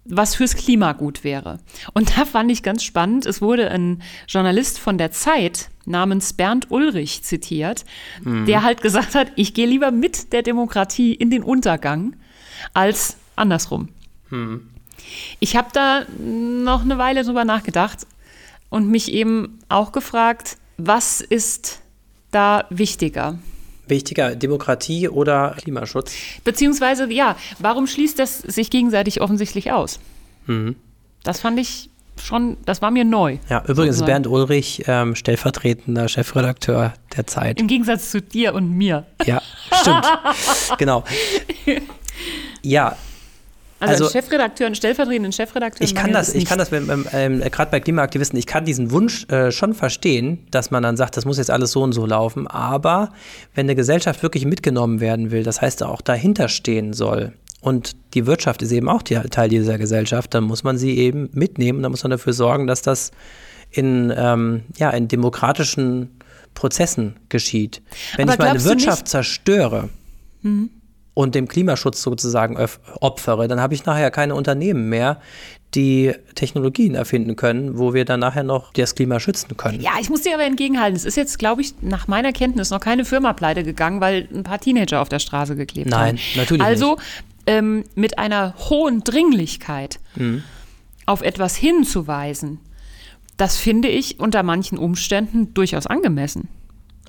was 0.09 0.35
fürs 0.35 0.55
Klima 0.55 0.93
gut 0.93 1.23
wäre. 1.23 1.59
Und 1.93 2.17
da 2.17 2.25
fand 2.25 2.51
ich 2.51 2.63
ganz 2.63 2.83
spannend, 2.83 3.25
es 3.25 3.41
wurde 3.41 3.69
ein 3.71 4.01
Journalist 4.27 4.79
von 4.79 4.97
der 4.97 5.11
Zeit 5.11 5.69
namens 5.85 6.33
Bernd 6.33 6.71
Ulrich 6.71 7.23
zitiert, 7.23 7.85
der 8.45 8.63
halt 8.63 8.81
gesagt 8.81 9.15
hat, 9.15 9.31
ich 9.35 9.53
gehe 9.53 9.67
lieber 9.67 9.91
mit 9.91 10.31
der 10.31 10.43
Demokratie 10.43 11.13
in 11.13 11.29
den 11.29 11.43
Untergang 11.43 12.15
als 12.73 13.17
andersrum. 13.35 13.89
Ich 15.39 15.55
habe 15.55 15.69
da 15.73 16.05
noch 16.19 16.81
eine 16.81 16.97
Weile 16.97 17.23
drüber 17.23 17.45
nachgedacht 17.45 18.07
und 18.69 18.88
mich 18.88 19.11
eben 19.11 19.59
auch 19.69 19.91
gefragt, 19.91 20.57
was 20.77 21.21
ist 21.21 21.81
da 22.32 22.65
wichtiger? 22.69 23.38
Wichtiger, 23.88 24.36
Demokratie 24.36 25.07
oder 25.07 25.55
Klimaschutz? 25.57 26.13
Beziehungsweise, 26.43 27.11
ja, 27.11 27.38
warum 27.59 27.88
schließt 27.88 28.19
das 28.19 28.39
sich 28.39 28.69
gegenseitig 28.69 29.21
offensichtlich 29.21 29.72
aus? 29.72 29.99
Mhm. 30.45 30.76
Das 31.23 31.39
fand 31.39 31.60
ich 31.60 31.89
schon, 32.22 32.57
das 32.65 32.81
war 32.81 32.91
mir 32.91 33.06
neu. 33.06 33.38
Ja, 33.49 33.60
übrigens 33.61 33.97
sozusagen. 33.97 34.23
Bernd 34.23 34.27
Ulrich, 34.27 34.84
ähm, 34.88 35.15
stellvertretender 35.15 36.07
Chefredakteur 36.07 36.93
der 37.15 37.27
Zeit. 37.27 37.60
Im 37.60 37.68
Gegensatz 37.68 38.11
zu 38.11 38.22
dir 38.22 38.53
und 38.53 38.72
mir. 38.72 39.06
Ja, 39.26 39.41
stimmt. 39.81 40.06
genau. 40.77 41.03
Ja, 42.61 42.97
Also, 43.79 43.91
Also- 43.91 44.03
als 44.05 44.13
Chefredakteur 44.13 44.67
und 44.67 44.75
stellvertretenden 44.75 45.31
Chefredakteur. 45.31 45.85
Ich 45.85 45.93
kann 45.93 46.11
das, 46.11 46.33
ich 46.33 46.45
kann 46.45 46.57
das 46.57 46.71
ähm, 46.71 47.41
gerade 47.51 47.71
bei 47.71 47.79
Klimaaktivisten, 47.79 48.37
ich 48.39 48.47
kann 48.47 48.65
diesen 48.65 48.91
Wunsch 48.91 49.25
äh, 49.29 49.51
schon 49.51 49.73
verstehen, 49.73 50.47
dass 50.51 50.71
man 50.71 50.83
dann 50.83 50.97
sagt, 50.97 51.15
das 51.17 51.25
muss 51.25 51.37
jetzt 51.37 51.51
alles 51.51 51.71
so 51.71 51.83
und 51.83 51.93
so 51.93 52.05
laufen. 52.05 52.47
Aber 52.47 53.11
wenn 53.53 53.65
eine 53.67 53.75
Gesellschaft 53.75 54.23
wirklich 54.23 54.45
mitgenommen 54.45 54.99
werden 54.99 55.31
will, 55.31 55.43
das 55.43 55.61
heißt 55.61 55.83
auch 55.83 56.01
dahinter 56.01 56.49
stehen 56.49 56.93
soll. 56.93 57.33
Und 57.61 57.95
die 58.13 58.25
Wirtschaft 58.25 58.61
ist 58.61 58.71
eben 58.71 58.87
auch 58.87 59.03
Teil 59.03 59.49
dieser 59.49 59.77
Gesellschaft, 59.77 60.33
dann 60.33 60.43
muss 60.43 60.63
man 60.63 60.77
sie 60.77 60.97
eben 60.97 61.29
mitnehmen. 61.33 61.81
Dann 61.83 61.91
muss 61.91 62.03
man 62.03 62.11
dafür 62.11 62.33
sorgen, 62.33 62.67
dass 62.67 62.81
das 62.81 63.11
in, 63.71 64.13
ähm, 64.15 64.63
ja, 64.77 64.89
in 64.91 65.07
demokratischen 65.07 66.21
Prozessen 66.53 67.15
geschieht. 67.29 67.81
Wenn 68.15 68.29
Aber 68.29 68.33
ich 68.33 68.39
meine 68.39 68.63
Wirtschaft 68.63 69.07
zerstöre, 69.07 69.89
und 71.18 71.34
dem 71.34 71.48
Klimaschutz 71.48 72.03
sozusagen 72.03 72.57
opfere, 73.02 73.48
dann 73.48 73.60
habe 73.60 73.73
ich 73.73 73.84
nachher 73.85 74.11
keine 74.11 74.35
Unternehmen 74.35 74.88
mehr, 74.88 75.19
die 75.73 76.14
Technologien 76.35 76.94
erfinden 76.94 77.35
können, 77.35 77.80
wo 77.80 77.95
wir 77.95 78.06
dann 78.06 78.19
nachher 78.19 78.44
noch 78.44 78.72
das 78.73 78.94
Klima 78.94 79.19
schützen 79.19 79.57
können. 79.57 79.81
Ja, 79.81 79.94
ich 79.99 80.11
muss 80.11 80.22
dir 80.22 80.35
aber 80.35 80.44
entgegenhalten. 80.44 80.95
Es 80.95 81.06
ist 81.06 81.18
jetzt, 81.18 81.39
glaube 81.39 81.61
ich, 81.64 81.73
nach 81.81 82.07
meiner 82.07 82.34
Kenntnis 82.34 82.69
noch 82.69 82.80
keine 82.80 83.03
Firma 83.03 83.34
pleite 83.34 83.64
gegangen, 83.64 83.99
weil 83.99 84.30
ein 84.31 84.44
paar 84.44 84.60
Teenager 84.60 85.02
auf 85.02 85.10
der 85.10 85.18
Straße 85.18 85.56
geklebt 85.56 85.89
Nein, 85.89 86.18
haben. 86.18 86.19
natürlich 86.35 86.61
Also 86.64 86.98
ähm, 87.48 87.84
mit 87.95 88.19
einer 88.19 88.53
hohen 88.69 89.03
Dringlichkeit 89.03 89.99
Mhm. 90.15 90.44
auf 91.07 91.23
etwas 91.23 91.56
hinzuweisen, 91.56 92.60
das 93.38 93.57
finde 93.57 93.88
ich 93.88 94.19
unter 94.19 94.44
manchen 94.44 94.77
Umständen 94.77 95.53
durchaus 95.56 95.88
angemessen. 95.88 96.48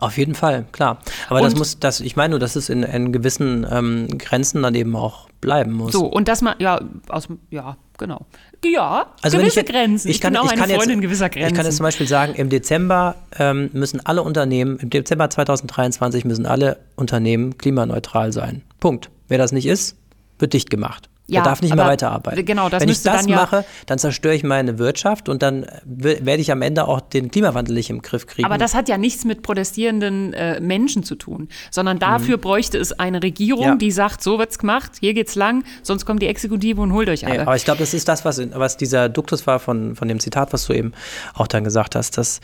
Auf 0.00 0.16
jeden 0.18 0.34
Fall, 0.34 0.64
klar. 0.72 0.98
Aber 1.28 1.40
das 1.40 1.52
Und- 1.54 1.58
muss, 1.58 1.78
das, 1.78 2.00
ich 2.00 2.16
meine 2.16 2.30
nur, 2.32 2.38
dass 2.38 2.56
es 2.56 2.68
in, 2.68 2.82
in 2.82 3.12
gewissen 3.12 3.66
ähm, 3.70 4.08
Grenzen 4.18 4.62
dann 4.62 4.74
eben 4.74 4.94
auch 4.96 5.28
bleiben 5.40 5.72
muss. 5.72 5.92
So, 5.92 6.06
und 6.06 6.28
dass 6.28 6.42
man, 6.42 6.54
ja, 6.58 6.80
aus, 7.08 7.28
ja, 7.50 7.76
genau. 7.96 8.26
Ja, 8.64 9.06
Also 9.22 9.38
gewisse 9.38 9.60
ich, 9.60 9.66
Grenzen. 9.66 10.08
Ich, 10.08 10.20
kann, 10.20 10.32
bin 10.32 10.40
auch 10.40 10.46
ich 10.46 10.52
eine 10.52 10.60
kann 10.60 10.70
Freundin 10.70 10.98
jetzt, 10.98 11.02
gewisser 11.02 11.28
Grenzen. 11.28 11.48
Ich 11.48 11.54
kann 11.54 11.64
jetzt 11.66 11.76
zum 11.76 11.84
Beispiel 11.84 12.08
sagen, 12.08 12.34
im 12.34 12.48
Dezember 12.48 13.14
ähm, 13.38 13.70
müssen 13.72 14.04
alle 14.04 14.22
Unternehmen, 14.22 14.78
im 14.78 14.90
Dezember 14.90 15.30
2023 15.30 16.24
müssen 16.24 16.46
alle 16.46 16.78
Unternehmen 16.96 17.56
klimaneutral 17.58 18.32
sein. 18.32 18.62
Punkt. 18.80 19.10
Wer 19.28 19.38
das 19.38 19.52
nicht 19.52 19.66
ist, 19.66 19.96
wird 20.38 20.52
dicht 20.54 20.70
gemacht. 20.70 21.08
Ja, 21.30 21.42
Der 21.42 21.50
darf 21.50 21.60
nicht 21.60 21.74
mehr 21.76 21.84
weiterarbeiten. 21.84 22.42
genau, 22.46 22.70
das 22.70 22.80
Wenn 22.82 22.88
ich 22.88 23.02
das 23.02 23.20
dann 23.20 23.28
ja- 23.28 23.36
mache, 23.36 23.64
dann 23.84 23.98
zerstöre 23.98 24.34
ich 24.34 24.44
meine 24.44 24.78
Wirtschaft 24.78 25.28
und 25.28 25.42
dann 25.42 25.66
w- 25.84 26.20
werde 26.24 26.40
ich 26.40 26.50
am 26.50 26.62
Ende 26.62 26.88
auch 26.88 27.02
den 27.02 27.30
Klimawandel 27.30 27.74
nicht 27.74 27.90
im 27.90 28.00
Griff 28.00 28.26
kriegen. 28.26 28.46
Aber 28.46 28.56
das 28.56 28.74
hat 28.74 28.88
ja 28.88 28.96
nichts 28.96 29.26
mit 29.26 29.42
protestierenden 29.42 30.32
äh, 30.32 30.58
Menschen 30.60 31.02
zu 31.02 31.16
tun, 31.16 31.48
sondern 31.70 31.98
dafür 31.98 32.38
bräuchte 32.38 32.78
es 32.78 32.92
eine 32.98 33.22
Regierung, 33.22 33.60
Mhm. 33.64 33.70
Ja. 33.72 33.76
die 33.76 33.90
sagt, 33.90 34.22
so 34.22 34.38
wird's 34.38 34.58
gemacht, 34.58 34.92
hier 35.00 35.12
geht's 35.12 35.34
lang, 35.34 35.64
sonst 35.82 36.06
kommt 36.06 36.22
die 36.22 36.28
Exekutive 36.28 36.80
und 36.80 36.94
holt 36.94 37.10
euch 37.10 37.26
alle. 37.26 37.36
Ja, 37.36 37.42
aber 37.42 37.56
ich 37.56 37.64
glaube, 37.66 37.80
das 37.80 37.92
ist 37.92 38.08
das, 38.08 38.24
was, 38.24 38.40
was 38.54 38.78
dieser 38.78 39.10
Duktus 39.10 39.46
war 39.46 39.58
von, 39.58 39.96
von 39.96 40.08
dem 40.08 40.20
Zitat, 40.20 40.54
was 40.54 40.64
du 40.66 40.72
eben 40.72 40.92
auch 41.34 41.46
dann 41.46 41.62
gesagt 41.62 41.94
hast, 41.94 42.16
dass, 42.16 42.40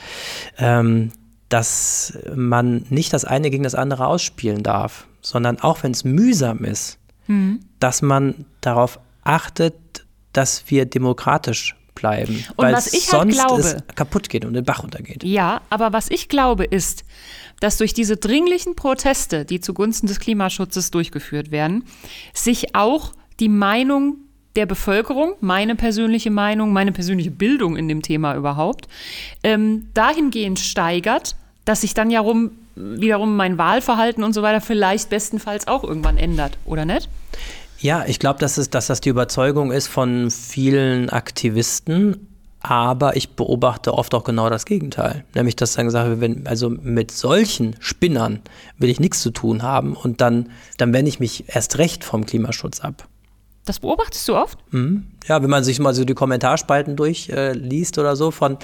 ähm, 0.59 1.11
dass 1.49 2.19
man 2.35 2.85
nicht 2.91 3.13
das 3.15 3.25
eine 3.25 3.49
gegen 3.51 3.65
das 3.65 3.75
andere 3.75 4.07
ausspielen 4.09 4.63
darf, 4.63 5.07
sondern 5.23 5.59
auch 5.61 5.83
wenn 5.83 5.93
es 5.93 6.05
mühsam 6.05 6.65
ist, 6.65 6.99
Mhm. 7.27 7.61
dass 7.81 8.03
man 8.03 8.45
darauf 8.61 8.99
achtet, 9.23 9.75
dass 10.33 10.65
wir 10.69 10.85
demokratisch 10.85 11.75
bleiben. 11.95 12.45
Und 12.57 12.65
weil 12.65 12.75
was 12.75 12.93
ich 12.93 13.13
halt 13.13 13.33
sonst 13.33 13.35
glaube- 13.47 13.61
es 13.61 13.77
kaputt 13.95 14.29
geht 14.29 14.45
und 14.45 14.55
den 14.55 14.65
Bach 14.65 14.83
untergeht. 14.83 15.23
Ja, 15.23 15.61
aber 15.71 15.93
was 15.93 16.11
ich 16.11 16.29
glaube 16.29 16.65
ist, 16.65 17.05
dass 17.61 17.77
durch 17.79 17.95
diese 17.95 18.17
dringlichen 18.17 18.75
Proteste, 18.75 19.45
die 19.45 19.61
zugunsten 19.61 20.07
des 20.09 20.19
Klimaschutzes 20.19 20.91
durchgeführt 20.91 21.51
werden, 21.51 21.85
sich 22.33 22.75
auch 22.75 23.13
die 23.41 23.49
Meinung 23.49 24.17
der 24.57 24.67
Bevölkerung, 24.67 25.35
meine 25.41 25.75
persönliche 25.77 26.31
Meinung, 26.31 26.73
meine 26.73 26.93
persönliche 26.93 27.31
Bildung 27.31 27.77
in 27.77 27.89
dem 27.89 28.03
Thema 28.03 28.37
überhaupt, 28.37 28.89
ähm, 29.43 29.89
dahingehend 29.95 30.59
steigert, 30.61 31.37
dass 31.65 31.81
sich 31.81 31.95
dann 31.95 32.11
ja 32.11 32.21
rum, 32.21 32.53
wiederum 32.77 33.37
mein 33.37 33.59
Wahlverhalten 33.59 34.25
und 34.25 34.33
so 34.33 34.43
weiter 34.43 34.61
vielleicht 34.61 35.11
bestenfalls 35.11 35.67
auch 35.69 35.85
irgendwann 35.85 36.19
ändert, 36.19 36.59
oder 36.65 36.85
nicht? 36.85 37.09
Ja, 37.79 38.05
ich 38.07 38.19
glaube, 38.19 38.41
dass, 38.41 38.55
dass 38.71 38.87
das 38.87 39.01
die 39.01 39.11
Überzeugung 39.11 39.71
ist 39.71 39.89
von 39.89 40.31
vielen 40.31 41.11
Aktivisten, 41.11 42.29
aber 42.61 43.15
ich 43.15 43.37
beobachte 43.37 43.93
oft 43.93 44.15
auch 44.15 44.25
genau 44.25 44.49
das 44.49 44.65
Gegenteil. 44.65 45.25
Nämlich, 45.35 45.55
dass 45.55 45.75
dann 45.75 45.85
gesagt 45.85 46.09
wird, 46.09 46.21
wenn, 46.21 46.47
also 46.47 46.71
mit 46.71 47.11
solchen 47.11 47.77
Spinnern 47.81 48.41
will 48.79 48.89
ich 48.89 49.01
nichts 49.01 49.21
zu 49.21 49.31
tun 49.31 49.63
haben 49.63 49.95
und 49.95 50.23
dann, 50.23 50.51
dann 50.79 50.95
wende 50.95 51.11
ich 51.11 51.21
mich 51.21 51.45
erst 51.49 51.77
recht 51.77 52.05
vom 52.05 52.25
Klimaschutz 52.25 52.81
ab. 52.81 53.07
Das 53.65 53.81
beobachtest 53.81 54.29
du 54.29 54.37
oft? 54.37 54.59
Ja, 55.27 55.43
wenn 55.43 55.49
man 55.49 55.65
sich 55.65 55.79
mal 55.79 55.95
so 55.95 56.05
die 56.05 56.13
Kommentarspalten 56.13 56.97
durchliest 56.97 57.97
äh, 57.97 58.01
oder 58.01 58.15
so 58.15 58.31
von 58.31 58.59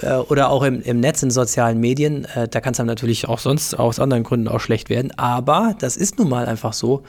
äh, 0.00 0.14
oder 0.14 0.50
auch 0.50 0.62
im, 0.62 0.80
im 0.82 1.00
Netz 1.00 1.24
in 1.24 1.30
sozialen 1.30 1.80
Medien, 1.80 2.24
äh, 2.24 2.46
da 2.46 2.60
kann 2.60 2.70
es 2.70 2.76
dann 2.76 2.86
natürlich 2.86 3.26
auch 3.26 3.40
sonst 3.40 3.74
aus 3.74 3.98
anderen 3.98 4.22
Gründen 4.22 4.46
auch 4.46 4.60
schlecht 4.60 4.90
werden. 4.90 5.10
Aber 5.18 5.74
das 5.80 5.96
ist 5.96 6.18
nun 6.18 6.28
mal 6.28 6.46
einfach 6.46 6.72
so. 6.72 7.02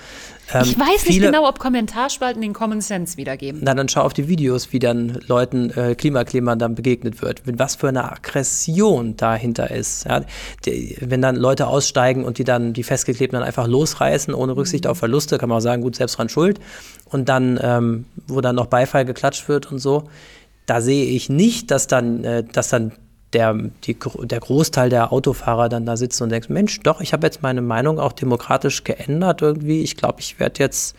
Ähm, 0.53 0.61
ich 0.63 0.80
weiß 0.80 0.88
nicht 0.88 1.01
viele- 1.01 1.27
genau, 1.27 1.47
ob 1.47 1.59
Kommentarspalten 1.59 2.41
den 2.41 2.53
Common 2.53 2.81
Sense 2.81 3.17
wiedergeben. 3.17 3.61
Na, 3.63 3.73
dann 3.73 3.88
schau 3.89 4.01
auf 4.01 4.13
die 4.13 4.27
Videos, 4.27 4.71
wie 4.73 4.80
dann 4.80 5.19
Leuten, 5.27 5.69
äh, 5.71 5.95
Klimaklebern 5.95 6.59
dann 6.59 6.76
begegnet 6.76 7.21
wird. 7.21 7.45
Mit 7.45 7.59
was 7.59 7.76
für 7.76 7.89
eine 7.89 8.11
Aggression 8.11 9.15
dahinter 9.17 9.71
ist. 9.71 10.05
Ja, 10.05 10.21
die, 10.65 10.97
wenn 11.01 11.21
dann 11.21 11.35
Leute 11.35 11.67
aussteigen 11.67 12.23
und 12.23 12.38
die 12.38 12.43
dann 12.43 12.73
die 12.73 12.84
Festgeklebten 12.84 13.38
dann 13.39 13.47
einfach 13.47 13.67
losreißen, 13.67 14.34
ohne 14.34 14.55
Rücksicht 14.55 14.88
auf 14.88 14.97
Verluste, 14.99 15.38
kann 15.38 15.49
man 15.49 15.59
auch 15.59 15.61
sagen, 15.61 15.81
gut, 15.81 15.95
selbst 15.95 16.17
dran 16.17 16.30
schuld. 16.30 16.59
Und 17.05 17.30
dann, 17.30 17.59
ähm, 17.61 18.05
wo 18.27 18.41
dann 18.41 18.55
noch 18.55 18.67
Beifall 18.67 19.05
geklatscht 19.05 19.47
wird 19.49 19.71
und 19.71 19.80
so, 19.80 20.09
da 20.65 20.81
sehe 20.81 21.05
ich 21.05 21.30
nicht, 21.30 21.71
dass 21.71 21.88
dann, 21.88 22.23
äh, 22.23 22.43
dass 22.43 22.69
dann 22.69 22.91
der, 23.34 23.53
die, 23.84 23.97
der 24.23 24.39
Großteil 24.39 24.89
der 24.89 25.14
Autofahrer 25.14 25.69
dann 25.69 25.85
da 25.85 25.97
sitzt 25.97 26.22
und 26.22 26.30
denkt, 26.30 26.49
Mensch, 26.49 26.80
doch, 26.81 27.01
ich 27.01 27.14
habe 27.14 27.27
jetzt 27.27 27.41
meine 27.41 27.61
Meinung 27.61 27.99
auch 27.99 28.11
demokratisch 28.11 28.84
geändert 28.84 29.41
irgendwie. 29.41 29.81
Ich 29.81 29.95
glaube, 29.95 30.19
ich 30.19 30.39
werde 30.39 30.60
jetzt 30.60 30.95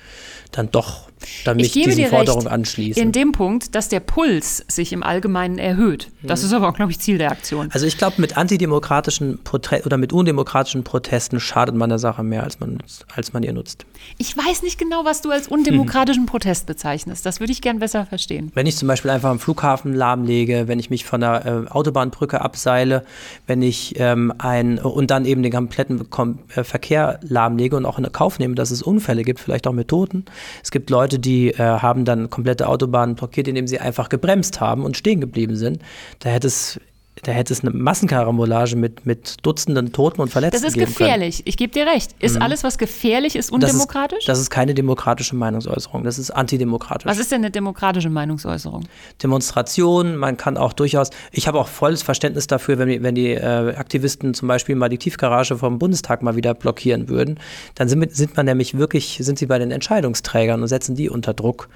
dann 0.52 0.70
doch 0.70 1.09
dann 1.44 1.56
mich 1.56 1.66
ich 1.66 1.72
gebe 1.72 1.86
diesen 1.90 2.04
dir 2.04 2.10
Forderungen 2.10 2.46
recht 2.46 2.54
anschließen. 2.54 3.02
in 3.02 3.12
dem 3.12 3.32
Punkt, 3.32 3.74
dass 3.74 3.88
der 3.88 4.00
Puls 4.00 4.64
sich 4.68 4.92
im 4.92 5.02
Allgemeinen 5.02 5.58
erhöht. 5.58 6.10
Das 6.22 6.42
ist 6.42 6.52
aber 6.52 6.68
auch, 6.68 6.74
glaube 6.74 6.90
ich, 6.92 6.98
Ziel 6.98 7.18
der 7.18 7.30
Aktion. 7.30 7.68
also 7.72 7.86
ich 7.86 7.98
glaube, 7.98 8.20
mit 8.20 8.36
antidemokratischen 8.36 9.42
Prote 9.42 9.82
oder 9.84 9.96
mit 9.96 10.12
undemokratischen 10.12 10.84
Protesten 10.84 11.40
schadet 11.40 11.74
man 11.74 11.88
der 11.88 11.98
Sache 11.98 12.22
mehr, 12.22 12.44
als 12.44 12.60
man, 12.60 12.78
als 13.14 13.32
man 13.32 13.42
ihr 13.42 13.52
nutzt. 13.52 13.86
Ich 14.18 14.36
weiß 14.36 14.62
nicht 14.62 14.78
genau, 14.78 15.04
was 15.04 15.22
du 15.22 15.30
als 15.30 15.48
undemokratischen 15.48 16.26
Protest 16.30 16.66
bezeichnest. 16.66 17.24
Das 17.26 17.40
würde 17.40 17.52
ich 17.52 17.62
gern 17.62 17.78
besser 17.78 18.06
verstehen. 18.06 18.50
Wenn 18.54 18.66
ich 18.66 18.76
zum 18.76 18.88
Beispiel 18.88 19.10
einfach 19.10 19.30
am 19.30 19.38
Flughafen 19.38 19.94
lahmlege, 19.94 20.68
wenn 20.68 20.78
ich 20.78 20.90
mich 20.90 21.04
von 21.04 21.20
der 21.20 21.66
äh, 21.66 21.70
Autobahnbrücke 21.70 22.40
abseile, 22.40 23.04
wenn 23.46 23.62
ich 23.62 23.94
ähm, 23.98 24.32
ein 24.38 24.78
und 24.78 25.10
dann 25.10 25.24
eben 25.24 25.42
den 25.42 25.52
kompletten 25.52 26.10
Kom 26.10 26.40
äh, 26.54 26.64
Verkehr 26.64 27.20
lahmlege 27.22 27.76
und 27.76 27.86
auch 27.86 27.98
in 27.98 28.10
Kauf 28.12 28.38
nehme, 28.38 28.54
dass 28.54 28.70
es 28.70 28.82
Unfälle 28.82 29.22
gibt, 29.22 29.40
vielleicht 29.40 29.66
auch 29.66 29.72
mit 29.72 29.88
Toten. 29.88 30.24
Es 30.62 30.70
gibt 30.70 30.90
Leute, 30.90 31.09
die 31.18 31.50
äh, 31.50 31.58
haben 31.58 32.04
dann 32.04 32.30
komplette 32.30 32.68
Autobahnen 32.68 33.14
blockiert, 33.14 33.48
indem 33.48 33.66
sie 33.66 33.78
einfach 33.78 34.08
gebremst 34.08 34.60
haben 34.60 34.84
und 34.84 34.96
stehen 34.96 35.20
geblieben 35.20 35.56
sind. 35.56 35.82
Da 36.20 36.30
hätte 36.30 36.46
es 36.46 36.80
da 37.24 37.32
hätte 37.32 37.52
es 37.52 37.60
eine 37.60 37.70
Massenkarambolage 37.70 38.76
mit, 38.76 39.04
mit 39.04 39.36
Dutzenden 39.42 39.92
Toten 39.92 40.22
und 40.22 40.30
Verletzten 40.30 40.62
Das 40.62 40.68
ist 40.68 40.74
geben 40.74 40.86
können. 40.94 40.96
gefährlich. 41.10 41.42
Ich 41.44 41.58
gebe 41.58 41.70
dir 41.70 41.84
recht. 41.86 42.12
Ist 42.18 42.40
alles, 42.40 42.64
was 42.64 42.78
gefährlich 42.78 43.36
ist, 43.36 43.50
Das 43.52 43.58
ist, 43.58 43.70
undemokratisch? 43.72 44.24
das 44.24 44.38
ist 44.40 44.48
keine 44.48 44.72
demokratische 44.72 45.36
Meinungsäußerung, 45.36 46.02
das 46.04 46.18
ist 46.18 46.30
antidemokratisch. 46.30 47.04
was 47.06 47.18
ist 47.18 47.30
denn 47.30 47.42
eine 47.42 47.50
demokratische 47.50 48.08
Meinungsäußerung? 48.08 48.84
Demonstrationen, 49.22 50.16
man 50.16 50.36
kann 50.36 50.56
auch 50.56 50.72
durchaus, 50.72 51.10
ich 51.32 51.46
habe 51.46 51.58
auch 51.60 51.68
volles 51.68 52.02
Verständnis 52.02 52.46
dafür, 52.46 52.78
wenn 52.78 52.88
die, 52.88 53.02
wenn 53.02 53.14
die 53.14 53.32
äh, 53.32 53.74
Aktivisten 53.76 54.34
zum 54.34 54.48
Beispiel 54.48 54.74
mal 54.76 54.88
die 54.88 54.98
Tiefgarage 54.98 55.56
vom 55.58 55.78
Bundestag 55.78 56.22
mal 56.22 56.36
wieder 56.36 56.54
blockieren 56.54 57.08
würden, 57.08 57.38
dann 57.74 57.88
sind, 57.88 58.00
wir- 58.00 58.08
sind 58.10 58.36
man 58.36 58.46
nämlich 58.46 58.76
wirklich, 58.78 59.18
sind 59.20 59.38
sie 59.38 59.46
bei 59.46 59.58
den 59.58 59.70
Entscheidungsträgern 59.70 60.62
und 60.62 60.68
setzen 60.68 60.94
die 60.94 61.08
unter 61.10 61.34
Druck. 61.34 61.68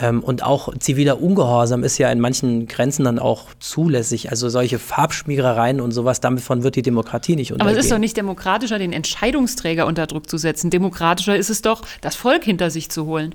Ähm, 0.00 0.22
und 0.22 0.42
auch 0.42 0.72
ziviler 0.78 1.20
Ungehorsam 1.20 1.82
ist 1.82 1.98
ja 1.98 2.10
in 2.10 2.20
manchen 2.20 2.66
Grenzen 2.68 3.04
dann 3.04 3.18
auch 3.18 3.46
zulässig. 3.58 4.30
Also 4.30 4.48
solche 4.48 4.78
Farbschmierereien 4.78 5.80
und 5.80 5.92
sowas, 5.92 6.20
davon 6.20 6.62
wird 6.62 6.76
die 6.76 6.82
Demokratie 6.82 7.36
nicht 7.36 7.50
Aber 7.52 7.60
untergehen. 7.60 7.78
es 7.78 7.84
ist 7.86 7.92
doch 7.92 7.98
nicht 7.98 8.16
demokratischer, 8.16 8.78
den 8.78 8.92
Entscheidungsträger 8.92 9.86
unter 9.86 10.06
Druck 10.06 10.28
zu 10.28 10.38
setzen. 10.38 10.70
Demokratischer 10.70 11.36
ist 11.36 11.50
es 11.50 11.62
doch, 11.62 11.82
das 12.00 12.14
Volk 12.16 12.44
hinter 12.44 12.70
sich 12.70 12.90
zu 12.90 13.06
holen. 13.06 13.34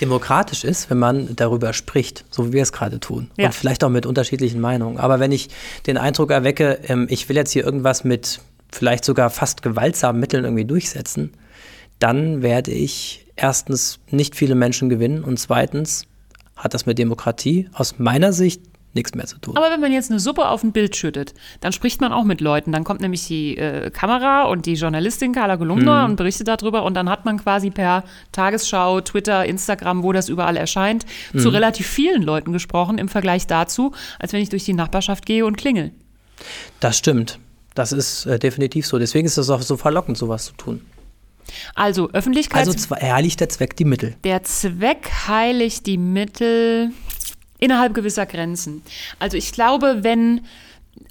demokratisch 0.00 0.64
ist, 0.64 0.90
wenn 0.90 0.98
man 0.98 1.36
darüber 1.36 1.72
spricht, 1.72 2.24
so 2.30 2.48
wie 2.48 2.52
wir 2.52 2.62
es 2.62 2.72
gerade 2.72 3.00
tun. 3.00 3.30
Ja. 3.36 3.46
Und 3.46 3.54
vielleicht 3.54 3.84
auch 3.84 3.90
mit 3.90 4.06
unterschiedlichen 4.06 4.60
Meinungen. 4.60 4.98
Aber 4.98 5.20
wenn 5.20 5.32
ich 5.32 5.48
den 5.86 5.98
Eindruck 5.98 6.30
erwecke, 6.30 6.78
ähm, 6.88 7.06
ich 7.10 7.28
will 7.28 7.36
jetzt 7.36 7.52
hier 7.52 7.64
irgendwas 7.64 8.04
mit 8.04 8.40
vielleicht 8.72 9.04
sogar 9.04 9.30
fast 9.30 9.62
gewaltsamen 9.62 10.20
Mitteln 10.20 10.44
irgendwie 10.44 10.64
durchsetzen, 10.64 11.32
dann 11.98 12.42
werde 12.42 12.70
ich 12.70 13.26
erstens 13.38 13.98
nicht 14.10 14.36
viele 14.36 14.54
Menschen 14.54 14.88
gewinnen 14.88 15.24
und 15.24 15.38
zweitens 15.38 16.04
hat 16.56 16.74
das 16.74 16.86
mit 16.86 16.98
Demokratie 16.98 17.68
aus 17.72 17.98
meiner 17.98 18.32
Sicht 18.32 18.60
nichts 18.94 19.14
mehr 19.14 19.26
zu 19.26 19.38
tun. 19.38 19.56
Aber 19.56 19.70
wenn 19.70 19.80
man 19.80 19.92
jetzt 19.92 20.10
eine 20.10 20.18
Suppe 20.18 20.48
auf 20.48 20.64
ein 20.64 20.72
Bild 20.72 20.96
schüttet, 20.96 21.34
dann 21.60 21.72
spricht 21.72 22.00
man 22.00 22.12
auch 22.12 22.24
mit 22.24 22.40
Leuten. 22.40 22.72
Dann 22.72 22.84
kommt 22.84 23.00
nämlich 23.00 23.26
die 23.28 23.56
äh, 23.56 23.90
Kamera 23.90 24.44
und 24.44 24.66
die 24.66 24.74
Journalistin 24.74 25.32
Carla 25.32 25.56
Kolumna 25.56 26.04
Mhm. 26.04 26.10
und 26.12 26.16
berichtet 26.16 26.48
darüber. 26.48 26.82
Und 26.84 26.94
dann 26.94 27.08
hat 27.08 27.24
man 27.24 27.36
quasi 27.38 27.70
per 27.70 28.02
Tagesschau, 28.32 29.02
Twitter, 29.02 29.44
Instagram, 29.44 30.02
wo 30.02 30.12
das 30.12 30.28
überall 30.28 30.56
erscheint, 30.56 31.04
Mhm. 31.32 31.38
zu 31.38 31.50
relativ 31.50 31.86
vielen 31.86 32.22
Leuten 32.22 32.52
gesprochen 32.52 32.98
im 32.98 33.08
Vergleich 33.08 33.46
dazu, 33.46 33.92
als 34.18 34.32
wenn 34.32 34.40
ich 34.42 34.48
durch 34.48 34.64
die 34.64 34.74
Nachbarschaft 34.74 35.26
gehe 35.26 35.44
und 35.46 35.56
klingel. 35.56 35.92
Das 36.80 36.96
stimmt. 36.98 37.38
Das 37.74 37.92
ist 37.92 38.26
äh, 38.26 38.38
definitiv 38.38 38.86
so. 38.86 38.98
Deswegen 38.98 39.26
ist 39.26 39.36
es 39.36 39.50
auch 39.50 39.62
so 39.62 39.76
verlockend, 39.76 40.16
sowas 40.16 40.46
zu 40.46 40.54
tun. 40.54 40.80
Also 41.74 42.10
Öffentlichkeit. 42.10 42.66
Also 42.66 42.96
heiligt 42.96 43.40
der 43.40 43.48
Zweck 43.48 43.76
die 43.76 43.84
Mittel. 43.84 44.16
Der 44.24 44.42
Zweck 44.42 45.10
heiligt 45.26 45.86
die 45.86 45.98
Mittel 45.98 46.90
innerhalb 47.58 47.94
gewisser 47.94 48.26
Grenzen. 48.26 48.82
Also 49.18 49.36
ich 49.36 49.52
glaube, 49.52 49.98
wenn 50.02 50.42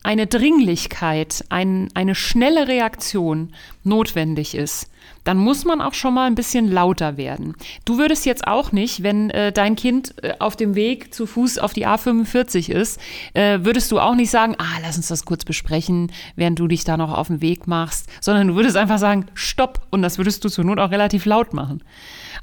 eine 0.03 0.27
Dringlichkeit, 0.27 1.45
ein, 1.49 1.89
eine 1.93 2.15
schnelle 2.15 2.67
Reaktion 2.67 3.53
notwendig 3.83 4.55
ist, 4.55 4.89
dann 5.27 5.37
muss 5.37 5.65
man 5.65 5.81
auch 5.81 5.93
schon 5.93 6.13
mal 6.13 6.25
ein 6.25 6.35
bisschen 6.35 6.71
lauter 6.71 7.17
werden. 7.17 7.53
Du 7.83 7.97
würdest 7.97 8.25
jetzt 8.25 8.47
auch 8.47 8.71
nicht, 8.71 9.03
wenn 9.03 9.29
äh, 9.29 9.51
dein 9.51 9.75
Kind 9.75 10.15
äh, 10.23 10.35
auf 10.39 10.55
dem 10.55 10.73
Weg 10.73 11.13
zu 11.13 11.25
Fuß 11.25 11.59
auf 11.59 11.73
die 11.73 11.85
A45 11.85 12.71
ist, 12.71 12.97
äh, 13.33 13.59
würdest 13.63 13.91
du 13.91 13.99
auch 13.99 14.15
nicht 14.15 14.31
sagen, 14.31 14.55
ah, 14.57 14.79
lass 14.81 14.95
uns 14.95 15.09
das 15.09 15.25
kurz 15.25 15.43
besprechen, 15.43 16.13
während 16.37 16.57
du 16.59 16.69
dich 16.69 16.85
da 16.85 16.95
noch 16.95 17.11
auf 17.13 17.27
den 17.27 17.41
Weg 17.41 17.67
machst, 17.67 18.09
sondern 18.21 18.47
du 18.47 18.55
würdest 18.55 18.77
einfach 18.77 18.99
sagen, 18.99 19.25
stopp. 19.33 19.81
Und 19.89 20.01
das 20.01 20.17
würdest 20.17 20.45
du 20.45 20.49
zur 20.49 20.63
Not 20.63 20.79
auch 20.79 20.91
relativ 20.91 21.25
laut 21.25 21.53
machen. 21.53 21.83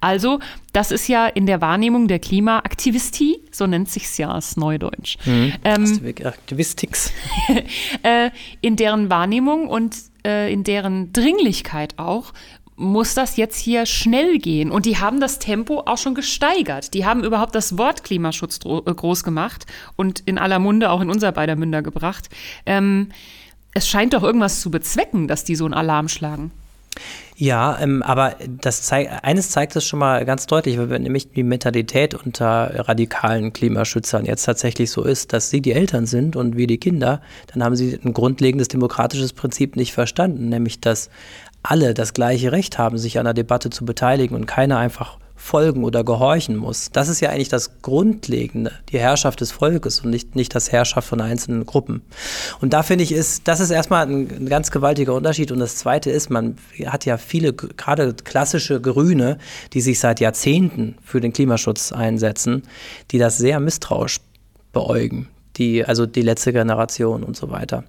Also, 0.03 0.41
das 0.75 0.91
ist 0.91 1.09
ja 1.09 1.27
in 1.27 1.47
der 1.47 1.63
Wahrnehmung 1.63 2.07
der 2.07 2.19
Klimaaktivistie, 2.19 3.39
so 3.51 3.67
nennt 3.67 3.89
sich's 3.89 4.19
ja 4.19 4.31
als 4.31 4.59
Neudeutsch. 4.59 5.17
Mhm. 5.25 5.55
Ähm, 5.65 6.15
Aktivistix. 6.25 7.13
äh, 8.03 8.31
in 8.61 8.77
deren 8.77 9.09
Wahrnehmung 9.09 9.69
und 9.69 9.97
äh, 10.27 10.53
in 10.53 10.65
deren 10.65 11.13
Dringlichkeit 11.15 11.99
auch 11.99 12.35
muss 12.77 13.15
das 13.15 13.37
jetzt 13.37 13.59
hier 13.59 13.87
schnell 13.87 14.39
gehen. 14.39 14.71
Und 14.71 14.87
die 14.87 14.99
haben 14.99 15.21
das 15.21 15.39
Tempo 15.39 15.83
auch 15.87 15.99
schon 15.99 16.15
gesteigert. 16.15 16.95
Die 16.95 17.07
haben 17.07 17.25
überhaupt 17.25 17.55
das 17.55 17.79
Wort 17.79 18.05
Klimaschutz 18.05 18.59
äh, 18.65 18.95
groß 18.95 19.23
gemacht 19.23 19.67
und 19.97 20.21
in 20.21 20.39
aller 20.39 20.59
Munde 20.59 20.91
auch 20.91 21.01
in 21.01 21.11
unser 21.11 21.33
beider 21.33 21.57
Münder 21.57 21.83
gebracht. 21.83 22.29
Ähm, 22.67 23.11
es 23.75 23.89
scheint 23.89 24.15
doch 24.15 24.23
irgendwas 24.23 24.61
zu 24.61 24.71
bezwecken, 24.71 25.29
dass 25.29 25.45
die 25.45 25.57
so 25.57 25.65
einen 25.65 25.75
Alarm 25.75 26.09
schlagen. 26.09 26.53
Ja, 27.37 27.81
ähm, 27.81 28.03
aber 28.05 28.37
das 28.47 28.83
zeigt, 28.83 29.25
eines 29.25 29.51
zeigt 29.51 29.75
es 29.75 29.85
schon 29.85 29.99
mal 29.99 30.25
ganz 30.25 30.47
deutlich, 30.47 30.79
wenn 30.79 31.03
nämlich 31.03 31.33
die 31.33 31.43
Mentalität 31.43 32.15
unter 32.15 32.87
radikalen 32.89 33.53
Klimaschützern 33.53 34.25
jetzt 34.25 34.45
tatsächlich 34.45 34.93
so 34.93 35.03
ist, 35.03 35.33
dass 35.33 35.51
sie 35.51 35.61
die 35.61 35.73
Eltern 35.73 36.07
sind 36.07 36.37
und 36.37 36.57
wir 36.57 36.69
die 36.69 36.79
Kinder, 36.79 37.21
dann 37.53 37.65
haben 37.65 37.75
sie 37.75 37.99
ein 38.05 38.13
grundlegendes 38.13 38.69
demokratisches 38.69 39.33
Prinzip 39.33 39.75
nicht 39.75 39.93
verstanden, 39.93 40.49
nämlich 40.49 40.81
dass 40.81 41.11
alle 41.65 41.95
das 41.95 42.15
gleiche 42.15 42.53
Recht 42.53 42.79
haben, 42.79 42.99
sich 42.99 43.19
an 43.19 43.25
der 43.25 43.35
Debatte 43.35 43.71
zu 43.71 43.85
beteiligen 43.85 44.37
und 44.37 44.47
keiner 44.47 44.79
einfach 44.79 45.19
folgen 45.35 45.83
oder 45.83 46.05
gehorchen 46.05 46.57
muss. 46.57 46.91
Das 46.93 47.09
ist 47.09 47.21
ja 47.21 47.31
eigentlich 47.31 47.49
das 47.49 47.83
Grundlegende, 47.83 48.73
die 48.91 48.99
Herrschaft 48.99 49.41
des 49.41 49.51
Volkes 49.51 50.01
und 50.01 50.11
nicht, 50.11 50.37
nicht 50.37 50.55
das 50.55 50.73
Herrschaft 50.73 51.09
von 51.09 51.21
einzelnen 51.21 51.67
Gruppen. 51.67 52.03
Und 52.61 52.73
da 52.73 52.83
finde 52.83 53.03
ich, 53.03 53.13
ist, 53.13 53.49
das 53.49 53.61
ist 53.61 53.71
erstmal 53.71 54.07
ein, 54.07 54.31
ein, 54.31 54.49
ganz 54.49 54.71
gewaltiger 54.71 55.15
Unterschied. 55.15 55.51
Und 55.51 55.59
das 55.59 55.77
Zweite 55.77 56.11
ist, 56.11 56.31
man 56.31 56.57
hat 56.87 57.05
ja 57.05 57.17
viele, 57.17 57.53
gerade 57.53 58.15
klassische 58.15 58.81
Grüne, 58.81 59.39
die 59.73 59.81
sich 59.81 59.99
seit 59.99 60.21
Jahrzehnten 60.21 60.97
für 61.03 61.21
den 61.21 61.33
Klimaschutz 61.33 61.93
einsetzen, 61.93 62.63
die 63.11 63.19
das 63.19 63.37
sehr 63.37 63.59
misstrauisch 63.61 64.21
beäugen. 64.73 65.29
Die, 65.57 65.85
also 65.85 66.07
die 66.07 66.23
letzte 66.23 66.53
Generation 66.53 67.23
und 67.23 67.37
so 67.37 67.51
weiter 67.51 67.85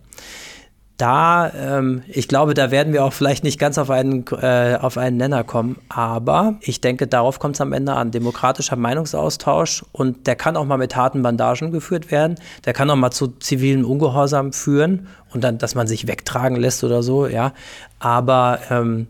da, 0.98 1.52
ähm, 1.54 2.04
ich 2.08 2.28
glaube, 2.28 2.54
da 2.54 2.72
werden 2.72 2.94
wir 2.94 3.04
auch 3.04 3.12
vielleicht 3.12 3.44
nicht 3.44 3.60
ganz 3.60 3.78
auf 3.78 3.90
einen, 3.90 4.26
äh, 4.42 4.78
auf 4.80 4.98
einen 4.98 5.18
Nenner 5.18 5.44
kommen, 5.44 5.78
aber 5.90 6.56
ich 6.62 6.80
denke, 6.80 7.06
darauf 7.06 7.40
kommt 7.40 7.56
es 7.56 7.62
am 7.62 7.74
Ende 7.74 7.94
an. 7.94 8.12
Demokratischer 8.12 8.78
Meinungsaustausch 8.78 9.84
und 9.92 10.26
der 10.26 10.36
kann 10.36 10.56
auch 10.56 10.66
mal 10.66 10.78
mit 10.78 10.96
harten 10.96 11.22
Bandagen 11.22 11.72
geführt 11.72 12.12
werden, 12.12 12.36
der 12.64 12.74
kann 12.74 12.90
auch 12.90 12.96
mal 12.96 13.12
zu 13.12 13.28
zivilen 13.28 13.84
Ungehorsam 13.84 14.54
führen 14.54 15.08
und 15.34 15.44
dann, 15.44 15.58
dass 15.58 15.76
man 15.76 15.88
sich 15.88 16.08
wegtragen 16.08 16.56
lässt 16.56 16.84
oder 16.84 17.04
so, 17.04 17.28
ja. 17.28 17.52
Aber 18.00 18.60
ähm, 18.70 19.08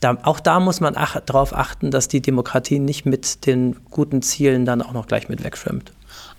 da, 0.00 0.18
auch 0.24 0.40
da 0.40 0.58
muss 0.58 0.80
man 0.80 0.94
ach, 0.96 1.20
darauf 1.20 1.54
achten, 1.54 1.92
dass 1.92 2.08
die 2.08 2.20
Demokratie 2.20 2.80
nicht 2.80 3.06
mit 3.06 3.46
den 3.46 3.76
guten 3.90 4.22
Zielen 4.22 4.64
dann 4.64 4.82
auch 4.82 4.92
noch 4.92 5.06
gleich 5.06 5.28
mit 5.28 5.44
wegschwimmt. 5.44 5.92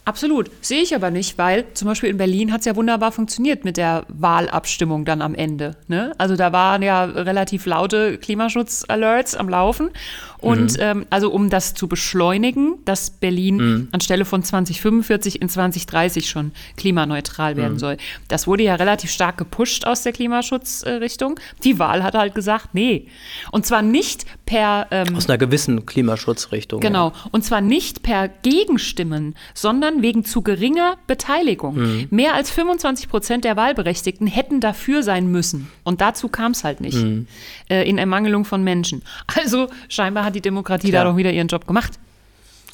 Absolut. 0.06 0.52
Sehe 0.62 0.82
ich 0.82 0.96
aber 0.96 1.12
nicht, 1.12 1.38
weil 1.38 1.66
zum 1.74 1.88
Beispiel 1.88 2.10
in 2.10 2.18
Berlin 2.18 2.52
hat 2.52 2.60
es 2.60 2.66
ja 2.66 2.76
wunderbar 2.76 3.12
funktioniert 3.12 3.64
mit 3.64 3.78
der 3.78 4.06
Wahlabstimmung 4.10 5.06
dann 5.06 5.22
am 5.22 5.34
Ende. 5.34 5.78
Ne? 5.88 6.14
Also 6.18 6.36
da 6.36 6.52
waren 6.52 6.82
ja 6.82 7.06
relativ 7.06 7.66
laute 7.66 8.18
Klimaschutz-Alerts 8.18 9.36
am 9.36 9.48
Laufen. 9.48 9.92
Und 10.40 10.74
mhm. 10.74 10.84
ähm, 10.84 11.06
also 11.10 11.32
um 11.32 11.50
das 11.50 11.74
zu 11.74 11.88
beschleunigen, 11.88 12.76
dass 12.84 13.12
Berlin 13.12 13.56
mhm. 13.56 13.88
anstelle 13.94 14.26
von 14.26 14.44
2045 14.44 15.42
in 15.42 15.48
2030 15.48 16.30
schon 16.30 16.52
klimaneutral 16.76 17.56
werden 17.56 17.74
mhm. 17.74 17.80
soll. 17.80 17.98
Das 18.28 18.46
wurde 18.46 18.64
ja 18.64 18.76
relativ 18.76 19.10
stark 19.10 19.38
gepusht 19.38 19.86
aus 19.86 20.04
der 20.04 20.12
Klimaschutzrichtung. 20.12 21.40
Die 21.64 21.80
Wahl 21.80 22.04
hat 22.04 22.14
halt 22.14 22.36
gesagt, 22.36 22.70
nee. 22.74 23.08
Und 23.52 23.66
zwar 23.66 23.82
nicht 23.82 24.26
per 24.46 24.88
ähm, 24.92 25.16
aus 25.16 25.30
einer 25.30 25.38
gewissen 25.38 25.86
Klimaschutzrichtung. 25.86 26.82
Genau. 26.82 27.10
Ja. 27.10 27.30
Und 27.32 27.46
zwar 27.46 27.62
nicht 27.62 28.04
per 28.04 28.28
Gegenstimmen, 28.28 29.36
sondern 29.54 29.93
wegen 30.02 30.26
zu 30.26 30.42
geringer 30.42 30.98
Beteiligung. 31.08 31.76
Mhm. 31.76 32.08
Mehr 32.10 32.34
als 32.34 32.52
25 32.52 33.08
Prozent 33.08 33.46
der 33.46 33.56
Wahlberechtigten 33.56 34.28
hätten 34.28 34.60
dafür 34.60 35.04
sein 35.04 35.28
müssen. 35.28 35.72
Und 35.84 36.02
dazu 36.02 36.28
kam 36.28 36.52
es 36.52 36.66
halt 36.66 36.82
nicht. 36.82 36.98
Mhm. 36.98 37.28
Äh, 37.70 37.88
in 37.88 37.98
Ermangelung 37.98 38.44
von 38.44 38.62
Menschen. 38.64 39.04
Also 39.36 39.68
scheinbar 39.90 40.26
hat 40.26 40.34
hat 40.34 40.36
die 40.36 40.42
Demokratie 40.42 40.90
Klar. 40.90 41.06
da 41.06 41.12
doch 41.12 41.18
wieder 41.18 41.32
ihren 41.32 41.48
Job 41.48 41.68
gemacht. 41.68 41.94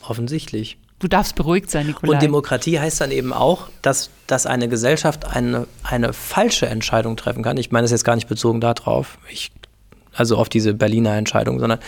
Offensichtlich. 0.07 0.77
Du 0.99 1.07
darfst 1.07 1.35
beruhigt 1.35 1.71
sein, 1.71 1.87
Nikolai. 1.87 2.13
Und 2.13 2.21
Demokratie 2.21 2.79
heißt 2.79 2.99
dann 2.99 3.11
eben 3.11 3.31
auch, 3.31 3.69
dass, 3.81 4.09
dass 4.27 4.45
eine 4.45 4.67
Gesellschaft 4.67 5.25
eine, 5.25 5.67
eine 5.83 6.11
falsche 6.11 6.67
Entscheidung 6.67 7.15
treffen 7.15 7.41
kann. 7.41 7.55
Ich 7.57 7.71
meine 7.71 7.83
das 7.83 7.91
jetzt 7.91 8.03
gar 8.03 8.15
nicht 8.15 8.27
bezogen 8.27 8.59
darauf. 8.59 9.17
Ich 9.29 9.51
also 10.13 10.37
auf 10.37 10.49
diese 10.49 10.73
Berliner 10.73 11.15
Entscheidung, 11.15 11.59
sondern 11.59 11.79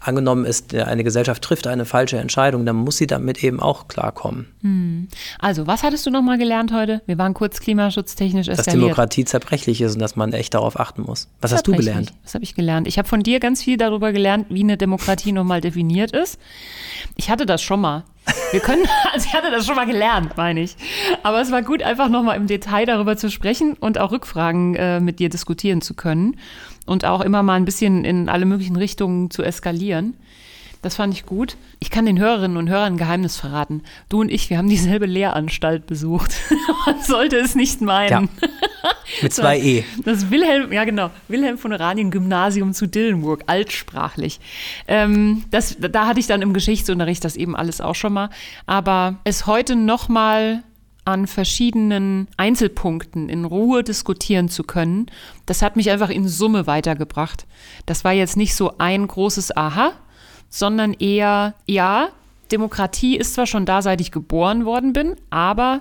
angenommen 0.00 0.44
ist, 0.44 0.74
eine 0.74 1.04
Gesellschaft 1.04 1.42
trifft 1.42 1.66
eine 1.66 1.84
falsche 1.84 2.18
Entscheidung, 2.18 2.66
dann 2.66 2.76
muss 2.76 2.96
sie 2.96 3.06
damit 3.06 3.42
eben 3.42 3.60
auch 3.60 3.88
klarkommen. 3.88 4.46
Hm. 4.62 5.08
Also, 5.38 5.66
was 5.66 5.82
hattest 5.82 6.06
du 6.06 6.10
nochmal 6.10 6.38
gelernt 6.38 6.72
heute? 6.72 7.02
Wir 7.06 7.18
waren 7.18 7.34
kurz 7.34 7.60
klimaschutztechnisch 7.60 8.48
eskaliert. 8.48 8.66
Dass 8.66 8.74
Demokratie 8.74 9.24
zerbrechlich 9.24 9.80
ist 9.80 9.94
und 9.94 10.00
dass 10.00 10.16
man 10.16 10.32
echt 10.32 10.54
darauf 10.54 10.78
achten 10.78 11.02
muss. 11.02 11.28
Was 11.40 11.52
hast 11.52 11.66
du 11.66 11.72
gelernt? 11.72 12.12
Was 12.24 12.34
habe 12.34 12.44
ich 12.44 12.54
gelernt? 12.54 12.88
Ich 12.88 12.98
habe 12.98 13.08
von 13.08 13.22
dir 13.22 13.40
ganz 13.40 13.62
viel 13.62 13.76
darüber 13.76 14.12
gelernt, 14.12 14.46
wie 14.50 14.62
eine 14.62 14.76
Demokratie 14.76 15.32
nochmal 15.32 15.60
definiert 15.60 16.12
ist. 16.12 16.38
Ich 17.16 17.30
hatte 17.30 17.46
das 17.46 17.62
schon 17.62 17.80
mal. 17.80 18.04
Wir 18.50 18.60
können, 18.60 18.84
also 19.12 19.26
ich 19.26 19.34
hatte 19.34 19.50
das 19.50 19.66
schon 19.66 19.76
mal 19.76 19.86
gelernt, 19.86 20.36
meine 20.36 20.60
ich. 20.60 20.76
Aber 21.22 21.40
es 21.40 21.50
war 21.50 21.62
gut, 21.62 21.82
einfach 21.82 22.08
nochmal 22.08 22.36
im 22.36 22.46
Detail 22.46 22.86
darüber 22.86 23.16
zu 23.16 23.30
sprechen 23.30 23.74
und 23.74 23.98
auch 23.98 24.12
Rückfragen 24.12 24.74
äh, 24.74 25.00
mit 25.00 25.18
dir 25.18 25.28
diskutieren 25.28 25.80
zu 25.80 25.94
können 25.94 26.36
und 26.86 27.04
auch 27.04 27.20
immer 27.20 27.42
mal 27.42 27.54
ein 27.54 27.64
bisschen 27.64 28.04
in 28.04 28.28
alle 28.28 28.46
möglichen 28.46 28.76
Richtungen 28.76 29.30
zu 29.30 29.42
eskalieren. 29.42 30.14
Das 30.82 30.96
fand 30.96 31.12
ich 31.12 31.26
gut. 31.26 31.56
Ich 31.80 31.90
kann 31.90 32.06
den 32.06 32.18
Hörerinnen 32.18 32.56
und 32.56 32.68
Hörern 32.68 32.94
ein 32.94 32.98
Geheimnis 32.98 33.36
verraten. 33.36 33.82
Du 34.08 34.20
und 34.20 34.30
ich, 34.30 34.48
wir 34.48 34.58
haben 34.58 34.68
dieselbe 34.68 35.06
Lehranstalt 35.06 35.86
besucht. 35.86 36.32
Man 36.86 37.02
sollte 37.02 37.36
es 37.36 37.54
nicht 37.54 37.80
meinen. 37.80 38.10
Ja. 38.10 38.22
Mit 39.22 39.32
zwei 39.32 39.58
E. 39.58 39.84
Das 40.04 40.30
Wilhelm, 40.30 40.72
ja 40.72 40.84
genau, 40.84 41.10
Wilhelm 41.26 41.58
von 41.58 41.72
Oranien 41.72 42.10
Gymnasium 42.10 42.74
zu 42.74 42.86
Dillenburg, 42.86 43.44
altsprachlich. 43.46 44.38
Ähm, 44.86 45.44
das, 45.50 45.76
da 45.80 46.06
hatte 46.06 46.20
ich 46.20 46.26
dann 46.26 46.42
im 46.42 46.52
Geschichtsunterricht 46.52 47.24
das 47.24 47.34
eben 47.34 47.56
alles 47.56 47.80
auch 47.80 47.94
schon 47.94 48.12
mal. 48.12 48.30
Aber 48.66 49.16
es 49.24 49.46
heute 49.46 49.74
nochmal 49.74 50.62
an 51.08 51.26
verschiedenen 51.26 52.28
Einzelpunkten 52.36 53.30
in 53.30 53.46
Ruhe 53.46 53.82
diskutieren 53.82 54.50
zu 54.50 54.62
können, 54.62 55.06
das 55.46 55.62
hat 55.62 55.74
mich 55.74 55.90
einfach 55.90 56.10
in 56.10 56.28
Summe 56.28 56.66
weitergebracht. 56.66 57.46
Das 57.86 58.04
war 58.04 58.12
jetzt 58.12 58.36
nicht 58.36 58.54
so 58.54 58.76
ein 58.76 59.08
großes 59.08 59.56
Aha, 59.56 59.92
sondern 60.48 60.94
eher, 60.94 61.54
ja, 61.66 62.08
Demokratie 62.50 63.16
ist 63.16 63.34
zwar 63.34 63.46
schon 63.46 63.66
da, 63.66 63.82
seit 63.82 64.00
ich 64.00 64.10
geboren 64.10 64.64
worden 64.64 64.92
bin, 64.92 65.16
aber 65.30 65.80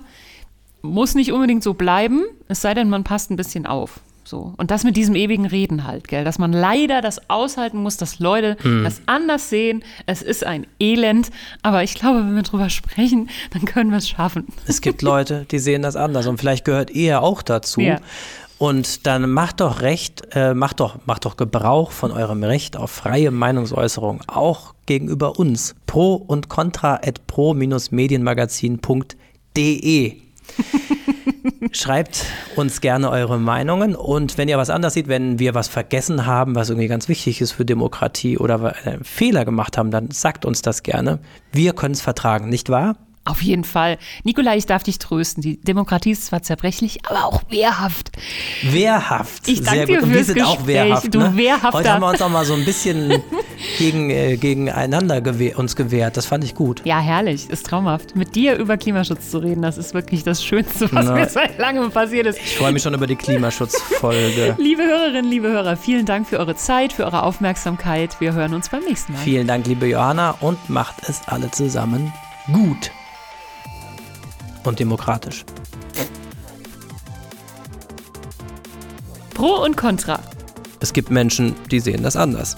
muss 0.82 1.16
nicht 1.16 1.32
unbedingt 1.32 1.64
so 1.64 1.74
bleiben, 1.74 2.24
es 2.48 2.62
sei 2.62 2.74
denn, 2.74 2.90
man 2.90 3.04
passt 3.04 3.32
ein 3.32 3.36
bisschen 3.36 3.66
auf. 3.66 4.00
So. 4.28 4.54
Und 4.58 4.72
das 4.72 4.84
mit 4.84 4.98
diesem 4.98 5.16
ewigen 5.16 5.46
Reden 5.46 5.86
halt, 5.86 6.10
gell? 6.10 6.26
Dass 6.26 6.38
man 6.38 6.52
leider 6.52 7.02
das 7.02 7.30
aushalten 7.30 7.78
muss, 7.78 7.96
dass 7.96 8.20
Leute 8.20 8.58
hm. 8.60 8.84
das 8.84 9.02
anders 9.06 9.50
sehen. 9.50 9.84
Es 10.06 10.22
ist 10.22 10.44
ein 10.46 10.68
Elend, 10.82 11.30
aber 11.62 11.84
ich 11.84 11.94
glaube, 11.94 12.20
wenn 12.20 12.36
wir 12.36 12.44
drüber 12.44 12.70
sprechen, 12.70 13.30
dann 13.52 13.64
können 13.64 13.90
wir 13.90 14.00
es 14.00 14.10
schaffen. 14.10 14.48
Es 14.66 14.82
gibt 14.82 15.02
Leute, 15.02 15.46
die 15.50 15.60
sehen 15.60 15.82
das 15.82 15.96
anders 15.96 16.28
und 16.28 16.40
vielleicht 16.40 16.66
gehört 16.66 16.92
ihr 16.92 17.22
auch 17.22 17.42
dazu. 17.42 17.80
Ja. 17.80 18.00
Und 18.58 19.06
dann 19.06 19.30
macht 19.30 19.62
doch 19.62 19.82
Recht, 19.82 20.30
äh, 20.32 20.56
macht 20.56 20.80
doch, 20.80 21.06
macht 21.06 21.26
doch 21.26 21.38
Gebrauch 21.38 21.92
von 21.92 22.12
eurem 22.12 22.44
Recht 22.44 22.76
auf 22.76 22.90
freie 22.90 23.30
Meinungsäußerung, 23.30 24.22
auch 24.28 24.74
gegenüber 24.88 25.38
uns. 25.38 25.76
Pro 25.86 26.16
und 26.16 26.50
contra 26.50 26.96
at 26.96 27.28
pro-medienmagazin.de. 27.28 30.18
Schreibt 31.72 32.26
uns 32.56 32.82
gerne 32.82 33.10
eure 33.10 33.38
Meinungen 33.38 33.96
und 33.96 34.38
wenn 34.38 34.48
ihr 34.48 34.58
was 34.58 34.70
anders 34.70 34.94
seht, 34.94 35.08
wenn 35.08 35.40
wir 35.40 35.54
was 35.54 35.68
vergessen 35.68 36.26
haben, 36.26 36.56
was 36.56 36.70
irgendwie 36.70 36.88
ganz 36.88 37.10
wichtig 37.10 37.42
ist 37.42 37.52
für 37.52 37.66
Demokratie 37.66 38.38
oder 38.38 38.76
einen 38.86 39.04
Fehler 39.04 39.46
gemacht 39.46 39.78
haben, 39.78 39.92
dann 39.92 40.12
sagt 40.12 40.46
uns 40.46 40.62
das 40.62 40.84
gerne. 40.84 41.20
Wir 41.52 41.74
können 41.74 41.94
es 41.94 42.02
vertragen, 42.02 42.50
nicht 42.50 42.70
wahr? 42.70 42.96
Auf 43.28 43.42
jeden 43.42 43.64
Fall. 43.64 43.98
Nikolai, 44.24 44.58
ich 44.58 44.66
darf 44.66 44.84
dich 44.84 45.00
trösten. 45.00 45.42
Die 45.42 45.60
Demokratie 45.60 46.12
ist 46.12 46.26
zwar 46.26 46.42
zerbrechlich, 46.42 47.00
aber 47.06 47.26
auch 47.26 47.42
wehrhaft. 47.50 48.12
Wehrhaft. 48.64 49.48
Ich 49.48 49.62
danke 49.62 49.72
Sehr 49.72 49.86
dir 49.86 49.96
gut. 49.98 50.04
Und 50.04 50.14
wir 50.14 50.24
sind 50.24 50.42
auch 50.42 50.58
Gespräch, 50.58 50.68
wehrhaft. 50.68 51.14
du 51.14 51.20
ne? 51.20 51.36
Wehrhafter. 51.36 51.74
Heute 51.74 51.92
haben 51.92 52.02
wir 52.02 52.10
uns 52.10 52.22
auch 52.22 52.30
mal 52.30 52.46
so 52.46 52.54
ein 52.54 52.66
bisschen 52.66 53.22
gegen, 53.78 54.10
äh, 54.10 54.38
gegeneinander 54.38 55.22
gewehr, 55.22 55.60
uns 55.60 55.76
gewehrt. 55.76 56.18
Das 56.18 56.26
fand 56.26 56.44
ich 56.44 56.56
gut. 56.56 56.82
Ja, 56.86 57.00
herrlich. 57.00 57.50
Ist 57.50 57.66
traumhaft. 57.68 58.16
Mit 58.16 58.36
dir 58.36 58.56
über 58.56 58.78
Klimaschutz 58.78 59.30
zu 59.30 59.40
reden, 59.40 59.62
das 59.62 59.78
ist 59.78 59.94
wirklich 59.94 60.24
das 60.24 60.44
Schönste, 60.44 60.92
was 60.94 61.06
Na. 61.06 61.14
mir 61.14 61.28
seit 61.28 61.58
langem 61.60 61.92
passiert 61.92 62.28
ist. 62.28 62.40
Ich 62.40 62.56
freue 62.56 62.72
mich 62.72 62.84
schon 62.84 62.94
über 62.94 63.08
die 63.08 63.16
Klimaschutzfolge. 63.16 64.56
Liebe 64.58 64.84
Hörerinnen, 64.84 65.30
liebe 65.30 65.50
Hörer, 65.50 65.76
vielen 65.78 66.06
Dank 66.06 66.28
für 66.28 66.40
eure 66.40 66.56
Zeit, 66.56 66.94
für 66.94 67.06
eure 67.06 67.24
Aufmerksamkeit. 67.24 68.20
Wir 68.20 68.34
hören 68.34 68.54
uns 68.54 68.70
beim 68.70 68.84
nächsten 68.84 69.14
Mal. 69.14 69.20
Vielen 69.20 69.48
Dank, 69.48 69.68
liebe 69.68 69.88
Johanna, 69.88 70.36
und 70.40 70.70
macht 70.70 71.08
es 71.08 71.22
alle 71.28 71.52
zusammen 71.52 72.14
gut 72.54 72.92
und 74.68 74.80
demokratisch. 74.80 75.46
Pro 79.34 79.64
und 79.64 79.78
Contra. 79.78 80.20
Es 80.80 80.94
gibt 80.94 81.12
Menschen, 81.12 81.56
die 81.72 81.80
sehen 81.80 82.04
das 82.04 82.16
anders. 82.16 82.58